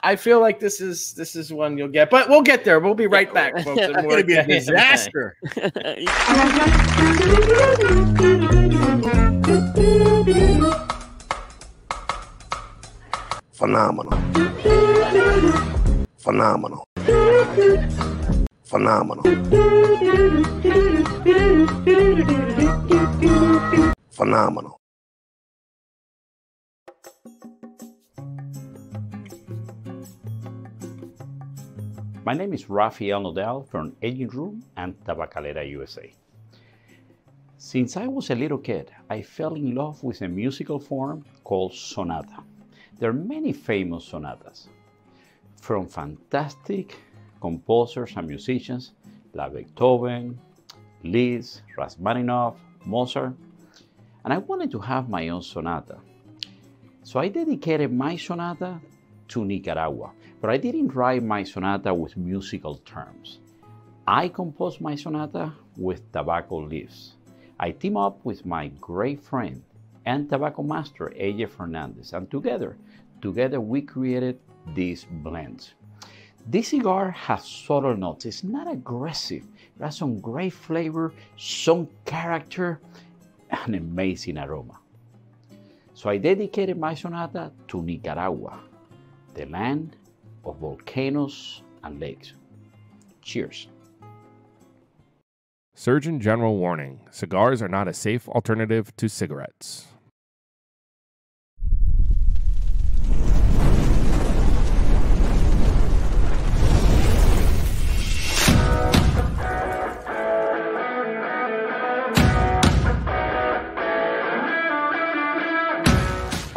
I 0.04 0.16
feel 0.16 0.40
like 0.40 0.60
this 0.60 0.82
is 0.82 1.14
this 1.14 1.36
is 1.36 1.54
one 1.54 1.78
you'll 1.78 1.88
get, 1.88 2.10
but 2.10 2.28
we'll 2.28 2.42
get 2.42 2.66
there. 2.66 2.80
We'll 2.80 2.96
be 2.96 3.06
right 3.06 3.32
back, 3.32 3.54
folks. 3.64 3.80
It's 3.80 3.88
with 3.90 3.98
It's 3.98 4.02
more 4.02 4.12
going 4.12 4.22
to 4.22 4.26
be 4.26 4.34
a 4.34 4.44
KMA. 4.48 4.48
disaster. 4.48 5.38
Phenomenal. 13.62 14.18
Phenomenal. 16.18 16.84
Phenomenal. 18.64 19.24
Phenomenal. 24.10 24.78
My 32.26 32.34
name 32.34 32.54
is 32.54 32.68
Rafael 32.68 33.22
Nodal 33.22 33.62
from 33.70 33.96
Aging 34.02 34.30
Room 34.30 34.64
and 34.76 34.96
Tabacalera 35.06 35.70
USA. 35.70 36.12
Since 37.60 37.96
I 37.96 38.08
was 38.08 38.32
a 38.32 38.36
little 38.36 38.58
kid, 38.58 38.90
I 39.08 39.22
fell 39.22 39.54
in 39.54 39.76
love 39.76 40.04
with 40.04 40.24
a 40.24 40.28
musical 40.28 40.80
form 40.80 41.24
called 41.44 41.76
sonata. 41.76 42.42
There 43.00 43.10
are 43.10 43.14
many 43.14 43.54
famous 43.54 44.06
sonatas, 44.06 44.68
from 45.56 45.88
fantastic 45.88 46.98
composers 47.40 48.14
and 48.16 48.28
musicians 48.28 48.92
like 49.34 49.54
Beethoven, 49.54 50.40
Liszt, 51.04 51.64
Rachmaninoff, 51.78 52.56
Mozart, 52.86 53.34
and 54.24 54.34
I 54.34 54.38
wanted 54.38 54.72
to 54.72 54.80
have 54.80 55.10
my 55.10 55.30
own 55.30 55.42
sonata. 55.42 55.98
So 57.04 57.20
I 57.20 57.30
dedicated 57.30 57.92
my 57.92 58.16
sonata 58.16 58.80
to 59.30 59.46
Nicaragua, 59.46 60.12
but 60.40 60.50
I 60.50 60.58
didn't 60.58 60.94
write 60.94 61.24
my 61.24 61.44
sonata 61.44 61.94
with 61.94 62.18
musical 62.18 62.76
terms. 62.78 63.40
I 64.06 64.28
composed 64.28 64.82
my 64.82 64.96
sonata 64.96 65.54
with 65.78 66.12
tobacco 66.12 66.58
leaves. 66.58 67.16
I 67.60 67.72
team 67.72 67.98
up 67.98 68.24
with 68.26 68.46
my 68.46 68.68
great 68.80 69.22
friend 69.22 69.64
and 70.06 70.30
tobacco 70.30 70.64
master 70.64 71.14
AJ 71.16 71.50
Fernandez, 71.50 72.14
and 72.14 72.30
together, 72.30 72.78
together 73.22 73.62
we 73.62 73.82
created 73.82 74.40
this 74.76 75.06
blend. 75.10 75.74
This 76.48 76.70
cigar 76.70 77.12
has 77.12 77.46
subtle 77.46 77.96
notes. 77.96 78.26
It's 78.26 78.44
not 78.44 78.72
aggressive. 78.72 79.44
It 79.78 79.84
has 79.84 79.98
some 79.98 80.20
great 80.20 80.54
flavor, 80.54 81.14
some 81.38 81.88
character, 82.06 82.80
and 83.50 83.76
amazing 83.76 84.38
aroma. 84.38 84.80
So 85.94 86.10
I 86.10 86.18
dedicated 86.18 86.80
my 86.80 86.96
sonata 86.96 87.52
to 87.68 87.82
Nicaragua, 87.84 88.60
the 89.36 89.46
land 89.46 89.98
of 90.44 90.58
volcanoes 90.58 91.62
and 91.84 92.00
lakes. 92.00 92.34
Cheers. 93.22 93.68
Surgeon 95.76 96.20
General 96.20 96.58
warning 96.58 97.02
cigars 97.12 97.62
are 97.62 97.68
not 97.68 97.88
a 97.88 97.94
safe 97.94 98.28
alternative 98.30 98.96
to 98.98 99.08
cigarettes. 99.08 99.88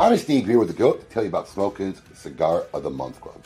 I'm 0.04 0.16
Steve 0.18 0.44
Green 0.44 0.58
with 0.58 0.68
the 0.68 0.74
GOAT 0.74 1.00
to 1.00 1.06
tell 1.06 1.22
you 1.22 1.30
about 1.30 1.48
Smoke 1.48 1.80
Inn's 1.80 2.02
Cigar 2.12 2.66
of 2.74 2.82
the 2.82 2.90
Month 2.90 3.20
Club. 3.20 3.40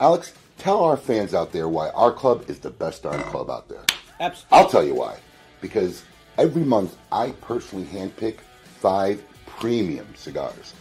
Alex, 0.00 0.32
tell 0.58 0.82
our 0.82 0.96
fans 0.96 1.32
out 1.32 1.52
there 1.52 1.68
why 1.68 1.90
our 1.90 2.12
club 2.12 2.50
is 2.50 2.58
the 2.58 2.70
best 2.70 3.04
darn 3.04 3.22
club 3.24 3.48
out 3.48 3.68
there. 3.68 3.84
Absolutely. 4.18 4.58
I'll 4.58 4.68
tell 4.68 4.84
you 4.84 4.94
why. 4.94 5.18
Because 5.60 6.02
Every 6.38 6.64
month, 6.64 6.96
I 7.10 7.32
personally 7.42 7.84
handpick 7.84 8.38
five 8.80 9.22
premium 9.44 10.06
cigars. 10.16 10.72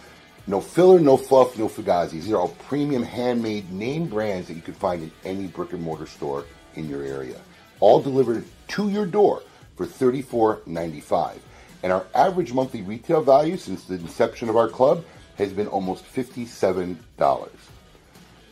No 0.48 0.62
filler, 0.62 1.00
no 1.00 1.18
fluff, 1.18 1.58
no 1.58 1.68
fugazis. 1.68 2.12
These 2.12 2.32
are 2.32 2.38
all 2.38 2.56
premium 2.68 3.04
handmade 3.04 3.70
name 3.72 4.08
brands 4.08 4.48
that 4.48 4.54
you 4.54 4.62
can 4.62 4.74
find 4.74 5.04
in 5.04 5.12
any 5.26 5.48
brick 5.48 5.74
and 5.74 5.84
mortar 5.84 6.08
store 6.08 6.46
in 6.76 6.88
your 6.88 7.04
area. 7.04 7.40
All 7.82 8.02
delivered 8.02 8.46
to 8.70 8.90
your 8.90 9.06
door 9.06 9.44
for 9.76 9.86
$34.95. 9.86 11.40
And 11.84 11.92
our 11.92 12.06
average 12.14 12.54
monthly 12.54 12.82
retail 12.82 13.22
value 13.22 13.58
since 13.58 13.86
the 13.86 13.96
inception 13.96 14.50
of 14.50 14.58
our 14.58 14.68
club 14.68 15.04
has 15.38 15.52
been 15.52 15.68
almost 15.68 16.06
$57. 16.14 16.98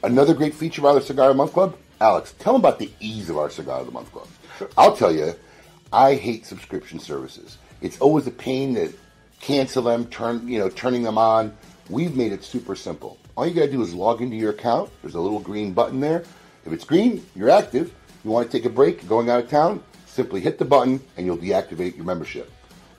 Another 0.03 0.33
great 0.33 0.55
feature 0.55 0.81
about 0.81 0.95
our 0.95 1.01
Cigar 1.01 1.29
of 1.29 1.35
the 1.35 1.37
Month 1.37 1.53
Club, 1.53 1.77
Alex, 2.01 2.33
tell 2.39 2.53
them 2.53 2.61
about 2.61 2.79
the 2.79 2.89
ease 2.99 3.29
of 3.29 3.37
our 3.37 3.49
Cigar 3.49 3.81
of 3.81 3.85
the 3.85 3.91
Month 3.91 4.11
Club. 4.11 4.27
Sure. 4.57 4.69
I'll 4.77 4.95
tell 4.95 5.13
you, 5.13 5.35
I 5.91 6.15
hate 6.15 6.45
subscription 6.45 6.99
services. 6.99 7.57
It's 7.81 7.99
always 7.99 8.25
a 8.25 8.31
pain 8.31 8.75
to 8.75 8.93
cancel 9.41 9.83
them, 9.83 10.05
turn 10.07 10.47
you 10.47 10.59
know, 10.59 10.69
turning 10.69 11.03
them 11.03 11.17
on. 11.17 11.55
We've 11.89 12.15
made 12.15 12.31
it 12.31 12.43
super 12.43 12.75
simple. 12.75 13.17
All 13.35 13.45
you 13.47 13.53
gotta 13.53 13.71
do 13.71 13.81
is 13.81 13.93
log 13.93 14.21
into 14.21 14.35
your 14.35 14.51
account. 14.51 14.89
There's 15.01 15.15
a 15.15 15.19
little 15.19 15.39
green 15.39 15.73
button 15.73 15.99
there. 15.99 16.23
If 16.65 16.73
it's 16.73 16.83
green, 16.83 17.25
you're 17.35 17.49
active. 17.49 17.93
You 18.23 18.31
want 18.31 18.49
to 18.49 18.57
take 18.57 18.65
a 18.65 18.69
break, 18.69 19.07
going 19.07 19.29
out 19.29 19.43
of 19.43 19.49
town, 19.49 19.81
simply 20.05 20.41
hit 20.41 20.57
the 20.57 20.65
button 20.65 21.01
and 21.15 21.25
you'll 21.25 21.37
deactivate 21.37 21.95
your 21.95 22.05
membership. 22.05 22.51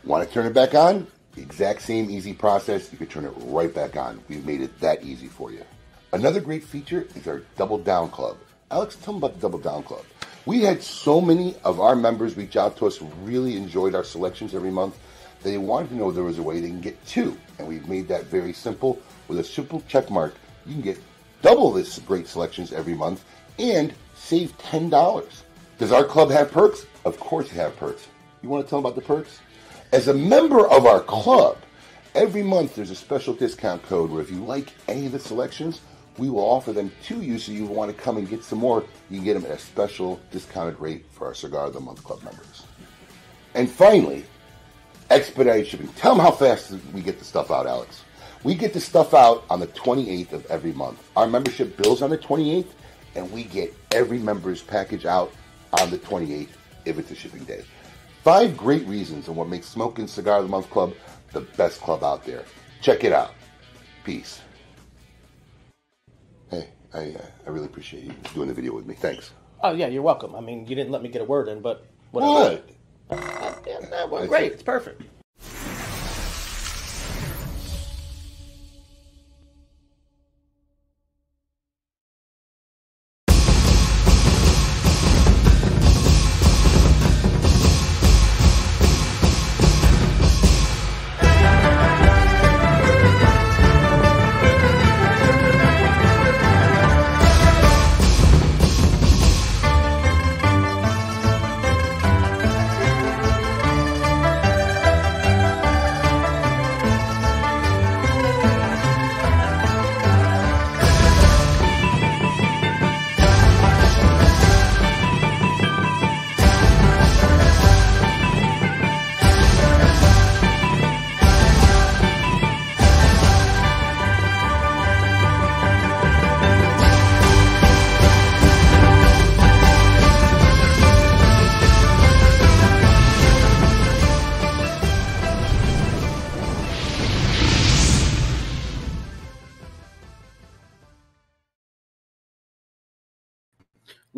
Want 0.05 0.27
to 0.27 0.33
turn 0.33 0.47
it 0.47 0.55
back 0.55 0.75
on? 0.75 1.07
Exact 1.37 1.83
same 1.83 2.11
easy 2.11 2.33
process. 2.33 2.91
You 2.91 2.99
can 2.99 3.07
turn 3.07 3.25
it 3.25 3.33
right 3.37 3.73
back 3.73 3.97
on. 3.97 4.21
We've 4.29 4.45
made 4.45 4.61
it 4.61 4.79
that 4.81 5.05
easy 5.05 5.29
for 5.29 5.53
you. 5.53 5.65
Another 6.13 6.41
great 6.41 6.65
feature 6.65 7.07
is 7.15 7.29
our 7.29 7.43
Double 7.57 7.79
Down 7.79 8.11
Club. 8.11 8.37
Alex, 8.71 8.97
tell 8.97 9.15
them 9.15 9.23
about 9.23 9.35
the 9.35 9.41
Double 9.41 9.59
Down 9.59 9.83
Club. 9.83 10.05
We 10.47 10.63
had 10.63 10.83
so 10.83 11.21
many 11.21 11.55
of 11.65 11.81
our 11.81 11.95
members 11.95 12.37
reach 12.37 12.57
out 12.57 12.77
to 12.79 12.87
us 12.87 13.01
really 13.23 13.57
enjoyed 13.57 13.95
our 13.95 14.05
selections 14.05 14.55
every 14.55 14.71
month 14.71 14.99
they 15.43 15.57
wanted 15.57 15.89
to 15.89 15.97
know 15.97 16.11
there 16.11 16.25
was 16.25 16.39
a 16.39 16.43
way 16.43 16.61
they 16.61 16.69
can 16.69 16.81
get 16.81 17.05
two. 17.07 17.37
And 17.59 17.67
we've 17.67 17.89
made 17.89 18.09
that 18.09 18.25
very 18.25 18.53
simple. 18.53 19.01
With 19.29 19.39
a 19.39 19.45
simple 19.45 19.83
check 19.89 20.11
mark, 20.11 20.35
you 20.67 20.75
can 20.75 20.83
get 20.83 20.99
double 21.43 21.73
this 21.73 21.99
great 22.01 22.27
selections 22.27 22.73
every 22.73 22.95
month 22.95 23.25
and 23.59 23.95
save 24.15 24.57
$10. 24.59 25.43
Does 25.79 25.93
our 25.93 26.05
club 26.05 26.31
have 26.31 26.53
perks? 26.53 26.87
Of 27.05 27.19
course 27.19 27.47
it 27.47 27.55
have 27.55 27.77
perks. 27.77 28.07
You 28.43 28.49
want 28.49 28.67
to 28.67 28.71
tell 28.71 28.81
them 28.81 28.87
about 28.87 28.97
the 28.97 29.07
perks? 29.07 29.41
As 29.93 30.07
a 30.07 30.15
member 30.15 30.69
of 30.69 30.87
our 30.87 31.01
club, 31.01 31.59
every 32.15 32.45
month 32.45 32.77
there's 32.77 32.93
a 32.93 32.97
special 32.97 33.35
discount 33.35 33.83
code 33.83 34.09
where 34.09 34.23
if 34.23 34.31
you 34.31 34.45
like 34.45 34.73
any 34.87 35.07
of 35.07 35.13
the 35.13 35.19
selections, 35.19 35.81
we 36.17 36.31
will 36.31 36.45
offer 36.45 36.73
them 36.73 36.93
to 37.07 37.21
you 37.21 37.41
so 37.41 37.51
you 37.51 37.65
want 37.65 37.91
to 37.91 38.01
come 38.01 38.17
and 38.17 38.29
get 38.29 38.45
some 38.45 38.61
more. 38.61 38.85
You 39.11 39.17
can 39.17 39.25
get 39.25 39.35
them 39.35 39.47
at 39.47 39.51
a 39.51 39.59
special 39.59 40.21
discounted 40.31 40.79
rate 40.79 41.07
for 41.11 41.27
our 41.27 41.35
Cigar 41.35 41.67
of 41.67 41.73
the 41.73 41.81
Month 41.81 42.05
Club 42.05 42.23
members. 42.23 42.63
And 43.55 43.69
finally, 43.69 44.25
expedited 45.11 45.67
shipping. 45.67 45.89
Tell 45.95 46.15
them 46.15 46.25
how 46.25 46.31
fast 46.31 46.73
we 46.95 47.03
get 47.03 47.19
the 47.19 47.25
stuff 47.25 47.51
out, 47.51 47.67
Alex. 47.67 48.05
We 48.45 48.55
get 48.55 48.73
the 48.73 48.81
stuff 48.81 49.13
out 49.13 49.43
on 49.51 49.59
the 49.59 49.67
28th 49.67 50.33
of 50.33 50.47
every 50.47 50.73
month. 50.73 51.03
Our 51.17 51.27
membership 51.27 51.77
bills 51.77 52.01
on 52.01 52.11
the 52.11 52.19
28th, 52.19 52.69
and 53.17 53.29
we 53.33 53.43
get 53.43 53.75
every 53.91 54.21
member's 54.21 54.63
package 54.63 55.05
out 55.05 55.33
on 55.81 55.91
the 55.91 55.99
28th 55.99 56.51
if 56.85 56.97
it's 56.97 57.11
a 57.11 57.17
shipping 57.17 57.43
day. 57.43 57.65
Five 58.23 58.57
great 58.57 58.87
reasons 58.87 59.29
on 59.29 59.37
what 59.37 59.49
makes 59.49 59.67
Smoke 59.67 59.99
Inn 59.99 60.07
Cigar 60.07 60.39
of 60.39 60.45
the 60.45 60.51
Month 60.51 60.69
Club 60.69 60.95
the 61.33 61.41
best 61.41 61.81
club 61.81 62.05
out 62.05 62.25
there. 62.25 62.45
Check 62.83 63.05
it 63.05 63.13
out. 63.13 63.35
Peace. 64.05 64.41
Hey, 66.51 66.69
I, 66.93 66.99
uh, 66.99 67.27
I 67.47 67.51
really 67.51 67.67
appreciate 67.67 68.05
you 68.05 68.15
doing 68.35 68.49
the 68.49 68.55
video 68.55 68.75
with 68.75 68.87
me. 68.87 68.95
Thanks. 68.95 69.31
Oh 69.63 69.73
yeah, 69.73 69.87
you're 69.87 70.03
welcome. 70.03 70.35
I 70.35 70.41
mean, 70.41 70.67
you 70.67 70.75
didn't 70.75 70.91
let 70.91 71.03
me 71.03 71.09
get 71.09 71.23
a 71.23 71.25
word 71.25 71.49
in, 71.49 71.61
but 71.61 71.87
whatever. 72.11 72.63
Uh, 73.11 73.55
yeah, 73.67 73.81
that 73.91 74.11
went 74.11 74.29
great. 74.29 74.53
It's 74.53 74.63
perfect. 74.63 75.03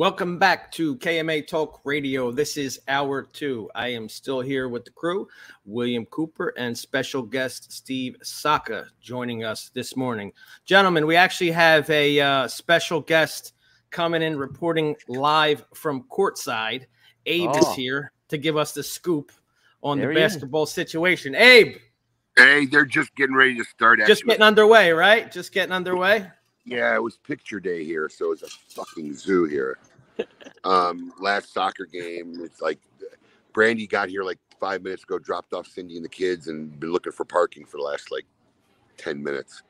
Welcome 0.03 0.37
back 0.37 0.73
to 0.73 0.97
KMA 0.97 1.47
Talk 1.47 1.81
Radio. 1.85 2.33
This 2.33 2.57
is 2.57 2.81
hour 2.89 3.23
two. 3.23 3.71
I 3.77 3.87
am 3.91 4.09
still 4.09 4.41
here 4.41 4.69
with 4.69 4.85
the 4.85 4.91
crew, 4.91 5.29
William 5.65 6.07
Cooper 6.07 6.53
and 6.57 6.77
special 6.77 7.23
guest 7.23 7.71
Steve 7.73 8.17
Saka 8.21 8.87
joining 9.01 9.45
us 9.45 9.71
this 9.75 9.97
morning. 9.97 10.33
Gentlemen, 10.65 11.07
we 11.07 11.15
actually 11.15 11.53
have 11.53 11.89
a 11.89 12.19
uh, 12.19 12.49
special 12.49 13.01
guest 13.01 13.55
coming 13.93 14.23
in 14.23 14.37
reporting 14.37 14.97
live 15.07 15.65
from 15.73 16.03
courtside. 16.11 16.87
Abe 17.27 17.51
is 17.55 17.65
Oh. 17.65 17.75
here 17.75 18.11
to 18.27 18.39
give 18.39 18.57
us 18.57 18.73
the 18.75 18.83
scoop 18.83 19.31
on 19.85 19.99
There 20.01 20.09
the 20.13 20.19
he 20.19 20.21
is. 20.27 20.33
basketball 20.33 20.67
situation. 20.67 21.37
Abe, 21.37 21.77
Hey, 22.37 22.67
they're 22.67 22.85
just 22.85 23.15
getting 23.15 23.37
ready 23.37 23.57
to 23.57 23.63
start. 23.65 24.01
just 24.01 24.11
actually. 24.11 24.31
getting 24.31 24.43
underway, 24.43 24.91
right? 24.91 25.31
Just 25.31 25.53
getting 25.53 25.73
underway. 25.73 26.29
Yeah, 26.65 26.95
it 26.95 27.03
was 27.03 27.19
picture 27.19 27.61
day 27.61 27.85
here, 27.85 28.09
so 28.09 28.33
it's 28.33 28.43
a 28.43 28.49
fucking 28.75 29.15
zoo 29.15 29.45
here. 29.45 29.79
Um, 30.65 31.13
last 31.19 31.53
soccer 31.53 31.87
game, 31.87 32.39
it's 32.41 32.61
like 32.61 32.79
Brandy 33.53 33.87
got 33.87 34.09
here 34.09 34.23
like 34.23 34.39
five 34.61 34.83
minutes 34.83 35.03
ago, 35.03 35.19
dropped 35.19 35.53
off 35.53 35.67
Cindy 35.67 35.97
and 35.97 36.05
the 36.05 36.09
kids, 36.09 36.47
and 36.47 36.79
been 36.79 36.93
looking 36.93 37.13
for 37.13 37.25
parking 37.25 37.65
for 37.65 37.79
the 37.79 37.83
last 37.83 38.13
like 38.13 38.27
ten 38.97 39.23
minutes. 39.23 39.63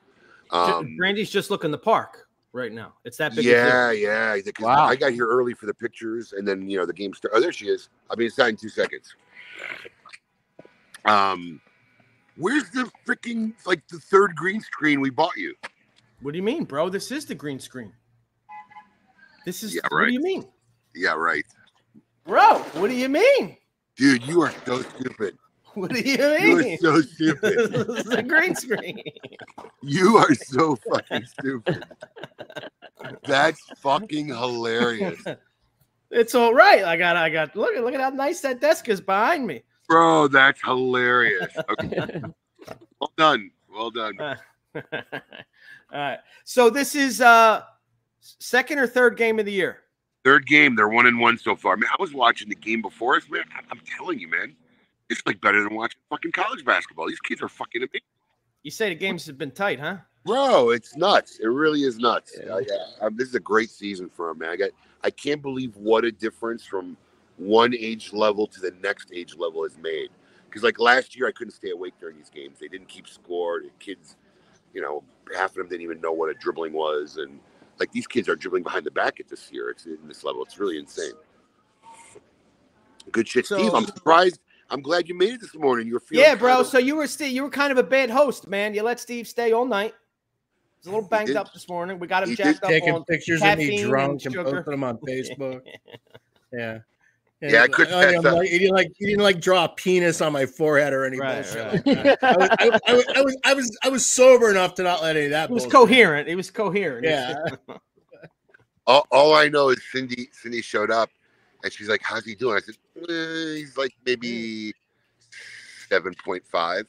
Um, 0.51 0.97
Brandy's 0.97 1.31
just 1.31 1.51
looking 1.51 1.71
the 1.71 1.79
park 1.79 2.29
right 2.53 2.73
now. 2.73 2.93
It's 3.05 3.17
that 3.17 3.35
big. 3.35 3.45
yeah, 3.45 3.91
yeah. 3.91 4.37
Because 4.37 4.67
I 4.67 4.97
got 4.97 5.13
here 5.13 5.27
early 5.27 5.55
for 5.55 5.67
the 5.67 5.75
pictures, 5.75 6.35
and 6.35 6.47
then 6.47 6.69
you 6.69 6.79
know 6.79 6.87
the 6.87 6.93
game 6.93 7.15
started. 7.15 7.37
Oh, 7.37 7.41
there 7.41 7.53
she 7.53 7.69
is. 7.69 7.89
I'll 8.11 8.17
be 8.17 8.27
inside 8.27 8.49
in 8.49 8.57
two 8.57 8.69
seconds. 8.69 9.15
Um, 11.05 11.61
where's 12.37 12.69
the 12.71 12.91
freaking 13.07 13.55
like 13.67 13.87
the 13.89 13.99
third 13.99 14.37
green 14.37 14.61
screen 14.61 15.01
we 15.01 15.11
bought 15.11 15.37
you? 15.37 15.55
What 16.21 16.33
do 16.33 16.37
you 16.37 16.45
mean, 16.45 16.65
bro? 16.65 16.89
This 16.89 17.11
is 17.11 17.27
the 17.27 17.35
green 17.35 17.59
screen. 17.59 17.93
This 19.45 19.63
is 19.63 19.75
Yeah, 19.75 19.83
what 19.89 19.99
right. 19.99 20.07
do 20.09 20.13
you 20.13 20.21
mean? 20.23 20.47
Yeah, 20.95 21.15
right. 21.15 21.45
Bro, 22.25 22.59
what 22.75 22.89
do 22.89 22.95
you 22.95 23.09
mean? 23.09 23.57
Dude, 23.97 24.23
you 24.27 24.41
are 24.43 24.53
so 24.67 24.83
stupid. 24.83 25.37
What 25.75 25.91
do 25.91 26.01
you 26.01 26.19
mean? 26.19 26.77
You 26.83 26.91
are 26.91 27.01
so 27.01 27.01
stupid. 27.01 27.73
this 27.87 28.05
is 28.07 28.13
a 28.13 28.23
green 28.23 28.55
screen. 28.55 29.03
You 29.81 30.19
are 30.19 30.35
so 30.35 30.77
fucking 30.77 31.25
stupid. 31.25 31.83
That's 33.25 33.59
fucking 33.79 34.29
hilarious. 34.29 35.19
It's 36.15 36.35
all 36.35 36.53
right. 36.53 36.85
I 36.85 36.99
got 36.99 37.17
I 37.17 37.31
got 37.31 37.57
look 37.57 37.75
at 37.75 37.83
look 37.83 37.95
at 37.95 38.01
how 38.03 38.11
nice 38.11 38.43
that 38.43 38.61
desk 38.61 38.91
is 38.91 39.01
behind 39.01 39.47
me. 39.47 39.63
Bro, 39.89 40.29
that's 40.29 40.61
hilarious. 40.63 41.51
Okay. 41.71 42.21
well 43.01 43.13
done. 43.17 43.51
Well 43.73 43.91
done. 43.91 44.21
all 44.21 44.35
right. 45.91 46.19
So 46.45 46.69
this 46.69 46.95
is 46.95 47.23
uh 47.23 47.63
second 48.23 48.79
or 48.79 48.87
third 48.87 49.17
game 49.17 49.39
of 49.39 49.47
the 49.47 49.53
year. 49.53 49.81
Third 50.25 50.47
game, 50.47 50.77
they're 50.77 50.89
one 50.89 51.07
and 51.07 51.19
one 51.19 51.37
so 51.37 51.57
far. 51.57 51.77
Man, 51.77 51.91
I 51.91 52.01
was 52.01 52.15
watching 52.15 52.49
the 52.49 52.55
game 52.55 52.81
before 52.81 53.17
us, 53.17 53.29
man. 53.29 53.43
I- 53.55 53.63
I'm 53.71 53.81
telling 53.97 54.19
you, 54.21 54.29
man. 54.29 54.55
It's 55.11 55.21
like 55.27 55.41
better 55.41 55.63
than 55.63 55.75
watching 55.75 56.01
fucking 56.09 56.33
college 56.33 56.65
basketball. 56.65 57.09
These 57.09 57.21
kids 57.21 57.43
are 57.43 57.49
fucking 57.49 57.83
amazing. 57.83 58.01
You 58.63 58.71
say 58.71 58.89
the 58.89 58.95
games 58.95 59.27
have 59.27 59.37
been 59.37 59.51
tight, 59.51 59.81
huh? 59.81 59.97
Bro, 60.25 60.71
it's 60.71 60.97
nuts. 60.97 61.41
It 61.41 61.49
really 61.49 61.83
is 61.83 61.99
nuts. 61.99 62.39
I, 62.49 62.55
I, 62.55 63.07
I- 63.07 63.11
this 63.11 63.29
is 63.29 63.35
a 63.35 63.41
great 63.41 63.71
season 63.71 64.09
for 64.09 64.31
him, 64.31 64.39
man. 64.39 64.51
I 64.51 64.57
got, 64.57 64.71
I 65.03 65.11
can't 65.11 65.43
believe 65.43 65.77
what 65.77 66.05
a 66.05 66.13
difference 66.13 66.65
from 66.65 66.97
one 67.37 67.75
age 67.75 68.13
level 68.13 68.47
to 68.47 68.61
the 68.61 68.71
next 68.83 69.11
age 69.13 69.35
level 69.37 69.65
is 69.65 69.77
made. 69.79 70.11
Because 70.49 70.63
like 70.63 70.79
last 70.79 71.17
year, 71.17 71.27
I 71.27 71.33
couldn't 71.33 71.53
stay 71.55 71.71
awake 71.71 71.95
during 71.99 72.17
these 72.17 72.31
games. 72.31 72.59
They 72.61 72.69
didn't 72.69 72.89
keep 72.89 73.09
score. 73.09 73.61
The 73.63 73.71
kids, 73.81 74.17
you 74.73 74.81
know, 74.81 75.03
half 75.35 75.51
of 75.51 75.57
them 75.57 75.69
didn't 75.69 75.83
even 75.83 76.01
know 76.01 76.13
what 76.13 76.29
a 76.31 76.35
dribbling 76.35 76.73
was, 76.75 77.17
and 77.17 77.41
like 77.83 77.91
these 77.93 78.07
kids 78.07 78.29
are 78.29 78.37
dribbling 78.37 78.63
behind 78.63 78.87
the 78.87 78.91
back 78.93 79.19
at 79.19 79.29
this 79.29 79.51
year. 79.51 79.71
It's 79.71 79.87
in 79.87 79.99
this 80.07 80.23
level. 80.23 80.43
It's 80.45 80.57
really 80.59 80.79
insane. 80.79 81.13
Good 83.11 83.27
shit, 83.27 83.47
Steve. 83.47 83.75
I'm 83.75 83.87
surprised. 83.87 84.39
I'm 84.71 84.81
glad 84.81 85.09
you 85.09 85.19
made 85.19 85.35
it 85.35 85.41
this 85.41 85.55
morning. 85.57 85.89
You 85.89 85.95
were 85.95 86.01
feeling 86.01 86.25
Yeah, 86.25 86.37
bro. 86.37 86.61
of- 86.61 86.69
So 86.69 86.79
you 86.79 86.95
were 86.95 87.09
still 87.09 87.27
you 87.29 87.43
were 87.43 87.51
kind 87.51 87.73
of 87.73 87.79
a 87.79 87.83
bad 87.83 88.09
host, 88.09 88.47
man. 88.47 88.73
You 88.73 88.85
let 88.85 89.01
Steve 89.01 89.27
stay 89.27 89.51
all 89.53 89.67
night. 89.67 89.95
He's 90.79 90.87
a 90.87 90.91
little 90.95 91.09
banged 91.09 91.27
did. 91.29 91.37
up 91.37 91.53
this 91.53 91.69
morning. 91.69 91.99
We 91.99 92.07
got 92.07 92.23
him 92.23 92.29
He 92.31 92.37
did 92.37 92.45
jacked 92.45 92.65
up 92.65 92.71
Taking 92.71 92.95
on 92.95 93.05
pictures 93.05 93.43
of 93.43 93.59
me 93.59 93.83
drunk 93.83 94.13
and 94.13 94.23
sugar. 94.23 94.45
posting 94.45 94.71
them 94.71 94.85
on 94.85 94.97
Facebook. 95.09 95.61
Yeah. 96.53 96.79
Yeah, 97.43 97.65
I 97.65 97.69
couldn't 97.69 97.93
I 97.95 98.05
didn't 98.07 98.23
pass 98.23 98.35
like, 98.35 98.49
he 98.49 98.59
didn't 98.61 98.75
like 98.77 98.93
he 98.97 99.07
didn't 99.07 99.23
like 99.25 99.41
draw 99.41 99.65
a 99.65 99.69
penis 99.69 100.21
on 100.21 100.33
my 100.33 100.47
forehead 100.47 100.93
or 100.93 101.05
any 101.05 101.19
Right, 101.19 101.43
bullshit. 101.43 101.85
right, 101.87 102.07
like. 102.07 102.23
I, 102.23 102.37
was, 102.37 102.49
I, 102.53 102.69
was, 102.69 102.81
I, 102.87 102.95
was, 102.95 103.07
I 103.17 103.23
was 103.23 103.37
I 103.45 103.55
was 103.55 103.79
I 103.85 103.89
was 103.89 104.07
sober 104.07 104.49
enough 104.49 104.75
to 104.77 104.85
not 104.85 105.03
let 105.03 105.17
any 105.17 105.25
of 105.27 105.33
that. 105.33 105.49
He 105.49 105.55
was 105.55 105.65
bullshit. 105.65 105.77
coherent. 105.77 106.29
It 106.29 106.37
was 106.37 106.51
coherent. 106.53 107.05
Yeah. 107.05 107.35
all, 108.87 109.07
all 109.11 109.35
I 109.35 109.49
know 109.49 109.71
is 109.71 109.83
Cindy. 109.91 110.29
Cindy 110.33 110.63
showed 110.63 110.93
up, 110.93 111.11
and 111.65 111.73
she's 111.73 111.89
like, 111.89 112.01
"How's 112.03 112.25
he 112.25 112.37
doing?" 112.37 112.59
I 112.59 112.61
said, 112.61 112.77
eh, 113.09 113.55
"He's 113.57 113.77
like 113.77 113.93
maybe 114.07 114.73
seven 115.89 116.15
point 116.25 116.47
five. 116.47 116.87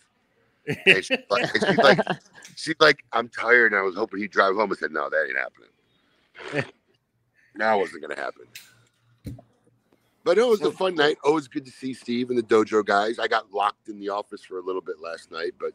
And 0.85 1.03
she's 1.03 1.17
like, 1.29 1.43
and 1.55 1.65
she's 1.67 1.77
like, 1.77 1.99
she's 2.55 2.75
like, 2.79 3.03
"I'm 3.11 3.27
tired, 3.27 3.71
and 3.71 3.79
I 3.79 3.83
was 3.83 3.95
hoping 3.95 4.19
he'd 4.19 4.31
drive 4.31 4.55
home." 4.55 4.71
I 4.71 4.75
said, 4.75 4.91
"No, 4.91 5.09
that 5.09 5.25
ain't 5.27 5.37
happening. 5.37 6.71
Now 7.55 7.77
wasn't 7.77 8.01
gonna 8.01 8.19
happen." 8.19 8.45
But 10.23 10.37
it 10.37 10.47
was 10.47 10.61
a 10.61 10.71
fun 10.71 10.95
night. 10.95 11.17
Always 11.23 11.47
good 11.47 11.65
to 11.65 11.71
see 11.71 11.93
Steve 11.93 12.29
and 12.29 12.37
the 12.37 12.43
dojo 12.43 12.85
guys. 12.85 13.19
I 13.19 13.27
got 13.27 13.51
locked 13.53 13.89
in 13.89 13.99
the 13.99 14.09
office 14.09 14.43
for 14.43 14.57
a 14.57 14.61
little 14.61 14.81
bit 14.81 15.01
last 15.01 15.31
night, 15.31 15.51
but 15.59 15.73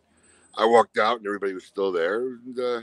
I 0.57 0.65
walked 0.65 0.99
out 0.99 1.19
and 1.19 1.27
everybody 1.27 1.53
was 1.53 1.65
still 1.65 1.93
there. 1.93 2.21
And, 2.29 2.59
uh, 2.59 2.81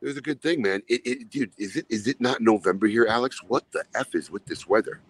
it 0.00 0.06
was 0.06 0.16
a 0.16 0.20
good 0.20 0.40
thing, 0.40 0.62
man. 0.62 0.82
It, 0.88 1.02
it, 1.04 1.30
dude, 1.30 1.52
is 1.58 1.76
it 1.76 1.86
is 1.88 2.06
it 2.06 2.20
not 2.20 2.40
November 2.40 2.86
here, 2.86 3.06
Alex? 3.06 3.42
What 3.42 3.70
the 3.72 3.84
f 3.96 4.14
is 4.14 4.30
with 4.30 4.44
this 4.46 4.66
weather, 4.66 5.00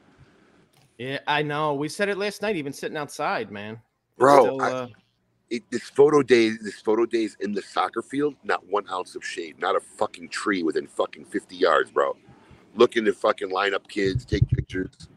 Yeah, 0.98 1.18
I 1.26 1.42
know. 1.42 1.74
We 1.74 1.88
said 1.88 2.08
it 2.08 2.18
last 2.18 2.40
night, 2.42 2.56
even 2.56 2.72
sitting 2.72 2.96
outside, 2.96 3.50
man. 3.50 3.80
Bro? 4.16 4.40
still, 4.44 4.62
I- 4.62 4.70
uh, 4.70 4.86
it, 5.50 5.62
this 5.70 5.84
photo 5.84 6.22
day, 6.22 6.50
this 6.50 6.80
photo 6.80 7.06
days 7.06 7.36
in 7.40 7.52
the 7.52 7.62
soccer 7.62 8.02
field, 8.02 8.34
not 8.44 8.66
one 8.68 8.84
ounce 8.90 9.14
of 9.14 9.24
shade, 9.24 9.58
not 9.58 9.76
a 9.76 9.80
fucking 9.80 10.28
tree 10.28 10.62
within 10.62 10.86
fucking 10.86 11.24
fifty 11.26 11.56
yards, 11.56 11.90
bro. 11.90 12.16
Looking 12.74 13.04
to 13.06 13.12
fucking 13.12 13.50
line 13.50 13.74
up 13.74 13.88
kids, 13.88 14.24
take 14.24 14.46
pictures, 14.48 15.08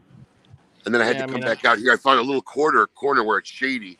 and 0.84 0.94
then 0.94 1.00
I 1.02 1.04
had 1.06 1.16
Yeah, 1.16 1.22
to 1.22 1.24
I 1.24 1.26
come 1.26 1.40
mean, 1.40 1.44
I- 1.44 1.54
back 1.54 1.64
out 1.64 1.78
here. 1.78 1.92
I 1.92 1.96
found 1.96 2.18
a 2.18 2.22
little 2.22 2.42
corner 2.42 2.86
corner 2.86 3.22
where 3.24 3.38
it's 3.38 3.48
shady. 3.50 3.98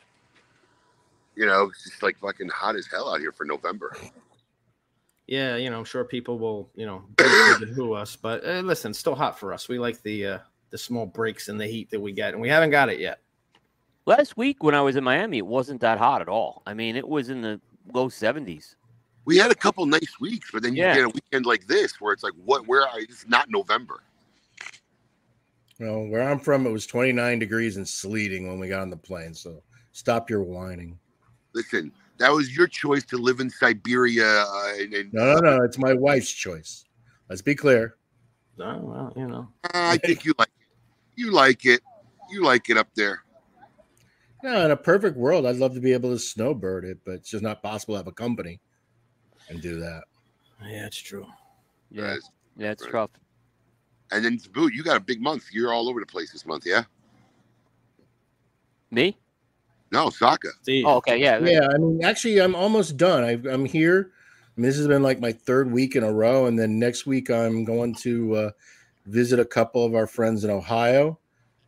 You 1.35 1.47
know, 1.47 1.65
it's 1.65 1.85
just 1.85 2.03
like 2.03 2.19
fucking 2.19 2.49
hot 2.49 2.77
as 2.77 2.87
hell 2.87 3.13
out 3.13 3.21
here 3.21 3.33
for 3.33 3.45
November. 3.45 3.97
yeah, 5.27 5.57
you 5.57 5.71
know, 5.71 5.79
I'm 5.79 5.85
sure 5.85 6.05
people 6.05 6.39
will, 6.39 6.69
you 6.75 6.85
know, 6.85 7.05
who 7.75 7.95
us, 7.95 8.17
but 8.17 8.45
uh, 8.47 8.61
listen, 8.61 8.91
it's 8.91 8.99
still 8.99 9.15
hot 9.15 9.39
for 9.39 9.53
us. 9.53 9.69
We 9.69 9.79
like 9.79 10.03
the 10.03 10.27
uh, 10.27 10.39
the 10.71 10.79
small 10.79 11.07
breaks 11.07 11.49
in 11.49 11.57
the 11.59 11.67
heat 11.67 11.91
that 11.91 12.01
we 12.01 12.13
get, 12.13 12.33
and 12.35 12.43
we 12.43 12.49
haven't 12.49 12.71
got 12.71 12.89
it 12.91 12.99
yet. 12.99 13.21
Last 14.05 14.37
week 14.37 14.63
when 14.65 14.75
I 14.75 14.81
was 14.81 14.97
in 14.97 15.05
Miami, 15.05 15.39
it 15.39 15.47
wasn't 15.47 15.81
that 15.83 15.97
hot 15.99 16.21
at 16.23 16.29
all. 16.29 16.63
I 16.67 16.75
mean, 16.75 16.97
it 16.97 17.07
was 17.07 17.29
in 17.29 17.41
the 17.41 17.61
low 17.95 18.09
70s. 18.09 18.75
We 19.25 19.37
had 19.39 19.53
a 19.53 19.55
couple 19.55 19.87
nice 19.87 20.19
weeks, 20.21 20.51
but 20.53 20.65
then 20.65 20.75
you 20.75 20.83
Yeah. 20.83 20.95
get 20.97 21.05
a 21.05 21.09
weekend 21.09 21.47
like 21.47 21.69
this 21.69 22.01
where 22.01 22.13
it's 22.13 22.25
like, 22.25 22.33
what? 22.45 22.67
Where? 22.67 22.83
Are, 22.83 22.99
it's 22.99 23.27
not 23.29 23.49
November. 23.49 24.03
Well, 25.83 26.07
where 26.07 26.23
I'm 26.23 26.39
from, 26.39 26.65
it 26.65 26.71
was 26.71 26.87
29 26.87 27.41
degrees 27.41 27.77
and 27.77 27.89
sleeting 27.89 28.47
when 28.47 28.61
we 28.61 28.69
got 28.69 28.83
on 28.83 28.91
the 28.91 28.97
plane. 28.97 29.35
So 29.35 29.65
stop 29.91 30.31
your 30.31 30.45
whining. 30.45 30.97
Listen, 31.55 31.91
that 32.19 32.31
was 32.31 32.57
your 32.57 32.69
choice 32.69 33.05
to 33.07 33.17
live 33.17 33.41
in 33.41 33.51
Siberia. 33.51 34.45
Uh, 34.47 34.75
and, 34.79 34.95
and 34.95 35.13
No, 35.13 35.35
no, 35.35 35.41
no. 35.41 35.65
It's 35.65 35.79
my 35.79 35.93
wife's 35.93 36.31
choice. 36.31 36.85
Let's 37.29 37.43
be 37.43 37.57
clear. 37.57 37.97
Oh, 38.61 38.79
well, 38.79 39.13
you 39.17 39.27
know. 39.27 39.49
I 39.75 39.97
think 39.97 40.25
you 40.25 40.35
like 40.39 40.51
it. 40.61 40.67
You 41.17 41.33
like 41.33 41.67
it. 41.67 41.81
You 42.31 42.45
like 42.45 42.71
it 42.71 42.77
up 42.77 42.89
there. 42.95 43.25
No, 44.45 44.65
in 44.65 44.71
a 44.71 44.77
perfect 44.77 45.17
world, 45.17 45.47
I'd 45.47 45.57
love 45.57 45.75
to 45.75 45.81
be 45.81 45.93
able 45.95 46.11
to 46.11 46.19
snowbird 46.19 46.85
it, 46.85 46.99
but 47.05 47.15
it's 47.15 47.31
just 47.31 47.43
not 47.43 47.61
possible 47.61 47.95
to 47.95 47.99
have 47.99 48.07
a 48.07 48.13
company 48.13 48.61
and 49.49 49.61
do 49.61 49.81
that. 49.81 50.05
Yeah, 50.65 50.87
it's 50.87 50.97
true. 50.99 51.27
Yeah, 51.91 52.03
Guys. 52.15 52.31
yeah, 52.57 52.71
it's 52.71 52.85
Right. 52.85 52.95
rough. 52.95 53.11
And 54.13 54.25
then 54.25 54.39
Boo, 54.53 54.69
you 54.69 54.83
got 54.83 54.97
a 54.97 55.01
big 55.01 55.21
month. 55.21 55.47
You're 55.53 55.73
all 55.73 55.89
over 55.89 56.01
the 56.01 56.07
place 56.07 56.33
this 56.33 56.47
month, 56.47 56.67
yeah? 56.67 56.85
Me? 58.91 59.17
No, 59.91 60.11
Saka. 60.11 60.49
Steve. 60.63 60.85
Oh, 60.87 60.97
okay, 60.97 61.19
yeah. 61.19 61.39
Yeah, 61.39 61.69
I 61.73 61.79
mean, 61.79 62.05
actually, 62.05 62.41
I'm 62.41 62.55
almost 62.55 62.97
done. 62.97 63.25
I, 63.25 63.33
I'm 63.51 63.65
here. 63.65 64.11
I 64.57 64.61
mean, 64.61 64.69
this 64.69 64.77
has 64.77 64.87
been 64.87 65.03
like 65.03 65.21
my 65.21 65.33
third 65.33 65.73
week 65.73 65.97
in 65.97 66.05
a 66.05 66.13
row, 66.13 66.47
and 66.47 66.59
then 66.59 66.79
next 66.79 67.07
week 67.07 67.31
I'm 67.31 67.65
going 67.65 67.95
to 67.97 68.35
uh, 68.37 68.51
visit 69.07 69.41
a 69.41 69.45
couple 69.45 69.85
of 69.85 69.95
our 69.95 70.07
friends 70.07 70.45
in 70.45 70.51
Ohio, 70.51 71.19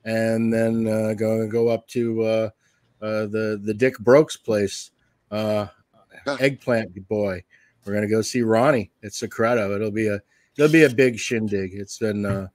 and 0.05 0.53
then 0.53 0.86
uh, 0.86 1.14
going 1.14 1.40
to 1.40 1.49
go 1.49 1.68
up 1.68 1.88
to 1.88 2.22
uh, 2.22 2.51
uh, 3.01 3.26
the 3.26 3.61
the 3.62 3.74
Dick 3.74 3.99
Brokes 3.99 4.36
place, 4.36 4.90
uh, 5.30 5.66
Eggplant 6.40 7.09
Boy. 7.09 7.42
We're 7.84 7.95
gonna 7.95 8.09
go 8.09 8.22
see 8.22 8.42
Ronnie 8.42 8.90
at 9.03 9.12
Secreto. 9.12 9.74
It'll 9.74 9.90
be 9.90 10.09
a 10.09 10.20
it'll 10.57 10.72
be 10.72 10.84
a 10.84 10.90
big 10.90 11.18
shindig. 11.18 11.72
It's 11.74 11.98
been, 11.98 12.24
uh, 12.24 12.48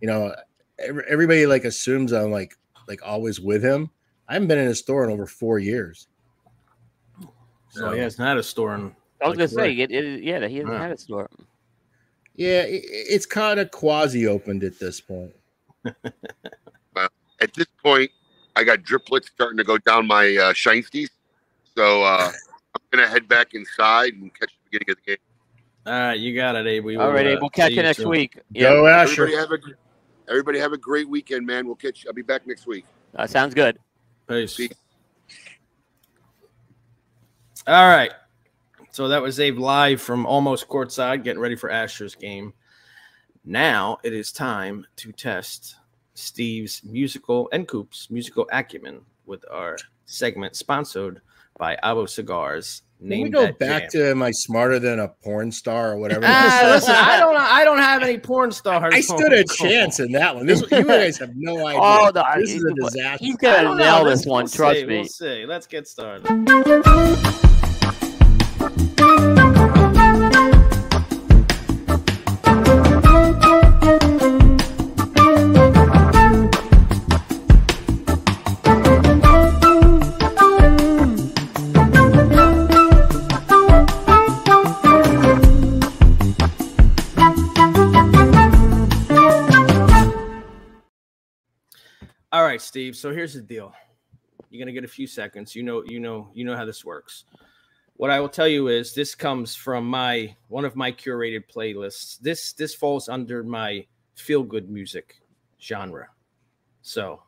you 0.00 0.08
know, 0.08 0.34
every, 0.78 1.04
everybody 1.08 1.46
like 1.46 1.64
assumes 1.64 2.12
I'm 2.12 2.30
like 2.30 2.56
like 2.86 3.00
always 3.04 3.40
with 3.40 3.62
him. 3.62 3.90
I 4.28 4.34
haven't 4.34 4.48
been 4.48 4.58
in 4.58 4.66
his 4.66 4.78
store 4.78 5.04
in 5.04 5.10
over 5.10 5.26
four 5.26 5.58
years. 5.58 6.08
So 7.70 7.92
he 7.92 8.00
hasn't 8.00 8.26
had 8.26 8.36
a 8.36 8.42
store 8.42 8.74
in. 8.74 8.94
I 9.22 9.28
was 9.28 9.30
like, 9.30 9.38
gonna 9.38 9.48
say, 9.48 9.56
right. 9.56 9.78
it, 9.78 9.90
it, 9.90 10.22
yeah, 10.22 10.46
he 10.46 10.56
hasn't 10.56 10.74
Yeah. 10.74 10.82
had 10.82 10.92
a 10.92 10.98
store. 10.98 11.28
Yeah, 12.34 12.62
it, 12.62 12.82
it's 12.86 13.26
kind 13.26 13.58
of 13.58 13.70
quasi 13.70 14.26
opened 14.26 14.64
at 14.64 14.78
this 14.78 15.00
point. 15.00 15.34
At 17.40 17.54
this 17.54 17.68
point, 17.84 18.10
I 18.56 18.64
got 18.64 18.80
driplets 18.80 19.26
starting 19.26 19.58
to 19.58 19.64
go 19.64 19.78
down 19.78 20.08
my 20.08 20.24
uh, 20.36 20.52
shinesties. 20.52 21.10
So 21.76 22.02
uh, 22.02 22.32
I'm 22.74 22.82
going 22.90 23.04
to 23.04 23.08
head 23.08 23.28
back 23.28 23.54
inside 23.54 24.14
and 24.14 24.34
catch 24.34 24.50
the 24.50 24.70
beginning 24.70 24.90
of 24.90 24.96
the 24.96 25.02
game. 25.12 25.16
All 25.88 25.94
right, 25.94 26.18
you 26.18 26.34
got 26.34 26.54
it, 26.54 26.66
Abe. 26.66 26.84
We 26.84 26.96
All 26.96 27.10
right, 27.10 27.26
Abe, 27.26 27.38
uh, 27.38 27.40
we'll 27.40 27.48
catch 27.48 27.70
you 27.72 27.82
next 27.82 27.96
soon. 27.96 28.10
week. 28.10 28.38
Go 28.52 28.86
Asher. 28.86 29.22
Everybody 29.22 29.36
have, 29.38 29.50
a, 29.52 30.30
everybody 30.30 30.58
have 30.58 30.72
a 30.74 30.76
great 30.76 31.08
weekend, 31.08 31.46
man. 31.46 31.64
We'll 31.66 31.76
catch 31.76 32.06
I'll 32.06 32.12
be 32.12 32.20
back 32.20 32.46
next 32.46 32.66
week. 32.66 32.84
uh, 33.16 33.26
sounds 33.26 33.54
good. 33.54 33.78
Peace. 34.28 34.54
Peace. 34.54 34.74
All 37.66 37.88
right. 37.88 38.12
So 38.90 39.08
that 39.08 39.22
was 39.22 39.40
Abe 39.40 39.58
live 39.58 40.02
from 40.02 40.26
almost 40.26 40.68
courtside, 40.68 41.24
getting 41.24 41.40
ready 41.40 41.56
for 41.56 41.70
Asher's 41.70 42.14
game. 42.14 42.52
Now 43.46 43.96
it 44.02 44.12
is 44.12 44.30
time 44.30 44.86
to 44.96 45.10
test 45.10 45.76
Steve's 46.12 46.82
musical 46.84 47.48
and 47.50 47.66
Coop's 47.66 48.10
musical 48.10 48.46
acumen 48.52 49.00
with 49.24 49.42
our 49.50 49.78
segment 50.04 50.54
sponsored 50.54 51.22
by 51.56 51.78
Avo 51.82 52.06
Cigars. 52.06 52.82
Can 53.00 53.22
we 53.22 53.28
go 53.28 53.46
that 53.46 53.58
back 53.58 53.82
jam. 53.92 54.02
to 54.02 54.10
am 54.10 54.22
I 54.22 54.32
smarter 54.32 54.78
than 54.80 54.98
a 54.98 55.08
porn 55.08 55.52
star 55.52 55.92
or 55.92 55.98
whatever? 55.98 56.22
Ah, 56.24 56.62
listen, 56.74 56.94
I 56.96 57.18
don't. 57.20 57.36
I 57.36 57.64
don't 57.64 57.78
have 57.78 58.02
any 58.02 58.18
porn 58.18 58.50
stars. 58.50 58.92
I 58.94 59.00
stood 59.00 59.32
a 59.32 59.44
chance 59.56 60.00
in 60.00 60.10
that 60.12 60.34
one. 60.34 60.46
This 60.46 60.62
you 60.70 60.84
guys 60.84 61.16
have 61.18 61.30
no 61.36 61.64
idea. 61.66 61.80
Oh, 61.80 62.10
the, 62.12 62.24
this 62.38 62.54
is 62.54 62.64
a 62.64 62.74
disaster. 62.74 63.24
He's 63.24 63.36
I 63.36 63.62
gonna 63.62 63.74
nail 63.76 64.04
this 64.04 64.26
one. 64.26 64.44
we'll 64.44 64.50
trust 64.50 64.80
see, 64.80 64.86
me. 64.86 64.96
We'll 64.96 65.04
see. 65.04 65.46
Let's 65.46 65.66
get 65.66 65.86
started. 65.86 67.46
Right, 92.48 92.62
Steve. 92.62 92.96
So 92.96 93.12
here's 93.12 93.34
the 93.34 93.42
deal. 93.42 93.72
You're 94.50 94.64
gonna 94.64 94.72
get 94.72 94.84
a 94.84 94.88
few 94.88 95.06
seconds. 95.06 95.54
You 95.54 95.62
know, 95.62 95.82
you 95.86 96.00
know, 96.00 96.30
you 96.32 96.44
know 96.44 96.56
how 96.56 96.64
this 96.64 96.84
works. 96.84 97.24
What 97.96 98.10
I 98.10 98.20
will 98.20 98.28
tell 98.28 98.48
you 98.48 98.68
is 98.68 98.94
this 98.94 99.14
comes 99.14 99.54
from 99.54 99.86
my 99.86 100.34
one 100.48 100.64
of 100.64 100.74
my 100.74 100.90
curated 100.90 101.44
playlists. 101.52 102.18
This 102.20 102.54
this 102.54 102.74
falls 102.74 103.08
under 103.08 103.42
my 103.42 103.84
feel 104.14 104.42
good 104.42 104.70
music 104.70 105.20
genre. 105.60 106.08
So 106.80 107.22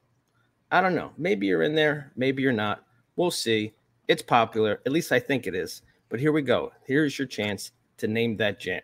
I 0.71 0.81
don't 0.81 0.95
know. 0.95 1.13
Maybe 1.19 1.47
you're 1.47 1.65
in 1.65 1.75
there, 1.75 2.13
maybe 2.17 2.43
you're 2.43 2.53
not. 2.53 2.85
We'll 3.17 3.31
see. 3.31 3.75
It's 4.09 4.23
popular. 4.23 4.81
At 4.87 4.93
least 4.93 5.13
I 5.13 5.21
think 5.21 5.47
it 5.47 5.55
is. 5.55 5.83
But 6.09 6.21
here 6.21 6.33
we 6.33 6.43
go. 6.43 6.73
Here's 6.87 7.19
your 7.19 7.29
chance 7.29 7.73
to 7.99 8.09
name 8.09 8.37
that 8.39 8.59
jam. 8.59 8.81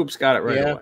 Coop's 0.00 0.16
got 0.16 0.36
it 0.36 0.40
right 0.40 0.56
Yeah. 0.56 0.70
away. 0.72 0.80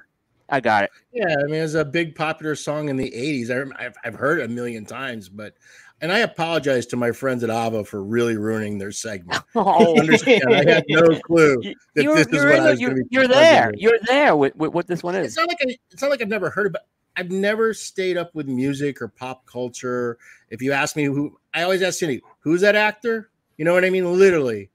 I 0.51 0.61
got 0.61 0.85
it. 0.85 0.90
Yeah, 1.12 1.27
I 1.28 1.43
mean, 1.45 1.61
it's 1.61 1.74
a 1.74 1.85
big 1.85 2.15
popular 2.15 2.55
song 2.55 2.89
in 2.89 2.97
the 2.97 3.11
'80s. 3.11 3.51
I, 3.51 3.85
I've, 3.85 3.95
I've 4.05 4.15
heard 4.15 4.39
it 4.40 4.45
a 4.45 4.49
million 4.49 4.86
times, 4.86 5.28
but 5.28 5.55
and 6.01 6.11
I 6.12 6.20
apologize 6.20 6.86
to 6.86 6.97
my 6.97 7.11
friends 7.12 7.43
at 7.45 7.51
Avo 7.51 7.85
for 7.86 8.03
really 8.03 8.36
ruining 8.36 8.78
their 8.78 8.93
segment. 8.93 9.43
Oh, 9.57 10.01
I 10.01 10.65
had 10.65 10.85
no 10.89 11.19
clue 11.20 11.59
You- 11.62 11.74
that 11.97 12.03
you're, 12.05 12.15
this 12.15 12.27
is 12.28 12.32
you're 12.32 12.47
what 12.47 12.55
in 12.59 12.62
I 12.62 12.70
was 12.70 12.81
you're, 12.81 12.90
going 12.90 13.03
to 13.03 13.09
be. 13.09 13.15
you're 13.15 13.28
there. 13.28 13.70
in. 13.70 13.78
You're 13.81 13.99
there 14.07 14.36
with, 14.36 14.55
with 14.57 14.73
what 14.73 14.86
this 14.86 15.03
one 15.03 15.16
is. 15.16 15.27
It's 15.27 15.36
not 15.36 15.49
like 15.49 15.59
I, 15.61 15.77
it's 15.90 16.01
not 16.01 16.11
like 16.11 16.23
I've 16.23 16.28
never 16.28 16.49
heard 16.51 16.69
about. 16.69 16.82
I've 17.16 17.31
never 17.32 17.74
stayed 17.74 18.16
up 18.16 18.32
with 18.35 18.47
music 18.47 19.03
or 19.03 19.09
pop 19.09 19.45
culture. 19.45 20.16
If 20.51 20.62
you 20.62 20.70
ask 20.73 20.95
me 20.95 21.05
who, 21.05 21.36
I 21.53 21.62
always 21.65 21.82
ask 21.82 21.99
Cindy, 21.99 22.23
who's 22.39 22.61
that 22.61 22.77
actor? 22.77 23.28
You 23.57 23.65
know 23.65 23.74
what 23.74 23.85
I 23.85 23.90
mean? 23.90 24.11
Literally, 24.19 24.70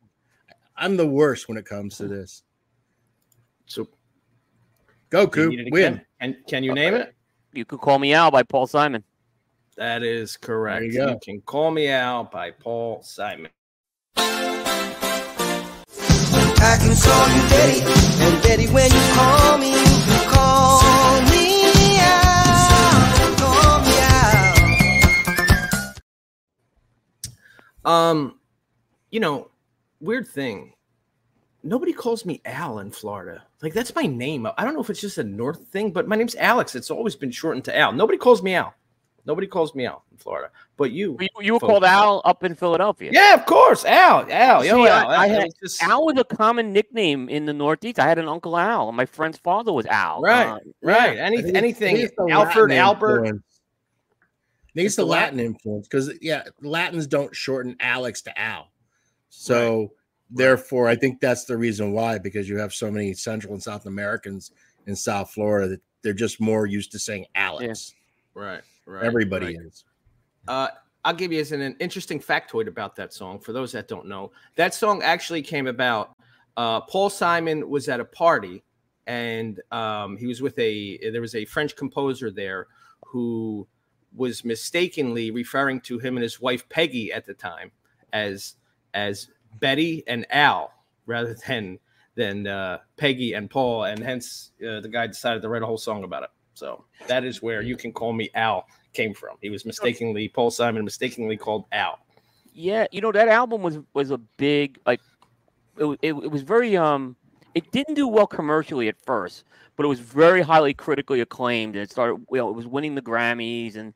I'm 0.76 0.98
the 0.98 1.07
worst 1.07 1.48
when 1.48 1.57
it 1.57 1.65
comes 1.65 1.98
to 1.98 2.07
this. 2.07 2.44
So 3.65 3.88
Go, 5.14 5.27
Coop, 5.27 5.53
win. 5.69 6.02
And 6.22 6.35
can 6.48 6.64
you 6.64 6.73
name 6.73 6.95
it? 6.95 7.14
You 7.53 7.65
could 7.65 7.80
call 7.80 7.99
me 7.99 8.15
Al 8.15 8.31
by 8.31 8.41
Paul 8.41 8.65
Simon. 8.65 9.03
That 9.77 10.02
is 10.02 10.38
correct. 10.38 10.85
you 10.85 11.07
You, 11.07 11.19
can 11.22 11.40
call 11.41 11.69
me 11.69 11.88
Al 11.90 12.23
by 12.23 12.49
Paul 12.49 13.03
Simon. 13.03 13.52
I 14.18 14.23
can 16.80 16.95
call 16.98 17.30
you 17.30 17.41
daddy, 17.48 17.81
and 18.23 18.41
daddy, 18.41 18.65
when 18.73 18.91
you 18.91 19.02
call 19.14 19.60
me, 19.60 19.73
you 19.73 20.30
call 20.31 21.22
me 21.30 21.99
out, 21.99 23.38
call 23.38 23.81
me 23.81 23.94
out. 27.85 27.91
Um, 28.10 28.40
you 29.11 29.19
know, 29.19 29.52
weird 29.99 30.27
thing. 30.27 30.73
Nobody 31.65 31.94
calls 31.94 32.26
me 32.26 32.41
Al 32.45 32.80
in 32.80 32.91
Florida. 32.91 33.44
Like 33.61 33.73
that's 33.73 33.95
my 33.95 34.03
name. 34.03 34.45
I 34.57 34.64
don't 34.65 34.73
know 34.73 34.81
if 34.81 34.90
it's 34.90 34.99
just 35.02 35.18
a 35.18 35.23
North 35.23 35.65
thing, 35.68 35.91
but 35.91 36.07
my 36.07 36.15
name's 36.18 36.35
Alex. 36.35 36.76
It's 36.76 36.91
always 36.91 37.15
been 37.15 37.31
shortened 37.31 37.64
to 37.65 37.77
Al. 37.77 37.94
Nobody 37.94 38.18
calls 38.18 38.44
me 38.44 38.53
Al. 38.56 38.73
Nobody 39.26 39.48
calls 39.48 39.73
me 39.73 39.85
Al 39.85 40.03
in 40.11 40.18
Florida. 40.18 40.52
But 40.76 40.91
you, 40.91 41.15
You, 41.22 41.27
you 41.40 41.53
were 41.53 41.60
folks- 41.61 41.72
called 41.72 41.84
Al 41.85 42.22
up 42.26 42.44
in 42.44 42.56
Philadelphia. 42.56 43.11
Yeah, 43.14 43.35
of 43.35 43.45
course, 43.45 43.85
Al. 43.85 44.30
Al. 44.30 44.65
Yo, 44.65 44.84
See, 44.84 44.90
Al. 44.90 45.07
I, 45.10 45.15
I 45.15 45.27
had, 45.30 45.44
was 45.45 45.53
just- 45.64 45.81
Al 45.84 46.03
was 46.06 46.18
a 46.18 46.26
common 46.26 46.73
nickname 46.73 47.30
in 47.30 47.45
the 47.45 47.53
Northeast. 47.53 47.99
I 47.99 48.07
had 48.10 48.19
an 48.19 48.27
uncle 48.27 48.57
Al. 48.57 48.91
My 48.91 49.06
friend's 49.06 49.38
father 49.38 49.72
was 49.72 49.85
Al. 49.85 50.19
Right, 50.22 50.48
Uh, 50.48 50.57
right. 50.81 51.15
yeah. 51.15 51.23
Any, 51.26 51.41
think- 51.41 51.56
I 51.56 51.57
anything. 51.60 51.95
think 51.95 52.10
it's 52.10 52.15
the 52.18 52.27
Alfred, 52.30 52.69
Latin 52.72 52.77
Albert. 52.77 53.18
influence. 53.26 53.44
I 54.19 54.72
think 54.76 54.85
it's 54.88 54.95
the 54.98 55.03
the 55.03 55.07
Latin 55.07 55.40
influence 55.40 55.88
because 55.88 56.11
yeah, 56.19 56.44
Latins 56.61 57.07
don't 57.07 57.34
shorten 57.34 57.77
Alex 57.80 58.23
to 58.23 58.38
Al. 58.38 58.68
So 59.30 59.94
therefore, 60.34 60.88
I 60.88 60.95
think 60.95 61.19
that's 61.19 61.45
the 61.45 61.57
reason 61.57 61.93
why 61.93 62.18
because 62.18 62.49
you 62.49 62.57
have 62.57 62.73
so 62.73 62.91
many 62.91 63.14
Central 63.14 63.53
and 63.53 63.64
South 63.64 63.85
Americans 63.85 64.51
in 64.88 64.95
South 64.95 65.31
Florida 65.31 65.69
that 65.69 65.81
they're 66.01 66.14
just 66.14 66.41
more 66.41 66.65
used 66.65 66.91
to 66.91 66.99
saying 66.99 67.26
Alex. 67.35 67.93
Right, 68.34 68.61
right. 68.85 69.03
Everybody 69.03 69.57
right. 69.57 69.65
is. 69.65 69.85
Uh, 70.47 70.68
I'll 71.05 71.14
give 71.14 71.31
you 71.31 71.39
as 71.39 71.51
an, 71.51 71.61
an 71.61 71.76
interesting 71.80 72.19
factoid 72.19 72.68
about 72.68 72.95
that 72.95 73.14
song. 73.14 73.39
For 73.39 73.53
those 73.53 73.72
that 73.73 73.88
don't 73.88 74.07
know, 74.07 74.31
that 74.55 74.73
song 74.73 75.01
actually 75.03 75.41
came 75.41 75.68
about. 75.68 76.15
Uh, 76.55 76.81
Paul 76.81 77.10
Simon 77.10 77.69
was 77.69 77.89
at 77.89 77.99
a 77.99 78.05
party, 78.05 78.64
and 79.07 79.60
um, 79.72 80.18
he 80.18 80.27
was 80.27 80.41
with 80.41 80.57
a. 80.60 80.97
There 81.11 81.22
was 81.22 81.35
a 81.35 81.45
French 81.45 81.76
composer 81.76 82.31
there 82.31 82.68
who 83.05 83.68
was 84.15 84.45
mistakenly 84.45 85.31
referring 85.31 85.81
to 85.81 85.99
him 85.99 86.15
and 86.15 86.23
his 86.23 86.39
wife 86.39 86.68
Peggy 86.69 87.11
at 87.11 87.26
the 87.26 87.34
time 87.34 87.72
as 88.11 88.55
as 88.93 89.30
Betty 89.59 90.03
and 90.07 90.25
Al 90.30 90.71
rather 91.05 91.35
than 91.47 91.80
than 92.15 92.45
uh, 92.45 92.77
Peggy 92.97 93.34
and 93.34 93.49
Paul, 93.49 93.85
and 93.85 93.99
hence 93.99 94.51
uh, 94.61 94.80
the 94.80 94.89
guy 94.89 95.07
decided 95.07 95.41
to 95.41 95.49
write 95.49 95.63
a 95.63 95.65
whole 95.65 95.77
song 95.77 96.03
about 96.03 96.23
it. 96.23 96.30
So 96.53 96.85
that 97.07 97.23
is 97.23 97.41
where 97.41 97.61
you 97.61 97.75
can 97.75 97.91
call 97.91 98.13
me 98.13 98.30
Al 98.35 98.67
came 98.93 99.13
from. 99.13 99.38
He 99.41 99.49
was 99.49 99.65
mistakenly 99.65 100.30
Paul 100.30 100.51
Simon 100.51 100.85
mistakenly 100.85 101.38
called 101.38 101.65
Al. 101.71 101.99
Yeah, 102.53 102.85
you 102.91 103.01
know 103.01 103.11
that 103.11 103.27
album 103.27 103.63
was 103.63 103.80
was 103.93 104.11
a 104.11 104.17
big 104.17 104.80
like 104.85 105.01
it, 105.77 105.85
it, 106.01 106.13
it 106.13 106.31
was 106.31 106.43
very 106.43 106.77
um 106.77 107.15
it 107.55 107.71
didn't 107.71 107.95
do 107.95 108.07
well 108.07 108.27
commercially 108.27 108.88
at 108.88 108.95
first, 109.05 109.43
but 109.75 109.85
it 109.85 109.89
was 109.89 109.99
very 109.99 110.41
highly 110.41 110.73
critically 110.73 111.21
acclaimed 111.21 111.75
and 111.75 111.84
it 111.84 111.91
started 111.91 112.23
you 112.31 112.38
know 112.38 112.49
it 112.49 112.55
was 112.55 112.67
winning 112.67 112.93
the 112.93 113.01
Grammys 113.01 113.75
and 113.75 113.93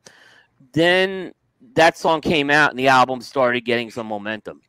then 0.72 1.32
that 1.74 1.96
song 1.96 2.20
came 2.20 2.50
out 2.50 2.70
and 2.70 2.78
the 2.78 2.88
album 2.88 3.20
started 3.20 3.64
getting 3.64 3.90
some 3.90 4.06
momentum. 4.06 4.60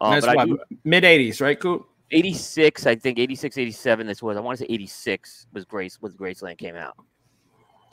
Uh, 0.00 0.10
That's 0.12 0.26
but 0.26 0.38
I 0.38 0.44
why 0.44 0.56
mid 0.84 1.04
'80s, 1.04 1.40
right, 1.40 1.58
Coop? 1.58 1.86
86, 2.10 2.86
I 2.86 2.94
think 2.94 3.18
86, 3.18 3.58
87. 3.58 4.06
This 4.06 4.22
was 4.22 4.36
I 4.36 4.40
want 4.40 4.58
to 4.58 4.64
say 4.64 4.72
86 4.72 5.46
was 5.52 5.64
Grace 5.64 6.00
was 6.00 6.14
Graceland 6.14 6.58
came 6.58 6.76
out, 6.76 6.96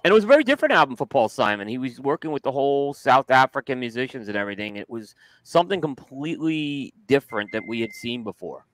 and 0.04 0.12
it 0.12 0.14
was 0.14 0.24
a 0.24 0.28
very 0.28 0.44
different 0.44 0.74
album 0.74 0.96
for 0.96 1.06
Paul 1.06 1.28
Simon. 1.30 1.68
He 1.68 1.78
was 1.78 2.00
working 2.00 2.32
with 2.32 2.44
the 2.44 2.52
whole 2.52 2.94
South 2.94 3.30
African 3.30 3.80
musicians 3.80 4.28
and 4.28 4.38
everything. 4.38 4.78
It 4.78 4.90
was 4.90 5.16
something 5.44 5.82
completely 5.82 6.94
different 7.08 7.52
that 7.52 7.64
we 7.68 7.82
had 7.82 7.92
seen 7.92 8.24
before. 8.24 8.66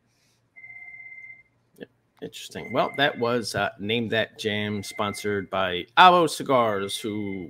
Interesting. 2.21 2.71
Well, 2.71 2.91
that 2.97 3.17
was 3.17 3.55
uh, 3.55 3.69
name 3.79 4.07
that 4.09 4.37
jam 4.37 4.83
sponsored 4.83 5.49
by 5.49 5.85
Avo 5.97 6.29
Cigars. 6.29 6.95
Who? 6.97 7.49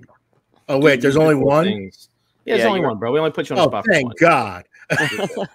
Oh 0.69 0.79
wait, 0.79 1.01
there's 1.01 1.17
only 1.17 1.35
one. 1.35 1.65
things. 1.65 2.07
Yeah, 2.45 2.55
there's 2.55 2.63
Yeah, 2.63 2.69
only 2.69 2.81
one, 2.81 2.97
bro. 2.97 3.11
We 3.11 3.19
only 3.19 3.31
put 3.31 3.49
you 3.49 3.55
on 3.55 3.61
the 3.61 3.65
Oh, 3.65 3.69
spot. 3.69 3.85
for 3.85 3.91
thank 3.93 4.07
one. 4.07 4.15
God. 4.19 4.65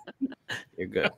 You're 0.77 0.89
good. 0.89 1.11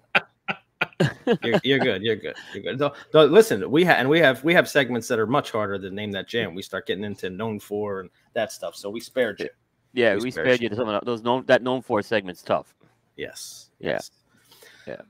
you're, 1.43 1.61
you're 1.63 1.79
good. 1.79 2.03
You're 2.03 2.17
good. 2.17 2.35
You're 2.55 2.63
good. 2.63 2.79
Though, 2.79 2.93
though, 3.13 3.25
listen, 3.27 3.71
we 3.71 3.85
have 3.85 3.99
and 3.99 4.09
we 4.09 4.19
have 4.21 4.43
we 4.45 4.55
have 4.55 4.69
segments 4.69 5.07
that 5.09 5.19
are 5.19 5.27
much 5.27 5.51
harder 5.53 5.77
than 5.79 5.95
name 5.95 6.11
that 6.13 6.27
jam. 6.29 6.55
We 6.55 6.63
start 6.63 6.87
getting 6.87 7.05
into 7.05 7.31
known 7.31 7.61
for 7.61 8.01
and 8.01 8.11
that 8.35 8.53
stuff. 8.53 8.75
So 8.77 8.89
we 8.91 9.01
spared 9.01 9.39
you. 9.41 9.49
Yeah, 9.93 10.15
We 10.17 10.23
we 10.25 10.31
spared 10.31 10.47
spared 10.47 10.61
you. 10.63 10.69
you 10.71 10.77
some 10.77 10.89
of 10.89 11.05
those 11.05 11.23
known 11.23 11.45
that 11.47 11.63
known 11.63 11.83
for 11.83 12.03
segments 12.03 12.43
tough. 12.43 12.75
Yes. 13.17 13.71
Yeah. 13.79 13.91
Yes. 13.93 14.11
Yeah. 14.87 15.01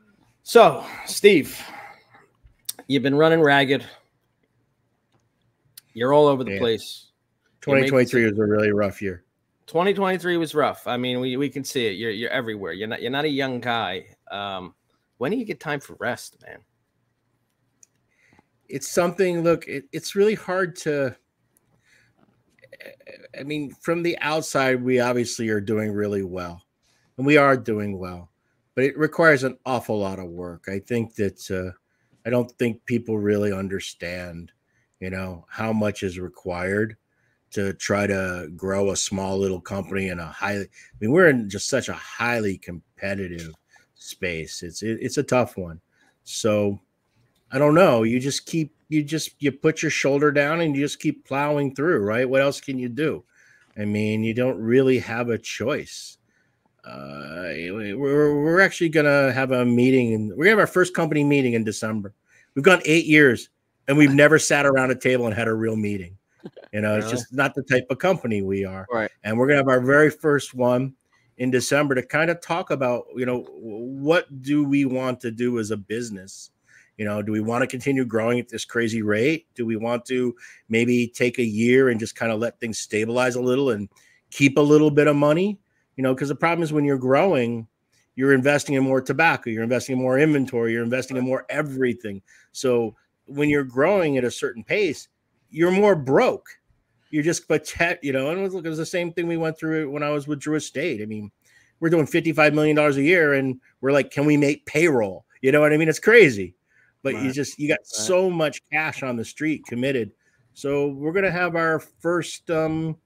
So, 0.42 0.84
Steve, 1.06 1.62
you've 2.86 3.02
been 3.02 3.14
running 3.14 3.40
ragged. 3.40 3.84
You're 5.94 6.12
all 6.12 6.26
over 6.26 6.44
the 6.44 6.52
Yeah. 6.52 6.58
place. 6.58 7.06
2023 7.60 8.24
was 8.30 8.38
a 8.38 8.44
really 8.44 8.72
rough 8.72 9.00
year. 9.02 9.24
2023 9.68 10.36
was 10.36 10.54
rough. 10.54 10.86
I 10.86 10.96
mean, 10.96 11.20
we, 11.20 11.36
we 11.36 11.48
can 11.48 11.62
see 11.62 11.86
it. 11.86 11.92
You're 11.92 12.10
you're 12.10 12.30
everywhere. 12.30 12.72
You're 12.72 12.88
not 12.88 13.00
you're 13.00 13.10
not 13.10 13.24
a 13.24 13.30
young 13.30 13.60
guy. 13.60 14.06
Um, 14.30 14.74
when 15.18 15.30
do 15.30 15.38
you 15.38 15.44
get 15.44 15.60
time 15.60 15.80
for 15.80 15.96
rest, 16.00 16.36
man? 16.44 16.58
it's 18.68 18.88
something 18.88 19.42
look 19.42 19.66
it, 19.66 19.84
it's 19.92 20.14
really 20.14 20.34
hard 20.34 20.76
to 20.76 21.14
i 23.38 23.42
mean 23.42 23.74
from 23.80 24.02
the 24.02 24.16
outside 24.20 24.82
we 24.82 25.00
obviously 25.00 25.48
are 25.48 25.60
doing 25.60 25.90
really 25.90 26.22
well 26.22 26.62
and 27.16 27.26
we 27.26 27.36
are 27.36 27.56
doing 27.56 27.98
well 27.98 28.30
but 28.74 28.84
it 28.84 28.96
requires 28.96 29.42
an 29.42 29.56
awful 29.64 29.98
lot 29.98 30.18
of 30.18 30.26
work 30.26 30.66
i 30.68 30.78
think 30.78 31.14
that 31.14 31.50
uh, 31.50 31.72
i 32.26 32.30
don't 32.30 32.52
think 32.52 32.84
people 32.84 33.18
really 33.18 33.52
understand 33.52 34.52
you 35.00 35.10
know 35.10 35.44
how 35.48 35.72
much 35.72 36.02
is 36.02 36.18
required 36.18 36.96
to 37.50 37.72
try 37.74 38.06
to 38.06 38.48
grow 38.56 38.90
a 38.90 38.96
small 38.96 39.38
little 39.38 39.60
company 39.60 40.08
in 40.08 40.18
a 40.18 40.26
highly 40.26 40.64
i 40.64 40.96
mean 41.00 41.10
we're 41.10 41.28
in 41.28 41.48
just 41.48 41.68
such 41.68 41.88
a 41.88 41.94
highly 41.94 42.58
competitive 42.58 43.52
space 43.94 44.62
it's 44.62 44.82
it, 44.82 44.98
it's 45.00 45.18
a 45.18 45.22
tough 45.22 45.56
one 45.56 45.80
so 46.24 46.78
I 47.50 47.58
don't 47.58 47.74
know. 47.74 48.02
You 48.02 48.20
just 48.20 48.46
keep 48.46 48.74
you 48.88 49.02
just 49.02 49.30
you 49.38 49.50
put 49.52 49.82
your 49.82 49.90
shoulder 49.90 50.30
down 50.30 50.60
and 50.60 50.76
you 50.76 50.82
just 50.82 51.00
keep 51.00 51.26
plowing 51.26 51.74
through, 51.74 52.00
right? 52.00 52.28
What 52.28 52.42
else 52.42 52.60
can 52.60 52.78
you 52.78 52.88
do? 52.88 53.24
I 53.78 53.84
mean, 53.84 54.24
you 54.24 54.34
don't 54.34 54.58
really 54.58 54.98
have 54.98 55.30
a 55.30 55.38
choice. 55.38 56.18
Uh, 56.84 57.48
we're 57.72 58.42
we're 58.42 58.60
actually 58.60 58.90
gonna 58.90 59.32
have 59.32 59.52
a 59.52 59.64
meeting, 59.64 60.14
and 60.14 60.30
we're 60.30 60.44
gonna 60.44 60.50
have 60.50 60.58
our 60.58 60.66
first 60.66 60.94
company 60.94 61.24
meeting 61.24 61.54
in 61.54 61.64
December. 61.64 62.14
We've 62.54 62.64
gone 62.64 62.82
eight 62.84 63.06
years, 63.06 63.48
and 63.86 63.96
we've 63.96 64.14
never 64.14 64.38
sat 64.38 64.66
around 64.66 64.90
a 64.90 64.94
table 64.94 65.26
and 65.26 65.34
had 65.34 65.48
a 65.48 65.54
real 65.54 65.76
meeting. 65.76 66.17
You 66.72 66.80
know, 66.80 66.98
it's 66.98 67.10
just 67.10 67.32
not 67.32 67.54
the 67.54 67.62
type 67.62 67.86
of 67.90 67.98
company 67.98 68.42
we 68.42 68.64
are. 68.64 68.86
Right. 68.92 69.10
And 69.24 69.38
we're 69.38 69.46
gonna 69.46 69.58
have 69.58 69.68
our 69.68 69.80
very 69.80 70.10
first 70.10 70.54
one 70.54 70.94
in 71.38 71.50
December 71.50 71.94
to 71.94 72.02
kind 72.02 72.30
of 72.30 72.40
talk 72.40 72.70
about, 72.70 73.06
you 73.16 73.24
know, 73.24 73.42
what 73.52 74.42
do 74.42 74.64
we 74.64 74.84
want 74.84 75.20
to 75.20 75.30
do 75.30 75.58
as 75.58 75.70
a 75.70 75.76
business? 75.76 76.50
You 76.96 77.04
know, 77.04 77.22
do 77.22 77.30
we 77.30 77.40
want 77.40 77.62
to 77.62 77.68
continue 77.68 78.04
growing 78.04 78.40
at 78.40 78.48
this 78.48 78.64
crazy 78.64 79.02
rate? 79.02 79.46
Do 79.54 79.64
we 79.64 79.76
want 79.76 80.04
to 80.06 80.34
maybe 80.68 81.06
take 81.06 81.38
a 81.38 81.44
year 81.44 81.90
and 81.90 82.00
just 82.00 82.16
kind 82.16 82.32
of 82.32 82.40
let 82.40 82.58
things 82.58 82.78
stabilize 82.78 83.36
a 83.36 83.40
little 83.40 83.70
and 83.70 83.88
keep 84.30 84.58
a 84.58 84.60
little 84.60 84.90
bit 84.90 85.06
of 85.06 85.14
money? 85.14 85.60
You 85.96 86.02
know, 86.02 86.12
because 86.12 86.28
the 86.28 86.34
problem 86.34 86.64
is 86.64 86.72
when 86.72 86.84
you're 86.84 86.98
growing, 86.98 87.68
you're 88.16 88.34
investing 88.34 88.74
in 88.74 88.82
more 88.82 89.00
tobacco, 89.00 89.48
you're 89.50 89.62
investing 89.62 89.92
in 89.96 90.02
more 90.02 90.18
inventory, 90.18 90.72
you're 90.72 90.82
investing 90.82 91.16
in 91.16 91.24
more 91.24 91.46
everything. 91.48 92.20
So 92.50 92.96
when 93.26 93.48
you're 93.48 93.62
growing 93.62 94.18
at 94.18 94.24
a 94.24 94.30
certain 94.30 94.64
pace, 94.64 95.06
you're 95.50 95.70
more 95.70 95.94
broke. 95.96 96.46
You're 97.10 97.22
just 97.22 97.48
protect, 97.48 98.04
you 98.04 98.12
know, 98.12 98.30
and 98.30 98.40
it 98.40 98.42
was, 98.42 98.54
it 98.54 98.64
was 98.64 98.78
the 98.78 98.86
same 98.86 99.12
thing 99.12 99.26
we 99.26 99.36
went 99.38 99.58
through 99.58 99.90
when 99.90 100.02
I 100.02 100.10
was 100.10 100.26
with 100.28 100.40
Drew 100.40 100.56
Estate. 100.56 101.00
I 101.00 101.06
mean, 101.06 101.30
we're 101.80 101.88
doing 101.90 102.06
$55 102.06 102.52
million 102.54 102.76
a 102.78 102.90
year 103.00 103.34
and 103.34 103.60
we're 103.80 103.92
like, 103.92 104.10
can 104.10 104.26
we 104.26 104.36
make 104.36 104.66
payroll? 104.66 105.24
You 105.40 105.52
know 105.52 105.60
what 105.60 105.72
I 105.72 105.76
mean? 105.76 105.88
It's 105.88 105.98
crazy. 106.00 106.54
but 107.02 107.14
you 107.14 107.32
just 107.32 107.58
you 107.58 107.68
got 107.68 107.86
so 107.86 108.28
much 108.28 108.60
cash 108.70 109.02
on 109.02 109.16
the 109.16 109.24
street 109.24 109.64
committed. 109.66 110.10
So 110.54 110.88
we're 110.88 111.12
gonna 111.12 111.30
have 111.30 111.54
our 111.56 111.78
first 111.78 112.50
um 112.50 112.96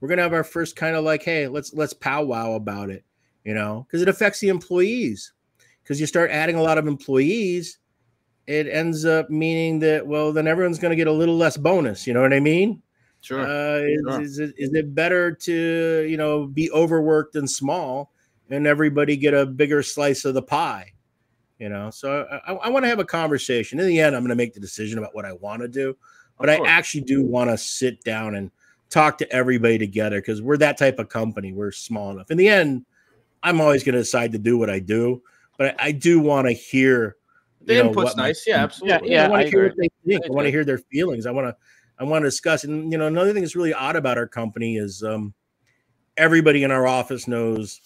we're 0.00 0.08
gonna 0.08 0.22
have 0.22 0.32
our 0.34 0.44
first 0.44 0.76
kind 0.76 0.96
of 0.96 1.04
like, 1.04 1.22
hey, 1.22 1.46
let's 1.48 1.72
let's 1.72 1.94
powwow 1.94 2.54
about 2.54 2.90
it, 2.90 3.04
you 3.44 3.54
know, 3.54 3.86
because 3.86 4.02
it 4.02 4.08
affects 4.08 4.40
the 4.40 4.48
employees. 4.48 5.32
Because 5.82 6.00
you 6.00 6.06
start 6.06 6.30
adding 6.30 6.56
a 6.56 6.62
lot 6.62 6.76
of 6.76 6.86
employees, 6.86 7.78
it 8.48 8.66
ends 8.66 9.04
up 9.04 9.28
meaning 9.28 9.78
that 9.80 10.06
well, 10.06 10.32
then 10.32 10.46
everyone's 10.46 10.78
gonna 10.78 10.96
get 10.96 11.06
a 11.06 11.12
little 11.12 11.36
less 11.36 11.58
bonus. 11.58 12.06
You 12.06 12.14
know 12.14 12.22
what 12.22 12.32
I 12.32 12.40
mean? 12.40 12.82
Sure. 13.20 13.40
Uh, 13.40 13.80
is, 13.80 14.00
Sure. 14.00 14.22
is, 14.22 14.38
it, 14.38 14.54
is 14.56 14.74
it 14.74 14.94
better 14.94 15.32
to 15.32 16.06
you 16.08 16.16
know 16.16 16.46
be 16.46 16.70
overworked 16.72 17.36
and 17.36 17.48
small, 17.48 18.10
and 18.48 18.66
everybody 18.66 19.16
get 19.18 19.34
a 19.34 19.44
bigger 19.44 19.82
slice 19.82 20.24
of 20.24 20.32
the 20.32 20.42
pie? 20.42 20.92
You 21.58 21.68
know, 21.68 21.90
so 21.90 22.24
I, 22.46 22.54
I, 22.54 22.68
want 22.70 22.84
to 22.84 22.88
have 22.88 23.00
a 23.00 23.04
conversation. 23.04 23.80
In 23.80 23.88
the 23.88 24.00
end, 24.00 24.14
I'm 24.14 24.22
going 24.22 24.28
to 24.28 24.36
make 24.36 24.54
the 24.54 24.60
decision 24.60 24.96
about 24.96 25.12
what 25.12 25.24
I 25.24 25.32
want 25.32 25.60
to 25.62 25.68
do, 25.68 25.96
but 26.38 26.48
I 26.48 26.64
actually 26.64 27.00
do 27.00 27.24
want 27.24 27.50
to 27.50 27.58
sit 27.58 28.04
down 28.04 28.36
and 28.36 28.52
talk 28.90 29.18
to 29.18 29.32
everybody 29.32 29.76
together 29.76 30.20
because 30.20 30.40
we're 30.40 30.56
that 30.58 30.78
type 30.78 31.00
of 31.00 31.08
company. 31.08 31.52
We're 31.52 31.72
small 31.72 32.12
enough. 32.12 32.30
In 32.30 32.38
the 32.38 32.48
end, 32.48 32.86
I'm 33.42 33.60
always 33.60 33.82
going 33.82 33.94
to 33.94 34.00
decide 34.00 34.30
to 34.32 34.38
do 34.38 34.56
what 34.56 34.70
I 34.70 34.78
do, 34.78 35.20
but 35.58 35.74
I, 35.80 35.88
I 35.88 35.92
do 35.92 36.20
want 36.20 36.46
to 36.46 36.52
hear. 36.52 37.16
The 37.68 37.74
you 37.74 37.82
know, 37.82 37.90
input's 37.90 37.96
what 37.96 38.16
my- 38.16 38.22
nice. 38.28 38.44
Yeah, 38.46 38.62
absolutely. 38.64 39.18
I 39.18 39.28
want 39.28 39.40
I 39.40 39.44
to 39.44 39.50
hear 39.50 39.62
what 39.68 39.76
they 39.76 39.88
think. 40.06 40.24
I 40.24 40.30
want 40.30 40.46
to 40.46 40.50
hear 40.50 40.64
their 40.64 40.78
feelings. 40.78 41.26
I 41.26 41.30
want 41.30 41.48
to 41.48 41.56
I 41.98 42.04
want 42.04 42.22
to 42.22 42.28
discuss. 42.28 42.64
And 42.64 42.90
you 42.90 42.96
know, 42.96 43.06
another 43.06 43.32
thing 43.34 43.42
that's 43.42 43.54
really 43.54 43.74
odd 43.74 43.94
about 43.94 44.16
our 44.16 44.26
company 44.26 44.78
is 44.78 45.02
um 45.02 45.34
everybody 46.16 46.64
in 46.64 46.70
our 46.70 46.86
office 46.86 47.28
knows 47.28 47.80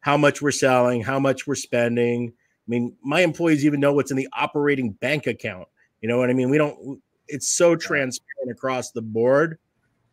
how 0.00 0.16
much 0.16 0.40
we're 0.40 0.50
selling, 0.50 1.02
how 1.02 1.20
much 1.20 1.46
we're 1.46 1.54
spending. 1.56 2.32
I 2.32 2.68
mean, 2.68 2.96
my 3.02 3.20
employees 3.20 3.66
even 3.66 3.80
know 3.80 3.92
what's 3.92 4.10
in 4.10 4.16
the 4.16 4.28
operating 4.32 4.92
bank 4.92 5.26
account. 5.26 5.68
You 6.00 6.08
know 6.08 6.16
what 6.16 6.30
I 6.30 6.32
mean? 6.32 6.48
We 6.48 6.56
don't 6.56 7.02
it's 7.28 7.48
so 7.48 7.76
transparent 7.76 8.50
across 8.50 8.92
the 8.92 9.02
board. 9.02 9.58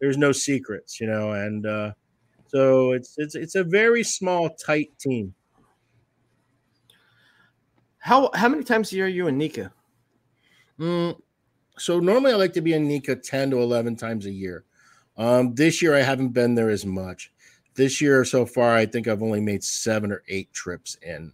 There's 0.02 0.18
no 0.18 0.34
secrets, 0.34 1.00
you 1.00 1.08
know, 1.08 1.32
and 1.32 1.66
uh 1.66 1.92
so 2.48 2.92
it's 2.92 3.16
it's 3.18 3.36
it's 3.36 3.56
a 3.56 3.64
very 3.64 4.04
small, 4.04 4.50
tight 4.50 4.90
team. 5.00 5.34
How 8.06 8.30
how 8.36 8.50
many 8.50 8.64
times 8.64 8.94
a 8.94 8.98
year 8.98 9.06
are 9.06 9.08
you 9.08 9.26
in 9.26 9.36
Nika? 9.40 9.72
Mm, 10.80 11.20
so 11.76 12.00
normally 12.00 12.34
I 12.34 12.36
like 12.36 12.54
to 12.54 12.62
be 12.62 12.74
in 12.74 12.88
Nika 12.88 13.16
10 13.16 13.50
to 13.50 13.58
11 13.58 13.96
times 13.96 14.28
a 14.28 14.32
year. 14.32 14.64
Um, 15.18 15.56
this 15.56 15.82
year 15.82 15.96
I 15.96 16.02
haven't 16.02 16.30
been 16.30 16.54
there 16.54 16.70
as 16.70 16.86
much. 16.86 17.34
This 17.74 18.00
year 18.02 18.24
so 18.24 18.46
far, 18.46 18.76
I 18.76 18.86
think 18.86 19.08
I've 19.08 19.24
only 19.24 19.42
made 19.42 19.64
seven 19.64 20.12
or 20.12 20.22
eight 20.28 20.54
trips 20.54 21.00
in. 21.02 21.34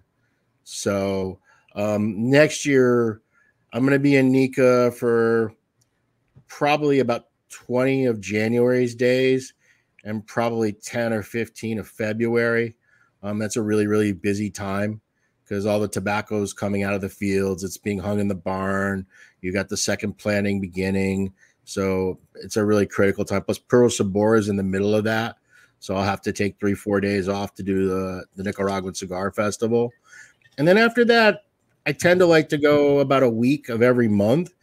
So 0.63 1.39
um, 1.75 2.29
next 2.29 2.65
year 2.65 3.21
I'm 3.73 3.81
going 3.81 3.91
to 3.91 3.99
be 3.99 4.15
in 4.15 4.31
Nika 4.31 4.91
for 4.91 5.53
probably 6.47 6.99
about 6.99 7.25
20 7.49 8.05
of 8.05 8.21
January's 8.21 8.95
days 8.95 9.53
and 10.05 10.25
probably 10.25 10.71
10 10.71 11.11
or 11.11 11.21
15 11.21 11.79
of 11.79 11.87
February. 11.89 12.77
Um, 13.21 13.39
that's 13.39 13.57
a 13.57 13.61
really, 13.61 13.87
really 13.87 14.13
busy 14.13 14.49
time 14.49 15.01
because 15.51 15.65
all 15.65 15.81
the 15.81 15.87
tobacco 15.89 16.41
is 16.41 16.53
coming 16.53 16.83
out 16.83 16.93
of 16.93 17.01
the 17.01 17.09
fields. 17.09 17.65
It's 17.65 17.75
being 17.75 17.99
hung 17.99 18.21
in 18.21 18.29
the 18.29 18.33
barn. 18.35 19.05
You 19.41 19.51
got 19.51 19.67
the 19.67 19.75
second 19.75 20.17
planting 20.17 20.61
beginning. 20.61 21.33
So 21.65 22.19
it's 22.35 22.55
a 22.55 22.63
really 22.63 22.85
critical 22.85 23.25
time. 23.25 23.43
Plus, 23.43 23.57
Puro 23.57 23.89
Sabor 23.89 24.37
is 24.37 24.47
in 24.47 24.55
the 24.55 24.63
middle 24.63 24.95
of 24.95 25.03
that. 25.03 25.35
So 25.79 25.93
I'll 25.93 26.05
have 26.05 26.21
to 26.21 26.31
take 26.31 26.57
three, 26.57 26.73
four 26.73 27.01
days 27.01 27.27
off 27.27 27.53
to 27.55 27.63
do 27.63 27.89
the, 27.89 28.23
the 28.37 28.43
Nicaraguan 28.43 28.93
Cigar 28.93 29.29
Festival. 29.33 29.91
And 30.57 30.65
then 30.65 30.77
after 30.77 31.03
that, 31.03 31.43
I 31.85 31.91
tend 31.91 32.21
to 32.21 32.25
like 32.25 32.47
to 32.47 32.57
go 32.57 32.99
about 32.99 33.21
a 33.21 33.29
week 33.29 33.67
of 33.67 33.81
every 33.81 34.07
month. 34.07 34.53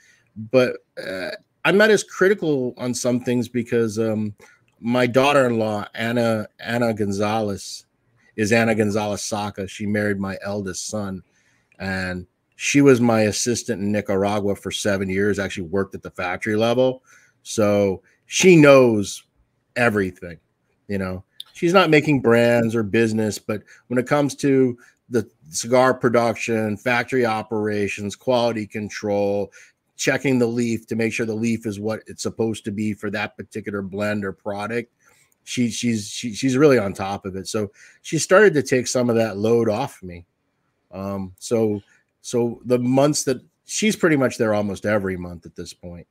But 0.50 0.78
uh, 1.06 1.32
I'm 1.66 1.76
not 1.76 1.90
as 1.90 2.02
critical 2.02 2.72
on 2.78 2.94
some 2.94 3.20
things 3.20 3.46
because 3.46 3.98
um, 3.98 4.34
my 4.80 5.06
daughter-in-law, 5.06 5.88
Anna 5.94 6.48
Anna 6.58 6.94
Gonzalez, 6.94 7.84
is 8.38 8.52
Anna 8.52 8.74
Gonzalez 8.74 9.20
Saka. 9.20 9.66
She 9.66 9.84
married 9.84 10.20
my 10.20 10.38
eldest 10.42 10.86
son, 10.86 11.22
and 11.78 12.24
she 12.54 12.80
was 12.80 13.00
my 13.00 13.22
assistant 13.22 13.82
in 13.82 13.92
Nicaragua 13.92 14.54
for 14.54 14.70
seven 14.70 15.10
years. 15.10 15.38
Actually, 15.38 15.66
worked 15.66 15.94
at 15.96 16.02
the 16.02 16.10
factory 16.10 16.56
level, 16.56 17.02
so 17.42 18.00
she 18.26 18.56
knows 18.56 19.24
everything. 19.76 20.38
You 20.86 20.98
know, 20.98 21.24
she's 21.52 21.74
not 21.74 21.90
making 21.90 22.22
brands 22.22 22.76
or 22.76 22.84
business, 22.84 23.38
but 23.38 23.62
when 23.88 23.98
it 23.98 24.06
comes 24.06 24.36
to 24.36 24.78
the 25.10 25.28
cigar 25.50 25.92
production, 25.92 26.76
factory 26.76 27.26
operations, 27.26 28.14
quality 28.14 28.66
control, 28.66 29.50
checking 29.96 30.38
the 30.38 30.46
leaf 30.46 30.86
to 30.86 30.94
make 30.94 31.12
sure 31.12 31.26
the 31.26 31.34
leaf 31.34 31.66
is 31.66 31.80
what 31.80 32.02
it's 32.06 32.22
supposed 32.22 32.64
to 32.64 32.70
be 32.70 32.94
for 32.94 33.10
that 33.10 33.36
particular 33.36 33.82
blend 33.82 34.24
or 34.24 34.32
product. 34.32 34.92
She, 35.48 35.70
she's 35.70 36.06
she, 36.10 36.34
she's 36.34 36.58
really 36.58 36.78
on 36.78 36.92
top 36.92 37.24
of 37.24 37.34
it. 37.34 37.48
So 37.48 37.70
she 38.02 38.18
started 38.18 38.52
to 38.52 38.62
take 38.62 38.86
some 38.86 39.08
of 39.08 39.16
that 39.16 39.38
load 39.38 39.70
off 39.70 40.02
me. 40.02 40.26
Um, 40.92 41.32
so 41.38 41.80
so 42.20 42.60
the 42.66 42.78
months 42.78 43.24
that 43.24 43.40
she's 43.64 43.96
pretty 43.96 44.16
much 44.16 44.36
there 44.36 44.52
almost 44.52 44.84
every 44.84 45.16
month 45.16 45.46
at 45.46 45.56
this 45.56 45.72
point. 45.72 46.06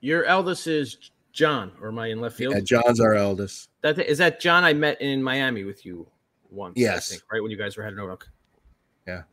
Your 0.00 0.24
eldest 0.24 0.66
is 0.66 1.10
John, 1.34 1.72
or 1.82 1.88
am 1.88 1.98
I 1.98 2.06
in 2.06 2.22
left 2.22 2.36
field? 2.36 2.54
Yeah, 2.54 2.60
John's 2.60 3.00
our 3.00 3.14
eldest. 3.14 3.68
That 3.82 3.98
is 3.98 4.16
that 4.16 4.40
John 4.40 4.64
I 4.64 4.72
met 4.72 4.98
in 5.02 5.22
Miami 5.22 5.64
with 5.64 5.84
you 5.84 6.06
once. 6.50 6.74
I 6.78 6.80
Yes. 6.80 7.10
think, 7.10 7.22
right 7.30 7.42
when 7.42 7.50
you 7.50 7.58
guys 7.58 7.76
were 7.76 7.82
heading 7.84 7.98
over. 7.98 8.16
Yeah. 9.06 9.24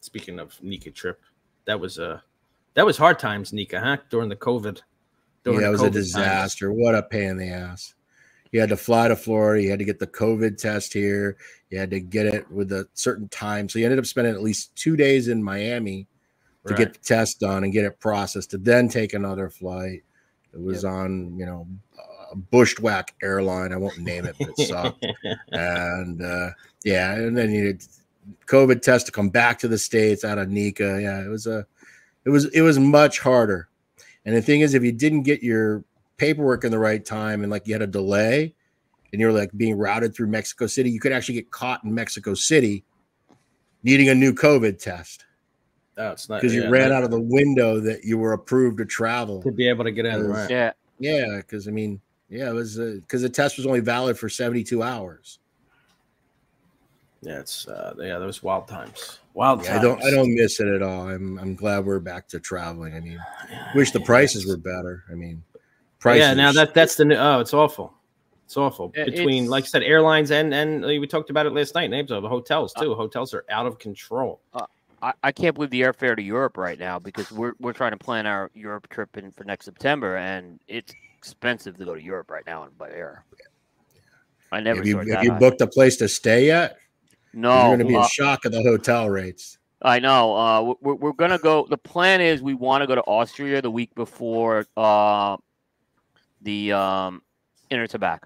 Speaking 0.00 0.38
of 0.38 0.58
Nika 0.62 0.90
trip, 0.90 1.20
that 1.66 1.78
was 1.78 1.98
uh 1.98 2.20
that 2.72 2.86
was 2.86 2.96
hard 2.96 3.18
times, 3.18 3.52
Nika, 3.52 3.78
huh? 3.80 3.98
During 4.08 4.30
the 4.30 4.36
COVID. 4.36 4.80
Yeah, 5.44 5.52
it 5.52 5.70
was 5.70 5.80
COVID 5.82 5.84
a 5.88 5.90
times. 5.90 5.94
disaster. 5.94 6.72
What 6.72 6.94
a 6.94 7.02
pain 7.02 7.28
in 7.30 7.36
the 7.36 7.50
ass. 7.50 7.92
You 8.52 8.60
had 8.60 8.68
to 8.68 8.76
fly 8.76 9.08
to 9.08 9.16
Florida. 9.16 9.62
You 9.62 9.70
had 9.70 9.78
to 9.78 9.84
get 9.84 9.98
the 9.98 10.06
COVID 10.06 10.58
test 10.58 10.92
here. 10.92 11.38
You 11.70 11.78
had 11.78 11.90
to 11.90 12.00
get 12.00 12.26
it 12.26 12.50
with 12.50 12.70
a 12.72 12.86
certain 12.94 13.28
time. 13.28 13.68
So 13.68 13.78
you 13.78 13.86
ended 13.86 13.98
up 13.98 14.06
spending 14.06 14.34
at 14.34 14.42
least 14.42 14.76
two 14.76 14.94
days 14.94 15.28
in 15.28 15.42
Miami 15.42 16.06
to 16.66 16.74
get 16.74 16.92
the 16.92 17.00
test 17.00 17.40
done 17.40 17.64
and 17.64 17.72
get 17.72 17.84
it 17.84 17.98
processed 17.98 18.50
to 18.50 18.58
then 18.58 18.88
take 18.88 19.14
another 19.14 19.50
flight. 19.50 20.04
It 20.52 20.60
was 20.60 20.84
on, 20.84 21.36
you 21.38 21.46
know, 21.46 21.66
a 22.30 22.36
bushwhack 22.36 23.14
airline. 23.22 23.72
I 23.72 23.78
won't 23.78 23.98
name 23.98 24.26
it, 24.26 24.36
but 24.38 24.50
it 24.56 24.68
sucked. 24.68 25.04
and 25.52 26.22
uh, 26.22 26.50
yeah, 26.84 27.14
and 27.14 27.36
then 27.36 27.50
you 27.50 27.78
COVID 28.46 28.82
test 28.82 29.06
to 29.06 29.12
come 29.12 29.30
back 29.30 29.58
to 29.60 29.68
the 29.68 29.78
states 29.78 30.24
out 30.24 30.38
of 30.38 30.50
Nika. 30.50 31.00
Yeah, 31.00 31.24
it 31.24 31.28
was 31.28 31.46
a, 31.46 31.66
it 32.24 32.30
was 32.30 32.44
it 32.46 32.60
was 32.60 32.78
much 32.78 33.18
harder. 33.18 33.68
And 34.24 34.36
the 34.36 34.42
thing 34.42 34.60
is, 34.60 34.74
if 34.74 34.84
you 34.84 34.92
didn't 34.92 35.22
get 35.22 35.42
your 35.42 35.84
paperwork 36.22 36.62
in 36.62 36.70
the 36.70 36.78
right 36.78 37.04
time 37.04 37.42
and 37.42 37.50
like 37.50 37.66
you 37.66 37.74
had 37.74 37.82
a 37.82 37.86
delay, 37.86 38.54
and 39.12 39.20
you're 39.20 39.32
like 39.32 39.50
being 39.56 39.76
routed 39.76 40.14
through 40.14 40.28
Mexico 40.28 40.66
City, 40.68 40.88
you 40.90 41.00
could 41.00 41.10
actually 41.12 41.34
get 41.34 41.50
caught 41.50 41.82
in 41.84 41.92
Mexico 41.92 42.32
City 42.34 42.84
needing 43.82 44.08
a 44.08 44.14
new 44.14 44.32
COVID 44.32 44.78
test 44.78 45.24
Oh, 45.98 46.12
it's 46.12 46.28
not 46.28 46.40
because 46.40 46.54
you 46.54 46.62
yeah, 46.62 46.70
ran 46.70 46.88
that- 46.90 46.96
out 46.98 47.04
of 47.04 47.10
the 47.10 47.20
window 47.20 47.80
that 47.80 48.04
you 48.04 48.16
were 48.16 48.32
approved 48.32 48.78
to 48.78 48.84
travel. 48.86 49.42
to 49.42 49.50
be 49.52 49.68
able 49.68 49.84
to 49.84 49.90
get 49.90 50.06
in. 50.06 50.22
Because- 50.22 50.28
Right. 50.28 50.50
Yeah. 50.50 50.72
Yeah, 51.00 51.36
because 51.38 51.66
I 51.68 51.72
mean, 51.72 52.00
yeah, 52.30 52.48
it 52.48 52.54
was 52.54 52.76
because 52.78 53.20
the 53.22 53.28
test 53.28 53.56
was 53.58 53.66
only 53.66 53.80
valid 53.80 54.16
for 54.16 54.28
72 54.28 54.82
hours. 54.82 55.40
Yeah, 57.20 57.40
it's 57.40 57.66
uh 57.68 57.94
yeah, 57.98 58.18
those 58.18 58.42
wild 58.42 58.68
times. 58.68 59.18
Wild 59.34 59.62
Yeah, 59.64 59.70
times. 59.74 59.78
I 59.80 59.82
don't 59.82 60.04
I 60.04 60.10
don't 60.10 60.34
miss 60.34 60.60
it 60.60 60.68
at 60.68 60.82
all. 60.82 61.08
I'm 61.08 61.38
I'm 61.38 61.54
glad 61.54 61.84
we're 61.84 61.98
back 62.00 62.26
to 62.28 62.40
traveling. 62.40 62.94
I 62.94 63.00
mean, 63.00 63.18
wish 63.74 63.90
the 63.90 64.00
prices 64.00 64.46
were 64.46 64.56
better. 64.56 65.04
I 65.10 65.14
mean, 65.14 65.42
prices. 66.02 66.20
yeah, 66.20 66.34
now 66.34 66.52
that 66.52 66.74
that's 66.74 66.96
the 66.96 67.04
new 67.04 67.14
oh, 67.16 67.40
it's 67.40 67.54
awful. 67.54 67.94
It's 68.44 68.56
awful. 68.56 68.88
Between 68.88 69.44
it's- 69.44 69.48
like 69.48 69.64
I 69.64 69.66
said, 69.68 69.82
airlines 69.82 70.30
and 70.30 70.52
and 70.52 70.84
uh, 70.84 70.88
we 70.88 71.06
talked 71.06 71.30
about 71.30 71.46
it 71.46 71.52
last 71.54 71.74
night, 71.74 71.88
names 71.90 72.10
of 72.10 72.22
the 72.22 72.28
hotels 72.28 72.74
too. 72.74 72.94
hotels 72.94 73.32
are 73.32 73.44
out 73.48 73.66
of 73.66 73.78
control. 73.78 74.40
I, 75.04 75.12
I 75.24 75.32
can't 75.32 75.54
believe 75.56 75.70
the 75.70 75.80
airfare 75.80 76.14
to 76.14 76.22
Europe 76.22 76.56
right 76.56 76.78
now 76.78 76.98
because 76.98 77.32
we're 77.32 77.54
we're 77.58 77.72
trying 77.72 77.92
to 77.92 77.96
plan 77.96 78.26
our 78.26 78.50
Europe 78.54 78.88
trip 78.90 79.16
in 79.16 79.32
for 79.32 79.44
next 79.44 79.64
September, 79.64 80.16
and 80.16 80.60
it's 80.68 80.92
expensive 81.18 81.76
to 81.78 81.84
go 81.84 81.94
to 81.94 82.02
Europe 82.02 82.30
right 82.30 82.44
now 82.46 82.68
by 82.78 82.90
air. 82.90 83.24
I 84.52 84.60
never 84.60 84.78
Have 84.78 84.86
you, 84.86 84.98
have 84.98 85.24
you 85.24 85.32
booked 85.32 85.60
a 85.62 85.66
place 85.66 85.96
to 85.96 86.08
stay 86.08 86.46
yet? 86.46 86.72
'Cause 86.72 86.78
No, 87.32 87.52
you're 87.54 87.68
going 87.68 87.78
to 87.78 87.84
be 87.86 87.94
in 87.94 88.00
uh, 88.02 88.06
shock 88.08 88.44
of 88.44 88.52
the 88.52 88.62
hotel 88.62 89.08
rates. 89.08 89.58
I 89.80 89.98
know. 89.98 90.36
Uh, 90.36 90.74
we're, 90.80 90.94
we're 90.94 91.12
gonna 91.12 91.38
go. 91.38 91.66
The 91.68 91.78
plan 91.78 92.20
is 92.20 92.42
we 92.42 92.54
want 92.54 92.82
to 92.82 92.86
go 92.86 92.94
to 92.94 93.00
Austria 93.02 93.62
the 93.62 93.70
week 93.70 93.92
before 93.96 94.66
uh, 94.76 95.36
the 96.42 96.72
um, 96.72 97.22
InterTabac. 97.70 98.20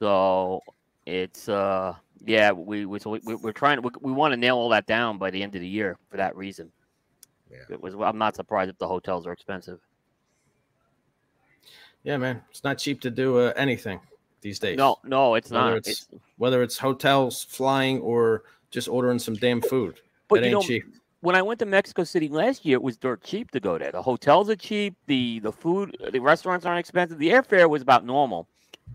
So 0.00 0.60
it's 1.06 1.48
uh, 1.48 1.94
yeah. 2.24 2.52
We, 2.52 2.86
we 2.86 2.98
so 2.98 3.10
we, 3.10 3.20
we- 3.24 3.34
we're 3.36 3.52
trying. 3.52 3.82
We, 3.82 3.90
we 4.00 4.12
want 4.12 4.32
to 4.32 4.36
nail 4.36 4.56
all 4.56 4.68
that 4.70 4.86
down 4.86 5.18
by 5.18 5.30
the 5.30 5.42
end 5.42 5.54
of 5.54 5.60
the 5.60 5.68
year 5.68 5.96
for 6.10 6.16
that 6.18 6.36
reason. 6.36 6.70
Yeah. 7.50 7.58
It 7.70 7.80
was. 7.82 7.94
I'm 7.94 8.18
not 8.18 8.36
surprised 8.36 8.70
if 8.70 8.78
the 8.78 8.86
hotels 8.88 9.26
are 9.26 9.32
expensive. 9.32 9.80
Yeah, 12.04 12.16
man, 12.16 12.42
it's 12.50 12.62
not 12.64 12.78
cheap 12.78 13.00
to 13.02 13.10
do 13.10 13.38
uh, 13.38 13.52
anything 13.56 14.00
these 14.40 14.58
days. 14.58 14.76
No, 14.76 14.96
no, 15.04 15.34
it's 15.34 15.50
whether 15.50 15.70
not. 15.70 15.76
it's 15.78 15.88
It's, 15.88 16.06
whether 16.36 16.62
it's 16.62 16.78
hotels, 16.78 17.42
flying, 17.44 18.00
or 18.00 18.44
just 18.70 18.88
ordering 18.88 19.18
some 19.18 19.34
damn 19.34 19.60
food. 19.60 20.00
but 20.28 20.42
it 20.42 20.46
ain't 20.46 20.52
know, 20.54 20.62
cheap. 20.62 20.84
When 21.20 21.34
I 21.34 21.42
went 21.42 21.58
to 21.60 21.66
Mexico 21.66 22.04
City 22.04 22.28
last 22.28 22.64
year, 22.64 22.76
it 22.76 22.82
was 22.82 22.96
dirt 22.96 23.22
cheap 23.22 23.50
to 23.52 23.60
go 23.60 23.78
there. 23.78 23.92
The 23.92 24.02
hotels 24.02 24.48
are 24.50 24.56
cheap. 24.56 24.94
The 25.06 25.40
the 25.40 25.52
food, 25.52 25.96
the 26.12 26.20
restaurants 26.20 26.64
aren't 26.64 26.80
expensive. 26.80 27.18
The 27.18 27.30
airfare 27.30 27.68
was 27.68 27.82
about 27.82 28.04
normal. 28.04 28.48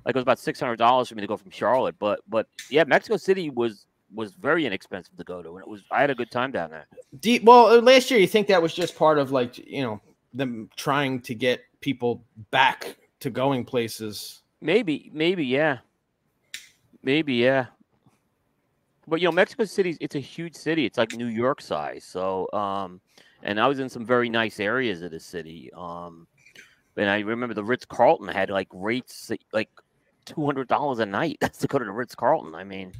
Like 0.06 0.16
it 0.16 0.18
was 0.18 0.24
about 0.24 0.40
six 0.40 0.60
hundred 0.60 0.78
dollars 0.78 1.10
for 1.10 1.16
me 1.16 1.22
to 1.22 1.28
go 1.28 1.38
from 1.38 1.52
Charlotte. 1.52 1.96
But 2.00 2.22
but 2.28 2.48
yeah, 2.70 2.84
Mexico 2.86 3.18
City 3.18 3.50
was 3.50 3.86
was 4.14 4.34
very 4.34 4.66
inexpensive 4.66 5.16
to 5.18 5.24
go 5.24 5.42
to, 5.42 5.50
and 5.56 5.60
it 5.62 5.68
was 5.68 5.82
I 5.92 6.02
had 6.02 6.10
a 6.10 6.16
good 6.16 6.32
time 6.32 6.52
down 6.52 6.70
there. 6.70 6.88
You- 7.24 7.42
well, 7.44 7.68
uh, 7.68 7.82
last 7.82 8.12
year 8.12 8.20
you 8.20 8.28
think 8.28 8.48
that 8.48 8.62
was 8.62 8.74
just 8.74 8.96
part 8.96 9.18
of 9.18 9.32
like 9.32 9.58
you 9.58 9.84
know 9.84 10.02
them 10.34 10.70
trying 10.76 11.22
to 11.22 11.36
get 11.36 11.62
people 11.82 12.24
back 12.52 12.98
to 13.20 13.30
going 13.30 13.66
places. 13.66 14.42
Maybe 14.62 15.10
maybe 15.14 15.46
yeah, 15.46 15.80
maybe 17.02 17.36
yeah. 17.36 17.68
But 19.08 19.20
you 19.22 19.28
know, 19.28 19.32
Mexico 19.34 19.66
City 19.66 19.98
it's 20.00 20.16
a 20.16 20.20
huge 20.20 20.56
city. 20.56 20.86
It's 20.86 20.98
like 20.98 21.14
New 21.14 21.28
York 21.28 21.62
size. 21.62 22.04
So 22.06 22.48
um, 22.54 23.02
and 23.44 23.60
I 23.60 23.68
was 23.68 23.80
in 23.80 23.90
some 23.90 24.06
very 24.06 24.30
nice 24.30 24.60
areas 24.60 25.02
of 25.02 25.12
the 25.12 25.20
city. 25.20 25.70
Um, 25.76 26.28
and 26.96 27.10
I 27.10 27.20
remember 27.20 27.54
the 27.54 27.64
Ritz 27.64 27.86
Carlton 27.86 28.28
had 28.28 28.50
like 28.50 28.68
rates 28.72 29.32
like 29.52 29.70
two 30.26 30.46
hundred 30.46 30.68
dollars 30.70 31.00
a 31.00 31.06
night 31.06 31.38
That's 31.42 31.60
to 31.60 31.68
go 31.68 31.80
to 31.80 31.86
the 31.86 31.92
Ritz 31.92 32.16
Carlton. 32.16 32.56
I 32.56 32.64
mean, 32.64 32.94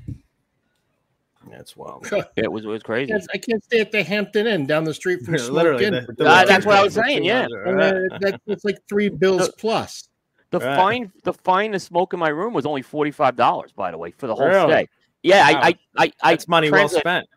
That's 1.50 1.76
wild. 1.76 2.08
it 2.36 2.52
was 2.52 2.66
it 2.66 2.68
was 2.68 2.82
I 2.82 2.86
crazy. 2.86 3.12
can't, 3.12 3.28
I 3.34 3.38
can't 3.38 3.64
stay 3.64 3.80
at 3.80 3.92
the 3.92 4.04
Hampton 4.04 4.48
Inn 4.48 4.66
down 4.66 4.84
the 4.86 4.94
street 4.94 5.22
from 5.24 5.36
Yeah, 5.36 5.42
Smoke 5.44 5.54
literally, 5.56 5.86
Inn 5.86 5.94
the- 5.94 6.14
the- 6.18 6.26
Uh, 6.26 6.46
that's 6.46 6.66
what 6.66 6.76
I 6.76 6.84
was 6.84 6.94
saying. 6.94 7.24
Yeah, 7.24 7.48
And, 7.66 7.80
uh, 7.82 7.92
that, 8.20 8.42
that's 8.48 8.64
like 8.66 8.78
three 8.90 9.10
bills 9.10 9.50
plus. 9.58 10.08
the 10.52 10.60
Right. 10.60 10.76
fine 10.76 11.12
the 11.24 11.34
fine 11.34 11.72
to 11.74 11.80
smoke 11.80 12.14
in 12.14 12.20
my 12.20 12.30
room 12.30 12.54
was 12.54 12.66
only 12.66 12.82
forty 12.82 13.12
five 13.12 13.36
dollars. 13.36 13.72
By 13.72 13.92
the 13.92 13.98
way, 13.98 14.12
for 14.12 14.28
the 14.28 14.36
whole 14.36 14.48
Really? 14.48 14.72
stay. 14.72 14.88
Yeah, 15.24 15.52
Wow. 15.52 15.60
I, 15.62 15.68
I 15.68 15.78
I 15.98 16.12
I 16.22 16.32
That's 16.32 16.48
money 16.48 16.70
well 16.70 16.90
spent. 16.90 17.28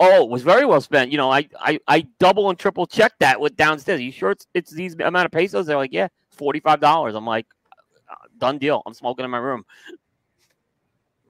Oh, 0.00 0.22
it 0.24 0.30
was 0.30 0.42
very 0.42 0.64
well 0.64 0.80
spent. 0.80 1.10
You 1.10 1.18
know, 1.18 1.30
I 1.30 1.48
I, 1.58 1.78
I 1.88 2.06
double 2.18 2.48
and 2.50 2.58
triple 2.58 2.86
checked 2.86 3.20
that 3.20 3.40
with 3.40 3.56
downstairs. 3.56 4.00
you 4.00 4.12
sure 4.12 4.30
it's 4.30 4.46
it's 4.54 4.70
these 4.70 4.94
amount 4.94 5.26
of 5.26 5.32
pesos? 5.32 5.66
They're 5.66 5.76
like, 5.76 5.92
yeah, 5.92 6.08
forty 6.30 6.60
five 6.60 6.80
dollars. 6.80 7.14
I'm 7.14 7.26
like, 7.26 7.46
uh, 8.10 8.14
done 8.38 8.58
deal. 8.58 8.82
I'm 8.86 8.94
smoking 8.94 9.24
in 9.24 9.30
my 9.30 9.38
room. 9.38 9.64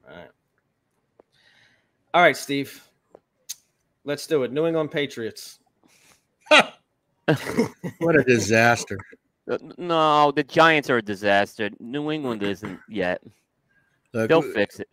All 0.09 0.15
right. 0.15 0.29
All 2.13 2.21
right, 2.21 2.37
Steve. 2.37 2.81
Let's 4.03 4.27
do 4.27 4.43
it. 4.43 4.51
New 4.51 4.67
England 4.67 4.91
Patriots. 4.91 5.59
What 7.99 8.15
a 8.15 8.23
disaster. 8.23 8.99
Uh, 9.49 9.57
No, 9.77 10.31
the 10.31 10.43
Giants 10.43 10.89
are 10.89 10.97
a 10.97 11.01
disaster. 11.01 11.71
New 11.79 12.11
England 12.11 12.43
isn't 12.43 12.79
yet. 12.87 13.21
Look, 14.13 14.29
They'll 14.29 14.41
fix 14.41 14.79
it. 14.79 14.87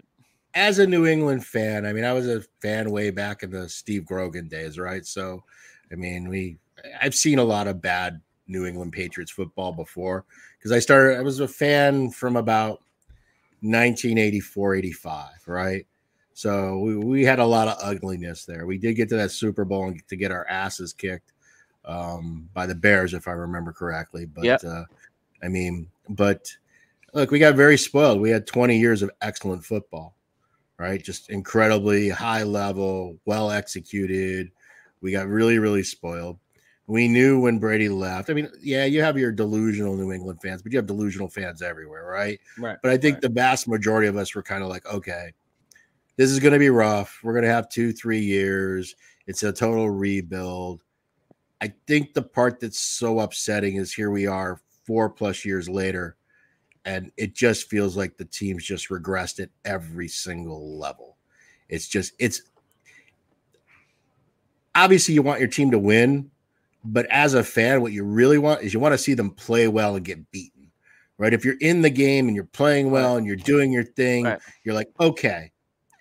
As 0.54 0.78
a 0.78 0.86
New 0.86 1.06
England 1.06 1.44
fan, 1.46 1.86
I 1.86 1.92
mean, 1.92 2.04
I 2.04 2.12
was 2.12 2.28
a 2.28 2.42
fan 2.60 2.90
way 2.90 3.10
back 3.10 3.42
in 3.42 3.50
the 3.50 3.68
Steve 3.68 4.04
Grogan 4.04 4.48
days, 4.48 4.78
right? 4.78 5.04
So, 5.06 5.42
I 5.90 5.94
mean, 5.94 6.28
we 6.28 6.58
I've 7.00 7.14
seen 7.14 7.38
a 7.38 7.44
lot 7.44 7.66
of 7.68 7.80
bad 7.80 8.20
New 8.46 8.66
England 8.66 8.92
Patriots 8.92 9.30
football 9.32 9.72
before 9.72 10.24
because 10.58 10.72
I 10.72 10.78
started 10.78 11.18
I 11.18 11.22
was 11.22 11.40
a 11.40 11.48
fan 11.48 12.10
from 12.10 12.36
about 12.36 12.82
1984 13.60 14.74
85, 14.74 15.28
right? 15.46 15.86
So 16.34 16.78
we, 16.78 16.96
we 16.96 17.24
had 17.24 17.38
a 17.38 17.44
lot 17.44 17.68
of 17.68 17.78
ugliness 17.82 18.44
there. 18.44 18.66
We 18.66 18.78
did 18.78 18.94
get 18.94 19.08
to 19.10 19.16
that 19.16 19.30
Super 19.30 19.64
Bowl 19.64 19.88
and 19.88 20.02
to 20.08 20.16
get 20.16 20.32
our 20.32 20.46
asses 20.48 20.92
kicked 20.92 21.32
um, 21.84 22.48
by 22.54 22.66
the 22.66 22.74
Bears, 22.74 23.14
if 23.14 23.28
I 23.28 23.32
remember 23.32 23.72
correctly. 23.72 24.26
But 24.26 24.44
Yep. 24.44 24.64
uh, 24.64 24.84
I 25.42 25.48
mean, 25.48 25.88
but 26.08 26.50
look, 27.12 27.30
we 27.30 27.38
got 27.38 27.54
very 27.54 27.76
spoiled. 27.76 28.20
We 28.20 28.30
had 28.30 28.46
20 28.46 28.78
years 28.78 29.02
of 29.02 29.10
excellent 29.20 29.64
football, 29.64 30.16
right? 30.82 31.00
Just 31.00 31.30
incredibly 31.30 32.08
high 32.08 32.42
level, 32.42 33.16
well 33.24 33.52
executed. 33.52 34.50
We 35.00 35.12
got 35.12 35.28
really, 35.28 35.60
really 35.60 35.84
spoiled. 35.84 36.38
We 36.88 37.06
knew 37.06 37.40
when 37.40 37.60
Brady 37.60 37.88
left. 37.88 38.30
I 38.30 38.34
mean, 38.34 38.50
yeah, 38.60 38.84
you 38.84 39.00
have 39.00 39.16
your 39.16 39.30
delusional 39.30 39.94
New 39.94 40.10
England 40.10 40.40
fans, 40.42 40.60
but 40.60 40.72
you 40.72 40.78
have 40.78 40.86
delusional 40.88 41.28
fans 41.28 41.62
everywhere, 41.62 42.04
right? 42.04 42.40
Right. 42.58 42.76
But 42.82 42.90
I 42.90 42.96
think 42.96 43.14
right. 43.14 43.22
the 43.22 43.28
vast 43.28 43.68
majority 43.68 44.08
of 44.08 44.16
us 44.16 44.34
were 44.34 44.42
kind 44.42 44.64
of 44.64 44.68
like, 44.68 44.84
okay, 44.86 45.32
this 46.16 46.30
is 46.32 46.40
going 46.40 46.52
to 46.52 46.58
be 46.58 46.70
rough. 46.70 47.20
We're 47.22 47.32
going 47.32 47.44
to 47.44 47.50
have 47.50 47.68
two, 47.68 47.92
three 47.92 48.20
years. 48.20 48.96
It's 49.28 49.44
a 49.44 49.52
total 49.52 49.88
rebuild. 49.88 50.82
I 51.60 51.72
think 51.86 52.12
the 52.12 52.22
part 52.22 52.58
that's 52.58 52.80
so 52.80 53.20
upsetting 53.20 53.76
is 53.76 53.94
here 53.94 54.10
we 54.10 54.26
are 54.26 54.60
four 54.84 55.08
plus 55.08 55.44
years 55.44 55.68
later, 55.68 56.16
and 56.84 57.12
it 57.16 57.34
just 57.34 57.68
feels 57.68 57.96
like 57.96 58.16
the 58.16 58.24
team's 58.24 58.64
just 58.64 58.88
regressed 58.88 59.40
at 59.40 59.50
every 59.64 60.08
single 60.08 60.78
level. 60.78 61.16
It's 61.68 61.88
just, 61.88 62.12
it's 62.18 62.42
obviously 64.74 65.14
you 65.14 65.22
want 65.22 65.40
your 65.40 65.48
team 65.48 65.70
to 65.70 65.78
win, 65.78 66.30
but 66.84 67.06
as 67.06 67.34
a 67.34 67.44
fan, 67.44 67.80
what 67.80 67.92
you 67.92 68.04
really 68.04 68.38
want 68.38 68.62
is 68.62 68.74
you 68.74 68.80
want 68.80 68.92
to 68.92 68.98
see 68.98 69.14
them 69.14 69.30
play 69.30 69.68
well 69.68 69.96
and 69.96 70.04
get 70.04 70.30
beaten, 70.30 70.70
right? 71.18 71.32
If 71.32 71.44
you're 71.44 71.58
in 71.60 71.82
the 71.82 71.90
game 71.90 72.26
and 72.26 72.34
you're 72.34 72.44
playing 72.44 72.90
well 72.90 73.16
and 73.16 73.26
you're 73.26 73.36
doing 73.36 73.72
your 73.72 73.84
thing, 73.84 74.24
Right. 74.24 74.40
you're 74.64 74.74
like, 74.74 74.88
okay, 75.00 75.52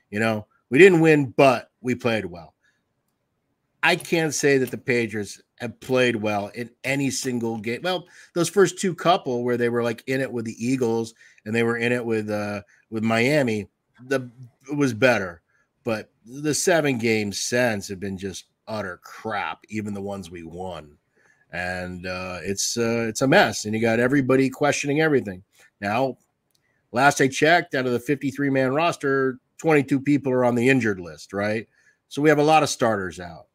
you 0.09 0.19
know, 0.19 0.47
we 0.69 0.77
didn't 0.77 1.01
win, 1.01 1.27
but 1.37 1.69
we 1.81 1.95
played 1.95 2.25
well. 2.25 2.55
I 3.83 3.95
can't 3.95 4.33
say 4.33 4.57
that 4.59 4.71
the 4.71 4.77
Patriots 4.77 5.41
have 5.61 5.79
played 5.79 6.15
well 6.15 6.47
in 6.55 6.71
any 6.83 7.11
single 7.11 7.59
game. 7.59 7.81
Well, 7.83 8.07
those 8.33 8.49
first 8.49 8.79
two 8.79 8.95
couple 8.95 9.43
where 9.43 9.57
they 9.57 9.69
were 9.69 9.83
like 9.83 10.03
in 10.07 10.19
it 10.19 10.31
with 10.31 10.45
the 10.45 10.65
Eagles 10.65 11.13
and 11.45 11.55
they 11.55 11.61
were 11.61 11.77
in 11.77 11.91
it 11.91 12.03
with 12.03 12.29
uh 12.29 12.63
with 12.89 13.03
Miami, 13.03 13.67
the 14.07 14.29
it 14.69 14.75
was 14.75 14.93
better. 14.93 15.43
But 15.83 16.11
the 16.25 16.53
seven 16.53 16.97
games 16.97 17.39
since 17.39 17.87
have 17.87 17.99
been 17.99 18.17
just 18.17 18.45
utter 18.67 18.99
crap, 19.03 19.59
even 19.69 19.93
the 19.93 20.01
ones 20.01 20.31
we 20.31 20.43
won. 20.43 20.97
And 21.51 22.07
uh 22.07 22.39
it's 22.41 22.75
uh 22.75 23.05
it's 23.07 23.21
a 23.21 23.27
mess. 23.27 23.65
And 23.65 23.75
you 23.75 23.81
got 23.81 23.99
everybody 23.99 24.49
questioning 24.49 24.99
everything. 24.99 25.43
Now, 25.79 26.17
last 26.91 27.21
I 27.21 27.27
checked, 27.27 27.75
out 27.75 27.85
of 27.85 27.91
the 27.91 27.99
53 27.99 28.49
man 28.49 28.73
roster, 28.73 29.37
22 29.59 29.99
people 29.99 30.31
are 30.31 30.43
on 30.43 30.55
the 30.55 30.69
injured 30.69 30.99
list, 30.99 31.33
right? 31.33 31.67
So 32.09 32.19
we 32.19 32.29
have 32.29 32.39
a 32.39 32.43
lot 32.43 32.63
of 32.63 32.69
starters 32.69 33.19
out. 33.19 33.45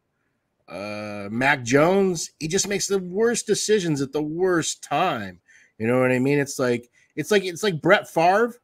Uh, 0.67 1.29
Mac 1.31 1.63
Jones, 1.63 2.31
he 2.39 2.47
just 2.47 2.67
makes 2.67 2.87
the 2.87 2.99
worst 2.99 3.47
decisions 3.47 4.01
at 4.01 4.11
the 4.11 4.21
worst 4.21 4.83
time. 4.83 5.39
You 5.77 5.87
know 5.87 5.99
what 5.99 6.11
I 6.11 6.19
mean? 6.19 6.39
It's 6.39 6.59
like 6.59 6.89
it's 7.15 7.31
like 7.31 7.45
it's 7.45 7.63
like 7.63 7.81
Brett 7.81 8.09
Favre 8.09 8.55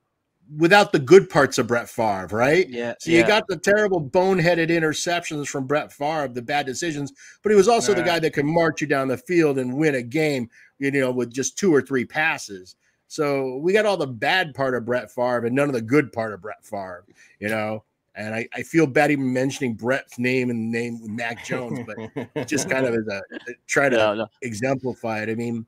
without 0.58 0.92
the 0.92 1.00
good 1.00 1.30
parts 1.30 1.58
of 1.58 1.68
Brett 1.68 1.90
Favre, 1.90 2.28
right? 2.32 2.68
Yeah. 2.70 2.96
So 3.00 3.12
you 3.12 3.26
got 3.26 3.48
the 3.48 3.58
terrible 3.58 4.02
boneheaded 4.02 4.70
interceptions 4.70 5.48
from 5.48 5.66
Brett 5.66 5.92
Favre, 5.92 6.28
the 6.28 6.42
bad 6.42 6.66
decisions, 6.66 7.14
but 7.42 7.52
he 7.52 7.56
was 7.56 7.68
also 7.68 7.94
the 7.94 8.04
guy 8.04 8.20
that 8.20 8.34
could 8.34 8.46
march 8.46 8.82
you 8.82 8.88
down 8.88 9.08
the 9.08 9.18
field 9.18 9.58
and 9.58 9.74
win 9.76 9.96
a 9.96 10.02
game, 10.02 10.50
you 10.80 10.92
know, 10.92 11.12
with 11.12 11.34
just 11.34 11.58
two 11.58 11.74
or 11.74 11.82
three 11.82 12.06
passes. 12.06 12.76
So 13.08 13.58
we 13.58 13.74
got 13.74 13.86
all 13.86 13.98
the 13.98 14.08
bad 14.08 14.54
part 14.54 14.76
of 14.76 14.86
Brett 14.86 15.12
Favre 15.12 15.46
and 15.46 15.56
none 15.56 15.70
of 15.70 15.74
the 15.74 15.82
good 15.82 16.12
part 16.12 16.34
of 16.34 16.42
Brett 16.42 16.64
Favre, 16.66 17.06
you 17.40 17.48
know. 17.48 17.84
And 18.16 18.36
I, 18.36 18.48
I 18.54 18.62
feel 18.62 18.86
bad 18.86 19.12
even 19.12 19.34
mentioning 19.34 19.74
Brett's 19.74 20.20
name 20.20 20.50
and 20.50 20.74
the 20.74 20.80
name 20.80 21.16
Mac 21.16 21.44
Jones, 21.46 21.80
but 21.86 22.48
just 22.48 22.70
kind 22.70 22.86
of 22.86 22.94
as 22.94 23.08
a 23.08 23.22
try 23.68 23.90
to 23.90 23.98
No, 23.98 24.14
no. 24.14 24.28
exemplify 24.42 25.22
it. 25.24 25.30
I 25.30 25.36
mean, 25.36 25.66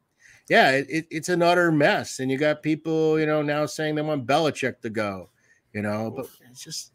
yeah, 0.48 0.72
it, 0.72 0.86
it, 0.90 1.08
it's 1.10 1.30
an 1.30 1.42
utter 1.42 1.72
mess, 1.72 2.20
and 2.20 2.30
you 2.30 2.38
got 2.38 2.62
people, 2.62 3.20
you 3.20 3.26
know, 3.26 3.42
now 3.42 3.66
saying 3.66 3.96
they 3.96 4.04
want 4.04 4.28
Belichick 4.28 4.80
to 4.82 4.92
go, 4.92 5.30
you 5.74 5.82
know, 5.82 6.14
but 6.16 6.28
it's 6.52 6.64
just 6.64 6.94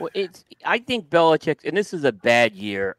Well, 0.00 0.10
it's 0.14 0.44
I 0.64 0.78
think 0.78 1.10
Belichick, 1.10 1.64
and 1.64 1.76
this 1.76 1.92
is 1.92 2.04
a 2.04 2.12
bad 2.12 2.54
year. 2.54 2.96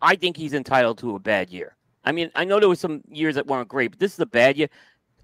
I 0.00 0.14
think 0.14 0.36
he's 0.36 0.54
entitled 0.54 0.98
to 0.98 1.16
a 1.16 1.18
bad 1.18 1.50
year. 1.50 1.76
I 2.04 2.12
mean, 2.12 2.30
I 2.34 2.44
know 2.44 2.60
there 2.60 2.68
was 2.68 2.80
some 2.80 3.02
years 3.08 3.34
that 3.34 3.46
weren't 3.46 3.68
great, 3.68 3.92
but 3.92 3.98
this 3.98 4.12
is 4.12 4.20
a 4.20 4.26
bad 4.26 4.56
year. 4.56 4.68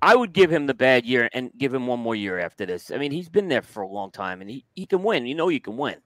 I 0.02 0.16
would 0.16 0.32
give 0.32 0.51
him 0.51 0.66
the 0.66 0.74
bad 0.74 1.05
year 1.05 1.28
and 1.32 1.51
give 1.59 1.74
him 1.74 1.86
one 1.86 2.01
more 2.01 2.14
year 2.14 2.39
after 2.39 2.64
this. 2.64 2.90
I 2.90 2.97
mean, 2.97 3.10
he's 3.12 3.28
been 3.28 3.48
there 3.48 3.62
for 3.62 3.82
a 3.82 3.89
long 3.89 4.10
time, 4.10 4.40
and 4.40 4.48
he, 4.48 4.64
he 4.74 4.86
can 4.86 5.02
win. 5.02 5.27
You 5.27 5.35
know, 5.35 5.48
you 5.48 5.60
can 5.60 5.77
win. 5.77 5.97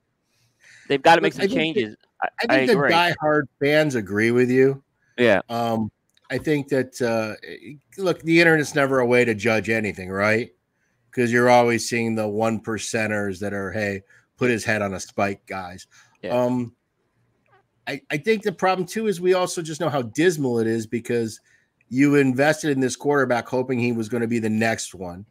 They've 0.88 1.00
got 1.02 1.16
to 1.16 1.20
make 1.20 1.32
some 1.32 1.42
I 1.42 1.46
that- 1.46 1.54
changes. 1.54 1.96
I, 2.22 2.26
I 2.26 2.30
I 2.48 2.56
think 2.56 2.70
the 2.70 2.76
agree. 2.78 2.90
diehard 2.90 3.42
fans 3.60 3.94
agree 3.94 4.30
with 4.30 4.50
you. 4.50 4.82
yeah, 5.18 5.40
Um, 5.48 5.90
I 6.30 6.38
think 6.38 6.68
that 6.68 7.00
uh, 7.02 7.34
look, 7.98 8.20
the 8.22 8.40
internet's 8.40 8.74
never 8.74 9.00
a 9.00 9.06
way 9.06 9.24
to 9.24 9.34
judge 9.34 9.68
anything, 9.68 10.10
right? 10.10 10.50
Because 11.10 11.32
you're 11.32 11.50
always 11.50 11.88
seeing 11.88 12.14
the 12.14 12.26
one 12.26 12.60
percenters 12.60 13.38
that 13.40 13.52
are, 13.52 13.70
hey, 13.70 14.02
put 14.36 14.50
his 14.50 14.64
head 14.64 14.82
on 14.82 14.94
a 14.94 15.00
spike, 15.00 15.44
guys. 15.46 15.86
Yeah. 16.22 16.30
Um, 16.30 16.74
I, 17.86 18.00
I 18.10 18.16
think 18.16 18.42
the 18.42 18.52
problem 18.52 18.86
too 18.88 19.06
is 19.06 19.20
we 19.20 19.34
also 19.34 19.60
just 19.60 19.80
know 19.80 19.90
how 19.90 20.02
dismal 20.02 20.58
it 20.58 20.66
is 20.66 20.86
because 20.86 21.40
you 21.88 22.16
invested 22.16 22.70
in 22.70 22.80
this 22.80 22.96
quarterback 22.96 23.48
hoping 23.48 23.78
he 23.78 23.92
was 23.92 24.08
going 24.08 24.22
to 24.22 24.26
be 24.26 24.38
the 24.38 24.50
next 24.50 24.94
one. 24.94 25.26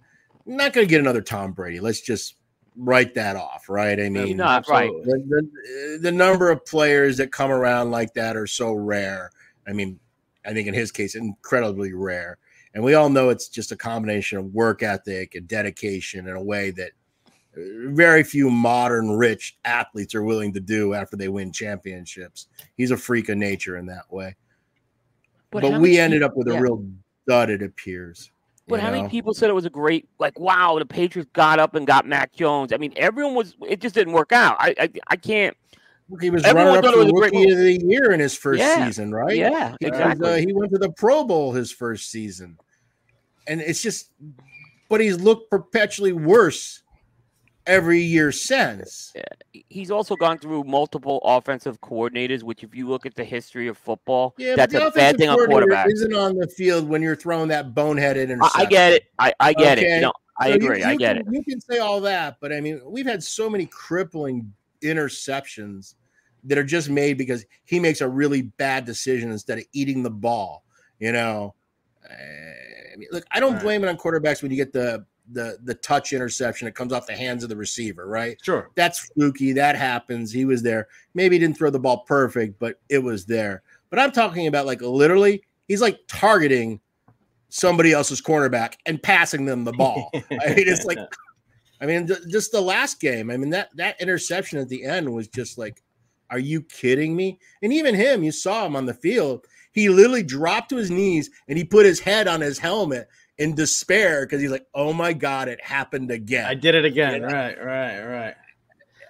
Not 0.46 0.74
going 0.74 0.86
to 0.86 0.90
get 0.90 1.00
another 1.00 1.22
Tom 1.22 1.54
Brady. 1.54 1.80
Let's 1.80 2.02
just 2.02 2.36
write 2.76 3.14
that 3.16 3.36
off, 3.36 3.70
right? 3.70 4.00
I 4.00 4.10
mean, 4.10 4.38
not 4.38 4.68
right. 4.68 4.92
the, 5.04 5.22
the, 5.28 6.00
the 6.02 6.12
number 6.12 6.50
of 6.50 6.66
players 6.66 7.18
that 7.18 7.32
come 7.32 7.52
around 7.52 7.92
like 7.92 8.14
that 8.16 8.36
are 8.36 8.48
so 8.48 8.74
rare. 8.74 9.32
I 9.68 9.74
mean, 9.74 10.00
I 10.46 10.54
think 10.54 10.68
in 10.68 10.74
his 10.74 10.92
case, 10.92 11.16
incredibly 11.16 11.94
rare. 11.94 12.38
And 12.74 12.84
we 12.84 12.96
all 12.96 13.10
know 13.10 13.30
it's 13.30 13.48
just 13.48 13.72
a 13.72 13.78
combination 13.78 14.38
of 14.38 14.54
work 14.54 14.84
ethic 14.84 15.36
and 15.36 15.48
dedication 15.48 16.28
in 16.28 16.36
a 16.36 16.44
way 16.44 16.72
that 16.72 16.92
uh, 17.56 17.62
very 17.90 18.24
few 18.24 18.50
modern 18.50 19.12
rich 19.12 19.58
athletes 19.64 20.16
are 20.16 20.24
willing 20.24 20.54
to 20.54 20.60
do 20.60 20.94
after 20.94 21.16
they 21.16 21.30
win 21.30 21.52
championships. 21.52 22.48
He's 22.76 22.92
a 22.92 22.98
freak 22.98 23.30
of 23.30 23.38
nature 23.38 23.78
in 23.78 23.86
that 23.88 24.12
way. 24.12 24.36
But 25.54 25.62
But, 25.62 25.80
we 25.82 25.98
ended 26.00 26.22
peop- 26.22 26.32
up 26.32 26.38
with 26.38 26.48
a 26.50 26.54
yeah. 26.54 26.60
real 26.60 26.86
dud, 27.28 27.50
it 27.50 27.62
appears. 27.62 28.32
But 28.68 28.80
how 28.80 28.92
many 28.92 29.10
people 29.10 29.34
said 29.34 29.50
it 29.50 29.54
was 29.54 29.66
a 29.66 29.70
great, 29.70 30.08
like, 30.20 30.40
wow, 30.40 30.80
the 30.80 30.86
Patriots 30.86 31.30
got 31.34 31.60
up 31.60 31.76
and 31.76 31.86
got 31.86 32.08
Mac 32.08 32.34
Jones? 32.34 32.72
I 32.72 32.78
mean, 32.78 32.94
everyone 32.96 33.36
was. 33.36 33.56
It 33.68 33.82
just 33.82 33.94
didn't 33.94 34.14
work 34.14 34.32
out. 34.32 34.56
I, 34.58 34.74
I, 34.80 34.90
I 35.10 35.16
can't. 35.18 35.56
He 36.22 36.30
was 36.30 36.46
everyone 36.46 36.76
runner 36.76 36.88
up 36.88 36.94
for 36.94 37.02
it 37.02 37.04
was 37.04 37.08
a 37.08 37.12
great 37.12 37.34
rookie 37.34 37.52
of 37.52 37.58
the 37.58 37.86
year 37.86 38.12
in 38.12 38.20
his 38.22 38.38
first 38.38 38.60
Yeah, 38.62 38.86
season, 38.86 39.12
right? 39.14 39.36
yeah, 39.36 39.76
He 39.80 39.90
was, 39.90 40.00
exactly. 40.00 40.30
uh, 40.30 40.36
he 40.38 40.54
went 40.54 40.72
to 40.72 40.78
the 40.78 40.92
Pro 40.92 41.24
Bowl 41.26 41.52
his 41.52 41.72
first 41.72 42.10
season, 42.10 42.58
and 43.48 43.60
it's 43.60 43.82
just, 43.82 44.12
but 44.90 45.02
he's 45.02 45.20
looked 45.20 45.50
perpetually 45.50 46.14
worse 46.14 46.83
every 47.66 48.00
year 48.02 48.32
since. 48.32 49.14
He's 49.70 49.92
also 49.92 50.16
gone 50.16 50.38
through 50.38 50.64
multiple 50.66 51.20
offensive 51.24 51.80
coordinators, 51.82 52.44
which, 52.44 52.64
if 52.64 52.76
you 52.76 52.88
look 52.88 53.06
at 53.06 53.16
the 53.16 53.24
history 53.24 53.68
of 53.68 53.78
football, 53.78 54.34
Yeah, 54.38 54.56
that's 54.56 54.74
a 54.74 54.92
bad 54.92 55.18
thing 55.18 55.30
on 55.30 55.46
quarterback. 55.46 55.88
Isn't 55.90 56.14
on 56.14 56.36
the 56.38 56.48
field 56.48 56.88
when 56.88 57.02
you're 57.02 57.16
throwing 57.16 57.48
that 57.50 57.74
boneheaded 57.74 58.30
I, 58.30 58.32
interception. 58.34 58.62
I 58.62 58.66
get 58.66 58.94
it. 58.94 59.04
I, 59.20 59.34
I 59.40 59.54
get 59.54 59.78
it. 59.80 59.84
Okay? 59.86 59.96
You 59.96 60.02
know, 60.02 60.14
I 60.40 60.46
So 60.46 60.50
you- 60.50 60.56
agree. 60.56 60.84
I 60.84 60.96
get 60.96 61.18
can- 61.18 61.28
it. 61.28 61.34
You 61.34 61.44
can 61.44 61.62
say 61.62 61.78
all 61.80 62.02
that, 62.02 62.38
but 62.42 62.52
I 62.52 62.60
mean, 62.62 62.82
we've 62.86 63.06
had 63.06 63.24
so 63.24 63.50
many 63.50 63.66
crippling 63.68 64.52
interceptions 64.82 65.96
that 66.46 66.58
are 66.58 66.64
just 66.64 66.90
made 66.90 67.18
because 67.18 67.46
he 67.66 67.80
makes 67.80 68.02
a 68.02 68.08
really 68.08 68.42
bad 68.44 68.86
decision 68.86 69.32
instead 69.32 69.58
of 69.60 69.64
eating 69.74 70.04
the 70.04 70.10
ball. 70.10 70.64
You 71.00 71.12
know, 71.12 71.56
eh, 72.10 72.14
I 72.94 72.96
mean, 72.98 73.08
look, 73.12 73.24
I 73.32 73.40
don't 73.40 73.60
blame 73.62 73.84
it 73.84 73.88
on 73.88 73.98
quarterbacks 73.98 74.42
when 74.42 74.52
you 74.52 74.58
get 74.58 74.74
the 74.74 75.06
the 75.32 75.58
the 75.64 75.76
touch 75.76 76.14
interception. 76.14 76.68
It 76.68 76.76
comes 76.76 76.94
off 76.94 77.08
the 77.08 77.16
hands 77.16 77.44
of 77.44 77.50
the 77.50 77.56
receiver, 77.56 78.08
right? 78.08 78.38
Sure. 78.44 78.70
That's 78.76 79.12
fluky. 79.12 79.54
That 79.54 79.76
happens. 79.76 80.32
He 80.32 80.46
was 80.46 80.62
there. 80.62 80.88
Maybe 81.14 81.36
he 81.36 81.40
didn't 81.40 81.58
throw 81.58 81.70
the 81.70 81.80
ball 81.80 82.00
perfect, 82.00 82.60
but 82.60 82.80
it 82.90 83.00
was 83.00 83.26
there. 83.26 83.64
But 83.90 84.00
I'm 84.00 84.12
talking 84.12 84.48
about 84.48 84.66
like 84.66 84.82
literally, 84.82 85.44
he's 85.68 85.82
like 85.82 86.00
targeting 86.08 86.80
somebody 87.50 87.92
else's 87.92 88.22
cornerback 88.22 88.74
and 88.86 89.02
passing 89.02 89.46
them 89.46 89.64
the 89.64 89.74
ball. 89.74 90.10
I 90.16 90.20
mean, 90.56 90.68
it's 90.68 90.86
like, 90.86 90.98
I 91.80 91.86
mean, 91.86 92.10
just 92.28 92.52
the 92.52 92.62
last 92.62 93.00
game. 93.00 93.30
I 93.30 93.38
mean, 93.38 93.52
that 93.52 93.70
that 93.76 94.02
interception 94.02 94.60
at 94.60 94.70
the 94.70 94.84
end 94.84 95.12
was 95.12 95.28
just 95.28 95.58
like, 95.58 95.82
are 96.30 96.40
you 96.40 96.64
kidding 96.64 97.16
me? 97.16 97.40
And 97.62 97.72
even 97.72 97.94
him, 97.94 98.24
you 98.24 98.32
saw 98.32 98.66
him 98.66 98.76
on 98.76 98.88
the 98.88 98.94
field. 98.94 99.46
He 99.72 99.90
literally 99.90 100.24
dropped 100.24 100.70
to 100.70 100.78
his 100.78 100.92
knees 100.92 101.30
and 101.48 101.58
he 101.58 101.64
put 101.64 101.86
his 101.86 102.00
head 102.00 102.28
on 102.28 102.42
his 102.42 102.58
helmet 102.58 103.08
in 103.44 103.56
despair 103.56 104.26
because 104.26 104.42
he's 104.42 104.52
like, 104.52 104.66
"Oh 104.74 104.94
my 104.94 105.14
god, 105.14 105.48
it 105.48 105.62
happened 105.62 106.12
again." 106.12 106.46
I 106.46 106.54
did 106.56 106.76
it 106.76 106.86
again. 106.86 107.22
Right, 107.22 107.58
right, 107.64 108.02
right. 108.04 108.36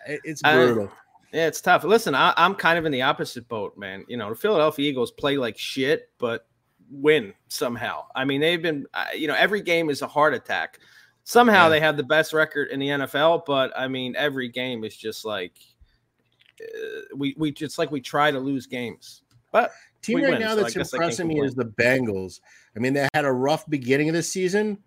It- 0.07 0.21
It's 0.23 0.41
I- 0.43 0.55
brutal. 0.55 0.91
yeah, 1.31 1.47
it's 1.47 1.61
tough. 1.61 1.83
Listen, 1.83 2.15
I, 2.15 2.33
I'm 2.37 2.55
kind 2.55 2.77
of 2.77 2.85
in 2.85 2.91
the 2.91 3.01
opposite 3.03 3.47
boat, 3.47 3.77
man. 3.77 4.03
You 4.07 4.17
know, 4.17 4.29
the 4.29 4.35
Philadelphia 4.35 4.89
Eagles 4.89 5.11
play 5.11 5.37
like 5.37 5.57
shit, 5.57 6.09
but 6.17 6.47
win 6.89 7.33
somehow. 7.47 8.05
I 8.15 8.25
mean, 8.25 8.41
they've 8.41 8.61
been, 8.61 8.85
you 9.15 9.27
know, 9.27 9.35
every 9.35 9.61
game 9.61 9.89
is 9.89 10.01
a 10.01 10.07
heart 10.07 10.33
attack. 10.33 10.79
Somehow 11.23 11.63
Yeah. 11.63 11.69
they 11.69 11.79
have 11.79 11.95
the 11.97 12.03
best 12.03 12.33
record 12.33 12.67
in 12.69 12.79
the 12.79 12.89
NFL, 12.89 13.43
but 13.47 13.71
I 13.77 13.87
mean, 13.87 14.15
every 14.17 14.49
game 14.49 14.83
is 14.83 14.95
just 14.95 15.23
like 15.25 15.53
uh, 16.61 17.01
we 17.15 17.33
we 17.37 17.51
just 17.51 17.77
like 17.79 17.91
we 17.91 18.01
try 18.01 18.29
to 18.31 18.39
lose 18.39 18.67
games, 18.67 19.21
but 19.51 19.71
team 20.03 20.15
we 20.15 20.23
right 20.23 20.31
win, 20.31 20.41
now 20.41 20.55
that's 20.55 20.73
guess 20.73 20.93
impressing 20.93 21.27
me 21.27 21.41
is 21.41 21.55
the 21.55 21.65
Bengals. 21.65 22.39
I 22.75 22.79
mean, 22.79 22.93
they 22.93 23.07
had 23.13 23.25
a 23.25 23.31
rough 23.31 23.67
beginning 23.69 24.09
of 24.09 24.15
the 24.15 24.23
season. 24.23 24.77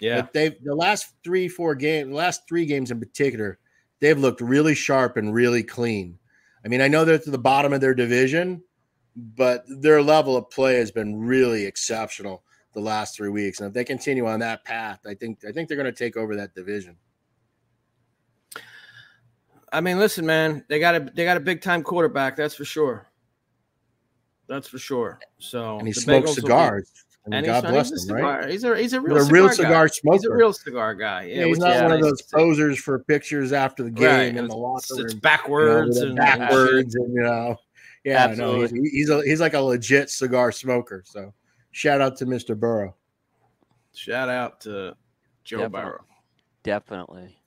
Yeah. 0.00 0.22
But 0.22 0.32
they've 0.32 0.54
the 0.62 0.74
last 0.74 1.14
three, 1.22 1.48
four 1.48 1.74
games, 1.74 2.10
the 2.10 2.16
last 2.16 2.42
three 2.48 2.66
games 2.66 2.90
in 2.90 2.98
particular, 2.98 3.58
they've 4.00 4.18
looked 4.18 4.40
really 4.40 4.74
sharp 4.74 5.16
and 5.16 5.32
really 5.32 5.62
clean. 5.62 6.18
I 6.64 6.68
mean, 6.68 6.80
I 6.80 6.88
know 6.88 7.04
they're 7.04 7.14
at 7.14 7.24
the 7.24 7.38
bottom 7.38 7.72
of 7.72 7.80
their 7.80 7.94
division, 7.94 8.62
but 9.16 9.64
their 9.68 10.02
level 10.02 10.36
of 10.36 10.50
play 10.50 10.76
has 10.76 10.90
been 10.90 11.18
really 11.18 11.64
exceptional 11.64 12.42
the 12.74 12.80
last 12.80 13.16
three 13.16 13.28
weeks. 13.28 13.60
And 13.60 13.68
if 13.68 13.74
they 13.74 13.84
continue 13.84 14.26
on 14.26 14.40
that 14.40 14.64
path, 14.64 15.00
I 15.06 15.14
think 15.14 15.44
I 15.48 15.52
think 15.52 15.68
they're 15.68 15.76
going 15.78 15.92
to 15.92 15.92
take 15.92 16.16
over 16.16 16.36
that 16.36 16.54
division. 16.54 16.96
I 19.72 19.80
mean, 19.80 19.98
listen, 19.98 20.26
man, 20.26 20.64
they 20.68 20.78
got 20.78 20.94
a 20.94 21.00
they 21.00 21.24
got 21.24 21.36
a 21.36 21.40
big 21.40 21.62
time 21.62 21.82
quarterback, 21.82 22.36
that's 22.36 22.54
for 22.54 22.64
sure. 22.64 23.08
That's 24.48 24.68
for 24.68 24.78
sure. 24.78 25.18
So 25.38 25.78
And 25.78 25.86
he 25.86 25.92
smokes 25.94 26.30
Bengals 26.32 26.36
be- 26.36 26.40
cigars. 26.42 26.92
I 27.26 27.30
mean, 27.30 27.38
and 27.38 27.46
God 27.46 27.62
bless 27.64 27.88
he's 27.88 28.08
a 28.10 28.12
him, 28.16 28.22
right? 28.22 28.42
cigar- 28.42 28.48
He's 28.50 28.64
a 28.64 28.76
he's 28.78 28.92
a 28.92 28.96
He's 29.00 29.08
real 29.08 29.16
a 29.16 29.24
real 29.30 29.48
cigar, 29.48 29.88
cigar 29.88 29.88
guy. 29.88 30.12
He's 30.12 30.24
a 30.26 30.32
real 30.34 30.52
cigar 30.52 30.94
guy. 30.94 31.22
Yeah, 31.24 31.34
Yeah, 31.36 31.44
he's 31.46 31.50
which 31.52 31.60
not 31.60 31.76
is 31.76 31.82
one 31.82 31.92
of 31.92 32.00
those 32.02 32.22
posers 32.22 32.78
for 32.78 32.98
pictures 32.98 33.52
after 33.54 33.82
the 33.82 33.90
game 33.90 34.06
Right, 34.06 34.20
in 34.28 34.36
and 34.38 34.50
the 34.50 34.54
it's- 34.54 34.90
locker 34.90 34.94
room. 34.98 35.04
it's 35.06 35.14
you 35.14 35.16
know, 35.16 35.20
backwards 35.22 35.96
and- 35.98 36.16
backwards, 36.16 36.94
and 36.96 37.14
you 37.14 37.22
know, 37.22 37.56
yeah, 38.04 38.26
no, 38.36 38.60
he's, 38.60 38.70
he's 38.72 39.08
a 39.08 39.22
he's 39.22 39.40
like 39.40 39.54
a 39.54 39.60
legit 39.60 40.10
cigar 40.10 40.52
smoker. 40.52 41.02
So, 41.06 41.32
shout 41.70 42.02
out 42.02 42.18
to 42.18 42.26
Mr. 42.26 42.54
Burrow. 42.58 42.94
Shout 43.94 44.28
out 44.28 44.60
to 44.62 44.94
Joe 45.44 45.58
Definitely. 45.60 45.80
Burrow. 45.82 46.04
Definitely. 46.62 47.38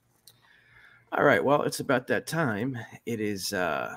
All 1.12 1.24
right, 1.24 1.44
well, 1.44 1.62
it's 1.64 1.80
about 1.82 2.08
that 2.08 2.26
time. 2.26 2.78
It 3.06 3.22
is 3.22 3.54
uh 3.54 3.96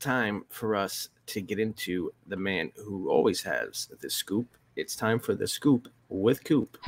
time 0.00 0.44
for 0.48 0.74
us 0.74 1.08
to 1.26 1.40
get 1.40 1.58
into 1.58 2.12
the 2.26 2.36
man 2.36 2.72
who 2.76 3.10
always 3.10 3.42
has 3.42 3.88
the 4.00 4.10
scoop. 4.10 4.46
It's 4.76 4.96
time 4.96 5.18
for 5.18 5.34
the 5.34 5.46
scoop 5.46 5.88
with 6.08 6.42
Coop. 6.44 6.78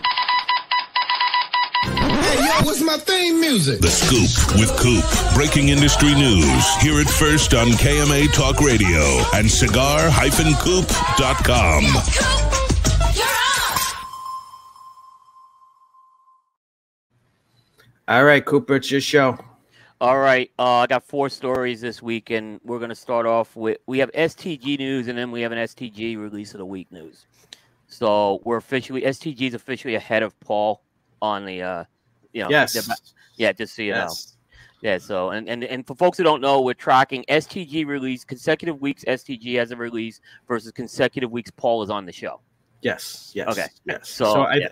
Hey, 1.83 2.37
yo, 2.37 2.65
what's 2.65 2.81
my 2.81 2.97
theme 2.99 3.41
music? 3.41 3.81
The 3.81 3.89
Scoop 3.89 4.61
with 4.61 4.71
Coop. 4.79 5.05
Breaking 5.35 5.71
industry 5.71 6.15
news. 6.15 6.77
Hear 6.77 7.01
it 7.01 7.09
first 7.09 7.55
on 7.55 7.69
KMA 7.69 8.33
Talk 8.33 8.61
Radio 8.61 9.03
and 9.35 9.51
cigar-coop.com. 9.51 11.85
All 18.09 18.25
right, 18.25 18.45
Cooper, 18.45 18.77
it's 18.77 18.91
your 18.91 19.01
show. 19.01 19.39
All 20.01 20.19
right, 20.19 20.51
uh, 20.59 20.77
I 20.77 20.87
got 20.87 21.05
four 21.05 21.29
stories 21.29 21.83
this 21.83 22.01
week, 22.01 22.31
and 22.31 22.59
we're 22.65 22.79
going 22.79 22.89
to 22.89 22.95
start 22.95 23.27
off 23.27 23.55
with 23.55 23.77
we 23.87 23.99
have 23.99 24.11
STG 24.13 24.79
news, 24.79 25.09
and 25.09 25.19
then 25.19 25.31
we 25.31 25.43
have 25.43 25.53
an 25.53 25.59
STG 25.59 26.17
release 26.17 26.55
of 26.55 26.59
the 26.59 26.65
week 26.65 26.91
news. 26.91 27.27
So 27.87 28.41
we're 28.45 28.57
officially 28.57 29.03
STG 29.03 29.43
is 29.43 29.55
officially 29.55 29.97
ahead 29.97 30.23
of 30.23 30.39
Paul 30.41 30.83
on 31.21 31.45
the, 31.45 31.63
uh, 31.63 31.85
you 32.33 32.43
know, 32.43 32.49
Yes. 32.49 32.89
yeah, 33.37 33.53
just 33.53 33.77
so 33.77 33.83
you 33.83 33.93
know. 33.93 34.09
Yeah, 34.81 34.97
so 34.97 35.31
and, 35.31 35.47
and 35.51 35.65
and 35.65 35.87
for 35.87 35.95
folks 35.95 36.17
who 36.17 36.25
don't 36.25 36.41
know, 36.41 36.63
we're 36.63 36.73
tracking 36.73 37.23
STG 37.29 37.87
release 37.87 38.25
consecutive 38.25 38.81
weeks 38.81 39.05
STG 39.07 39.59
has 39.59 39.71
a 39.71 39.77
release 39.77 40.23
versus 40.49 40.73
consecutive 40.73 41.31
weeks 41.31 41.51
Paul 41.51 41.83
is 41.83 41.91
on 41.91 42.07
the 42.07 42.13
show. 42.13 42.41
Yes. 42.81 43.33
Yes. 43.35 43.49
Okay. 43.49 43.67
Yes. 43.85 44.09
So, 44.09 44.25
So, 44.25 44.41
I, 44.43 44.55
yeah. 44.55 44.69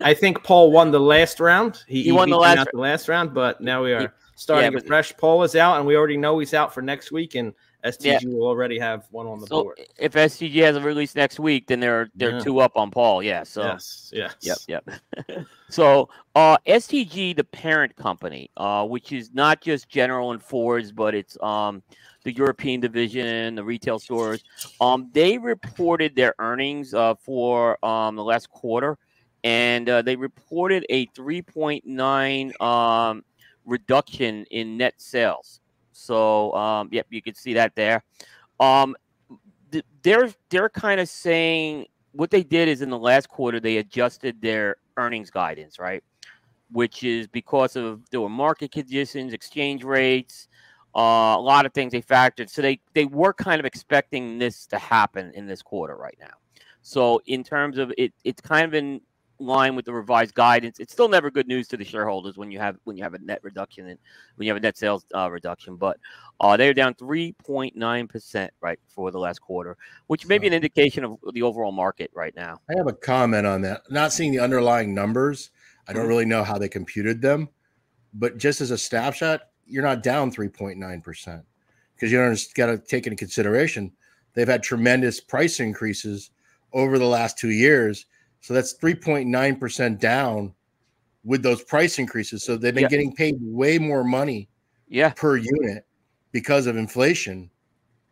I 0.00 0.12
think 0.12 0.42
Paul 0.42 0.72
won 0.72 0.90
the 0.90 0.98
last 0.98 1.38
round. 1.38 1.84
He, 1.86 2.02
He 2.02 2.10
won 2.10 2.30
the 2.30 2.36
last 2.36 2.68
the 2.72 2.80
last 2.80 3.08
round, 3.08 3.32
but 3.32 3.60
now 3.60 3.84
we 3.84 3.92
are 3.92 4.00
Yeah, 4.02 4.08
starting 4.36 4.72
but- 4.72 4.86
fresh. 4.86 5.16
Paul 5.16 5.42
is 5.42 5.56
out, 5.56 5.78
and 5.78 5.86
we 5.86 5.96
already 5.96 6.16
know 6.16 6.38
he's 6.38 6.54
out 6.54 6.72
for 6.72 6.80
next 6.82 7.10
week, 7.10 7.34
and 7.34 7.52
STG 7.84 8.22
Yeah. 8.22 8.28
will 8.28 8.46
already 8.46 8.78
have 8.78 9.06
one 9.10 9.26
on 9.26 9.38
the 9.40 9.46
So 9.46 9.62
board. 9.64 9.80
if 9.98 10.14
STG 10.16 10.60
has 10.62 10.76
a 10.76 10.80
release 10.80 11.14
next 11.14 11.38
week, 11.38 11.66
then 11.68 11.78
they're 11.80 12.08
they're 12.14 12.32
Yeah. 12.32 12.40
two 12.40 12.58
up 12.60 12.76
on 12.76 12.90
Paul. 12.90 13.22
Yeah. 13.22 13.42
So 13.44 13.62
yes. 13.62 14.10
Yes. 14.12 14.66
Yep, 14.68 14.82
yep. 14.86 15.46
so 15.70 16.08
uh 16.34 16.56
STG, 16.66 17.36
the 17.36 17.44
parent 17.44 17.94
company, 17.96 18.50
uh, 18.56 18.84
which 18.86 19.12
is 19.12 19.30
not 19.32 19.60
just 19.60 19.88
General 19.88 20.32
and 20.32 20.42
Fords, 20.42 20.90
but 20.92 21.14
it's 21.14 21.40
um 21.42 21.82
the 22.24 22.32
European 22.34 22.80
division, 22.80 23.54
the 23.54 23.62
retail 23.62 24.00
stores. 24.00 24.42
Um, 24.80 25.08
they 25.12 25.38
reported 25.38 26.16
their 26.16 26.34
earnings 26.40 26.92
uh 26.92 27.14
for 27.14 27.84
um 27.84 28.16
the 28.16 28.24
last 28.24 28.50
quarter, 28.50 28.98
and 29.44 29.88
uh, 29.88 30.02
they 30.02 30.16
reported 30.16 30.84
a 30.88 31.06
3.9 31.08 32.60
um 32.60 33.22
reduction 33.66 34.44
in 34.50 34.76
net 34.76 34.94
sales. 34.96 35.60
So 35.92 36.52
um, 36.54 36.88
yep, 36.92 37.06
you 37.10 37.22
can 37.22 37.34
see 37.34 37.54
that 37.54 37.74
there. 37.74 38.02
Um, 38.60 38.96
th- 39.70 39.84
they're 40.02 40.30
they're 40.50 40.68
kind 40.68 41.00
of 41.00 41.08
saying 41.08 41.86
what 42.12 42.30
they 42.30 42.42
did 42.42 42.68
is 42.68 42.80
in 42.82 42.90
the 42.90 42.98
last 42.98 43.28
quarter 43.28 43.60
they 43.60 43.78
adjusted 43.78 44.40
their 44.40 44.76
earnings 44.96 45.30
guidance, 45.30 45.78
right? 45.78 46.02
Which 46.70 47.04
is 47.04 47.26
because 47.26 47.76
of 47.76 48.02
there 48.10 48.20
were 48.20 48.28
market 48.28 48.72
conditions, 48.72 49.32
exchange 49.32 49.84
rates, 49.84 50.48
uh, 50.94 51.36
a 51.36 51.40
lot 51.40 51.66
of 51.66 51.74
things 51.74 51.92
they 51.92 52.02
factored. 52.02 52.48
So 52.48 52.62
they 52.62 52.80
they 52.94 53.04
were 53.04 53.32
kind 53.32 53.60
of 53.60 53.66
expecting 53.66 54.38
this 54.38 54.66
to 54.68 54.78
happen 54.78 55.32
in 55.34 55.46
this 55.46 55.62
quarter 55.62 55.96
right 55.96 56.16
now. 56.20 56.34
So 56.82 57.20
in 57.26 57.42
terms 57.42 57.78
of 57.78 57.92
it, 57.98 58.12
it's 58.24 58.40
kind 58.40 58.64
of 58.64 58.74
in 58.74 59.00
line 59.38 59.76
with 59.76 59.84
the 59.84 59.92
revised 59.92 60.34
guidance. 60.34 60.78
It's 60.80 60.92
still 60.92 61.08
never 61.08 61.30
good 61.30 61.46
news 61.46 61.68
to 61.68 61.76
the 61.76 61.84
shareholders 61.84 62.36
when 62.36 62.50
you 62.50 62.58
have 62.58 62.76
when 62.84 62.96
you 62.96 63.02
have 63.02 63.14
a 63.14 63.18
net 63.18 63.40
reduction 63.42 63.88
and 63.88 63.98
when 64.36 64.46
you 64.46 64.50
have 64.52 64.56
a 64.56 64.60
net 64.60 64.76
sales 64.76 65.04
uh, 65.14 65.30
reduction. 65.30 65.76
But 65.76 65.98
uh, 66.40 66.56
they're 66.56 66.74
down 66.74 66.94
3.9 66.94 68.08
percent 68.08 68.52
right 68.60 68.78
for 68.88 69.10
the 69.10 69.18
last 69.18 69.40
quarter, 69.40 69.76
which 70.06 70.26
may 70.26 70.38
be 70.38 70.46
an 70.46 70.52
indication 70.52 71.04
of 71.04 71.18
the 71.32 71.42
overall 71.42 71.72
market 71.72 72.10
right 72.14 72.34
now. 72.36 72.60
I 72.70 72.76
have 72.76 72.86
a 72.86 72.92
comment 72.92 73.46
on 73.46 73.62
that. 73.62 73.82
Not 73.90 74.12
seeing 74.12 74.32
the 74.32 74.40
underlying 74.40 74.94
numbers, 74.94 75.50
I 75.88 75.92
don't 75.92 76.06
Mhm. 76.06 76.08
really 76.08 76.24
know 76.26 76.42
how 76.44 76.58
they 76.58 76.68
computed 76.68 77.20
them, 77.22 77.48
but 78.14 78.38
just 78.38 78.60
as 78.60 78.70
a 78.70 78.78
snapshot, 78.78 79.42
you're 79.66 79.82
not 79.82 80.02
down 80.02 80.30
3.9 80.30 81.00
percent 81.02 81.42
because 81.94 82.12
you 82.12 82.18
don't 82.18 82.54
got 82.54 82.66
to 82.66 82.78
take 82.78 83.06
into 83.06 83.16
consideration 83.16 83.92
they've 84.34 84.46
had 84.48 84.62
tremendous 84.62 85.18
price 85.18 85.60
increases 85.60 86.30
over 86.72 86.98
the 86.98 87.06
last 87.06 87.38
two 87.38 87.50
years. 87.50 88.04
So 88.46 88.54
that's 88.54 88.74
3.9 88.74 89.58
percent 89.58 90.00
down 90.00 90.54
with 91.24 91.42
those 91.42 91.64
price 91.64 91.98
increases. 91.98 92.44
So 92.44 92.56
they've 92.56 92.72
been 92.72 92.84
Yeah. 92.84 92.88
getting 92.88 93.12
paid 93.12 93.34
way 93.40 93.76
more 93.76 94.04
money 94.04 94.48
Yeah. 94.86 95.10
per 95.10 95.36
unit 95.36 95.84
because 96.30 96.68
of 96.68 96.76
inflation. 96.76 97.50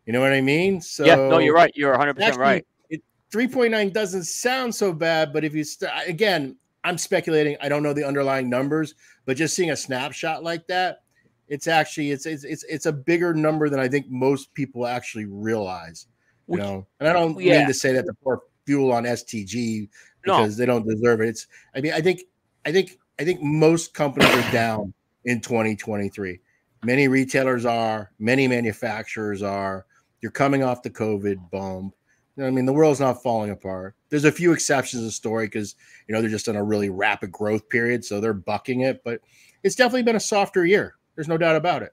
You 0.06 0.12
know 0.12 0.20
what 0.20 0.32
I 0.32 0.40
mean? 0.40 0.80
So 0.80 1.04
yeah. 1.04 1.14
No, 1.14 1.38
you're 1.38 1.54
right. 1.54 1.70
You're 1.76 1.92
100 1.92 2.14
percent 2.14 2.30
Actually, 2.30 2.42
right. 2.42 2.66
It, 2.90 3.02
3.9 3.30 3.92
doesn't 3.92 4.24
sound 4.24 4.74
so 4.74 4.92
bad, 4.92 5.32
but 5.32 5.44
if 5.44 5.54
you 5.54 5.62
st- 5.62 5.92
again, 6.04 6.56
I'm 6.82 6.98
speculating. 6.98 7.56
I 7.60 7.68
don't 7.68 7.84
know 7.84 7.92
the 7.92 8.04
underlying 8.04 8.50
numbers, 8.50 8.96
but 9.26 9.36
just 9.36 9.54
seeing 9.54 9.70
a 9.70 9.76
snapshot 9.76 10.42
like 10.42 10.66
that, 10.66 11.02
it's 11.46 11.68
actually 11.68 12.10
it's 12.10 12.26
it's 12.26 12.42
it's, 12.42 12.64
it's 12.64 12.86
a 12.86 12.92
bigger 12.92 13.34
number 13.34 13.68
than 13.68 13.78
I 13.78 13.86
think 13.86 14.10
most 14.10 14.52
people 14.54 14.84
actually 14.84 15.26
realize. 15.26 16.08
You 16.48 16.56
know, 16.56 16.88
and 16.98 17.08
I 17.08 17.12
don't 17.12 17.40
yeah. 17.40 17.58
mean 17.58 17.68
to 17.68 17.74
say 17.74 17.92
that 17.92 18.04
the 18.04 18.14
pour 18.14 18.42
fuel 18.66 18.92
on 18.92 19.04
STG 19.04 19.88
No. 20.26 20.38
because 20.38 20.56
they 20.56 20.66
don't 20.66 20.86
deserve 20.86 21.20
it. 21.20 21.28
It's 21.28 21.46
I 21.74 21.80
mean 21.80 21.92
I 21.92 22.00
think 22.00 22.22
I 22.64 22.72
think 22.72 22.98
I 23.18 23.24
think 23.24 23.42
most 23.42 23.94
companies 23.94 24.30
are 24.30 24.52
down 24.52 24.92
in 25.24 25.40
2023. 25.40 26.40
Many 26.84 27.08
retailers 27.08 27.64
are, 27.64 28.10
many 28.18 28.46
manufacturers 28.46 29.42
are. 29.42 29.86
You're 30.20 30.32
coming 30.32 30.62
off 30.62 30.82
the 30.82 30.90
COVID 30.90 31.50
bump. 31.50 31.94
You 32.36 32.42
know, 32.42 32.48
I 32.48 32.50
mean, 32.50 32.66
the 32.66 32.72
world's 32.72 33.00
not 33.00 33.22
falling 33.22 33.50
apart. 33.50 33.94
There's 34.10 34.24
a 34.24 34.32
few 34.32 34.52
exceptions 34.52 35.00
to 35.00 35.04
the 35.04 35.12
story 35.12 35.46
because 35.46 35.76
you 36.08 36.14
know 36.14 36.20
they're 36.20 36.30
just 36.30 36.48
in 36.48 36.56
a 36.56 36.64
really 36.64 36.90
rapid 36.90 37.30
growth 37.30 37.68
period, 37.68 38.04
so 38.04 38.20
they're 38.20 38.32
bucking 38.32 38.80
it. 38.80 39.02
But 39.04 39.20
it's 39.62 39.76
definitely 39.76 40.02
been 40.02 40.16
a 40.16 40.20
softer 40.20 40.66
year. 40.66 40.94
There's 41.14 41.28
no 41.28 41.38
doubt 41.38 41.56
about 41.56 41.82
it. 41.82 41.92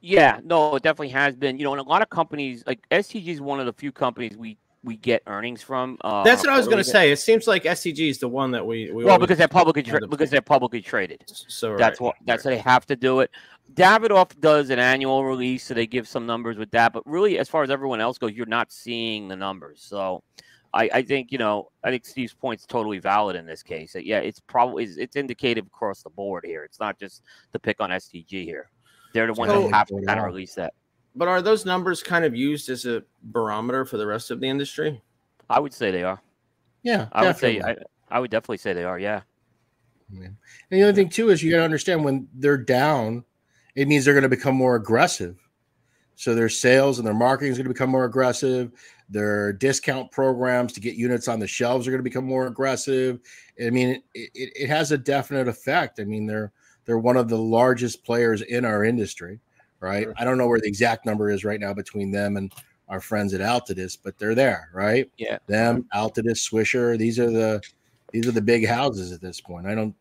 Yeah, 0.00 0.40
no, 0.44 0.74
it 0.76 0.82
definitely 0.82 1.10
has 1.10 1.36
been. 1.36 1.58
You 1.58 1.64
know, 1.64 1.72
and 1.72 1.80
a 1.80 1.88
lot 1.88 2.02
of 2.02 2.10
companies 2.10 2.64
like 2.66 2.80
STG 2.90 3.28
is 3.28 3.40
one 3.40 3.60
of 3.60 3.66
the 3.66 3.72
few 3.72 3.92
companies 3.92 4.36
we 4.36 4.58
we 4.86 4.96
get 4.96 5.22
earnings 5.26 5.62
from. 5.62 5.98
Uh, 6.00 6.22
That's 6.22 6.42
what 6.44 6.52
I 6.52 6.56
was 6.56 6.66
going 6.66 6.78
to 6.78 6.84
say. 6.84 7.10
It 7.10 7.18
seems 7.18 7.46
like 7.48 7.64
STG 7.64 8.08
is 8.08 8.18
the 8.18 8.28
one 8.28 8.52
that 8.52 8.64
we. 8.64 8.90
we 8.92 9.04
Well, 9.04 9.18
because 9.18 9.36
they're 9.36 9.48
publicly 9.48 9.82
end 9.82 9.88
tra- 9.90 10.04
up- 10.04 10.10
because 10.10 10.30
they're 10.30 10.40
publicly 10.40 10.80
traded. 10.80 11.24
So 11.26 11.76
that's 11.76 12.00
what 12.00 12.14
that's 12.24 12.44
how 12.44 12.50
they 12.50 12.58
have 12.58 12.86
to 12.86 12.96
do 12.96 13.20
it. 13.20 13.30
Davidoff 13.74 14.38
does 14.40 14.70
an 14.70 14.78
annual 14.78 15.24
release, 15.24 15.64
so 15.64 15.74
they 15.74 15.88
give 15.88 16.06
some 16.06 16.24
numbers 16.24 16.56
with 16.56 16.70
that. 16.70 16.92
But 16.92 17.02
really, 17.04 17.38
as 17.38 17.48
far 17.48 17.64
as 17.64 17.70
everyone 17.70 18.00
else 18.00 18.16
goes, 18.16 18.32
you're 18.32 18.46
not 18.46 18.72
seeing 18.72 19.26
the 19.26 19.34
numbers. 19.36 19.82
So, 19.82 20.22
I, 20.72 20.88
I 20.94 21.02
think 21.02 21.32
you 21.32 21.38
know, 21.38 21.70
I 21.82 21.90
think 21.90 22.06
Steve's 22.06 22.32
point's 22.32 22.64
totally 22.64 23.00
valid 23.00 23.34
in 23.34 23.44
this 23.44 23.64
case. 23.64 23.92
That, 23.94 24.06
yeah, 24.06 24.20
it's 24.20 24.38
probably 24.38 24.84
it's, 24.84 24.96
it's 24.96 25.16
indicative 25.16 25.66
across 25.66 26.02
the 26.04 26.10
board 26.10 26.44
here. 26.46 26.62
It's 26.62 26.78
not 26.78 26.96
just 26.98 27.22
the 27.50 27.58
pick 27.58 27.80
on 27.80 27.90
STG 27.90 28.44
here. 28.44 28.70
They're 29.12 29.26
the 29.26 29.32
ones 29.34 29.52
So- 29.52 29.62
that 29.62 29.74
have 29.74 29.88
to 29.88 30.00
kind 30.06 30.20
of 30.20 30.26
release 30.26 30.54
that. 30.54 30.72
But 31.16 31.28
are 31.28 31.40
those 31.40 31.64
numbers 31.64 32.02
kind 32.02 32.24
of 32.24 32.36
used 32.36 32.68
as 32.68 32.84
a 32.84 33.02
barometer 33.22 33.84
for 33.84 33.96
the 33.96 34.06
rest 34.06 34.30
of 34.30 34.38
the 34.38 34.48
industry? 34.48 35.02
I 35.48 35.58
would 35.58 35.72
say 35.72 35.90
they 35.90 36.02
are. 36.02 36.22
Yeah, 36.82 37.08
I 37.12 37.24
would 37.26 37.36
say 37.36 37.60
I. 37.60 37.76
I 38.08 38.20
would 38.20 38.30
definitely 38.30 38.58
say 38.58 38.72
they 38.72 38.84
are. 38.84 38.98
Yeah. 38.98 39.22
And 40.12 40.36
the 40.70 40.82
other 40.82 40.92
thing 40.92 41.08
too 41.08 41.30
is 41.30 41.42
you 41.42 41.50
got 41.50 41.58
to 41.58 41.64
understand 41.64 42.04
when 42.04 42.28
they're 42.34 42.56
down, 42.56 43.24
it 43.74 43.88
means 43.88 44.04
they're 44.04 44.14
going 44.14 44.22
to 44.22 44.28
become 44.28 44.54
more 44.54 44.76
aggressive. 44.76 45.36
So 46.14 46.34
their 46.34 46.48
sales 46.48 46.98
and 46.98 47.06
their 47.06 47.14
marketing 47.14 47.52
is 47.52 47.58
going 47.58 47.66
to 47.66 47.74
become 47.74 47.90
more 47.90 48.04
aggressive. 48.04 48.70
Their 49.08 49.52
discount 49.52 50.10
programs 50.10 50.72
to 50.72 50.80
get 50.80 50.94
units 50.94 51.28
on 51.28 51.40
the 51.40 51.46
shelves 51.46 51.86
are 51.86 51.90
going 51.90 51.98
to 51.98 52.04
become 52.04 52.24
more 52.24 52.46
aggressive. 52.46 53.20
I 53.64 53.70
mean, 53.70 54.02
it, 54.14 54.30
it, 54.34 54.52
it 54.54 54.68
has 54.68 54.92
a 54.92 54.98
definite 54.98 55.48
effect. 55.48 56.00
I 56.00 56.04
mean, 56.04 56.26
they're 56.26 56.52
they're 56.84 56.98
one 56.98 57.16
of 57.16 57.28
the 57.28 57.38
largest 57.38 58.04
players 58.04 58.42
in 58.42 58.64
our 58.64 58.84
industry, 58.84 59.40
right? 59.80 60.08
I 60.16 60.24
don't 60.24 60.38
know 60.38 60.46
where 60.46 60.60
the 60.60 60.68
exact 60.68 61.06
number 61.06 61.30
is 61.30 61.44
right 61.44 61.60
now 61.60 61.72
between 61.72 62.10
them 62.10 62.36
and 62.36 62.52
our 62.88 63.00
friends 63.00 63.34
at 63.34 63.40
Altadis, 63.40 63.98
but 64.02 64.18
they're 64.18 64.34
there, 64.34 64.70
right? 64.72 65.10
Yeah. 65.18 65.38
Them, 65.46 65.86
Altadis, 65.94 66.48
Swisher, 66.48 66.96
these 66.96 67.18
are 67.18 67.30
the 67.30 67.62
these 68.12 68.26
are 68.26 68.32
the 68.32 68.42
big 68.42 68.66
houses 68.66 69.12
at 69.12 69.20
this 69.20 69.40
point. 69.40 69.66
I 69.66 69.74
don't 69.74 69.94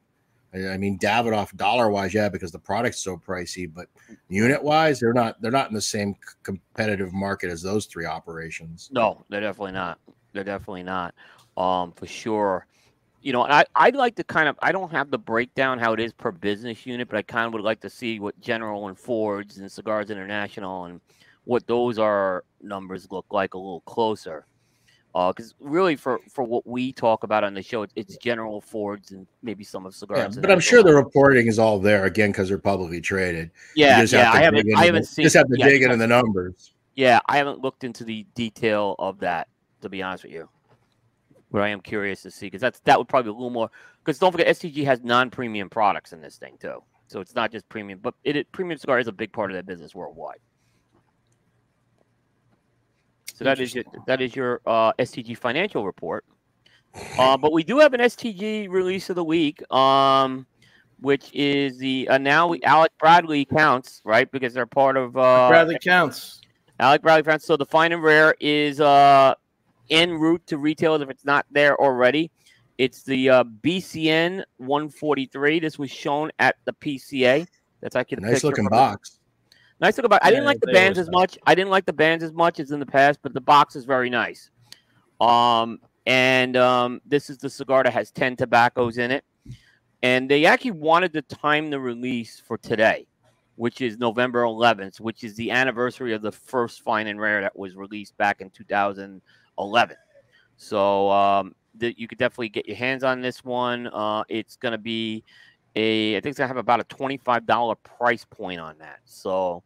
I 0.56 0.70
I 0.70 0.78
mean, 0.78 0.98
Davidoff 0.98 1.56
dollar 1.56 1.90
wise, 1.90 2.14
yeah, 2.14 2.30
because 2.30 2.52
the 2.52 2.60
product's 2.60 3.04
so 3.04 3.18
pricey, 3.18 3.72
but 3.72 3.88
unit 4.30 4.64
wise, 4.64 5.00
they're 5.00 5.14
not 5.14 5.42
they're 5.42 5.52
not 5.52 5.70
in 5.70 5.76
the 5.76 5.82
same 5.82 6.16
competitive 6.44 7.14
market 7.14 7.50
as 7.50 7.62
those 7.62 7.86
three 7.86 8.06
operations. 8.06 8.90
No, 8.92 9.24
they're 9.30 9.42
definitely 9.42 9.74
not. 9.74 10.00
They're 10.34 10.44
definitely 10.44 10.84
not. 10.84 11.14
Um, 11.58 11.92
for 11.94 12.08
sure. 12.08 12.68
You 13.26 13.34
know, 13.34 13.44
and 13.44 13.52
I, 13.52 13.66
I'd 13.76 13.96
like 13.96 14.16
to 14.18 14.24
kind 14.24 14.48
of 14.48 14.56
I 14.62 14.72
don't 14.72 14.92
have 14.92 15.10
the 15.10 15.18
breakdown 15.18 15.80
how 15.80 15.94
it 15.94 16.00
is 16.00 16.14
per 16.14 16.32
business 16.32 16.86
unit, 16.86 17.10
but 17.10 17.18
I 17.18 17.24
kind 17.24 17.48
of 17.48 17.54
would 17.54 17.64
like 17.64 17.82
to 17.82 17.90
see 17.90 18.20
what 18.20 18.40
General 18.40 18.88
and 18.88 18.96
Fords 18.96 19.58
and 19.58 19.70
Cigars 19.72 20.12
International 20.12 20.86
and 20.86 21.02
what 21.46 21.66
those 21.66 21.98
are 21.98 22.44
numbers 22.62 23.08
look 23.10 23.26
like 23.32 23.56
a 23.56 23.58
little 23.58 23.82
closer. 23.82 24.46
Uh, 25.16 25.32
because 25.34 25.56
really, 25.60 25.96
for 25.96 26.20
for 26.30 26.44
what 26.44 26.68
we 26.68 26.94
talk 26.94 27.24
about 27.24 27.44
on 27.44 27.56
the 27.56 27.64
show, 27.64 27.88
it's, 27.96 28.16
General 28.18 28.62
Fords 28.62 29.10
and 29.10 29.26
maybe 29.42 29.64
some 29.64 29.88
of 29.88 29.94
Yeah, 29.94 29.98
Cigars. 30.28 30.38
but 30.38 30.52
I'm 30.52 30.60
sure 30.60 30.84
the 30.84 30.94
reporting 30.94 31.48
is 31.48 31.58
all 31.58 31.80
there 31.80 32.06
again 32.06 32.30
because 32.30 32.50
they're 32.50 32.60
publicly 32.60 33.02
traded. 33.02 33.50
Yeah, 33.76 34.04
yeah, 34.04 34.26
have 34.26 34.36
I 34.36 34.40
haven't- 34.44 34.76
I 34.78 34.86
haven't 34.86 35.06
seen- 35.06 35.24
Just 35.24 35.36
have 35.36 35.48
to 35.48 35.58
yeah, 35.58 35.66
dig 35.66 35.82
into 35.82 35.98
the 35.98 36.06
numbers. 36.06 36.74
Yeah, 36.94 37.22
I 37.26 37.38
haven't 37.38 37.60
looked 37.60 37.84
into 37.84 38.04
the 38.04 38.28
detail 38.36 38.96
of 39.00 39.18
that 39.22 39.48
to 39.82 39.90
be 39.90 40.04
honest 40.04 40.26
with 40.26 40.34
you. 40.34 40.48
But 41.52 41.62
I 41.62 41.70
am 41.70 41.80
curious 41.80 42.22
to 42.24 42.32
see 42.32 42.48
because 42.48 42.62
that's 42.62 42.80
that 42.82 42.98
would 42.98 43.08
probably 43.08 43.32
be 43.32 43.36
a 43.36 43.38
little 43.38 43.50
more 43.50 43.70
because 44.04 44.20
don't 44.20 44.32
forget 44.32 44.48
STG 44.48 44.84
has 44.86 45.04
non-premium 45.04 45.70
products 45.70 46.12
in 46.12 46.22
this 46.22 46.38
thing 46.38 46.58
too, 46.60 46.82
so 47.08 47.20
it's 47.22 47.36
not 47.36 47.52
just 47.52 47.68
premium, 47.70 48.00
but 48.02 48.14
it, 48.24 48.36
it 48.36 48.52
premium 48.52 48.78
cigar 48.78 49.00
is 49.00 49.08
a 49.08 49.12
big 49.12 49.32
part 49.32 49.52
of 49.52 49.56
that 49.56 49.66
business 49.66 49.96
worldwide. 49.96 50.40
So 53.36 53.44
that 53.44 53.60
is 53.60 53.76
your 53.76 53.84
that 54.08 54.22
is 54.22 54.36
your 54.36 54.62
uh, 54.66 54.94
STG 54.94 55.38
financial 55.38 55.86
report. 55.86 56.26
Uh, 57.20 57.36
but 57.36 57.52
we 57.52 57.64
do 57.64 57.80
have 57.80 57.94
an 57.94 58.00
STG 58.00 58.70
release 58.70 59.10
of 59.10 59.18
the 59.18 59.24
week, 59.24 59.70
um, 59.74 60.46
which 61.02 61.34
is 61.34 61.78
the 61.78 62.08
uh, 62.08 62.18
now 62.18 62.48
we, 62.48 62.64
Alec 62.64 62.94
Bradley 62.98 63.44
counts 63.44 64.02
right 64.06 64.32
because 64.32 64.54
they're 64.54 64.66
part 64.66 64.96
of 64.96 65.18
uh, 65.18 65.50
Bradley 65.50 65.78
counts. 65.84 66.42
Alec 66.80 67.02
Bradley 67.02 67.24
France. 67.24 67.46
So 67.46 67.58
the 67.58 67.66
fine 67.66 67.92
and 67.92 68.02
rare 68.02 68.36
is 68.40 68.80
uh 68.80 69.36
en 69.90 70.12
route 70.14 70.46
to 70.48 70.58
retailers 70.58 71.02
if 71.02 71.10
it's 71.10 71.26
not 71.26 71.46
there 71.52 71.80
already. 71.82 72.32
It's 72.78 73.04
the 73.04 73.30
uh, 73.30 73.44
BCN 73.44 74.44
143. 74.58 75.60
This 75.60 75.80
was 75.80 75.90
shown 75.90 76.32
at 76.40 76.56
the 76.66 76.74
PCA. 76.74 77.48
That's 77.82 77.96
actually 77.96 78.16
the 78.18 78.22
Nice 78.22 78.32
picture 78.34 78.48
looking 78.48 78.64
from 78.66 78.72
the- 78.72 78.78
box. 78.78 79.20
Nice 79.82 79.98
looking 79.98 80.10
box. 80.10 80.26
I 80.26 80.30
didn't 80.30 80.44
Yeah, 80.44 80.50
like 80.50 80.60
the 80.62 80.72
bands 80.74 80.98
as 81.00 81.10
much. 81.10 81.38
I 81.46 81.54
didn't 81.56 81.70
like 81.72 81.86
the 81.86 81.94
bands 81.94 82.24
as 82.24 82.32
much 82.34 82.60
as 82.60 82.72
in 82.72 82.80
the 82.80 82.86
past, 82.86 83.20
but 83.22 83.34
the 83.34 83.42
box 83.42 83.76
is 83.76 83.86
very 83.86 84.10
nice. 84.10 84.50
Um, 85.20 85.80
and 86.06 86.56
um, 86.58 87.02
this 87.06 87.30
is 87.30 87.38
the 87.38 87.50
cigar 87.50 87.84
that 87.84 87.92
has 87.94 88.12
10 88.12 88.38
tobaccos 88.38 88.98
in 88.98 89.12
it. 89.12 89.24
And 90.04 90.30
they 90.30 90.46
actually 90.46 90.72
wanted 90.72 91.14
to 91.14 91.22
time 91.24 91.70
the 91.70 91.80
release 91.80 92.40
for 92.46 92.58
today, 92.58 93.08
which 93.56 93.82
is 93.82 93.98
November 93.98 94.44
11th, 94.44 95.00
which 95.00 95.24
is 95.24 95.36
the 95.36 95.52
anniversary 95.52 96.14
of 96.14 96.22
the 96.22 96.32
first 96.32 96.82
Fine 96.82 97.08
and 97.08 97.20
Rare 97.20 97.42
that 97.42 97.58
was 97.58 97.76
released 97.76 98.16
back 98.18 98.40
in 98.42 98.50
2011. 99.58 99.98
So 100.58 101.10
um, 101.12 101.56
that 101.76 102.00
you 102.00 102.08
could 102.08 102.18
definitely 102.18 102.50
get 102.50 102.68
your 102.68 102.78
hands 102.78 103.04
on 103.04 103.22
this 103.22 103.44
one. 103.44 103.88
Uh, 103.88 104.24
it's 104.30 104.56
going 104.56 104.72
to 104.72 104.78
be 104.78 105.24
a, 105.76 106.16
I 106.16 106.20
think 106.22 106.32
it's 106.32 106.38
going 106.38 106.50
to 106.50 106.56
have 106.56 106.58
about 106.58 106.80
a 106.80 106.86
$25 106.86 107.76
price 107.84 108.26
point 108.26 108.60
on 108.60 108.78
that. 108.80 109.00
So, 109.06 109.64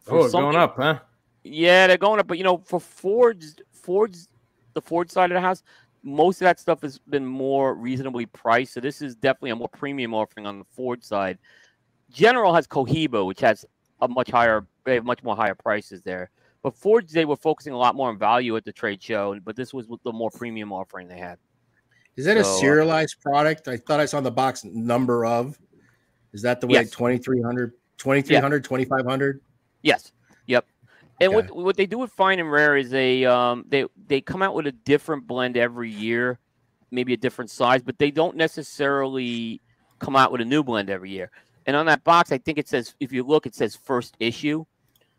for 0.00 0.18
Oh, 0.18 0.30
going 0.30 0.56
up, 0.56 0.76
huh? 0.76 0.98
yeah, 1.44 1.86
they're 1.86 1.96
going 1.96 2.18
up, 2.18 2.26
but 2.26 2.38
you 2.38 2.44
know, 2.44 2.58
for 2.58 2.80
Ford's 2.80 3.56
Ford's 3.72 4.28
the 4.74 4.82
Ford 4.82 5.10
side 5.10 5.30
of 5.30 5.36
the 5.36 5.40
house, 5.40 5.62
most 6.02 6.40
of 6.40 6.46
that 6.46 6.58
stuff 6.58 6.82
has 6.82 6.98
been 6.98 7.26
more 7.26 7.74
reasonably 7.74 8.26
priced. 8.26 8.74
So 8.74 8.80
this 8.80 9.02
is 9.02 9.14
definitely 9.14 9.50
a 9.50 9.56
more 9.56 9.68
premium 9.68 10.14
offering 10.14 10.46
on 10.46 10.58
the 10.58 10.64
Ford 10.64 11.04
side. 11.04 11.38
General 12.10 12.54
has 12.54 12.66
Cohiba, 12.66 13.24
which 13.24 13.40
has 13.40 13.64
a 14.00 14.08
much 14.08 14.30
higher, 14.30 14.66
they 14.84 14.94
have 14.94 15.04
much 15.04 15.22
more 15.22 15.36
higher 15.36 15.54
prices 15.54 16.02
there. 16.02 16.30
But 16.62 16.74
they 17.10 17.24
were 17.24 17.36
focusing 17.36 17.72
a 17.72 17.78
lot 17.78 17.96
more 17.96 18.08
on 18.08 18.18
value 18.18 18.56
at 18.56 18.64
the 18.64 18.72
trade 18.72 19.02
show, 19.02 19.38
but 19.40 19.56
this 19.56 19.74
was 19.74 19.88
the 20.04 20.12
more 20.12 20.30
premium 20.30 20.72
offering 20.72 21.08
they 21.08 21.18
had. 21.18 21.38
Is 22.16 22.26
that 22.26 22.36
a 22.36 22.44
So, 22.44 22.50
uh, 22.50 22.60
serialized 22.60 23.16
product? 23.20 23.68
I 23.68 23.76
thought 23.76 23.98
I 23.98 24.04
saw 24.04 24.20
the 24.20 24.30
box 24.30 24.64
number 24.64 25.24
of. 25.24 25.58
Is 26.32 26.42
that 26.42 26.60
the 26.60 26.66
way 26.66 26.74
Yes. 26.74 26.90
2300, 26.90 27.72
2300, 27.98 28.64
2500? 28.64 29.40
Yes. 29.82 30.12
Yep. 30.46 30.66
And 31.20 31.34
Okay. 31.34 31.34
what 31.34 31.56
what 31.56 31.76
they 31.76 31.86
do 31.86 31.98
with 31.98 32.12
Fine 32.12 32.38
and 32.38 32.50
Rare 32.50 32.76
is 32.76 32.90
they 32.90 33.24
um 33.24 33.64
they 33.68 33.86
they 34.06 34.20
come 34.20 34.42
out 34.42 34.54
with 34.54 34.66
a 34.66 34.72
different 34.72 35.26
blend 35.26 35.56
every 35.56 35.90
year, 35.90 36.38
maybe 36.90 37.12
a 37.12 37.16
different 37.16 37.50
size, 37.50 37.82
but 37.82 37.98
they 37.98 38.10
don't 38.10 38.36
necessarily 38.36 39.60
come 40.00 40.16
out 40.16 40.32
with 40.32 40.40
a 40.40 40.44
new 40.44 40.62
blend 40.62 40.90
every 40.90 41.10
year. 41.10 41.30
And 41.66 41.76
on 41.76 41.86
that 41.86 42.02
box, 42.02 42.32
I 42.32 42.38
think 42.38 42.58
it 42.58 42.68
says 42.68 42.94
if 42.98 43.12
you 43.12 43.22
look, 43.24 43.46
it 43.46 43.54
says 43.54 43.76
first 43.76 44.16
issue. 44.18 44.64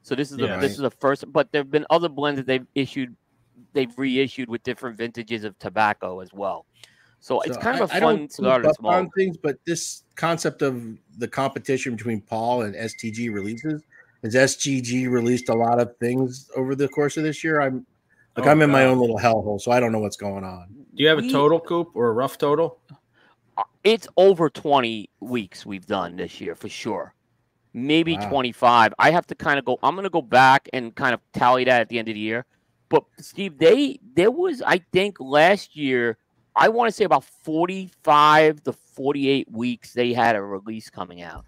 So 0.03 0.15
this 0.15 0.31
is 0.31 0.38
the 0.38 0.45
Yeah. 0.45 0.57
this 0.59 0.73
is 0.73 0.77
the 0.80 0.91
first, 0.91 1.31
but 1.31 1.51
there 1.51 1.61
have 1.61 1.71
been 1.71 1.85
other 1.89 2.09
blends 2.09 2.38
that 2.38 2.45
they've 2.45 2.67
issued, 2.75 3.15
they've 3.73 3.97
reissued 3.97 4.49
with 4.49 4.61
different 4.63 4.97
vintages 4.97 5.43
of 5.43 5.57
tobacco 5.59 6.19
as 6.19 6.31
well. 6.34 6.65
So 7.21 7.39
it's 7.41 7.55
So 7.55 7.61
kind 7.61 7.80
of 7.81 7.89
a 7.89 7.93
I- 7.93 7.97
I 7.97 7.99
fun 8.01 8.15
don't 8.17 8.31
cigar 8.31 8.59
keep 8.61 8.69
to 8.69 8.73
smoke. 8.75 8.91
on 8.93 9.09
things, 9.11 9.38
but 9.38 9.57
this 9.65 10.03
concept 10.15 10.61
of 10.61 10.84
the 11.17 11.27
competition 11.27 11.95
between 11.95 12.19
Paul 12.21 12.63
and 12.63 12.75
STG 12.75 13.30
releases 13.30 13.81
is 14.23 14.35
STG 14.35 15.07
released 15.07 15.47
a 15.49 15.53
lot 15.53 15.80
of 15.80 15.95
things 15.97 16.49
over 16.57 16.75
the 16.75 16.89
course 16.89 17.15
of 17.15 17.23
this 17.23 17.41
year. 17.43 17.61
I'm 17.61 17.85
like 18.35 18.45
Oh, 18.45 18.49
I'm 18.49 18.61
in 18.61 18.69
my 18.69 18.84
oh, 18.85 18.89
own 18.91 18.99
little 18.99 19.17
hellhole, 19.19 19.61
so 19.61 19.71
I 19.71 19.80
don't 19.80 19.91
know 19.93 19.99
what's 19.99 20.17
going 20.17 20.43
on. 20.43 20.67
Do 20.95 21.01
you 21.03 21.07
have 21.07 21.19
a 21.19 21.21
We- 21.21 21.31
total 21.31 21.61
coop 21.61 21.91
or 21.93 22.09
a 22.09 22.11
rough 22.11 22.38
total? 22.38 22.77
Uh, 23.57 23.63
it's 23.85 24.07
over 24.17 24.49
20 24.49 25.09
weeks 25.21 25.65
we've 25.65 25.85
done 25.85 26.17
this 26.17 26.41
year 26.41 26.55
for 26.55 26.67
sure. 26.67 27.13
Maybe 27.73 28.17
Wow. 28.17 28.29
25. 28.29 28.93
I 28.99 29.11
have 29.11 29.25
to 29.27 29.35
kind 29.35 29.57
of 29.57 29.65
go. 29.65 29.79
I'm 29.81 29.95
going 29.95 30.03
to 30.03 30.09
go 30.09 30.21
back 30.21 30.69
and 30.73 30.93
kind 30.93 31.13
of 31.13 31.19
tally 31.33 31.63
that 31.63 31.81
at 31.81 31.89
the 31.89 31.97
end 31.97 32.07
of 32.07 32.13
the 32.13 32.19
year. 32.19 32.45
But 32.89 33.05
Steve, 33.19 33.57
they 33.57 33.99
there 34.15 34.29
was 34.29 34.61
I 34.61 34.77
think 34.91 35.19
last 35.19 35.75
year 35.75 36.17
I 36.55 36.69
want 36.69 36.89
to 36.89 36.91
say 36.91 37.05
about 37.05 37.23
45 37.23 38.63
to 38.63 38.73
48 38.73 39.51
weeks 39.51 39.93
they 39.93 40.13
had 40.13 40.35
a 40.35 40.41
release 40.41 40.89
coming 40.89 41.21
out. 41.23 41.45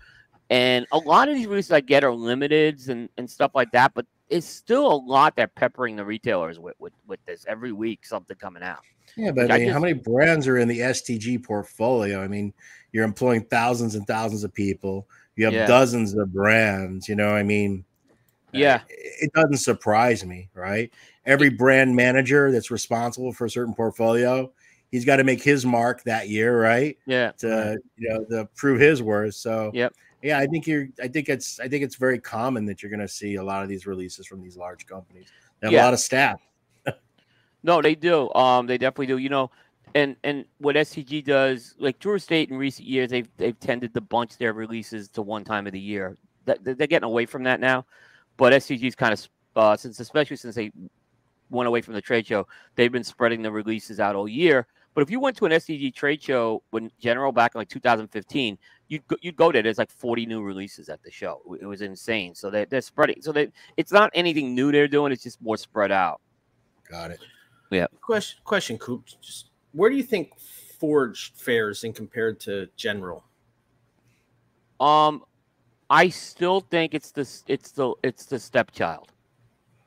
And 0.49 0.85
a 0.91 0.97
lot 0.97 1.29
of 1.29 1.35
these 1.35 1.47
releases 1.47 1.71
I 1.71 1.81
get 1.81 2.03
are 2.03 2.11
limiteds 2.11 2.89
and, 2.89 3.09
and 3.17 3.29
stuff 3.29 3.51
like 3.55 3.71
that, 3.71 3.93
but 3.93 4.05
it's 4.29 4.47
still 4.47 4.91
a 4.91 4.95
lot 4.95 5.35
they're 5.35 5.47
peppering 5.47 5.95
the 5.95 6.05
retailers 6.05 6.59
with 6.59 6.75
with, 6.79 6.93
with 7.05 7.23
this 7.25 7.45
every 7.47 7.71
week 7.71 8.05
something 8.05 8.37
coming 8.37 8.63
out. 8.63 8.79
Yeah, 9.15 9.31
but 9.31 9.51
I 9.51 9.55
I 9.55 9.59
mean, 9.59 9.69
how 9.69 9.79
many 9.79 9.93
brands 9.93 10.47
are 10.47 10.57
in 10.57 10.67
the 10.67 10.79
STG 10.79 11.43
portfolio? 11.43 12.21
I 12.21 12.27
mean, 12.27 12.53
you're 12.91 13.05
employing 13.05 13.43
thousands 13.45 13.95
and 13.95 14.05
thousands 14.07 14.43
of 14.43 14.53
people. 14.53 15.07
You 15.35 15.45
have 15.45 15.53
Yeah. 15.53 15.67
dozens 15.67 16.13
of 16.13 16.31
brands. 16.33 17.09
You 17.09 17.15
know, 17.15 17.29
I 17.29 17.43
mean, 17.43 17.83
Yeah. 18.53 18.81
it 18.89 19.31
doesn't 19.33 19.57
surprise 19.57 20.25
me, 20.25 20.49
right? 20.53 20.91
Every 21.25 21.49
brand 21.49 21.95
manager 21.95 22.51
that's 22.51 22.71
responsible 22.71 23.33
for 23.33 23.45
a 23.45 23.49
certain 23.49 23.73
portfolio, 23.73 24.51
he's 24.91 25.03
got 25.05 25.17
to 25.17 25.23
make 25.23 25.41
his 25.43 25.65
mark 25.65 26.03
that 26.03 26.29
year, 26.29 26.61
right? 26.61 26.97
Yeah. 27.05 27.31
To 27.39 27.77
you 27.97 28.09
know, 28.09 28.23
to 28.25 28.45
prove 28.55 28.79
his 28.79 29.01
worth. 29.03 29.35
So 29.35 29.71
Yep. 29.73 29.93
yeah, 30.21 30.39
I 30.39 30.45
think 30.47 30.67
you're. 30.67 30.87
I 31.01 31.07
think 31.09 31.27
it's. 31.29 31.59
I 31.59 31.67
think 31.67 31.83
it's 31.83 31.95
very 31.95 32.19
common 32.19 32.65
that 32.65 32.81
you're 32.81 32.89
going 32.89 32.99
to 33.01 33.07
see 33.07 33.35
a 33.35 33.43
lot 33.43 33.61
of 33.63 33.69
these 33.69 33.85
releases 33.85 34.25
from 34.27 34.41
these 34.41 34.55
large 34.55 34.85
companies. 34.85 35.27
They 35.59 35.67
have 35.67 35.73
Yeah. 35.73 35.83
a 35.83 35.85
lot 35.85 35.93
of 35.93 35.99
staff. 35.99 36.39
No, 37.63 37.81
they 37.81 37.95
do. 37.95 38.31
Um, 38.35 38.67
they 38.67 38.77
definitely 38.77 39.07
do. 39.07 39.17
You 39.17 39.29
know, 39.29 39.49
and 39.95 40.17
and 40.23 40.45
what 40.59 40.75
STG 40.75 41.23
does, 41.23 41.73
like 41.79 41.97
Drew 41.99 42.19
State 42.19 42.51
in 42.51 42.57
recent 42.57 42.87
years, 42.87 43.09
they've 43.09 43.29
they've 43.37 43.59
tended 43.59 43.93
to 43.95 44.01
bunch 44.01 44.37
their 44.37 44.53
releases 44.53 45.09
to 45.09 45.21
one 45.21 45.43
time 45.43 45.65
of 45.65 45.73
the 45.73 45.79
year. 45.79 46.15
That 46.43 46.63
they're 46.63 46.75
they're 46.75 46.85
getting 46.85 47.07
away 47.07 47.25
from 47.25 47.43
that 47.43 47.59
now, 47.59 47.85
but 48.37 48.53
STG's 48.53 48.93
kind 48.93 49.13
of 49.13 49.27
uh, 49.55 49.77
since 49.77 49.99
especially 49.99 50.35
since 50.35 50.53
they 50.53 50.71
went 51.49 51.67
away 51.67 51.81
from 51.81 51.93
the 51.93 52.01
trade 52.01 52.27
show, 52.27 52.45
they've 52.75 52.91
been 52.91 53.03
spreading 53.03 53.41
the 53.41 53.51
releases 53.51 53.99
out 53.99 54.15
all 54.15 54.27
year. 54.27 54.67
But 54.93 55.01
if 55.01 55.09
you 55.09 55.19
went 55.19 55.37
to 55.37 55.45
an 55.45 55.51
STG 55.53 55.93
trade 55.93 56.21
show 56.21 56.61
when 56.71 56.91
General 56.99 57.31
back 57.31 57.55
in 57.55 57.59
like 57.59 57.69
2015, 57.69 58.57
you'd 58.87 59.07
go, 59.07 59.15
you'd 59.21 59.35
go 59.35 59.51
there. 59.51 59.61
There's 59.61 59.77
like 59.77 59.91
40 59.91 60.25
new 60.25 60.41
releases 60.41 60.87
at 60.89 61.03
the 61.03 61.11
show. 61.11 61.41
It 61.59 61.65
was 61.65 61.81
insane. 61.81 62.35
So 62.35 62.49
they 62.49 62.65
they're 62.65 62.81
spreading. 62.81 63.21
So 63.21 63.31
they 63.31 63.49
it's 63.77 63.93
not 63.93 64.11
anything 64.13 64.53
new 64.53 64.73
they're 64.73 64.89
doing. 64.89 65.13
It's 65.13 65.23
just 65.23 65.41
more 65.41 65.57
spread 65.57 65.91
out. 65.91 66.19
Got 66.89 67.11
it. 67.11 67.19
Yeah. 67.71 67.87
Question, 68.01 68.39
question, 68.43 68.77
Coop. 68.77 69.05
Just 69.21 69.49
where 69.75 69.89
do 69.89 69.95
you 69.95 70.03
think 70.03 70.37
Forge 70.79 71.33
fares 71.33 71.83
in 71.83 71.93
compared 71.93 72.39
to 72.41 72.67
General? 72.75 73.23
Um, 74.79 75.23
I 75.89 76.09
still 76.09 76.61
think 76.61 76.93
it's 76.93 77.11
the 77.11 77.29
it's 77.47 77.71
the 77.71 77.93
it's 78.03 78.25
the 78.25 78.39
stepchild. 78.39 79.11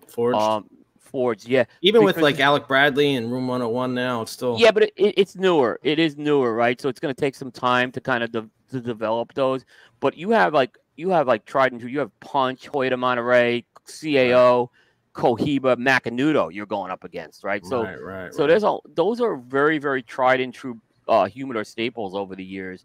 Forge. 0.07 0.37
Um, 0.37 0.69
Forge, 0.99 1.47
yeah. 1.47 1.65
Even 1.81 2.05
with 2.05 2.19
like 2.19 2.39
Alec 2.39 2.69
Bradley 2.69 3.17
and 3.17 3.33
Room 3.33 3.49
101 3.49 3.95
now, 3.95 4.21
it's 4.21 4.33
still 4.33 4.59
Yeah, 4.59 4.71
but 4.71 4.85
it, 4.85 4.93
it, 4.97 5.15
it's 5.17 5.37
newer. 5.37 5.81
It 5.83 5.99
is 5.99 6.19
newer, 6.19 6.55
right? 6.55 6.79
So 6.79 6.91
it's 6.91 7.01
going 7.01 7.15
to 7.15 7.19
take 7.19 7.35
some 7.35 7.51
time 7.51 7.91
to 7.93 8.01
kind 8.01 8.23
of 8.23 8.31
de- 8.31 8.51
to 8.71 8.81
develop 8.81 9.33
those. 9.33 9.65
But 10.01 10.19
you 10.19 10.31
have 10.31 10.53
like 10.53 10.77
you 10.97 11.09
have 11.11 11.27
like 11.27 11.47
tried 11.47 11.73
and 11.73 11.81
true. 11.81 11.91
You 11.91 12.01
have 12.01 12.21
Punch, 12.21 12.69
Hoyo 12.69 12.93
Monterrey, 12.93 13.65
CAO, 13.87 14.69
Cohiba, 15.15 15.77
Macanudo. 15.77 16.53
You're 16.53 16.67
going 16.67 16.91
up 16.91 17.05
against, 17.05 17.45
right? 17.45 17.65
So 17.65 17.83
Right, 17.83 18.03
right, 18.03 18.35
so 18.35 18.43
right. 18.43 18.49
there's 18.49 18.65
all 18.65 18.83
those 18.95 19.21
are 19.21 19.37
very 19.37 19.79
very 19.79 20.03
tried 20.03 20.41
and 20.41 20.53
true 20.53 20.81
uh, 21.09 21.27
humidor 21.27 21.65
staples 21.65 22.15
over 22.15 22.37
the 22.37 22.45
years. 22.45 22.85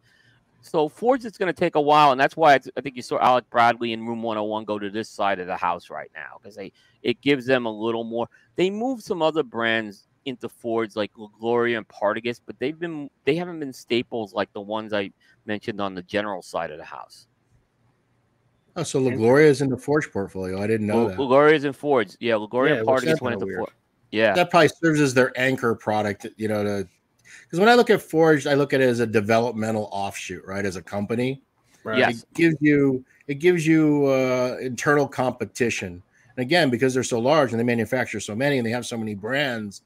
So 0.61 0.87
Ford's 0.87 1.25
it's 1.25 1.37
going 1.37 1.53
to 1.53 1.59
take 1.59 1.75
a 1.75 1.81
while, 1.81 2.11
and 2.11 2.19
that's 2.19 2.37
why 2.37 2.55
it's, 2.55 2.69
I 2.77 2.81
think 2.81 2.95
you 2.95 3.01
saw 3.01 3.19
Alec 3.19 3.49
Bradley 3.49 3.91
in 3.91 4.07
Room 4.07 4.23
101 4.23 4.63
go 4.63 4.79
to 4.79 4.89
this 4.89 5.09
side 5.09 5.39
of 5.39 5.47
the 5.47 5.57
house 5.57 5.89
right 5.89 6.09
now 6.15 6.37
because 6.41 6.55
they 6.55 6.71
it 7.01 7.21
gives 7.21 7.45
them 7.45 7.65
a 7.65 7.71
little 7.71 8.05
more. 8.05 8.27
They 8.55 8.69
moved 8.69 9.03
some 9.03 9.21
other 9.21 9.43
brands 9.43 10.07
into 10.25 10.47
Fords 10.47 10.95
like 10.95 11.11
Gloria 11.39 11.77
and 11.77 11.87
Partagas, 11.87 12.39
but 12.45 12.57
they've 12.59 12.79
been 12.79 13.09
they 13.25 13.35
haven't 13.35 13.59
been 13.59 13.73
staples 13.73 14.33
like 14.33 14.51
the 14.53 14.61
ones 14.61 14.93
I 14.93 15.11
mentioned 15.45 15.81
on 15.81 15.95
the 15.95 16.03
general 16.03 16.41
side 16.41 16.71
of 16.71 16.77
the 16.77 16.85
house. 16.85 17.27
Oh, 18.75 18.83
so 18.83 18.99
LaGloria 18.99 19.45
is 19.45 19.61
in 19.61 19.69
the 19.69 19.77
Forge 19.77 20.11
portfolio. 20.11 20.61
I 20.61 20.67
didn't 20.67 20.87
know 20.87 21.05
Well, 21.05 21.07
that. 21.09 21.17
Gloria's 21.17 21.63
and 21.63 21.75
Forge, 21.75 22.15
yeah, 22.19 22.43
Gloria 22.49 22.73
Yeah, 22.73 22.79
and 22.79 22.87
it 22.87 22.91
looks 22.91 23.03
Partagas 23.03 23.05
kinda 23.05 23.23
went 23.23 23.33
into 23.35 23.45
weird. 23.45 23.59
Forge. 23.59 23.71
Yeah, 24.11 24.33
that 24.33 24.49
probably 24.49 24.69
serves 24.69 24.99
as 24.99 25.13
their 25.13 25.31
anchor 25.35 25.75
product, 25.75 26.27
you 26.37 26.47
know, 26.47 26.63
to 26.63 26.87
because 27.41 27.59
when 27.59 27.69
I 27.69 27.75
look 27.75 27.89
at 27.91 28.01
Forged, 28.01 28.47
I 28.47 28.55
look 28.55 28.73
at 28.73 28.81
it 28.81 28.89
as 28.89 28.99
a 28.99 29.05
developmental 29.05 29.89
offshoot, 29.91 30.43
right? 30.45 30.65
As 30.65 30.75
a 30.75 30.81
company. 30.81 31.41
Right. 31.83 31.99
Yes. 31.99 32.23
It 32.23 32.33
gives 32.33 32.55
you 32.61 33.05
it 33.27 33.35
gives 33.35 33.65
you 33.65 34.07
uh 34.07 34.57
internal 34.59 35.07
competition. 35.07 36.01
And 36.35 36.43
again, 36.43 36.71
because 36.71 36.95
they're 36.95 37.03
so 37.03 37.19
large 37.19 37.51
and 37.51 37.59
they 37.59 37.63
manufacture 37.63 38.19
so 38.19 38.35
many 38.35 38.57
and 38.57 38.65
they 38.65 38.71
have 38.71 38.87
so 38.87 38.97
many 38.97 39.13
brands, 39.13 39.83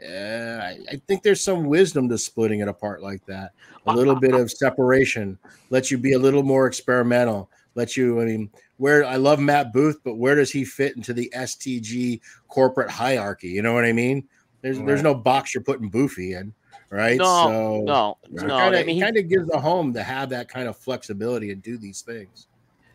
uh, 0.00 0.60
I, 0.62 0.78
I 0.92 1.02
think 1.08 1.24
there's 1.24 1.40
some 1.40 1.64
wisdom 1.64 2.08
to 2.08 2.18
splitting 2.18 2.60
it 2.60 2.68
apart 2.68 3.02
like 3.02 3.24
that. 3.26 3.50
A 3.88 3.92
little 3.92 4.14
bit 4.14 4.32
of 4.34 4.48
separation 4.50 5.38
lets 5.70 5.90
you 5.90 5.98
be 5.98 6.12
a 6.12 6.18
little 6.18 6.44
more 6.44 6.68
experimental. 6.68 7.50
Let 7.78 7.96
you, 7.96 8.20
I 8.20 8.24
mean, 8.24 8.50
where 8.78 9.04
I 9.04 9.14
love 9.14 9.38
Matt 9.38 9.72
Booth, 9.72 10.00
but 10.02 10.16
where 10.16 10.34
does 10.34 10.50
he 10.50 10.64
fit 10.64 10.96
into 10.96 11.12
the 11.12 11.32
STG 11.32 12.20
corporate 12.48 12.90
hierarchy? 12.90 13.50
You 13.50 13.62
know 13.62 13.72
what 13.72 13.84
I 13.84 13.92
mean? 13.92 14.26
There's 14.62 14.80
there's 14.80 15.04
no 15.04 15.14
box 15.14 15.54
you're 15.54 15.62
putting 15.62 15.88
Boofy 15.88 16.36
in, 16.36 16.52
right? 16.90 17.16
No, 17.16 17.24
so 17.24 17.82
no, 17.84 18.18
no, 18.32 18.40
Kinda, 18.58 18.80
I 18.80 18.82
mean, 18.82 19.00
kind 19.00 19.16
of 19.16 19.28
gives 19.28 19.48
a 19.50 19.60
home 19.60 19.92
to 19.92 20.02
have 20.02 20.28
that 20.30 20.48
kind 20.48 20.66
of 20.66 20.76
flexibility 20.76 21.52
and 21.52 21.62
do 21.62 21.78
these 21.78 22.00
things. 22.00 22.48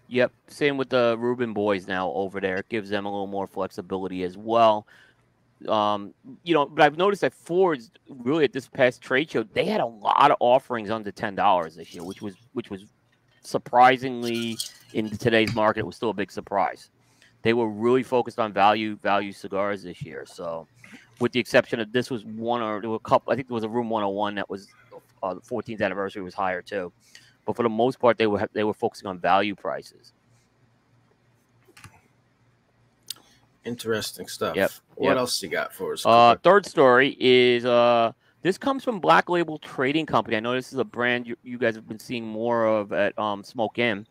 Yep. 0.09 0.33
Same 0.47 0.75
with 0.75 0.89
the 0.89 1.15
Rubin 1.17 1.53
boys 1.53 1.87
now 1.87 2.11
over 2.11 2.41
there. 2.41 2.57
It 2.57 2.67
gives 2.67 2.89
them 2.89 3.05
a 3.05 3.09
little 3.09 3.25
more 3.25 3.47
flexibility 3.47 4.23
as 4.23 4.35
well. 4.35 4.85
Um, 5.69 6.13
you 6.43 6.53
know, 6.53 6.65
but 6.65 6.83
I've 6.83 6.97
noticed 6.97 7.21
that 7.21 7.33
Ford's 7.33 7.89
really 8.09 8.43
at 8.43 8.51
this 8.51 8.67
past 8.67 9.01
trade 9.01 9.31
show, 9.31 9.43
they 9.43 9.63
had 9.63 9.79
a 9.79 9.85
lot 9.85 10.29
of 10.29 10.35
offerings 10.41 10.89
under 10.89 11.09
ten 11.09 11.35
dollars 11.35 11.75
this 11.75 11.93
year, 11.93 12.03
which 12.03 12.21
was 12.21 12.35
which 12.51 12.69
was 12.69 12.83
surprisingly 13.43 14.57
in 14.93 15.09
today's 15.09 15.53
market 15.53 15.81
it 15.81 15.85
was 15.85 15.95
still 15.95 16.09
a 16.09 16.13
big 16.13 16.31
surprise. 16.31 16.89
They 17.41 17.53
were 17.53 17.67
really 17.69 18.03
focused 18.03 18.39
on 18.39 18.53
value 18.53 18.95
value 18.97 19.33
cigars 19.33 19.83
this 19.83 20.01
year. 20.01 20.25
So, 20.25 20.67
with 21.19 21.31
the 21.33 21.39
exception 21.39 21.79
of 21.79 21.91
this 21.91 22.09
was 22.09 22.23
one 22.25 22.61
or 22.61 22.79
there 22.79 22.89
were 22.89 22.95
a 22.95 22.99
couple. 22.99 23.31
I 23.31 23.35
think 23.35 23.47
there 23.47 23.55
was 23.55 23.63
a 23.63 23.69
Room 23.69 23.89
101 23.89 24.35
that 24.35 24.49
was 24.49 24.67
uh, 25.21 25.33
the 25.33 25.41
14th 25.41 25.81
anniversary 25.81 26.21
was 26.21 26.33
higher 26.33 26.61
too, 26.61 26.91
but 27.45 27.55
for 27.55 27.63
the 27.63 27.69
most 27.69 27.99
part 27.99 28.17
they 28.17 28.27
were 28.27 28.47
they 28.53 28.63
were 28.63 28.73
focusing 28.73 29.07
on 29.07 29.19
value 29.19 29.55
prices. 29.55 30.13
Interesting 33.65 34.27
stuff. 34.27 34.55
Yep, 34.55 34.71
What 34.95 35.09
yep. 35.09 35.17
else 35.17 35.41
you 35.41 35.49
got 35.49 35.73
for 35.73 35.93
us? 35.93 36.05
Uh, 36.05 36.35
third 36.43 36.65
story 36.65 37.15
is 37.17 37.63
uh, 37.65 38.11
this 38.43 38.57
comes 38.57 38.83
from 38.83 38.99
Black 38.99 39.29
Label 39.29 39.57
Trading 39.57 40.05
Company. 40.05 40.37
I 40.37 40.41
know 40.41 40.53
this 40.53 40.73
is 40.73 40.79
a 40.79 40.83
brand 40.83 41.25
you, 41.25 41.37
you 41.43 41.57
guys 41.57 41.75
have 41.75 41.87
been 41.87 41.99
seeing 41.99 42.27
more 42.27 42.65
of 42.65 42.91
at 42.91 43.17
um, 43.17 43.43
Smoke 43.43 43.79
Inn, 43.79 44.05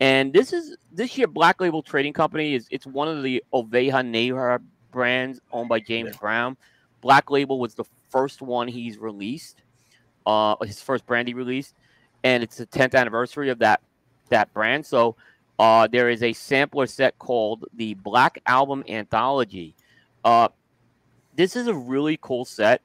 and 0.00 0.32
this 0.32 0.52
is 0.52 0.76
this 0.92 1.16
year 1.16 1.26
Black 1.26 1.60
Label 1.60 1.82
Trading 1.82 2.12
Company 2.12 2.54
is 2.54 2.68
it's 2.70 2.86
one 2.86 3.08
of 3.08 3.22
the 3.22 3.42
Oveja 3.52 4.06
Negra 4.06 4.60
brands 4.92 5.40
owned 5.50 5.68
by 5.68 5.80
James 5.80 6.16
Brown. 6.16 6.56
Black 7.00 7.30
Label 7.30 7.58
was 7.58 7.74
the 7.74 7.84
first 8.10 8.42
one 8.42 8.68
he's 8.68 8.98
released, 8.98 9.62
uh, 10.26 10.56
his 10.62 10.80
first 10.80 11.06
brand 11.06 11.26
he 11.26 11.34
released, 11.34 11.74
and 12.22 12.42
it's 12.42 12.58
the 12.58 12.66
10th 12.66 12.94
anniversary 12.94 13.48
of 13.48 13.58
that 13.60 13.80
that 14.28 14.52
brand. 14.52 14.84
So 14.84 15.16
uh, 15.58 15.86
there 15.86 16.10
is 16.10 16.22
a 16.22 16.34
sampler 16.34 16.86
set 16.86 17.18
called 17.18 17.64
the 17.74 17.94
Black 17.94 18.40
Album 18.46 18.84
Anthology. 18.88 19.74
Uh, 20.22 20.48
this 21.34 21.56
is 21.56 21.66
a 21.66 21.74
really 21.74 22.18
cool 22.20 22.44
set. 22.44 22.82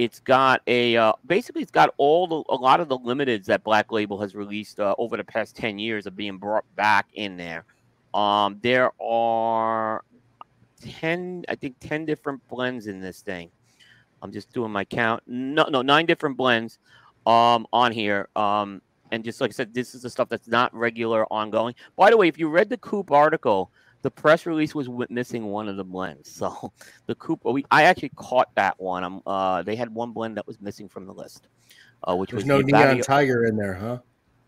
It's 0.00 0.18
got 0.18 0.62
a 0.66 0.96
uh, 0.96 1.12
basically 1.26 1.60
it's 1.60 1.70
got 1.70 1.92
all 1.98 2.26
the 2.26 2.42
a 2.48 2.56
lot 2.56 2.80
of 2.80 2.88
the 2.88 2.98
limiteds 2.98 3.44
that 3.44 3.62
Black 3.62 3.92
Label 3.92 4.18
has 4.22 4.34
released 4.34 4.80
uh, 4.80 4.94
over 4.96 5.18
the 5.18 5.24
past 5.24 5.54
ten 5.54 5.78
years 5.78 6.06
are 6.06 6.10
being 6.10 6.38
brought 6.38 6.64
back 6.74 7.06
in 7.12 7.36
there. 7.36 7.66
Um, 8.14 8.58
there 8.62 8.92
are 8.98 10.02
ten, 10.80 11.44
I 11.50 11.54
think, 11.54 11.76
ten 11.80 12.06
different 12.06 12.40
blends 12.48 12.86
in 12.86 13.02
this 13.02 13.20
thing. 13.20 13.50
I'm 14.22 14.32
just 14.32 14.50
doing 14.54 14.72
my 14.72 14.86
count. 14.86 15.22
No, 15.26 15.64
no, 15.64 15.82
nine 15.82 16.06
different 16.06 16.38
blends 16.38 16.78
um, 17.26 17.66
on 17.70 17.92
here. 17.92 18.30
Um, 18.36 18.80
and 19.12 19.22
just 19.22 19.38
like 19.42 19.50
I 19.50 19.52
said, 19.52 19.74
this 19.74 19.94
is 19.94 20.00
the 20.00 20.08
stuff 20.08 20.30
that's 20.30 20.48
not 20.48 20.74
regular, 20.74 21.26
ongoing. 21.30 21.74
By 21.96 22.08
the 22.08 22.16
way, 22.16 22.26
if 22.26 22.38
you 22.38 22.48
read 22.48 22.70
the 22.70 22.78
Coop 22.78 23.10
article, 23.10 23.70
the 24.02 24.10
press 24.10 24.46
release 24.46 24.74
was 24.74 24.88
missing 25.10 25.46
one 25.46 25.68
of 25.68 25.76
the 25.76 25.84
blends. 25.84 26.30
So 26.30 26.72
the 27.06 27.14
Cooper, 27.16 27.50
we, 27.50 27.64
I 27.70 27.84
actually 27.84 28.10
caught 28.16 28.54
that 28.54 28.78
one. 28.80 29.04
Um, 29.04 29.22
uh, 29.26 29.62
they 29.62 29.76
had 29.76 29.92
one 29.94 30.12
blend 30.12 30.36
that 30.36 30.46
was 30.46 30.60
missing 30.60 30.88
from 30.88 31.06
the 31.06 31.12
list, 31.12 31.48
uh, 32.08 32.16
which 32.16 32.30
There's 32.30 32.44
was 32.44 32.46
no 32.46 32.58
the 32.58 32.64
neon 32.64 32.80
Barrio- 32.82 33.02
tiger 33.02 33.44
in 33.46 33.56
there, 33.56 33.74
huh? 33.74 33.98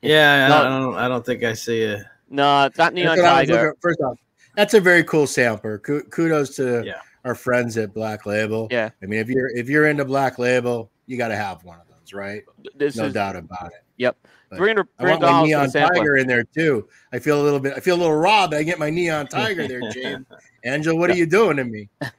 Yeah, 0.01 0.47
I, 0.47 0.49
No. 0.49 0.57
I 0.57 0.81
don't. 0.81 0.95
I 0.97 1.09
don't 1.09 1.25
think 1.25 1.45
I 1.45 1.55
see 1.55 1.83
it. 1.83 2.05
No, 2.29 2.65
it's 2.65 2.79
not 2.79 2.93
neon 2.95 3.17
That's 3.17 3.23
what 3.23 3.33
I 3.33 3.41
was 3.41 3.49
tiger. 3.51 3.67
looking- 3.69 3.81
First 3.81 4.01
off, 4.01 4.19
that's 4.57 4.75
a 4.75 4.81
very 4.81 5.05
cool 5.05 5.27
sampler. 5.27 5.79
Kudos 5.79 6.57
to 6.57 6.83
Yeah. 6.85 6.95
our 7.25 7.35
friends 7.35 7.77
at 7.77 7.95
Black 7.95 8.27
Label. 8.27 8.69
Yeah. 8.71 8.91
I 9.03 9.07
mean, 9.07 9.21
if 9.21 9.29
you're 9.29 9.49
if 9.57 9.69
you're 9.69 9.87
into 9.87 10.05
Black 10.05 10.39
Label, 10.39 10.91
you 11.07 11.17
got 11.17 11.29
to 11.29 11.37
have 11.37 11.63
one 11.65 11.79
of 11.79 11.87
those, 11.89 12.13
right? 12.13 12.43
This 12.75 12.97
no 12.97 13.05
is 13.07 13.13
doubt 13.13 13.37
about 13.37 13.67
it. 13.67 13.85
Yep, 13.99 14.17
But 14.23 14.31
three 14.57 14.69
hundred 14.69 14.89
I 14.99 15.05
want 15.11 15.23
my 15.23 15.43
neon 15.43 15.71
tiger 15.71 16.17
in 16.17 16.27
there 16.27 16.45
too. 16.45 16.89
I 17.13 17.19
feel 17.19 17.41
a 17.41 17.45
little 17.45 17.61
bit. 17.61 17.75
I 17.77 17.81
feel 17.81 17.97
a 17.97 18.01
little 18.01 18.17
robbed. 18.17 18.55
I 18.55 18.63
get 18.63 18.79
my 18.79 18.91
neon 18.91 19.27
tiger 19.27 19.67
there, 19.67 19.81
James. 19.91 20.27
Angel, 20.65 20.97
what 20.97 21.11
are 21.11 21.17
you 21.17 21.27
doing 21.27 21.57
to 21.57 21.65
me? 21.65 21.89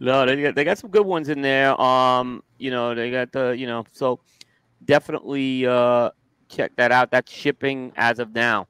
no, 0.00 0.26
they 0.26 0.42
got 0.42 0.54
they 0.54 0.64
got 0.64 0.78
some 0.78 0.90
good 0.90 1.06
ones 1.06 1.28
in 1.28 1.42
there. 1.42 1.80
Um, 1.80 2.42
you 2.58 2.70
know, 2.70 2.94
they 2.94 3.10
got 3.10 3.32
the 3.32 3.50
you 3.50 3.66
know, 3.66 3.84
so 3.92 4.20
definitely 4.84 5.66
uh 5.66 6.10
check 6.48 6.74
that 6.76 6.92
out. 6.92 7.10
That's 7.10 7.32
shipping 7.32 7.92
as 7.96 8.18
of 8.18 8.34
now. 8.34 8.66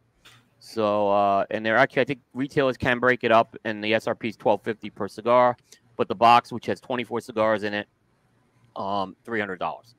So 0.61 1.11
uh 1.11 1.45
and 1.51 1.65
they're 1.65 1.77
actually 1.77 2.03
I 2.03 2.05
think 2.07 2.21
retailers 2.35 2.77
can 2.77 2.99
break 2.99 3.25
it 3.25 3.33
up 3.33 3.57
and 3.65 3.83
the 3.83 3.93
SRP 3.93 4.31
is 4.31 4.37
twelve 4.37 4.63
fifty 4.63 4.91
per 4.91 5.09
cigar, 5.09 5.57
but 5.97 6.09
the 6.09 6.15
box 6.15 6.53
which 6.53 6.67
has 6.67 6.81
twenty 6.81 7.05
four 7.05 7.21
cigars 7.21 7.63
in 7.63 7.75
it, 7.75 7.89
um, 8.77 9.17
three 9.25 9.41
hundred 9.41 9.59
dollars. 9.59 9.95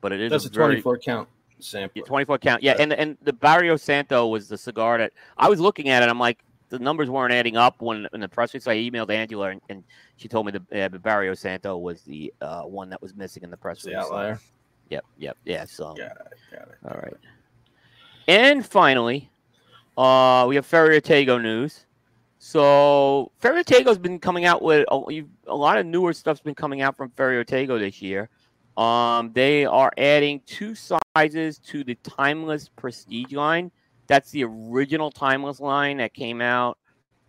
But 0.00 0.12
it 0.12 0.20
is 0.20 0.30
That's 0.30 0.46
a 0.46 0.50
very- 0.50 0.74
24 0.80 0.98
count 0.98 1.28
sample. 1.58 2.02
24 2.02 2.38
count. 2.38 2.62
Yeah, 2.62 2.76
and 2.78 2.92
and 2.92 3.16
the 3.22 3.32
Barrio 3.32 3.76
Santo 3.76 4.26
was 4.28 4.48
the 4.48 4.58
cigar 4.58 4.98
that 4.98 5.12
I 5.38 5.48
was 5.48 5.60
looking 5.60 5.88
at 5.88 6.02
it. 6.02 6.08
I'm 6.08 6.18
like, 6.18 6.38
the 6.68 6.78
numbers 6.78 7.08
weren't 7.08 7.32
adding 7.32 7.56
up 7.56 7.80
when 7.80 8.06
in 8.12 8.20
the 8.20 8.28
press 8.28 8.52
release. 8.52 8.66
I 8.66 8.76
emailed 8.76 9.10
Angela 9.10 9.50
and, 9.50 9.60
and 9.68 9.84
she 10.16 10.28
told 10.28 10.46
me 10.46 10.52
the, 10.52 10.84
uh, 10.84 10.88
the 10.88 10.98
Barrio 10.98 11.34
Santo 11.34 11.76
was 11.76 12.02
the 12.02 12.32
uh, 12.40 12.62
one 12.62 12.90
that 12.90 13.00
was 13.00 13.14
missing 13.14 13.42
in 13.44 13.50
the 13.50 13.56
press 13.56 13.82
The 13.82 13.90
release. 13.90 14.04
Outlier. 14.04 14.40
Yep, 14.90 15.04
yep, 15.18 15.36
yeah. 15.44 15.64
So 15.64 15.94
Got 15.94 15.98
it. 15.98 16.16
Got 16.52 16.68
it. 16.68 16.74
all 16.88 17.00
right. 17.02 17.14
And 18.28 18.66
finally, 18.66 19.30
uh, 19.96 20.44
we 20.48 20.56
have 20.56 20.66
Ferio 20.66 21.00
Tego 21.00 21.40
news. 21.40 21.86
So 22.38 23.30
Ferio 23.42 23.64
Tego's 23.64 23.98
been 23.98 24.18
coming 24.18 24.44
out 24.44 24.62
with 24.62 24.84
a, 24.90 25.22
a 25.46 25.54
lot 25.54 25.78
of 25.78 25.86
newer 25.86 26.12
stuff's 26.12 26.40
been 26.40 26.54
coming 26.54 26.82
out 26.82 26.96
from 26.96 27.10
Ferio 27.10 27.44
Tego 27.44 27.78
this 27.78 28.02
year. 28.02 28.28
Um, 28.76 29.32
they 29.32 29.64
are 29.64 29.90
adding 29.96 30.42
two 30.46 30.74
sizes 30.74 31.58
to 31.60 31.82
the 31.82 31.94
Timeless 32.02 32.68
Prestige 32.68 33.32
line. 33.32 33.70
That's 34.06 34.30
the 34.30 34.44
original 34.44 35.10
Timeless 35.10 35.60
line 35.60 35.96
that 35.98 36.12
came 36.12 36.40
out 36.40 36.78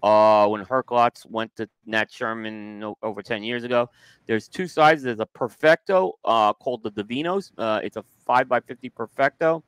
uh, 0.03 0.47
when 0.47 0.63
Herklots 0.63 1.25
went 1.29 1.55
to 1.55 1.69
Nat 1.85 2.11
Sherman 2.11 2.93
over 3.01 3.21
10 3.21 3.43
years 3.43 3.63
ago. 3.63 3.89
There's 4.25 4.47
two 4.47 4.67
sizes. 4.67 5.03
There's 5.03 5.19
a 5.19 5.25
Perfecto 5.25 6.19
uh, 6.25 6.53
called 6.53 6.83
the 6.83 6.91
Divinos. 6.91 7.51
Uh, 7.57 7.79
it's 7.83 7.97
a 7.97 8.03
5x50 8.27 8.93
Perfecto. 8.93 9.63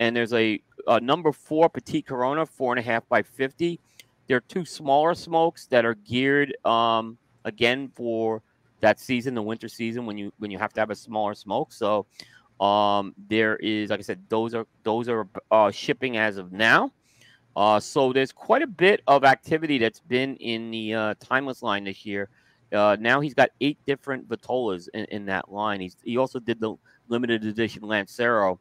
And 0.00 0.16
there's 0.16 0.32
a, 0.32 0.60
a 0.88 1.00
number 1.00 1.32
four 1.32 1.68
Petite 1.68 2.06
Corona, 2.06 2.44
four 2.44 2.72
and 2.72 2.80
a 2.80 2.82
half 2.82 3.08
by 3.08 3.22
50. 3.22 3.78
They're 4.26 4.40
two 4.40 4.64
smaller 4.64 5.14
smokes 5.14 5.66
that 5.66 5.84
are 5.84 5.94
geared, 5.94 6.54
um, 6.64 7.18
again, 7.44 7.90
for 7.94 8.42
that 8.82 9.00
season, 9.00 9.34
the 9.34 9.42
winter 9.42 9.68
season, 9.68 10.04
when 10.04 10.18
you 10.18 10.32
when 10.38 10.50
you 10.50 10.58
have 10.58 10.72
to 10.74 10.80
have 10.80 10.90
a 10.90 10.94
smaller 10.94 11.34
smoke. 11.34 11.72
So 11.72 12.06
um, 12.60 13.14
there 13.28 13.56
is, 13.56 13.90
like 13.90 13.98
I 13.98 14.02
said, 14.02 14.22
those 14.28 14.54
are 14.54 14.66
those 14.84 15.08
are 15.08 15.26
uh, 15.50 15.70
shipping 15.70 16.18
as 16.18 16.36
of 16.36 16.52
now. 16.52 16.92
Uh, 17.56 17.80
so 17.80 18.12
there's 18.12 18.32
quite 18.32 18.62
a 18.62 18.66
bit 18.66 19.02
of 19.06 19.24
activity 19.24 19.78
that's 19.78 20.00
been 20.00 20.36
in 20.36 20.70
the 20.70 20.94
uh, 20.94 21.14
timeless 21.20 21.62
line 21.62 21.84
this 21.84 22.06
year. 22.06 22.28
Uh, 22.72 22.96
now 22.98 23.20
he's 23.20 23.34
got 23.34 23.50
eight 23.60 23.78
different 23.86 24.26
Vitolas 24.28 24.88
in, 24.94 25.04
in 25.06 25.26
that 25.26 25.50
line. 25.52 25.80
He's 25.80 25.96
he 26.02 26.16
also 26.16 26.38
did 26.38 26.60
the 26.60 26.74
limited 27.08 27.44
edition 27.44 27.82
Lancero 27.82 28.58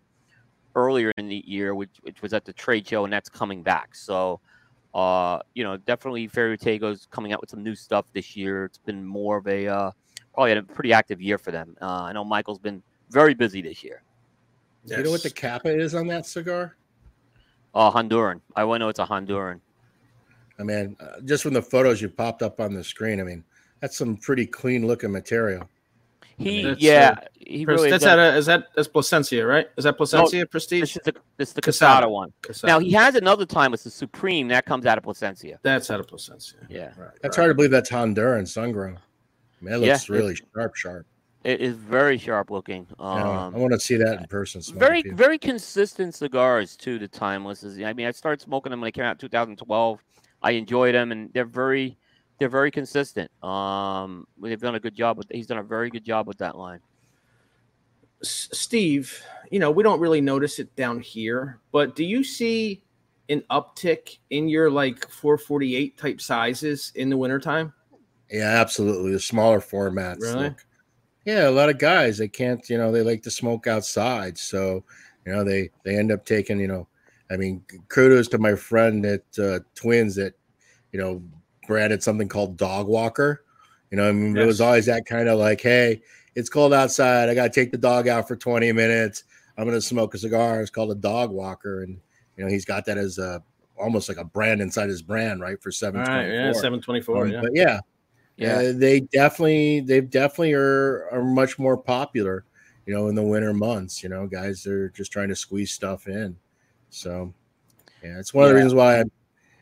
earlier 0.76 1.11
in 1.18 1.27
the 1.27 1.43
year, 1.48 1.76
which 1.76 1.91
which 2.02 2.22
was 2.22 2.34
at 2.34 2.43
the 2.43 2.53
trade 2.53 2.88
show, 2.88 3.03
and 3.06 3.14
that's 3.14 3.30
coming 3.30 3.64
back. 3.64 3.95
So, 3.95 4.41
uh, 4.93 5.39
you 5.53 5.64
know, 5.64 5.77
definitely 5.77 6.27
Ferio 6.27 6.60
Tego's 6.60 7.07
coming 7.10 7.31
out 7.34 7.39
with 7.39 7.49
some 7.49 7.64
new 7.64 7.76
stuff 7.76 8.06
this 8.14 8.35
year. 8.35 8.65
It's 8.65 8.77
been 8.80 9.06
more 9.06 9.38
of 9.38 9.48
a 9.48 9.93
uh, 10.38 10.44
had 10.45 10.58
a 10.58 10.64
pretty 10.64 10.94
active 10.94 11.22
year 11.22 11.38
for 11.38 11.52
them. 11.52 11.76
Uh, 11.82 12.03
I 12.03 12.14
know 12.14 12.24
Michael's 12.24 12.60
been 12.60 12.82
very 13.10 13.34
busy 13.34 13.62
this 13.62 13.84
year. 13.84 14.03
Do 14.86 14.95
You 14.98 15.03
know 15.03 15.12
what 15.12 15.24
the 15.24 15.30
capa 15.30 15.70
is 15.70 15.94
on 15.94 16.08
that 16.08 16.26
cigar? 16.26 16.76
Uh, 17.74 17.91
Honduran. 17.91 18.41
I 18.56 18.64
want 18.64 18.80
to 18.80 18.86
know 18.86 18.90
it's 18.90 18.99
a 18.99 19.06
Honduran. 19.06 19.60
I 20.60 20.64
mean, 20.64 20.95
uh, 20.99 21.22
just 21.26 21.44
from 21.44 21.53
the 21.53 21.62
photos 21.62 22.02
you 22.02 22.10
popped 22.10 22.41
up 22.41 22.60
on 22.60 22.74
the 22.74 22.84
screen, 22.84 23.20
I 23.20 23.24
mean, 23.24 23.44
that's 23.80 23.98
some 23.98 24.18
pretty 24.18 24.45
clean 24.45 24.86
looking 24.86 25.12
material. 25.12 25.68
He, 26.38 26.64
That's, 26.64 26.82
yeah, 26.82 27.16
uh, 27.18 27.26
he 27.40 27.66
Pres- 27.66 27.78
really 27.78 27.90
that's 27.91 28.03
does. 28.03 28.14
at 28.14 28.20
a, 28.20 28.36
is 28.36 28.45
that 28.48 28.68
that's 28.76 28.88
Plasencia, 28.88 29.45
right? 29.45 29.68
Is 29.78 29.84
that 29.84 29.95
Plasencia 29.95 30.45
Prestige? 30.48 30.82
This 30.82 30.95
is 30.98 31.02
the, 31.03 31.14
this 31.38 31.49
is 31.49 31.53
the 31.53 31.62
Casada. 31.62 32.02
Casada 32.02 32.10
one. 32.10 32.34
Casada. 32.41 32.68
Now 32.68 32.80
he 32.80 32.91
has 32.94 33.14
another 33.14 33.45
time. 33.45 33.74
It's 33.76 33.84
the 33.84 33.91
Supreme 33.91 34.48
that 34.48 34.66
comes 34.66 34.88
out 34.88 34.98
of 34.98 35.03
Plasencia. 35.03 35.60
That's 35.62 35.91
out 35.91 35.99
of 35.99 36.08
Plasencia. 36.08 36.56
Yeah, 36.68 36.94
Right. 36.98 37.12
That's 37.22 37.36
hard 37.36 37.49
to 37.49 37.53
believe 37.53 37.70
that's 37.70 37.91
Honduran 37.91 38.48
sun 38.48 38.72
grown. 38.72 38.98
I 39.61 39.65
mean, 39.65 39.73
it 39.75 39.81
Yeah, 39.85 39.93
looks 39.93 40.09
really 40.09 40.35
sharp, 40.55 40.75
sharp. 40.75 41.05
it 41.43 41.61
is 41.61 41.75
very 41.75 42.17
sharp 42.17 42.49
looking. 42.49 42.88
Yeah, 42.99 43.45
Um, 43.45 43.55
I 43.55 43.57
want 43.59 43.73
to 43.73 43.79
see 43.79 43.95
that 43.97 44.19
in 44.19 44.27
person. 44.27 44.61
very 44.77 44.97
with 44.99 45.05
you. 45.07 45.15
very 45.15 45.38
consistent 45.38 46.15
cigars 46.15 46.75
too. 46.75 46.97
The 46.99 47.07
timeless 47.07 47.63
is. 47.63 47.79
I 47.81 47.93
mean, 47.93 48.07
I 48.07 48.11
started 48.11 48.41
smoking 48.41 48.71
them 48.71 48.81
when 48.81 48.88
they 48.88 48.91
came 48.91 49.05
out 49.05 49.11
in 49.11 49.17
2012. 49.29 49.99
I 50.41 50.51
enjoyed 50.51 50.95
them, 50.95 51.11
and 51.11 51.31
they're 51.33 51.45
very 51.45 51.97
they're 52.39 52.49
very 52.49 52.71
consistent. 52.71 53.29
Um, 53.43 54.25
they've 54.41 54.59
done 54.59 54.75
a 54.75 54.79
good 54.79 54.95
job 54.95 55.17
with. 55.17 55.27
He's 55.31 55.45
done 55.47 55.59
a 55.59 55.63
very 55.63 55.89
good 55.91 56.03
job 56.03 56.27
with 56.27 56.39
that 56.39 56.57
line. 56.57 56.79
S- 58.23 58.49
Steve, 58.51 59.23
you 59.51 59.59
know, 59.59 59.69
we 59.71 59.83
don't 59.83 59.99
really 59.99 60.21
notice 60.21 60.57
it 60.59 60.75
down 60.75 60.99
here, 60.99 61.59
but 61.71 61.95
do 61.95 62.03
you 62.03 62.23
see 62.23 62.83
an 63.29 63.43
uptick 63.51 64.17
in 64.31 64.47
your 64.49 64.69
like 64.69 65.07
448 65.09 65.97
type 65.97 66.19
sizes 66.21 66.91
in 66.95 67.09
the 67.09 67.17
wintertime? 67.17 67.73
Yeah, 68.32 68.62
absolutely. 68.62 69.12
The 69.12 69.20
smaller 69.20 69.60
formats. 69.60 70.22
Really? 70.22 70.45
look- 70.45 70.66
yeah, 71.26 71.48
a 71.48 71.52
lot 71.52 71.70
of 71.70 71.78
guys 71.78 72.18
they 72.18 72.28
can't, 72.28 72.68
you 72.68 72.78
know, 72.78 72.91
they 72.91 73.03
like 73.03 73.22
to 73.24 73.32
smoke 73.32 73.68
outside, 73.68 74.38
so 74.40 74.84
you 75.26 75.32
know 75.32 75.44
they 75.44 75.70
they 75.84 75.95
end 75.95 76.12
up 76.12 76.26
taking, 76.26 76.60
you 76.60 76.68
know, 76.68 76.88
I 77.30 77.38
mean, 77.38 77.64
kudos 77.90 78.28
to 78.30 78.40
my 78.40 78.56
friend 78.56 79.06
at 79.06 79.24
uh, 79.38 79.60
Twins 79.76 80.16
that, 80.16 80.34
you 80.91 80.99
know, 80.99 81.22
branded 81.68 82.02
something 82.02 82.28
called 82.28 82.58
Dog 82.58 82.88
Walker. 82.88 83.45
You 83.91 83.98
know, 83.98 84.10
I 84.10 84.12
mean, 84.12 84.36
it 84.36 84.45
was 84.45 84.62
always 84.62 84.86
that 84.88 85.06
kind 85.06 85.30
of 85.30 85.38
like, 85.38 85.62
hey, 85.62 86.02
it's 86.36 86.49
cold 86.49 86.74
outside. 86.74 87.30
I 87.30 87.36
got 87.36 87.53
to 87.53 87.60
take 87.62 87.72
the 87.72 87.78
dog 87.78 88.08
out 88.08 88.28
for 88.28 88.36
20 88.36 88.72
minutes. 88.72 89.26
I'm 89.58 89.66
going 89.66 89.76
to 89.78 89.82
smoke 89.82 90.14
a 90.14 90.18
cigar. 90.18 90.62
It's 90.62 90.70
called 90.70 90.91
a 90.91 90.95
Dog 90.95 91.30
Walker, 91.30 91.84
and 91.84 91.99
you 92.36 92.44
know, 92.44 92.49
he's 92.49 92.66
got 92.66 92.86
that 92.86 92.98
as 92.98 93.18
a 93.18 93.44
almost 93.78 94.10
like 94.10 94.18
a 94.18 94.24
brand 94.26 94.62
inside 94.62 94.90
his 94.90 95.02
brand, 95.02 95.41
right? 95.41 95.62
For 95.62 95.70
All 95.70 95.74
seven 95.74 96.02
right, 96.02 96.28
yeah, 96.28 96.52
724. 96.52 97.26
um, 97.26 97.32
yeah. 97.32 97.41
But 97.41 97.52
yeah, 97.53 97.80
Yeah. 98.38 98.62
yeah, 98.62 98.72
they 98.74 99.02
definitely 99.02 99.82
they 99.82 100.02
definitely 100.02 100.53
are 100.53 101.08
are 101.12 101.24
much 101.24 101.60
more 101.60 101.78
popular, 101.78 102.45
you 102.86 102.94
know, 102.94 103.08
in 103.08 103.16
the 103.16 103.24
winter 103.24 103.53
months. 103.53 104.02
You 104.02 104.10
know, 104.10 104.28
guys 104.28 104.66
are 104.66 104.90
just 104.90 105.12
trying 105.12 105.30
to 105.30 105.36
squeeze 105.36 105.72
stuff 105.72 106.08
in. 106.08 106.36
So 106.90 107.34
yeah, 108.03 108.20
it's 108.20 108.34
one 108.34 108.45
of 108.45 108.49
the 108.49 108.56
reasons 108.56 108.74
why 108.74 108.99
I'm 108.99 109.12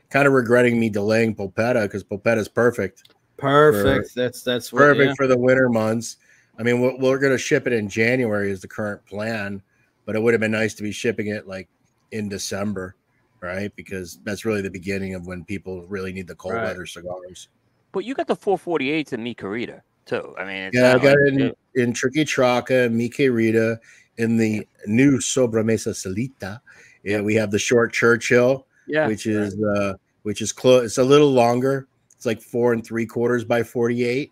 kind 0.10 0.28
of 0.28 0.34
regretting 0.34 0.80
me 0.80 0.90
delaying 0.90 1.36
Pulpetta 1.36 1.84
because 1.84 2.04
Pulpetta's 2.04 2.48
perfect. 2.48 3.04
Perfect. 3.38 4.16
that's 4.16 4.44
that's 4.44 4.74
what, 4.74 4.80
Perfect 4.80 5.08
yeah. 5.10 5.14
for 5.16 5.28
the 5.28 5.38
winter 5.38 5.70
months. 5.70 6.18
I 6.58 6.64
mean, 6.64 6.82
we're, 6.82 6.98
we're 6.98 7.20
going 7.20 7.32
to 7.32 7.38
ship 7.38 7.68
it 7.68 7.74
in 7.74 7.88
January 7.88 8.52
is 8.52 8.60
the 8.60 8.68
current 8.68 9.06
plan, 9.06 9.62
but 10.06 10.16
it 10.16 10.22
would 10.22 10.34
have 10.34 10.42
been 10.42 10.52
nice 10.52 10.74
to 10.76 10.84
be 10.84 10.92
shipping 10.92 11.28
it 11.28 11.48
like 11.48 11.70
in 12.12 12.28
December, 12.28 12.96
right? 13.40 13.74
Because 13.78 14.20
that's 14.24 14.44
really 14.44 14.62
the 14.62 14.70
beginning 14.70 15.16
of 15.16 15.26
when 15.26 15.46
people 15.46 15.86
really 15.88 16.12
need 16.12 16.28
the 16.28 16.36
cold 16.36 16.56
Right. 16.56 16.66
weather 16.66 16.86
cigars. 16.86 17.48
But 17.92 18.06
you 18.06 18.14
got 18.14 18.28
the 18.28 18.36
448s 18.36 19.14
in 19.14 19.24
Mi 19.24 19.34
Querida 19.36 19.82
too. 20.06 20.36
I 20.38 20.44
mean, 20.46 20.64
it's 20.64 20.78
Yeah, 20.78 20.90
I 20.96 20.98
got 20.98 21.04
like- 21.04 21.18
it 21.18 21.28
in, 21.34 21.54
in 21.76 21.94
Triqui 21.94 22.26
Traca, 22.26 22.92
Mi 22.92 23.10
Querida, 23.10 23.80
in 24.18 24.38
the 24.38 24.68
new 24.86 25.18
Sobremesa 25.20 25.94
Salita. 25.94 26.60
Yeah, 27.04 27.22
we 27.22 27.36
have 27.36 27.52
the 27.52 27.60
short 27.60 27.94
Churchill, 27.94 28.68
Yeah, 28.88 29.08
which 29.08 29.26
is 29.26 29.56
uh 29.64 29.94
which 30.24 30.42
is 30.42 30.52
close. 30.52 30.84
It's 30.86 30.98
a 30.98 31.04
little 31.04 31.32
longer. 31.32 31.88
It's 32.16 32.26
like 32.26 32.42
four 32.42 32.74
and 32.74 32.86
three 32.86 33.06
quarters 33.06 33.46
by 33.46 33.64
48. 33.64 34.32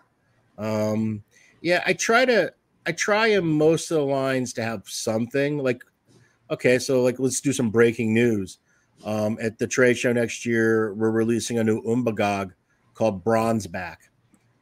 Um, 0.58 1.24
yeah, 1.62 1.82
I 1.86 1.94
try 1.94 2.26
to 2.26 2.52
I 2.86 2.92
try 2.92 3.28
in 3.28 3.46
most 3.46 3.90
of 3.92 3.98
the 3.98 4.04
lines 4.04 4.54
to 4.54 4.64
have 4.64 4.84
something 4.86 5.58
like 5.60 5.84
okay, 6.52 6.80
so 6.80 7.02
like 7.04 7.20
let's 7.20 7.40
do 7.42 7.54
some 7.54 7.70
breaking 7.70 8.14
news. 8.14 8.58
Um, 9.06 9.38
at 9.42 9.58
the 9.60 9.68
trade 9.68 9.98
show 9.98 10.12
next 10.12 10.46
year, 10.46 10.94
we're 10.96 11.12
releasing 11.12 11.60
a 11.60 11.64
new 11.64 11.82
Umbagog 11.84 12.52
called 12.98 13.24
Bronzeback, 13.24 13.98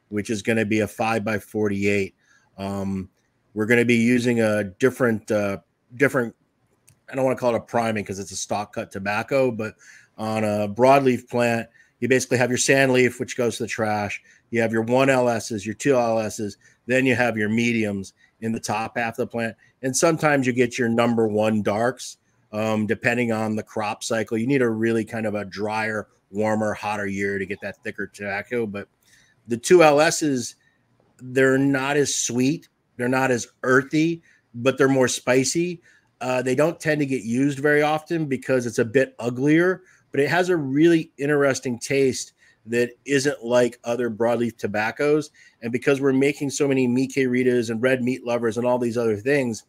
which 0.09 0.29
is 0.29 0.41
going 0.41 0.57
to 0.57 0.65
be 0.65 0.81
a 0.81 0.87
five 0.87 1.23
by 1.23 1.39
48. 1.39 2.13
Um, 2.57 3.09
we're 3.53 3.65
going 3.65 3.79
to 3.79 3.85
be 3.85 3.95
using 3.95 4.41
a 4.41 4.65
different, 4.65 5.31
uh, 5.31 5.57
different 5.95 6.35
I 7.09 7.15
don't 7.15 7.25
want 7.25 7.37
to 7.37 7.39
call 7.39 7.53
it 7.53 7.57
a 7.57 7.61
priming 7.61 8.03
because 8.03 8.19
it's 8.19 8.31
a 8.31 8.35
stock 8.35 8.73
cut 8.73 8.91
tobacco, 8.91 9.51
but 9.51 9.75
on 10.17 10.43
a 10.43 10.67
broadleaf 10.67 11.29
plant, 11.29 11.69
you 11.99 12.07
basically 12.07 12.37
have 12.37 12.49
your 12.49 12.57
sand 12.57 12.91
leaf, 12.91 13.19
which 13.19 13.37
goes 13.37 13.57
to 13.57 13.63
the 13.63 13.67
trash. 13.67 14.21
You 14.49 14.61
have 14.61 14.71
your 14.71 14.81
one 14.81 15.07
LSs, 15.07 15.65
your 15.65 15.75
two 15.75 15.93
LSs, 15.93 16.57
then 16.85 17.05
you 17.05 17.15
have 17.15 17.37
your 17.37 17.49
mediums 17.49 18.13
in 18.41 18.51
the 18.51 18.59
top 18.59 18.97
half 18.97 19.13
of 19.13 19.17
the 19.17 19.27
plant. 19.27 19.55
And 19.81 19.95
sometimes 19.95 20.45
you 20.45 20.53
get 20.53 20.77
your 20.77 20.89
number 20.89 21.27
one 21.27 21.61
darks, 21.61 22.17
um, 22.55 22.87
depending 22.87 23.33
on 23.33 23.55
the 23.55 23.63
crop 23.63 24.01
cycle. 24.01 24.37
You 24.37 24.47
need 24.47 24.61
a 24.61 24.69
really 24.69 25.03
kind 25.03 25.25
of 25.25 25.35
a 25.35 25.43
drier, 25.43 26.07
warmer, 26.31 26.73
hotter 26.73 27.05
year 27.05 27.37
to 27.37 27.45
get 27.45 27.59
that 27.61 27.83
thicker 27.83 28.07
tobacco. 28.07 28.65
But 28.65 28.87
the 29.47 29.57
two 29.57 29.79
LSs, 29.79 30.55
they're 31.19 31.57
not 31.57 31.97
as 31.97 32.15
sweet, 32.15 32.69
they're 32.95 33.09
not 33.09 33.29
as 33.29 33.47
earthy, 33.63 34.23
but 34.53 34.77
they're 34.77 34.87
more 34.87 35.09
spicy. 35.09 35.81
Uh, 36.21 36.41
they 36.41 36.55
don't 36.55 36.79
tend 36.79 36.99
to 36.99 37.05
get 37.05 37.23
used 37.23 37.59
very 37.59 37.81
often 37.81 38.25
because 38.25 38.65
it's 38.65 38.79
a 38.79 38.85
bit 38.85 39.15
uglier, 39.19 39.81
but 40.11 40.21
it 40.21 40.29
has 40.29 40.47
a 40.47 40.55
really 40.55 41.11
interesting 41.17 41.77
taste 41.77 42.31
that 42.67 42.91
isn't 43.03 43.43
like 43.43 43.77
other 43.83 44.09
broadleaf 44.09 44.57
tobaccos. 44.57 45.29
And 45.61 45.73
because 45.73 45.99
we're 45.99 46.13
making 46.13 46.51
so 46.51 46.69
many 46.69 46.87
Mi 46.87 47.09
Queridas 47.09 47.69
and 47.69 47.81
red 47.81 48.01
meat 48.01 48.25
lovers 48.25 48.57
and 48.57 48.65
all 48.65 48.79
these 48.79 48.97
other 48.97 49.17
things, 49.17 49.65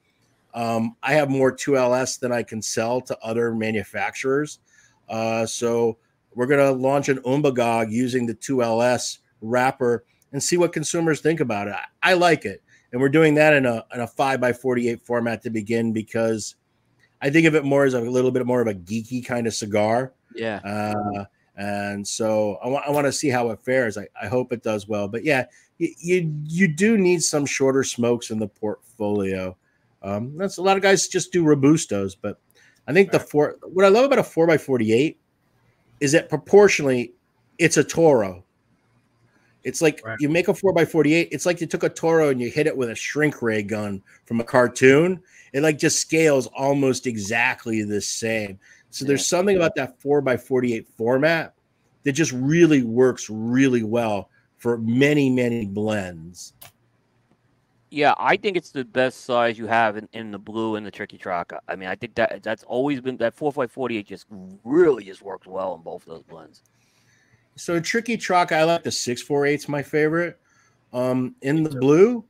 um, 0.56 0.96
I 1.02 1.12
have 1.12 1.28
more 1.28 1.54
2LS 1.54 2.18
than 2.18 2.32
I 2.32 2.42
can 2.42 2.62
sell 2.62 3.02
to 3.02 3.18
other 3.22 3.54
manufacturers. 3.54 4.58
Uh, 5.06 5.44
so 5.44 5.98
we're 6.34 6.46
going 6.46 6.60
to 6.60 6.72
launch 6.72 7.10
an 7.10 7.18
Umbagog 7.18 7.90
using 7.90 8.26
the 8.26 8.34
2LS 8.34 9.18
wrapper 9.42 10.04
and 10.32 10.42
see 10.42 10.56
what 10.56 10.72
consumers 10.72 11.20
think 11.20 11.40
about 11.40 11.68
it. 11.68 11.74
I, 11.74 12.12
I 12.12 12.14
like 12.14 12.46
it. 12.46 12.62
And 12.90 13.00
we're 13.00 13.10
doing 13.10 13.34
that 13.34 13.52
in 13.52 13.66
a, 13.66 13.84
in 13.94 14.00
a 14.00 14.06
5 14.06 14.40
by 14.40 14.54
48 14.54 15.02
format 15.02 15.42
to 15.42 15.50
begin 15.50 15.92
because 15.92 16.54
I 17.20 17.28
think 17.28 17.46
of 17.46 17.54
it 17.54 17.64
more 17.64 17.84
as 17.84 17.92
a 17.92 18.00
little 18.00 18.30
bit 18.30 18.46
more 18.46 18.62
of 18.62 18.66
a 18.66 18.74
geeky 18.74 19.24
kind 19.24 19.46
of 19.46 19.52
cigar. 19.52 20.14
Yeah. 20.34 20.60
Uh, 20.64 21.24
and 21.58 22.06
so 22.06 22.58
I 22.62 22.68
want 22.68 22.86
I 22.86 22.90
want 22.90 23.06
to 23.06 23.12
see 23.12 23.28
how 23.28 23.48
it 23.50 23.60
fares. 23.60 23.96
I, 23.96 24.06
I 24.20 24.26
hope 24.26 24.52
it 24.52 24.62
does 24.62 24.86
well. 24.86 25.08
But 25.08 25.24
yeah, 25.24 25.46
you, 25.78 25.88
you 25.98 26.34
you 26.44 26.68
do 26.68 26.98
need 26.98 27.22
some 27.22 27.46
shorter 27.46 27.82
smokes 27.82 28.30
in 28.30 28.38
the 28.38 28.48
portfolio. 28.48 29.56
Um, 30.02 30.36
that's 30.36 30.58
a 30.58 30.62
lot 30.62 30.76
of 30.76 30.82
guys 30.82 31.08
just 31.08 31.32
do 31.32 31.44
robustos, 31.44 32.16
but 32.20 32.38
I 32.86 32.92
think 32.92 33.10
the 33.10 33.20
four. 33.20 33.56
What 33.62 33.84
I 33.84 33.88
love 33.88 34.04
about 34.04 34.18
a 34.18 34.24
four 34.24 34.48
x 34.50 34.62
forty 34.62 34.92
eight 34.92 35.18
is 36.00 36.12
that 36.12 36.28
proportionally, 36.28 37.12
it's 37.58 37.76
a 37.76 37.84
Toro. 37.84 38.44
It's 39.64 39.82
like 39.82 40.00
you 40.20 40.28
make 40.28 40.46
a 40.46 40.54
four 40.54 40.78
x 40.78 40.92
forty 40.92 41.14
eight. 41.14 41.28
It's 41.32 41.46
like 41.46 41.60
you 41.60 41.66
took 41.66 41.82
a 41.82 41.88
Toro 41.88 42.28
and 42.28 42.40
you 42.40 42.50
hit 42.50 42.68
it 42.68 42.76
with 42.76 42.90
a 42.90 42.94
shrink 42.94 43.42
ray 43.42 43.62
gun 43.62 44.02
from 44.26 44.40
a 44.40 44.44
cartoon. 44.44 45.20
It 45.52 45.62
like 45.62 45.78
just 45.78 45.98
scales 45.98 46.46
almost 46.48 47.06
exactly 47.06 47.82
the 47.82 48.00
same. 48.00 48.60
So 48.90 49.04
there's 49.04 49.26
something 49.26 49.56
about 49.56 49.74
that 49.74 50.00
four 50.00 50.26
x 50.28 50.46
forty 50.46 50.74
eight 50.74 50.86
format 50.96 51.54
that 52.04 52.12
just 52.12 52.30
really 52.30 52.84
works 52.84 53.28
really 53.28 53.82
well 53.82 54.30
for 54.58 54.78
many 54.78 55.28
many 55.28 55.66
blends. 55.66 56.52
Yeah, 57.90 58.14
I 58.18 58.36
think 58.36 58.56
it's 58.56 58.70
the 58.70 58.84
best 58.84 59.24
size 59.24 59.58
you 59.58 59.66
have 59.66 59.96
in, 59.96 60.08
in 60.12 60.32
the 60.32 60.38
blue 60.38 60.74
and 60.74 60.84
the 60.84 60.90
Triqui 60.90 61.20
Traca. 61.20 61.58
I 61.68 61.76
mean, 61.76 61.88
I 61.88 61.94
think 61.94 62.16
that 62.16 62.42
that's 62.42 62.64
always 62.64 63.00
been 63.00 63.16
that 63.18 63.34
four 63.34 63.52
x 63.62 63.72
forty 63.72 63.98
eight 63.98 64.08
just 64.08 64.26
really 64.64 65.04
just 65.04 65.22
works 65.22 65.46
well 65.46 65.74
in 65.76 65.82
both 65.82 66.02
of 66.02 66.08
those 66.08 66.22
blends. 66.24 66.62
So 67.54 67.80
Triqui 67.80 68.16
Traca, 68.16 68.52
I 68.52 68.64
like 68.64 68.82
the 68.82 68.90
six 68.90 69.22
four 69.22 69.46
eight's 69.46 69.68
my 69.68 69.82
favorite. 69.82 70.38
Um, 70.92 71.36
in 71.42 71.62
the 71.62 71.70
blue, 71.70 72.24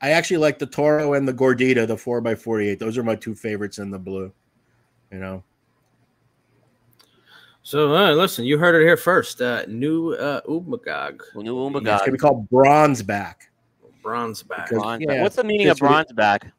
I 0.00 0.10
actually 0.10 0.38
like 0.38 0.58
the 0.58 0.66
Toro 0.66 1.14
and 1.14 1.26
the 1.26 1.34
Gordita, 1.34 1.86
the 1.86 1.96
four 1.96 2.26
x 2.26 2.42
forty 2.42 2.68
eight. 2.68 2.80
Those 2.80 2.98
are 2.98 3.04
my 3.04 3.14
two 3.14 3.34
favorites 3.34 3.78
in 3.78 3.90
the 3.90 3.98
blue. 3.98 4.32
You 5.12 5.18
know. 5.18 5.44
So 7.62 7.94
uh, 7.94 8.12
listen, 8.12 8.44
you 8.44 8.58
heard 8.58 8.80
it 8.80 8.84
here 8.84 8.96
first. 8.96 9.40
Uh, 9.40 9.64
new 9.68 10.14
uh, 10.14 10.40
Umbagog. 10.42 11.20
New 11.36 11.66
It's 11.68 11.84
gonna 11.84 12.12
be 12.12 12.18
called 12.18 12.48
Bronze 12.50 13.02
Back. 13.02 13.50
Bronze 14.06 14.44
back. 14.44 14.70
Bronze 14.70 15.04
back. 15.04 15.20
What's 15.20 15.34
the 15.34 15.42
meaning 15.42 15.66
of 15.66 15.78
bronze 15.78 16.12
back? 16.12 16.52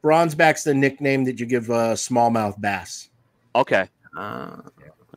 Bronze 0.00 0.36
back's 0.36 0.62
the 0.62 0.72
nickname 0.72 1.24
that 1.24 1.40
you 1.40 1.46
give 1.46 1.68
uh, 1.68 1.94
smallmouth 1.94 2.60
bass. 2.60 3.10
Okay. 3.56 3.88
Uh, 4.16 4.58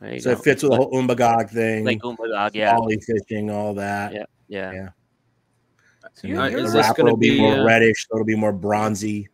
go. 0.00 0.30
it 0.32 0.38
fits 0.40 0.64
with 0.64 0.72
the 0.72 0.76
whole 0.76 0.90
Umbagog 0.90 1.50
thing. 1.50 1.84
Like 1.84 2.00
Umbagog, 2.00 2.50
yeah. 2.54 2.74
Ollie 2.74 2.98
fishing, 2.98 3.48
all 3.48 3.74
that. 3.74 4.12
Yeah, 4.12 4.24
yeah. 4.48 4.72
yeah. 4.72 4.88
you're- 6.24 6.50
the 6.50 6.58
is 6.58 6.72
the 6.72 6.78
this 6.78 6.86
wrapper 6.88 7.02
gonna 7.02 7.10
will 7.12 7.16
be, 7.16 7.30
be, 7.30 7.40
more 7.40 7.60
uh, 7.60 7.64
reddish, 7.64 8.08
so 8.08 8.16
it'll 8.16 8.26
be 8.26 8.34
more 8.34 8.52
bronzy. 8.52 9.28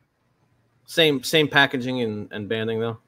Same 0.84 1.22
same 1.22 1.48
packaging 1.48 2.02
and, 2.02 2.28
and 2.30 2.46
banding 2.46 2.78
though. 2.78 2.98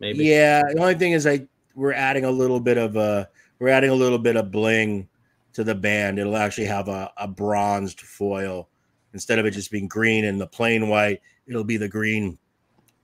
Maybe. 0.00 0.24
Yeah. 0.24 0.62
The 0.74 0.80
only 0.80 0.96
thing 0.96 1.12
is, 1.12 1.28
I 1.28 1.46
we're 1.76 1.92
adding 1.92 2.24
a 2.24 2.30
little 2.30 2.58
bit 2.58 2.76
of 2.76 2.96
a 2.96 3.28
we're 3.60 3.68
adding 3.68 3.90
a 3.90 3.94
little 3.94 4.18
bit 4.18 4.34
of 4.34 4.50
bling 4.50 5.06
to 5.52 5.62
the 5.62 5.76
band. 5.76 6.18
It'll 6.18 6.36
actually 6.36 6.66
have 6.66 6.88
a, 6.88 7.12
a 7.16 7.28
bronzed 7.28 8.00
foil 8.00 8.68
instead 9.12 9.38
of 9.38 9.46
it 9.46 9.50
just 9.52 9.70
being 9.70 9.88
green 9.88 10.24
and 10.26 10.40
the 10.40 10.46
plain 10.46 10.88
white. 10.88 11.20
It'll 11.46 11.64
be 11.64 11.76
the 11.76 11.88
green 11.88 12.38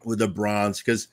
with 0.04 0.18
the 0.20 0.28
bronze 0.28 0.78
because 0.80 1.08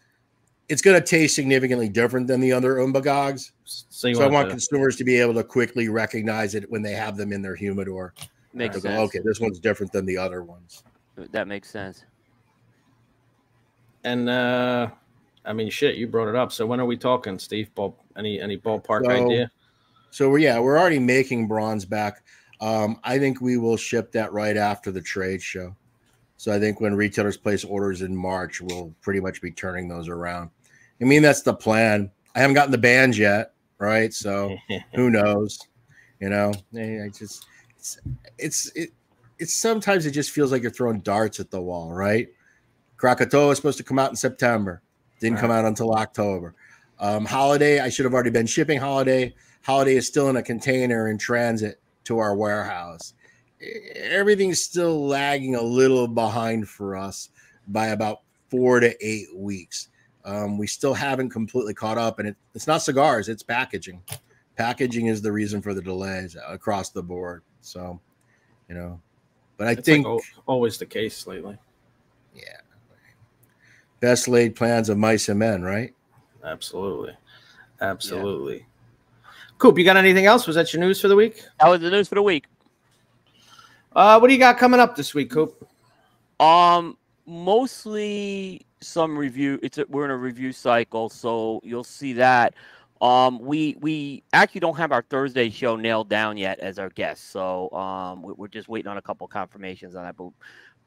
it's 0.69 0.81
going 0.81 0.99
to 0.99 1.05
taste 1.05 1.35
significantly 1.35 1.89
different 1.89 2.27
than 2.27 2.39
the 2.39 2.51
other 2.51 2.75
Umbagogs. 2.75 3.51
So, 3.65 4.07
you 4.07 4.17
I 4.17 4.21
want 4.23 4.33
want 4.33 4.45
to- 4.47 4.51
consumers 4.51 4.95
to 4.97 5.03
be 5.03 5.19
able 5.19 5.33
to 5.33 5.43
quickly 5.43 5.89
recognize 5.89 6.55
it 6.55 6.69
when 6.69 6.81
they 6.81 6.93
have 6.93 7.17
them 7.17 7.33
in 7.33 7.41
their 7.41 7.55
humidor. 7.55 8.13
Makes 8.53 8.81
They'll 8.81 8.95
go, 8.95 9.01
okay, 9.03 9.19
this 9.23 9.39
one's 9.39 9.59
different 9.59 9.91
than 9.91 10.05
the 10.05 10.17
other 10.17 10.43
ones. 10.43 10.83
That 11.31 11.47
makes 11.47 11.69
sense. 11.69 12.05
And 14.03 14.29
uh 14.29 14.89
I 15.45 15.53
mean 15.53 15.69
shit, 15.69 15.95
you 15.95 16.07
brought 16.07 16.29
it 16.29 16.35
up. 16.35 16.51
So 16.51 16.65
when 16.65 16.79
are 16.79 16.85
we 16.85 16.97
talking, 16.97 17.39
Steve? 17.39 17.73
Ball 17.75 17.97
any 18.17 18.39
any 18.39 18.57
ballpark 18.57 19.05
So- 19.05 19.11
idea? 19.11 19.51
So 20.11 20.29
we're 20.29 20.37
yeah, 20.39 20.59
we're 20.59 20.77
already 20.77 20.99
making 20.99 21.47
bronze 21.47 21.85
back. 21.85 22.23
Um, 22.63 22.97
I 23.03 23.19
think 23.19 23.41
we 23.41 23.57
will 23.57 23.75
ship 23.75 24.13
that 24.13 24.31
right 24.31 24.55
after 24.55 24.89
the 24.89 25.01
trade 25.01 25.41
show. 25.41 25.75
So 26.37 26.53
I 26.53 26.59
think 26.59 26.79
when 26.79 26.95
retailers 26.95 27.35
place 27.35 27.65
orders 27.65 28.01
in 28.01 28.15
March, 28.15 28.61
we'll 28.61 28.95
pretty 29.01 29.19
much 29.19 29.41
be 29.41 29.51
turning 29.51 29.89
those 29.89 30.07
around. 30.07 30.49
I 31.01 31.03
mean, 31.03 31.21
that's 31.21 31.41
the 31.41 31.53
plan. 31.53 32.09
I 32.33 32.39
haven't 32.39 32.53
gotten 32.53 32.71
the 32.71 32.77
bands 32.77 33.19
yet, 33.19 33.53
right? 33.79 34.13
So 34.13 34.55
who 34.95 35.09
knows? 35.09 35.59
You 36.21 36.29
know, 36.29 36.53
I 36.73 37.09
just 37.09 37.45
it's 37.77 37.97
it's 38.37 38.71
it, 38.77 38.91
it's 39.39 39.53
sometimes 39.53 40.05
it 40.05 40.11
just 40.11 40.31
feels 40.31 40.53
like 40.53 40.61
you're 40.61 40.71
throwing 40.71 41.01
darts 41.01 41.41
at 41.41 41.51
the 41.51 41.61
wall, 41.61 41.91
right? 41.91 42.29
Krakatoa 42.95 43.51
is 43.51 43.57
supposed 43.57 43.77
to 43.79 43.83
come 43.83 43.99
out 43.99 44.09
in 44.09 44.15
September, 44.15 44.81
didn't 45.19 45.39
come 45.39 45.51
out 45.51 45.65
until 45.65 45.91
October. 45.95 46.55
Um, 46.97 47.25
holiday, 47.25 47.81
I 47.81 47.89
should 47.89 48.05
have 48.05 48.13
already 48.13 48.29
been 48.29 48.45
shipping 48.45 48.79
holiday. 48.79 49.35
Holiday 49.63 49.97
is 49.97 50.07
still 50.07 50.29
in 50.29 50.37
a 50.37 50.43
container 50.43 51.09
in 51.09 51.17
transit 51.17 51.82
to 52.05 52.19
our 52.19 52.35
warehouse. 52.35 53.13
Everything's 53.95 54.61
still 54.61 55.07
lagging 55.07 55.55
a 55.55 55.61
little 55.61 56.07
behind 56.07 56.67
for 56.67 56.95
us 56.95 57.29
by 57.67 57.87
about 57.87 58.21
four 58.49 58.79
to 58.79 58.93
eight 59.05 59.33
weeks. 59.35 59.89
Um, 60.25 60.57
we 60.57 60.67
still 60.67 60.93
haven't 60.93 61.29
completely 61.29 61.73
caught 61.73 61.97
up, 61.97 62.19
and 62.19 62.29
it, 62.29 62.35
it's 62.53 62.67
not 62.67 62.81
cigars; 62.81 63.29
it's 63.29 63.43
packaging. 63.43 64.01
Packaging 64.55 65.07
is 65.07 65.21
the 65.21 65.31
reason 65.31 65.61
for 65.61 65.73
the 65.73 65.81
delays 65.81 66.37
across 66.47 66.89
the 66.91 67.03
board. 67.03 67.41
So, 67.61 67.99
you 68.69 68.75
know, 68.75 69.01
but 69.57 69.67
I 69.67 69.71
It's 69.71 69.85
think 69.85 70.05
like 70.05 70.21
always 70.45 70.77
the 70.77 70.85
case 70.85 71.25
lately. 71.27 71.57
Yeah, 72.35 72.61
best 73.99 74.27
laid 74.27 74.55
plans 74.55 74.89
of 74.89 74.97
mice 74.97 75.29
and 75.29 75.39
men, 75.39 75.61
right? 75.61 75.93
Absolutely. 76.43 77.15
Absolutely. 77.81 78.65
Coop, 79.63 79.77
you 79.77 79.85
got 79.85 79.95
anything 79.95 80.25
else? 80.25 80.45
Was 80.45 80.57
that 80.57 80.73
your 80.73 80.81
news 80.81 80.99
for 80.99 81.07
the 81.07 81.15
week? 81.15 81.41
That 81.61 81.69
was 81.69 81.79
the 81.79 81.89
news 81.89 82.09
for 82.09 82.15
the 82.15 82.21
week. 82.21 82.47
Uh, 83.95 84.19
what 84.19 84.27
do 84.27 84.33
you 84.33 84.39
got 84.39 84.57
coming 84.57 84.81
up 84.81 84.97
this 84.97 85.13
week, 85.13 85.31
Coop? 85.31 85.65
Um, 86.37 86.97
mostly 87.25 88.65
some 88.81 89.17
review. 89.17 89.61
It's 89.63 89.77
a, 89.77 89.85
we're 89.87 90.03
in 90.03 90.11
a 90.11 90.17
review 90.17 90.51
cycle, 90.51 91.07
so 91.07 91.61
you'll 91.63 91.85
see 91.85 92.11
that. 92.11 92.55
Um, 92.99 93.39
we 93.39 93.77
we 93.79 94.23
actually 94.33 94.59
don't 94.59 94.75
have 94.75 94.91
our 94.91 95.03
Thursday 95.03 95.49
show 95.49 95.77
nailed 95.77 96.09
down 96.09 96.35
yet 96.35 96.59
as 96.59 96.77
our 96.77 96.89
guest, 96.89 97.31
so 97.31 97.71
um, 97.71 98.21
we- 98.21 98.33
we're 98.33 98.49
just 98.49 98.67
waiting 98.67 98.91
on 98.91 98.97
a 98.97 99.01
couple 99.01 99.25
confirmations 99.29 99.95
on 99.95 100.03
that. 100.03 100.17
But, 100.17 100.31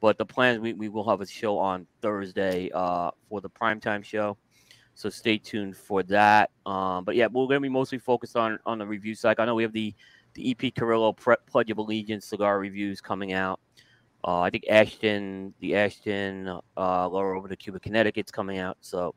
but 0.01 0.19
the 0.19 0.25
plans 0.27 0.59
we, 0.59 0.73
we 0.73 0.87
will 0.87 1.09
have 1.09 1.21
a 1.21 1.25
show 1.25 1.57
on 1.57 1.87
Thursday 2.03 2.69
uh, 2.75 3.09
for 3.27 3.41
the 3.41 3.49
primetime 3.49 4.05
show, 4.05 4.37
so 4.97 5.09
stay 5.11 5.37
tuned 5.37 5.77
for 5.77 6.01
that. 6.03 6.49
Um, 6.65 7.03
but 7.03 7.15
yeah, 7.15 7.27
we're 7.27 7.45
going 7.45 7.57
to 7.57 7.59
be 7.59 7.69
mostly 7.69 7.99
focused 7.99 8.35
on 8.35 8.57
on 8.65 8.79
the 8.79 8.85
review 8.85 9.13
cycle. 9.13 9.43
I 9.43 9.45
know 9.45 9.53
we 9.53 9.61
have 9.61 9.71
the 9.71 9.93
the 10.33 10.51
EP 10.51 10.73
Carrillo 10.73 11.13
Pledge 11.13 11.69
of 11.69 11.77
Allegiance 11.77 12.25
cigar 12.25 12.59
reviews 12.59 12.99
coming 12.99 13.33
out. 13.33 13.59
Uh, 14.25 14.41
I 14.41 14.49
think 14.49 14.65
Ashton, 14.67 15.53
the 15.59 15.75
Ashton, 15.75 16.47
uh, 16.47 16.59
La 16.75 17.19
Aroma 17.19 17.47
de 17.47 17.55
Cuba, 17.55 17.79
Connecticut's 17.79 18.31
coming 18.31 18.57
out. 18.57 18.77
So 18.81 19.13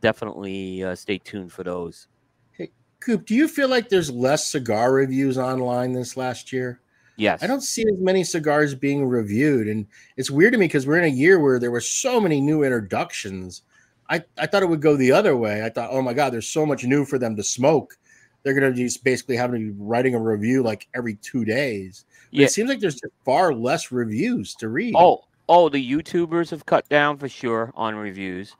definitely 0.00 0.84
uh, 0.84 0.94
stay 0.94 1.18
tuned 1.18 1.52
for 1.52 1.64
those. 1.64 2.06
Hey, 2.52 2.70
Coop, 3.00 3.26
do 3.26 3.34
you 3.34 3.48
feel 3.48 3.68
like 3.68 3.88
there's 3.88 4.10
less 4.12 4.46
cigar 4.46 4.92
reviews 4.92 5.36
online 5.36 5.92
this 5.92 6.16
last 6.16 6.52
year? 6.52 6.80
Yes. 7.16 7.42
I 7.42 7.48
don't 7.48 7.62
see 7.62 7.82
as 7.82 7.98
many 7.98 8.22
cigars 8.22 8.76
being 8.76 9.04
reviewed. 9.04 9.66
And 9.66 9.86
it's 10.16 10.30
weird 10.30 10.52
to 10.52 10.58
me 10.58 10.66
because 10.66 10.86
we're 10.86 10.98
in 10.98 11.04
a 11.04 11.08
year 11.08 11.40
where 11.40 11.58
there 11.58 11.72
were 11.72 11.80
so 11.80 12.20
many 12.20 12.40
new 12.40 12.62
introductions 12.62 13.62
I, 14.08 14.22
I 14.38 14.46
thought 14.46 14.62
it 14.62 14.68
would 14.68 14.80
go 14.80 14.96
the 14.96 15.12
other 15.12 15.36
way. 15.36 15.64
I 15.64 15.68
thought, 15.68 15.90
oh 15.92 16.02
my 16.02 16.14
god, 16.14 16.32
there's 16.32 16.48
so 16.48 16.64
much 16.64 16.84
new 16.84 17.04
for 17.04 17.18
them 17.18 17.36
to 17.36 17.42
smoke. 17.42 17.96
They're 18.42 18.54
gonna 18.54 18.72
just 18.72 19.04
basically 19.04 19.36
have 19.36 19.50
to 19.52 19.58
be 19.58 19.70
writing 19.78 20.14
a 20.14 20.20
review 20.20 20.62
like 20.62 20.88
every 20.94 21.16
two 21.16 21.44
days. 21.44 22.04
Yeah. 22.30 22.46
It 22.46 22.50
seems 22.52 22.68
like 22.68 22.80
there's 22.80 23.00
just 23.00 23.12
far 23.24 23.52
less 23.54 23.92
reviews 23.92 24.54
to 24.56 24.68
read. 24.68 24.94
Oh, 24.96 25.24
oh, 25.48 25.68
the 25.68 25.90
YouTubers 25.90 26.50
have 26.50 26.66
cut 26.66 26.88
down 26.88 27.18
for 27.18 27.28
sure 27.28 27.72
on 27.74 27.94
reviews. 27.94 28.54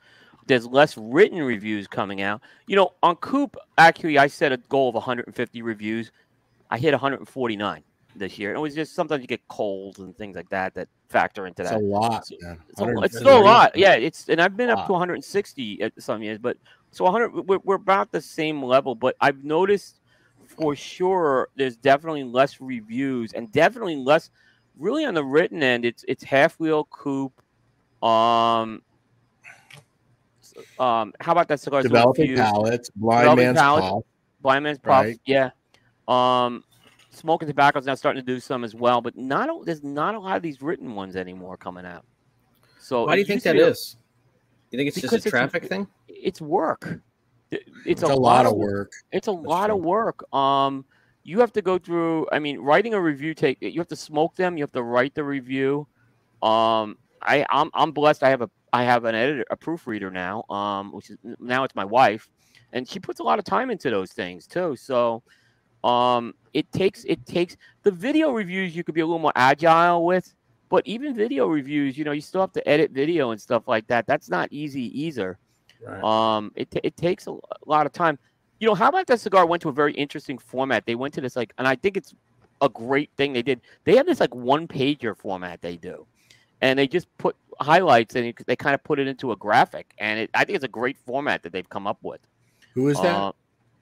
There's 0.47 0.67
less 0.67 0.97
written 0.97 1.43
reviews 1.43 1.87
coming 1.87 2.23
out. 2.23 2.41
You 2.67 2.77
know, 2.77 2.95
on 3.03 3.17
Coop, 3.17 3.57
actually, 3.77 4.19
I 4.19 4.27
set 4.29 4.51
a 4.51 4.57
goal 4.57 4.89
of 4.89 4.95
150 4.95 5.63
reviews. 5.63 6.11
I 6.71 6.79
hit 6.79 6.93
149 6.93 7.85
this 8.17 8.39
year. 8.39 8.55
It 8.55 8.59
was 8.59 8.75
just 8.75 8.95
sometimes 8.95 9.23
you 9.23 9.27
get 9.27 9.47
colds 9.49 9.99
and 9.99 10.17
things 10.17 10.37
like 10.37 10.49
that 10.51 10.75
that 10.75 10.89
factor 11.09 11.47
into 11.47 11.63
that. 11.63 11.73
it's 11.73 11.83
a 11.83 11.85
lot. 11.85 12.31
man. 12.41 12.59
It's, 12.69 12.81
a, 12.81 12.99
it's 13.03 13.19
still 13.19 13.39
a 13.39 13.45
lot. 13.45 13.77
Yeah, 13.77 13.95
it's 13.95 14.29
and 14.29 14.41
I've 14.41 14.57
been 14.57 14.71
up 14.71 14.87
to 14.87 14.93
160 14.93 15.83
at 15.83 15.93
some 15.99 16.23
years, 16.23 16.39
but 16.39 16.57
so 16.91 17.05
100 17.05 17.49
we're, 17.49 17.59
we're 17.65 17.75
about 17.77 18.13
the 18.13 18.21
same 18.21 18.63
level. 18.63 18.95
But 18.95 19.17
I've 19.21 19.45
noticed 19.45 20.01
for 20.47 20.75
sure 20.75 21.49
there's 21.57 21.77
definitely 21.77 22.25
less 22.25 22.61
reviews 22.61 23.33
and 23.33 23.51
definitely 23.53 23.97
less 23.97 24.31
really 24.79 25.05
on 25.05 25.15
the 25.15 25.25
written 25.25 25.63
end. 25.63 25.85
It's 25.85 26.05
it's 26.09 26.25
halfwheel 26.25 26.89
coupe. 26.89 27.41
Um, 28.03 28.83
um, 30.79 31.13
how 31.21 31.33
about 31.33 31.49
that 31.49 31.61
cigar? 31.61 31.83
Developing 31.83 32.37
palates, 32.37 32.91
blind 32.91 33.37
man's 33.37 33.59
puff. 33.59 34.03
blind 34.41 34.65
man's 34.65 34.79
puff. 34.79 35.05
Right. 35.05 35.21
Yeah. 35.25 35.51
Um, 36.07 36.65
smoking 37.19 37.49
tobacco 37.49 37.79
is 37.79 37.87
now 37.87 37.95
starting 37.95 38.23
to 38.23 38.27
do 38.27 38.41
some 38.41 38.65
as 38.65 38.75
well, 38.75 39.01
but 39.01 39.17
not 39.17 39.49
a, 39.49 39.65
there's 39.65 39.83
not 39.83 40.15
a 40.15 40.19
lot 40.19 40.37
of 40.37 40.43
these 40.43 40.63
written 40.63 40.95
ones 40.95 41.17
anymore 41.17 41.57
coming 41.57 41.85
out. 41.85 42.05
So 42.81 43.07
Why 43.07 43.15
do 43.15 43.21
you 43.21 43.25
think 43.27 43.45
used 43.45 43.47
to 43.47 43.53
that 43.55 43.59
a- 43.69 43.71
is? 43.71 43.97
You 44.71 44.77
think 44.79 44.89
it's 44.89 44.95
just 45.01 45.11
Because 45.13 45.25
a 45.27 45.29
it's- 45.29 45.31
traffic 45.51 45.69
thing? 45.69 45.87
It's 46.09 46.41
work. 46.41 47.01
It's 47.51 47.65
It's, 47.87 48.03
a 48.03 48.07
lot 48.15 48.45
of 48.45 48.55
work. 48.57 48.93
It's 49.13 49.27
a 49.29 49.33
lot 49.33 49.71
of 49.71 49.79
work. 49.79 50.23
Um, 50.35 50.85
you 51.23 51.41
have 51.41 51.53
to 51.55 51.63
go 51.63 51.79
through. 51.79 52.27
I 52.31 52.39
mean, 52.39 52.59
writing 52.59 52.93
a 52.95 53.01
review 53.01 53.33
take. 53.35 53.59
You 53.63 53.81
have 53.81 53.89
to 53.89 53.97
smoke 53.97 54.35
them. 54.37 54.57
You 54.59 54.63
have 54.63 54.73
to 54.73 54.83
write 54.83 55.15
the 55.15 55.25
review. 55.25 55.87
Um, 56.43 56.99
I 57.23 57.45
I'm 57.51 57.71
I'm 57.75 57.93
blessed. 57.93 58.23
I 58.23 58.29
have 58.31 58.43
a 58.43 58.51
I 58.73 58.85
have 58.85 59.05
an 59.07 59.15
editor, 59.15 59.45
a 59.51 59.57
proofreader 59.57 60.11
now. 60.11 60.45
Um, 60.51 60.93
which 60.93 61.09
is 61.11 61.17
now 61.39 61.65
it's 61.65 61.75
my 61.75 61.85
wife, 61.85 62.29
and 62.75 62.87
she 62.87 62.99
puts 62.99 63.21
a 63.21 63.23
lot 63.23 63.39
of 63.39 63.45
time 63.47 63.71
into 63.71 63.89
those 63.91 64.13
things 64.13 64.47
too. 64.47 64.77
So, 64.77 65.23
um, 65.85 66.35
it 66.55 66.71
takes 66.73 67.05
it 67.05 67.25
takes 67.27 67.57
the 67.83 67.91
video 67.91 68.31
reviews. 68.33 68.75
You 68.75 68.85
could 68.85 68.95
be 68.95 69.01
a 69.01 69.07
little 69.07 69.19
more 69.19 69.33
agile 69.37 70.05
with, 70.05 70.35
but 70.69 70.87
even 70.87 71.15
video 71.15 71.47
reviews, 71.47 71.97
you 71.97 72.05
know, 72.05 72.13
you 72.13 72.21
still 72.21 72.41
have 72.41 72.53
to 72.53 72.69
edit 72.69 72.91
video 72.91 73.31
and 73.31 73.41
stuff 73.41 73.69
like 73.69 73.87
that. 73.89 74.07
That's 74.07 74.29
not 74.29 74.49
easy 74.51 75.01
either. 75.01 75.39
Um, 76.03 76.53
it, 76.57 76.69
it 76.83 76.97
takes 76.97 77.27
a, 77.27 77.33
a 77.33 77.39
lot 77.67 77.87
of 77.87 77.93
time. 77.93 78.19
You 78.61 78.69
know, 78.69 78.75
how 78.75 78.89
about 78.89 79.07
that 79.07 79.21
cigar 79.21 79.47
went 79.47 79.63
to 79.63 79.69
a 79.69 79.73
very 79.73 79.93
interesting 79.95 80.39
format? 80.39 80.85
They 80.85 80.97
went 80.97 81.15
to 81.15 81.21
this 81.21 81.37
like, 81.37 81.53
and 81.59 81.69
I 81.69 81.77
think 81.77 81.97
it's 81.97 82.15
a 82.61 82.69
great 82.69 83.11
thing 83.17 83.33
they 83.33 83.43
did. 83.43 83.61
They 83.85 83.97
have 83.97 84.07
this 84.07 84.19
like 84.21 84.35
one 84.35 84.67
pager 84.67 85.17
format 85.17 85.63
they 85.63 85.77
do, 85.77 86.07
and 86.61 86.79
they 86.79 86.89
just 86.89 87.07
put 87.19 87.37
highlights 87.61 88.17
and 88.17 88.35
they 88.47 88.57
kind 88.57 88.75
of 88.75 88.83
put 88.83 88.99
it 88.99 89.07
into 89.07 89.33
a 89.33 89.37
graphic. 89.37 89.95
And 89.99 90.21
it, 90.21 90.31
I 90.35 90.45
think 90.45 90.57
it's 90.57 90.65
a 90.65 90.69
great 90.69 90.97
format 90.99 91.43
that 91.45 91.53
they've 91.53 91.69
come 91.69 91.87
up 91.87 91.99
with. 92.03 92.21
Who 92.75 92.89
is 92.89 93.01
that? 93.01 93.15
Uh, 93.15 93.33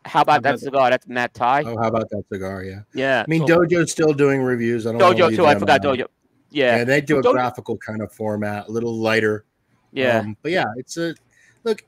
how 0.07 0.23
about 0.23 0.43
that 0.43 0.61
cigar? 0.61 0.91
That's 0.91 1.07
Matt 1.09 1.35
Ty. 1.35 1.63
Oh, 1.67 1.77
how 1.77 1.89
about 1.89 2.09
that 2.11 2.25
cigar? 2.33 2.63
Yeah. 2.65 2.81
Yeah. 2.95 3.25
I 3.27 3.31
mean, 3.31 3.47
so- 3.47 3.59
Dojo's 3.59 3.91
still 3.93 4.13
doing 4.13 4.43
reviews. 4.43 4.87
I 4.87 4.93
don't 4.93 5.01
wanna 5.01 5.15
Dojo 5.15 5.29
leave 5.29 5.37
too. 5.37 5.47
I 5.47 5.55
forgot 5.57 5.85
out. 5.85 5.99
Dojo. 5.99 6.07
Yeah. 6.51 6.77
Yeah, 6.79 6.85
they 6.85 7.01
do 7.01 7.19
a 7.19 7.23
Dojo- 7.23 7.33
graphical 7.33 7.77
kind 7.77 8.01
of 8.03 8.13
format, 8.13 8.69
a 8.69 8.71
little 8.71 8.95
lighter. 8.97 9.45
Yeah. 9.93 10.21
Um, 10.21 10.37
but 10.43 10.53
yeah, 10.53 10.65
it's 10.77 10.97
a 10.97 11.15
look. 11.65 11.83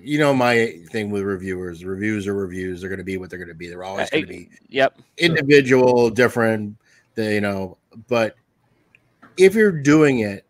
You 0.00 0.18
know 0.18 0.34
my 0.34 0.78
thing 0.90 1.10
with 1.10 1.22
reviewers. 1.22 1.84
Reviews 1.84 2.26
are 2.26 2.34
reviews. 2.34 2.80
They're 2.80 2.90
going 2.90 2.98
to 2.98 3.04
be 3.04 3.16
what 3.16 3.30
they're 3.30 3.38
going 3.38 3.48
to 3.48 3.54
be. 3.54 3.68
They're 3.68 3.84
always 3.84 4.10
going 4.10 4.24
to 4.24 4.28
be 4.28 4.50
Yep. 4.68 4.98
individual, 5.18 6.10
different. 6.10 6.76
They, 7.14 7.36
you 7.36 7.40
know, 7.40 7.78
but 8.08 8.34
if 9.36 9.54
you're 9.54 9.70
doing 9.72 10.20
it, 10.20 10.44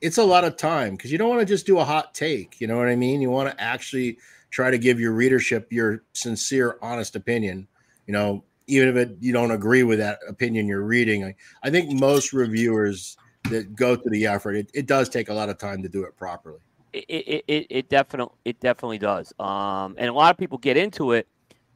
it's 0.00 0.18
a 0.18 0.24
lot 0.24 0.44
of 0.44 0.56
time 0.56 0.94
because 0.94 1.10
you 1.10 1.18
don't 1.18 1.28
want 1.28 1.40
to 1.40 1.46
just 1.46 1.66
do 1.66 1.78
a 1.78 1.84
hot 1.84 2.14
take. 2.14 2.60
You 2.60 2.68
know 2.68 2.76
what 2.78 2.88
I 2.88 2.94
mean? 2.96 3.20
You 3.20 3.30
want 3.30 3.50
to 3.50 3.60
actually 3.60 4.18
try 4.56 4.70
to 4.70 4.78
give 4.78 4.98
your 4.98 5.12
readership 5.12 5.70
your 5.70 6.02
sincere, 6.14 6.78
honest 6.80 7.14
opinion. 7.14 7.68
You 8.06 8.14
know, 8.14 8.44
even 8.66 8.88
if 8.88 8.96
it, 8.96 9.16
you 9.20 9.30
don't 9.30 9.50
agree 9.50 9.82
with 9.82 9.98
that 9.98 10.18
opinion 10.26 10.66
you're 10.66 10.80
reading. 10.80 11.24
I, 11.24 11.34
I 11.62 11.68
think 11.68 12.00
most 12.00 12.32
reviewers 12.32 13.18
that 13.50 13.76
go 13.76 13.96
to 13.96 14.08
the 14.08 14.26
effort, 14.26 14.56
it, 14.56 14.70
it 14.72 14.86
does 14.86 15.10
take 15.10 15.28
a 15.28 15.34
lot 15.34 15.50
of 15.50 15.58
time 15.58 15.82
to 15.82 15.90
do 15.90 16.04
it 16.04 16.16
properly. 16.16 16.60
it, 16.96 17.04
it, 17.08 17.44
it, 17.46 17.66
it 17.68 17.88
definitely 17.88 18.34
it 18.46 18.58
definitely 18.60 18.98
does. 18.98 19.32
Um, 19.38 19.94
and 19.98 20.08
a 20.08 20.12
lot 20.12 20.30
of 20.30 20.38
people 20.38 20.58
get 20.58 20.78
into 20.78 21.12
it, 21.12 21.28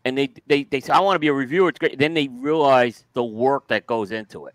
and 0.07 0.17
they 0.17 0.33
they, 0.47 0.65
they 0.65 0.81
say 0.81 0.93
I 0.93 1.01
want 1.01 1.17
to 1.17 1.21
be 1.21 1.29
a 1.29 1.35
reviewer. 1.35 1.69
It's 1.69 1.79
great. 1.79 1.99
Then 1.99 2.15
they 2.15 2.29
realize 2.29 3.05
the 3.13 3.25
work 3.25 3.69
that 3.69 3.87
goes 3.87 4.11
into 4.11 4.47
it, 4.47 4.55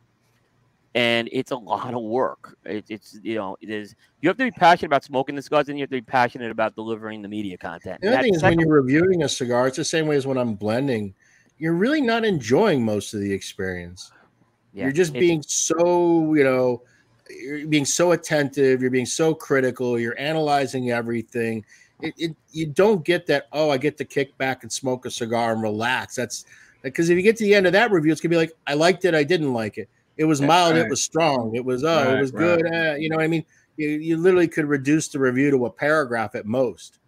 and 0.95 1.27
it's 1.33 1.51
a 1.51 1.57
lot 1.57 1.93
of 1.93 2.01
work. 2.01 2.57
It, 2.63 2.85
it's 2.89 3.19
you 3.21 3.35
know 3.35 3.57
it 3.59 3.69
is. 3.69 3.95
You 4.21 4.29
have 4.29 4.37
to 4.37 4.45
be 4.45 4.51
passionate 4.51 4.87
about 4.87 5.03
smoking 5.03 5.35
the 5.35 5.41
cigars, 5.41 5.67
and 5.67 5.77
you 5.77 5.83
have 5.83 5.89
to 5.89 5.97
be 5.97 6.01
passionate 6.01 6.49
about 6.49 6.73
delivering 6.73 7.21
the 7.21 7.27
media 7.27 7.57
content. 7.57 8.01
The 8.01 8.13
other 8.13 8.23
thing 8.23 8.33
is 8.33 8.41
when 8.41 8.59
you're 8.59 8.81
reviewing 8.81 9.23
a 9.23 9.29
cigar, 9.29 9.67
it's 9.67 9.77
the 9.77 9.85
same 9.85 10.07
way 10.07 10.15
as 10.15 10.25
when 10.25 10.37
I'm 10.37 10.55
blending. 10.55 11.13
You're 11.57 11.73
really 11.73 12.01
not 12.01 12.25
enjoying 12.25 12.83
most 12.83 13.13
of 13.13 13.19
the 13.19 13.31
experience. 13.31 14.11
Yeah, 14.73 14.85
you're 14.85 14.93
just 14.93 15.13
being 15.13 15.41
so, 15.41 16.33
you 16.33 16.43
know, 16.43 16.81
you're 17.29 17.67
being 17.67 17.85
so 17.85 18.13
attentive. 18.13 18.81
You're 18.81 18.91
being 18.91 19.05
so 19.05 19.33
critical. 19.33 19.99
You're 19.99 20.19
analyzing 20.19 20.91
everything. 20.91 21.65
It, 22.01 22.13
it 22.17 22.35
you 22.51 22.67
don't 22.67 23.03
get 23.03 23.25
that. 23.27 23.47
Oh, 23.51 23.69
I 23.69 23.77
get 23.77 23.97
to 23.97 24.05
kick 24.05 24.37
back 24.37 24.63
and 24.63 24.71
smoke 24.71 25.05
a 25.05 25.11
cigar 25.11 25.51
and 25.51 25.61
relax. 25.61 26.15
That's 26.15 26.45
because 26.83 27.09
if 27.09 27.17
you 27.17 27.21
get 27.21 27.35
to 27.37 27.43
the 27.43 27.55
end 27.55 27.67
of 27.67 27.73
that 27.73 27.91
review, 27.91 28.13
it's 28.13 28.21
gonna 28.21 28.31
be 28.31 28.37
like, 28.37 28.53
I 28.65 28.75
liked 28.75 29.03
it. 29.03 29.13
I 29.13 29.23
didn't 29.23 29.53
like 29.53 29.77
it. 29.77 29.89
It 30.17 30.25
was 30.25 30.39
Yeah, 30.39 30.47
mild. 30.47 30.75
It 30.77 30.89
was 30.89 31.03
strong. 31.03 31.55
It 31.55 31.65
was 31.65 31.83
oh, 31.83 31.95
Right, 31.95 32.17
it 32.17 32.21
was 32.21 32.31
right. 32.31 32.39
good. 32.39 32.65
eh, 32.73 32.95
you 32.95 33.09
know 33.09 33.17
what 33.17 33.23
I 33.23 33.27
mean? 33.27 33.45
You, 33.77 33.89
you 33.89 34.17
literally 34.17 34.47
could 34.47 34.65
reduce 34.65 35.09
the 35.09 35.19
review 35.19 35.51
to 35.51 35.65
a 35.65 35.71
paragraph 35.71 36.35
at 36.35 36.45
most. 36.45 36.99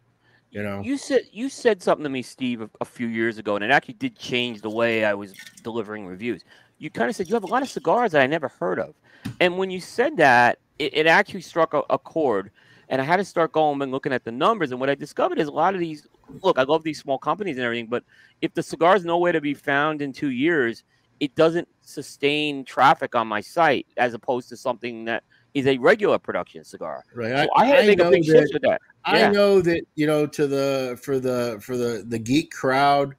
You 0.52 0.64
know. 0.64 0.82
You 0.82 0.98
said 0.98 1.22
you 1.32 1.50
said 1.50 1.82
something 1.84 2.04
to 2.04 2.10
me, 2.10 2.22
Steve, 2.22 2.62
a, 2.62 2.70
a 2.82 2.86
few 2.86 3.08
years 3.08 3.38
ago, 3.38 3.56
and 3.56 3.64
it 3.64 3.72
actually 3.72 3.96
did 3.96 4.18
change 4.18 4.62
the 4.62 4.70
way 4.70 5.06
I 5.06 5.14
was 5.14 5.34
delivering 5.64 6.06
reviews. 6.06 6.44
You 6.80 6.90
kind 6.90 7.10
of 7.10 7.16
said 7.16 7.28
you 7.28 7.34
have 7.36 7.44
a 7.44 7.48
lot 7.48 7.64
of 7.64 7.70
cigars 7.70 8.12
that 8.12 8.22
I 8.22 8.28
never 8.28 8.48
heard 8.48 8.80
of, 8.80 8.94
and 9.40 9.58
when 9.58 9.70
you 9.70 9.80
said 9.80 10.18
that, 10.18 10.60
it, 10.80 10.96
it 10.96 11.08
actually 11.08 11.42
struck 11.42 11.74
a, 11.74 11.84
a 11.90 11.98
chord, 11.98 12.52
and 12.90 13.02
I 13.02 13.04
had 13.04 13.18
to 13.18 13.26
start 13.26 13.52
going 13.52 13.82
and 13.82 13.92
looking 13.92 14.14
at 14.14 14.24
the 14.24 14.32
numbers. 14.32 14.72
And 14.72 14.80
what 14.80 14.90
I 14.90 14.96
discovered 14.96 15.40
is 15.40 15.48
a 15.48 15.52
lot 15.52 15.74
of 15.74 15.80
these. 15.80 16.08
Look, 16.44 16.60
I 16.60 16.64
love 16.64 16.84
these 16.84 17.00
small 17.00 17.18
companies 17.18 17.58
and 17.58 17.66
everything, 17.66 17.88
but 17.88 18.04
if 18.42 18.54
the 18.54 18.64
cigar 18.64 18.94
cigar's 18.94 19.06
nowhere 19.06 19.32
to 19.32 19.42
be 19.42 19.54
found 19.54 20.02
in 20.02 20.14
two 20.14 20.32
years, 20.32 20.84
it 21.20 21.36
doesn't 21.36 21.68
sustain 21.82 22.64
traffic 22.66 23.16
on 23.16 23.28
my 23.28 23.42
site 23.42 23.88
as 23.98 24.14
opposed 24.14 24.50
to 24.50 24.58
something 24.58 25.06
that 25.06 25.24
is 25.54 25.66
a 25.68 25.78
regular 25.78 26.20
production 26.20 26.64
cigar. 26.64 27.04
Right. 27.16 27.46
So 27.46 27.50
I, 27.56 27.66
had 27.66 27.82
to 27.82 27.88
make 27.88 28.00
a 28.00 28.04
know 28.04 28.12
big 28.12 28.26
shift 28.26 28.54
with 28.54 28.62
that. 28.64 28.82
I 29.06 29.20
Yeah. 29.20 29.32
know 29.32 29.62
that 29.62 29.84
you 29.96 30.06
know 30.06 30.28
to 30.28 30.48
the 30.48 31.00
for 31.02 31.20
the 31.20 31.58
for 31.62 31.78
the 31.78 32.04
the 32.08 32.20
geek 32.20 32.52
crowd 32.52 33.16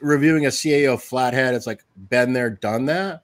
reviewing 0.00 0.46
a 0.46 0.50
CAO 0.50 1.00
flathead, 1.00 1.54
it's 1.54 1.66
like 1.66 1.84
been 2.08 2.32
there, 2.32 2.50
done 2.50 2.86
that. 2.86 3.22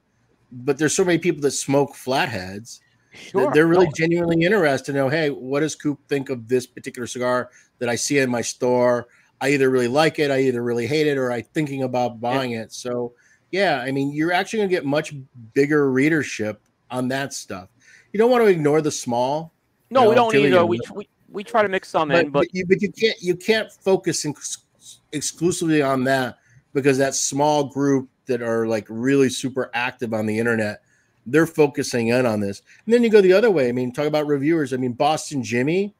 But 0.51 0.77
there's 0.77 0.95
so 0.95 1.05
many 1.05 1.17
people 1.17 1.41
that 1.41 1.51
smoke 1.51 1.95
flatheads. 1.95 2.81
that 3.11 3.19
Sure. 3.19 3.51
They're 3.53 3.67
really 3.67 3.87
No. 3.87 3.91
genuinely 3.95 4.45
interested 4.45 4.93
to 4.93 4.97
know, 4.97 5.09
hey, 5.09 5.29
what 5.29 5.59
does 5.61 5.75
Coop 5.75 5.99
think 6.07 6.29
of 6.29 6.47
this 6.47 6.65
particular 6.67 7.07
cigar 7.07 7.49
that 7.79 7.89
I 7.89 7.95
see 7.95 8.17
in 8.19 8.29
my 8.29 8.41
store? 8.41 9.07
I 9.41 9.49
either 9.49 9.69
really 9.69 9.87
like 9.87 10.19
it, 10.19 10.31
I 10.31 10.41
either 10.41 10.63
really 10.63 10.85
hate 10.87 11.07
it, 11.07 11.17
or 11.17 11.31
I'm 11.31 11.43
thinking 11.53 11.83
about 11.83 12.19
buying 12.21 12.51
it. 12.51 12.71
So 12.71 13.13
yeah, 13.51 13.81
I 13.85 13.91
mean, 13.91 14.11
you're 14.11 14.33
actually 14.33 14.59
gonna 14.59 14.69
get 14.69 14.85
much 14.85 15.13
bigger 15.53 15.91
readership 15.91 16.61
on 16.91 17.07
that 17.09 17.33
stuff. 17.33 17.69
You 18.13 18.17
don't 18.17 18.31
want 18.31 18.43
to 18.43 18.47
ignore 18.47 18.81
the 18.81 18.91
small. 18.91 19.53
No, 19.89 20.03
you 20.03 20.09
we 20.09 20.15
don't 20.15 20.35
either. 20.35 20.65
We, 20.65 20.79
we 20.93 21.07
we 21.31 21.43
try 21.43 21.61
to 21.61 21.69
mix 21.69 21.89
some 21.89 22.09
but, 22.09 22.25
in, 22.25 22.31
but 22.31 22.39
but 22.39 22.53
you 22.53 22.65
but 22.65 22.81
you 22.81 22.91
can't 22.91 23.21
you 23.21 23.35
can't 23.35 23.71
focus 23.71 24.25
ex- 24.25 24.65
exclusively 25.11 25.81
on 25.81 26.03
that 26.05 26.37
because 26.73 26.97
that 26.97 27.15
small 27.15 27.65
group 27.65 28.09
that 28.25 28.41
are 28.41 28.67
like 28.67 28.85
really 28.89 29.29
super 29.29 29.69
active 29.73 30.13
on 30.13 30.25
the 30.25 30.37
internet 30.37 30.81
they're 31.25 31.47
focusing 31.47 32.07
in 32.09 32.25
on 32.25 32.39
this 32.39 32.61
and 32.85 32.93
then 32.93 33.03
you 33.03 33.09
go 33.09 33.21
the 33.21 33.33
other 33.33 33.51
way 33.51 33.69
i 33.69 33.71
mean 33.71 33.91
talk 33.91 34.05
about 34.05 34.25
reviewers 34.27 34.73
i 34.73 34.77
mean 34.77 34.93
boston 34.93 35.43
jimmy 35.43 35.93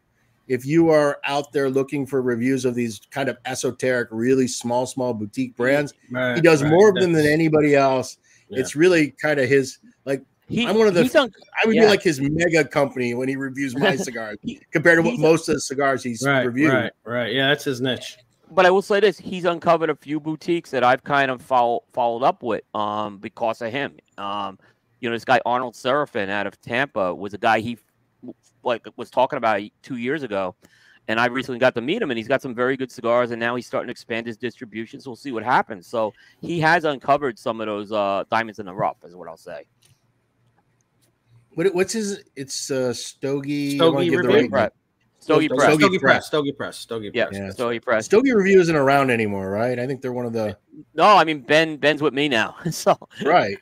if 0.50 0.66
you 0.66 0.90
are 0.90 1.20
out 1.24 1.54
there 1.54 1.70
looking 1.70 2.06
for 2.06 2.22
reviews 2.22 2.66
of 2.66 2.76
these 2.76 3.00
kind 3.12 3.30
of 3.30 3.38
esoteric 3.46 4.10
really 4.12 4.48
small 4.48 4.86
small 4.86 5.14
boutique 5.14 5.56
brands 5.56 5.94
Right, 6.12 6.36
he 6.36 6.42
does 6.42 6.62
right, 6.64 6.72
more 6.72 6.90
of 6.90 6.96
them 6.96 7.14
than 7.14 7.26
anybody 7.26 7.76
else 7.76 8.18
Yeah. 8.50 8.60
it's 8.60 8.76
really 8.76 9.12
kind 9.12 9.40
of 9.40 9.48
his 9.48 9.78
like 10.06 10.22
He- 10.50 10.66
i'm 10.68 10.78
one 10.78 10.88
of 10.88 10.94
the 10.96 11.04
on- 11.20 11.32
i 11.64 11.66
would 11.68 11.76
yeah. 11.76 11.84
be 11.84 11.88
like 11.88 12.02
his 12.04 12.20
mega 12.20 12.66
company 12.66 13.14
when 13.14 13.30
he 13.30 13.36
reviews 13.38 13.76
my 13.78 13.96
cigars 14.08 14.38
compared 14.72 14.98
to 14.98 15.04
what 15.10 15.20
most 15.20 15.48
of 15.48 15.56
the 15.56 15.62
cigars 15.62 16.04
he's 16.04 16.26
Right, 16.26 16.44
reviewed 16.46 16.74
right, 16.74 16.92
right. 17.06 17.32
Yeah, 17.34 17.50
that's 17.50 17.64
his 17.64 17.80
niche. 17.80 18.18
but 18.52 18.66
I 18.66 18.72
will 18.72 18.82
say 18.82 19.00
this: 19.00 19.18
he's 19.20 19.46
uncovered 19.46 19.92
a 19.92 19.96
few 19.96 20.20
boutiques 20.20 20.72
that 20.72 20.84
I've 20.84 21.04
kind 21.04 21.30
of 21.30 21.40
follow, 21.40 21.84
followed 21.94 22.24
up 22.24 22.42
with, 22.42 22.64
um, 22.74 23.20
because 23.20 23.62
of 23.62 23.72
him. 23.72 23.98
Um, 24.18 24.58
you 25.02 25.08
know, 25.08 25.16
this 25.16 25.24
guy 25.24 25.40
Arnold 25.46 25.76
Seraphin 25.76 26.30
out 26.30 26.48
of 26.48 26.60
Tampa 26.60 27.14
was 27.14 27.36
a 27.36 27.38
guy 27.38 27.60
he 27.60 27.78
like 28.64 28.86
was 28.96 29.10
talking 29.10 29.38
about 29.38 29.62
two 29.82 29.98
years 29.98 30.24
ago. 30.24 30.56
And 31.08 31.20
I 31.20 31.26
recently 31.26 31.58
got 31.60 31.74
to 31.74 31.82
meet 31.82 32.04
him, 32.04 32.12
and 32.12 32.18
he's 32.20 32.28
got 32.28 32.40
some 32.40 32.54
very 32.54 32.78
good 32.78 32.92
cigars. 32.92 33.32
And 33.32 33.40
now 33.40 33.56
he's 33.56 33.66
starting 33.66 33.88
to 33.88 33.92
expand 33.92 34.28
his 34.28 34.38
distribution. 34.38 35.00
So 35.02 35.10
we'll 35.10 35.16
see 35.16 35.32
what 35.32 35.44
happens. 35.44 35.88
So 35.88 36.14
he 36.40 36.60
has 36.60 36.84
uncovered 36.84 37.40
some 37.40 37.60
of 37.62 37.66
those 37.66 37.92
uh, 37.92 38.26
diamonds 38.30 38.60
in 38.60 38.68
the 38.68 38.74
rough, 38.76 38.98
is 39.04 39.16
what 39.16 39.28
I'll 39.28 39.36
say. 39.36 39.66
What, 41.56 41.74
what's 41.74 41.94
his? 41.94 42.24
It's 42.36 42.70
uh, 42.70 42.94
Stogie. 42.94 43.74
I 43.74 43.78
Stogie 43.78 43.94
wanna 43.96 44.06
give 44.10 44.22
the 44.22 44.28
Review? 44.28 44.42
right- 44.42 44.52
Press. 44.52 44.72
Stogie 45.22 45.48
Stogie, 45.48 45.58
Press. 45.58 45.76
Stogie 45.76 46.00
Press. 46.00 46.26
Stogie 46.28 46.52
Press. 46.54 46.78
Stogie 46.78 47.12
Yeah, 47.14 47.26
Press. 47.26 47.38
Yeah. 47.40 47.50
Stogie 47.52 47.80
Press. 47.82 48.06
Stogie 48.06 48.32
Review 48.34 48.62
isn't 48.62 48.76
around 48.76 49.10
anymore, 49.10 49.50
right? 49.50 49.78
I 49.78 49.86
think 49.86 50.02
they're 50.02 50.14
one 50.14 50.26
of 50.26 50.32
the 50.32 50.58
No, 50.94 51.04
I 51.06 51.24
mean 51.26 51.42
Ben. 51.42 51.76
Ben's 51.78 52.02
with 52.02 52.14
me 52.14 52.30
now. 52.30 52.56
so 52.72 52.96
right. 53.26 53.58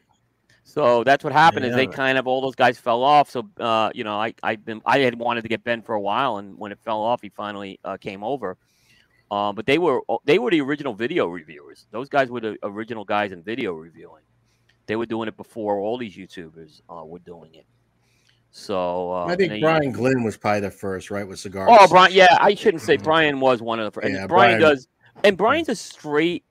So 0.78 1.04
that's 1.04 1.24
what 1.24 1.34
happened 1.34 1.66
is 1.66 1.76
they 1.76 1.88
kind 1.88 2.20
of 2.20 2.28
all 2.28 2.40
those 2.40 2.54
guys 2.54 2.78
fell 2.78 3.02
off. 3.04 3.32
So 3.32 3.50
uh, 3.60 3.90
you 3.96 4.04
know, 4.04 4.20
I 4.20 4.36
I've 4.44 4.64
been 4.64 4.80
I 4.86 5.00
had 5.00 5.18
wanted 5.18 5.42
to 5.42 5.48
get 5.48 5.64
Ben 5.64 5.82
for 5.82 5.96
a 5.96 6.00
while, 6.00 6.38
and 6.38 6.56
when 6.56 6.72
it 6.72 6.78
fell 6.86 7.02
off, 7.02 7.20
he 7.22 7.30
finally 7.30 7.80
uh, 7.84 7.98
came 7.98 8.24
over. 8.24 8.58
Um, 9.32 9.56
but 9.56 9.66
they 9.66 9.80
were 9.80 10.02
they 10.26 10.38
were 10.38 10.52
the 10.52 10.62
original 10.62 10.94
video 10.94 11.26
reviewers. 11.28 11.88
Those 11.90 12.10
guys 12.10 12.30
were 12.30 12.42
the 12.42 12.58
original 12.62 13.06
guys 13.06 13.32
in 13.32 13.42
video 13.42 13.74
reviewing. 13.74 14.22
They 14.86 14.96
were 14.96 15.08
doing 15.08 15.28
it 15.28 15.36
before 15.36 15.80
all 15.80 15.98
these 15.98 16.16
YouTubers 16.16 16.82
uh, 16.90 17.04
were 17.04 17.20
doing 17.20 17.56
it. 17.56 17.66
So 18.52 19.12
uh, 19.12 19.26
I 19.26 19.36
think 19.36 19.50
they- 19.54 19.60
Brian 19.60 19.92
Glynn 19.92 20.24
was 20.24 20.38
probably 20.38 20.62
the 20.62 20.72
first, 20.72 21.10
right, 21.10 21.28
with 21.28 21.40
cigars. 21.40 21.70
Oh, 21.72 21.88
Brian. 21.88 22.14
Yeah, 22.14 22.38
I 22.40 22.54
shouldn't 22.54 22.84
say 22.84 22.98
Brian 23.10 23.40
was 23.40 23.64
one 23.64 23.80
of 23.80 23.86
the 23.86 23.92
first. 23.92 24.06
And 24.06 24.16
Yeah, 24.16 24.28
Brian, 24.28 24.60
Brian- 24.60 24.62
does, 24.62 24.88
and 25.24 25.36
Brian's 25.38 25.70
a 25.70 25.76
straight. 25.76 26.44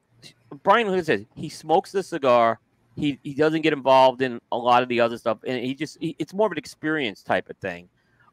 Brian, 0.64 0.88
I 0.88 1.00
said, 1.02 1.26
he 1.36 1.48
smokes 1.48 1.92
the 1.92 2.02
cigar. 2.02 2.58
He 2.96 3.18
he 3.22 3.34
doesn't 3.34 3.60
get 3.62 3.72
involved 3.72 4.22
in 4.22 4.40
a 4.50 4.56
lot 4.56 4.82
of 4.82 4.88
the 4.88 5.00
other 5.00 5.18
stuff, 5.18 5.38
and 5.46 5.62
he 5.62 5.74
just 5.74 5.98
he, 6.00 6.16
it's 6.18 6.32
more 6.32 6.46
of 6.46 6.52
an 6.52 6.58
experience 6.58 7.22
type 7.22 7.48
of 7.50 7.56
thing. 7.58 7.88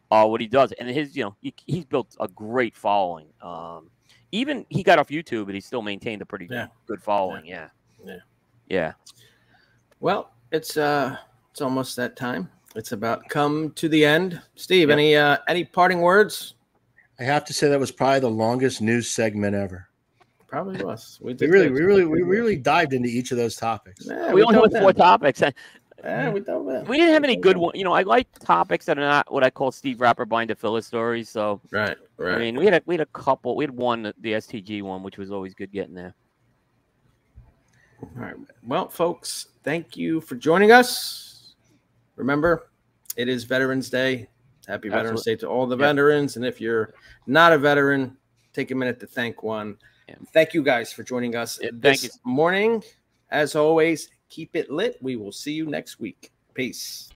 Uh, 0.10 0.26
what 0.26 0.40
he 0.42 0.48
does, 0.48 0.72
and 0.74 0.88
his 0.90 1.16
you 1.18 1.24
know 1.24 1.36
he, 1.42 1.54
he's 1.66 1.86
built 1.86 2.16
a 2.20 2.28
great 2.30 2.76
following. 2.76 3.28
Um, 3.42 3.90
even 4.32 4.66
he 4.70 4.82
got 4.84 5.00
off 5.00 5.10
YouTube, 5.10 5.46
but 5.48 5.54
he 5.56 5.62
still 5.62 5.82
maintained 5.82 6.22
a 6.22 6.26
pretty 6.26 6.48
Yeah. 6.50 6.68
good 6.88 7.02
following. 7.04 7.46
Yeah, 7.46 7.70
Yeah. 8.06 8.18
yeah. 8.70 8.94
Well, 10.00 10.32
it's 10.52 10.78
uh 10.78 11.18
it's 11.52 11.62
almost 11.62 11.96
that 11.98 12.16
time. 12.16 12.50
It's 12.76 12.92
about 12.92 13.28
come 13.30 13.72
to 13.74 13.88
the 13.90 14.04
end. 14.06 14.42
Steve, 14.56 14.90
Yep. 14.90 14.94
any 14.94 15.16
uh 15.16 15.38
any 15.48 15.66
parting 15.66 16.02
words? 16.02 16.56
I 17.20 17.24
have 17.24 17.46
to 17.46 17.54
say 17.54 17.70
that 17.70 17.80
was 17.80 17.92
probably 17.92 18.22
the 18.22 18.30
longest 18.30 18.82
news 18.82 19.10
segment 19.10 19.56
ever. 19.56 19.88
Probably 20.54 20.84
was. 20.84 21.18
We, 21.20 21.34
We 21.34 21.48
really, 21.48 21.72
we 21.72 21.82
really, 21.82 22.06
we 22.06 22.22
really 22.22 22.56
dived 22.56 22.94
into 22.94 23.10
each 23.10 23.32
of 23.32 23.38
those 23.38 23.56
topics. 23.56 24.06
Yeah, 24.08 24.32
we 24.32 24.44
only 24.44 24.54
dove 24.54 24.62
went 24.72 24.74
four 24.84 24.90
in. 24.92 24.96
topics. 24.96 25.42
Yeah, 26.04 26.30
we 26.30 26.42
dove 26.42 26.68
in. 26.70 26.86
We 26.86 26.98
didn't 26.98 27.16
have 27.16 27.24
any 27.24 27.36
good 27.36 27.58
one. 27.58 27.72
You 27.74 27.84
know, 27.84 27.92
I 27.94 28.04
like 28.04 28.28
topics 28.38 28.86
that 28.86 29.00
are 29.00 29.02
not 29.02 29.34
what 29.34 29.44
I 29.44 29.50
call 29.50 29.72
Steve 29.72 30.00
Rapper 30.00 30.26
bind 30.26 30.50
to 30.50 30.56
filler 30.56 30.84
stories. 30.84 31.28
So 31.28 31.60
Right, 31.72 31.98
right. 32.18 32.36
I 32.36 32.38
mean, 32.38 32.56
we 32.56 32.66
had 32.66 32.76
a, 32.76 32.82
we 32.86 32.94
had 32.94 33.02
a 33.02 33.08
couple. 33.08 33.56
We 33.56 33.64
had 33.64 33.72
one, 33.76 34.14
the 34.20 34.34
STG 34.34 34.84
one, 34.84 35.02
which 35.02 35.18
was 35.18 35.32
always 35.32 35.56
good 35.56 35.72
getting 35.72 35.96
there. 35.96 36.14
All 38.04 38.10
right. 38.18 38.36
Well, 38.68 38.90
folks, 38.90 39.48
thank 39.64 39.98
you 39.98 40.22
for 40.22 40.36
joining 40.36 40.72
us. 40.72 41.56
Remember, 42.16 42.70
it 43.18 43.28
is 43.28 43.44
Veterans 43.44 43.90
Day. 43.90 44.28
Happy 44.68 44.90
Veterans 44.90 45.24
Day 45.24 45.36
to 45.38 45.48
all 45.48 45.66
the 45.66 45.76
Yeah. 45.78 45.88
veterans. 45.88 46.36
And 46.36 46.46
if 46.46 46.62
you're 46.62 46.94
not 47.26 47.54
a 47.54 47.58
veteran, 47.58 48.16
take 48.54 48.70
a 48.70 48.76
minute 48.76 49.00
to 49.00 49.08
thank 49.08 49.42
one. 49.42 49.78
Thank 50.32 50.54
you 50.54 50.64
guys 50.64 50.92
for 50.92 51.04
joining 51.04 51.36
us 51.36 51.60
Yeah, 51.62 51.70
thank 51.70 52.02
this 52.02 52.04
you. 52.04 52.10
morning. 52.24 52.84
As 53.32 53.56
always, 53.56 54.10
keep 54.30 54.56
it 54.56 54.70
lit. 54.70 54.98
We 55.02 55.16
will 55.16 55.32
see 55.32 55.54
you 55.54 55.66
next 55.66 56.00
week. 56.00 56.32
Peace. 56.54 57.13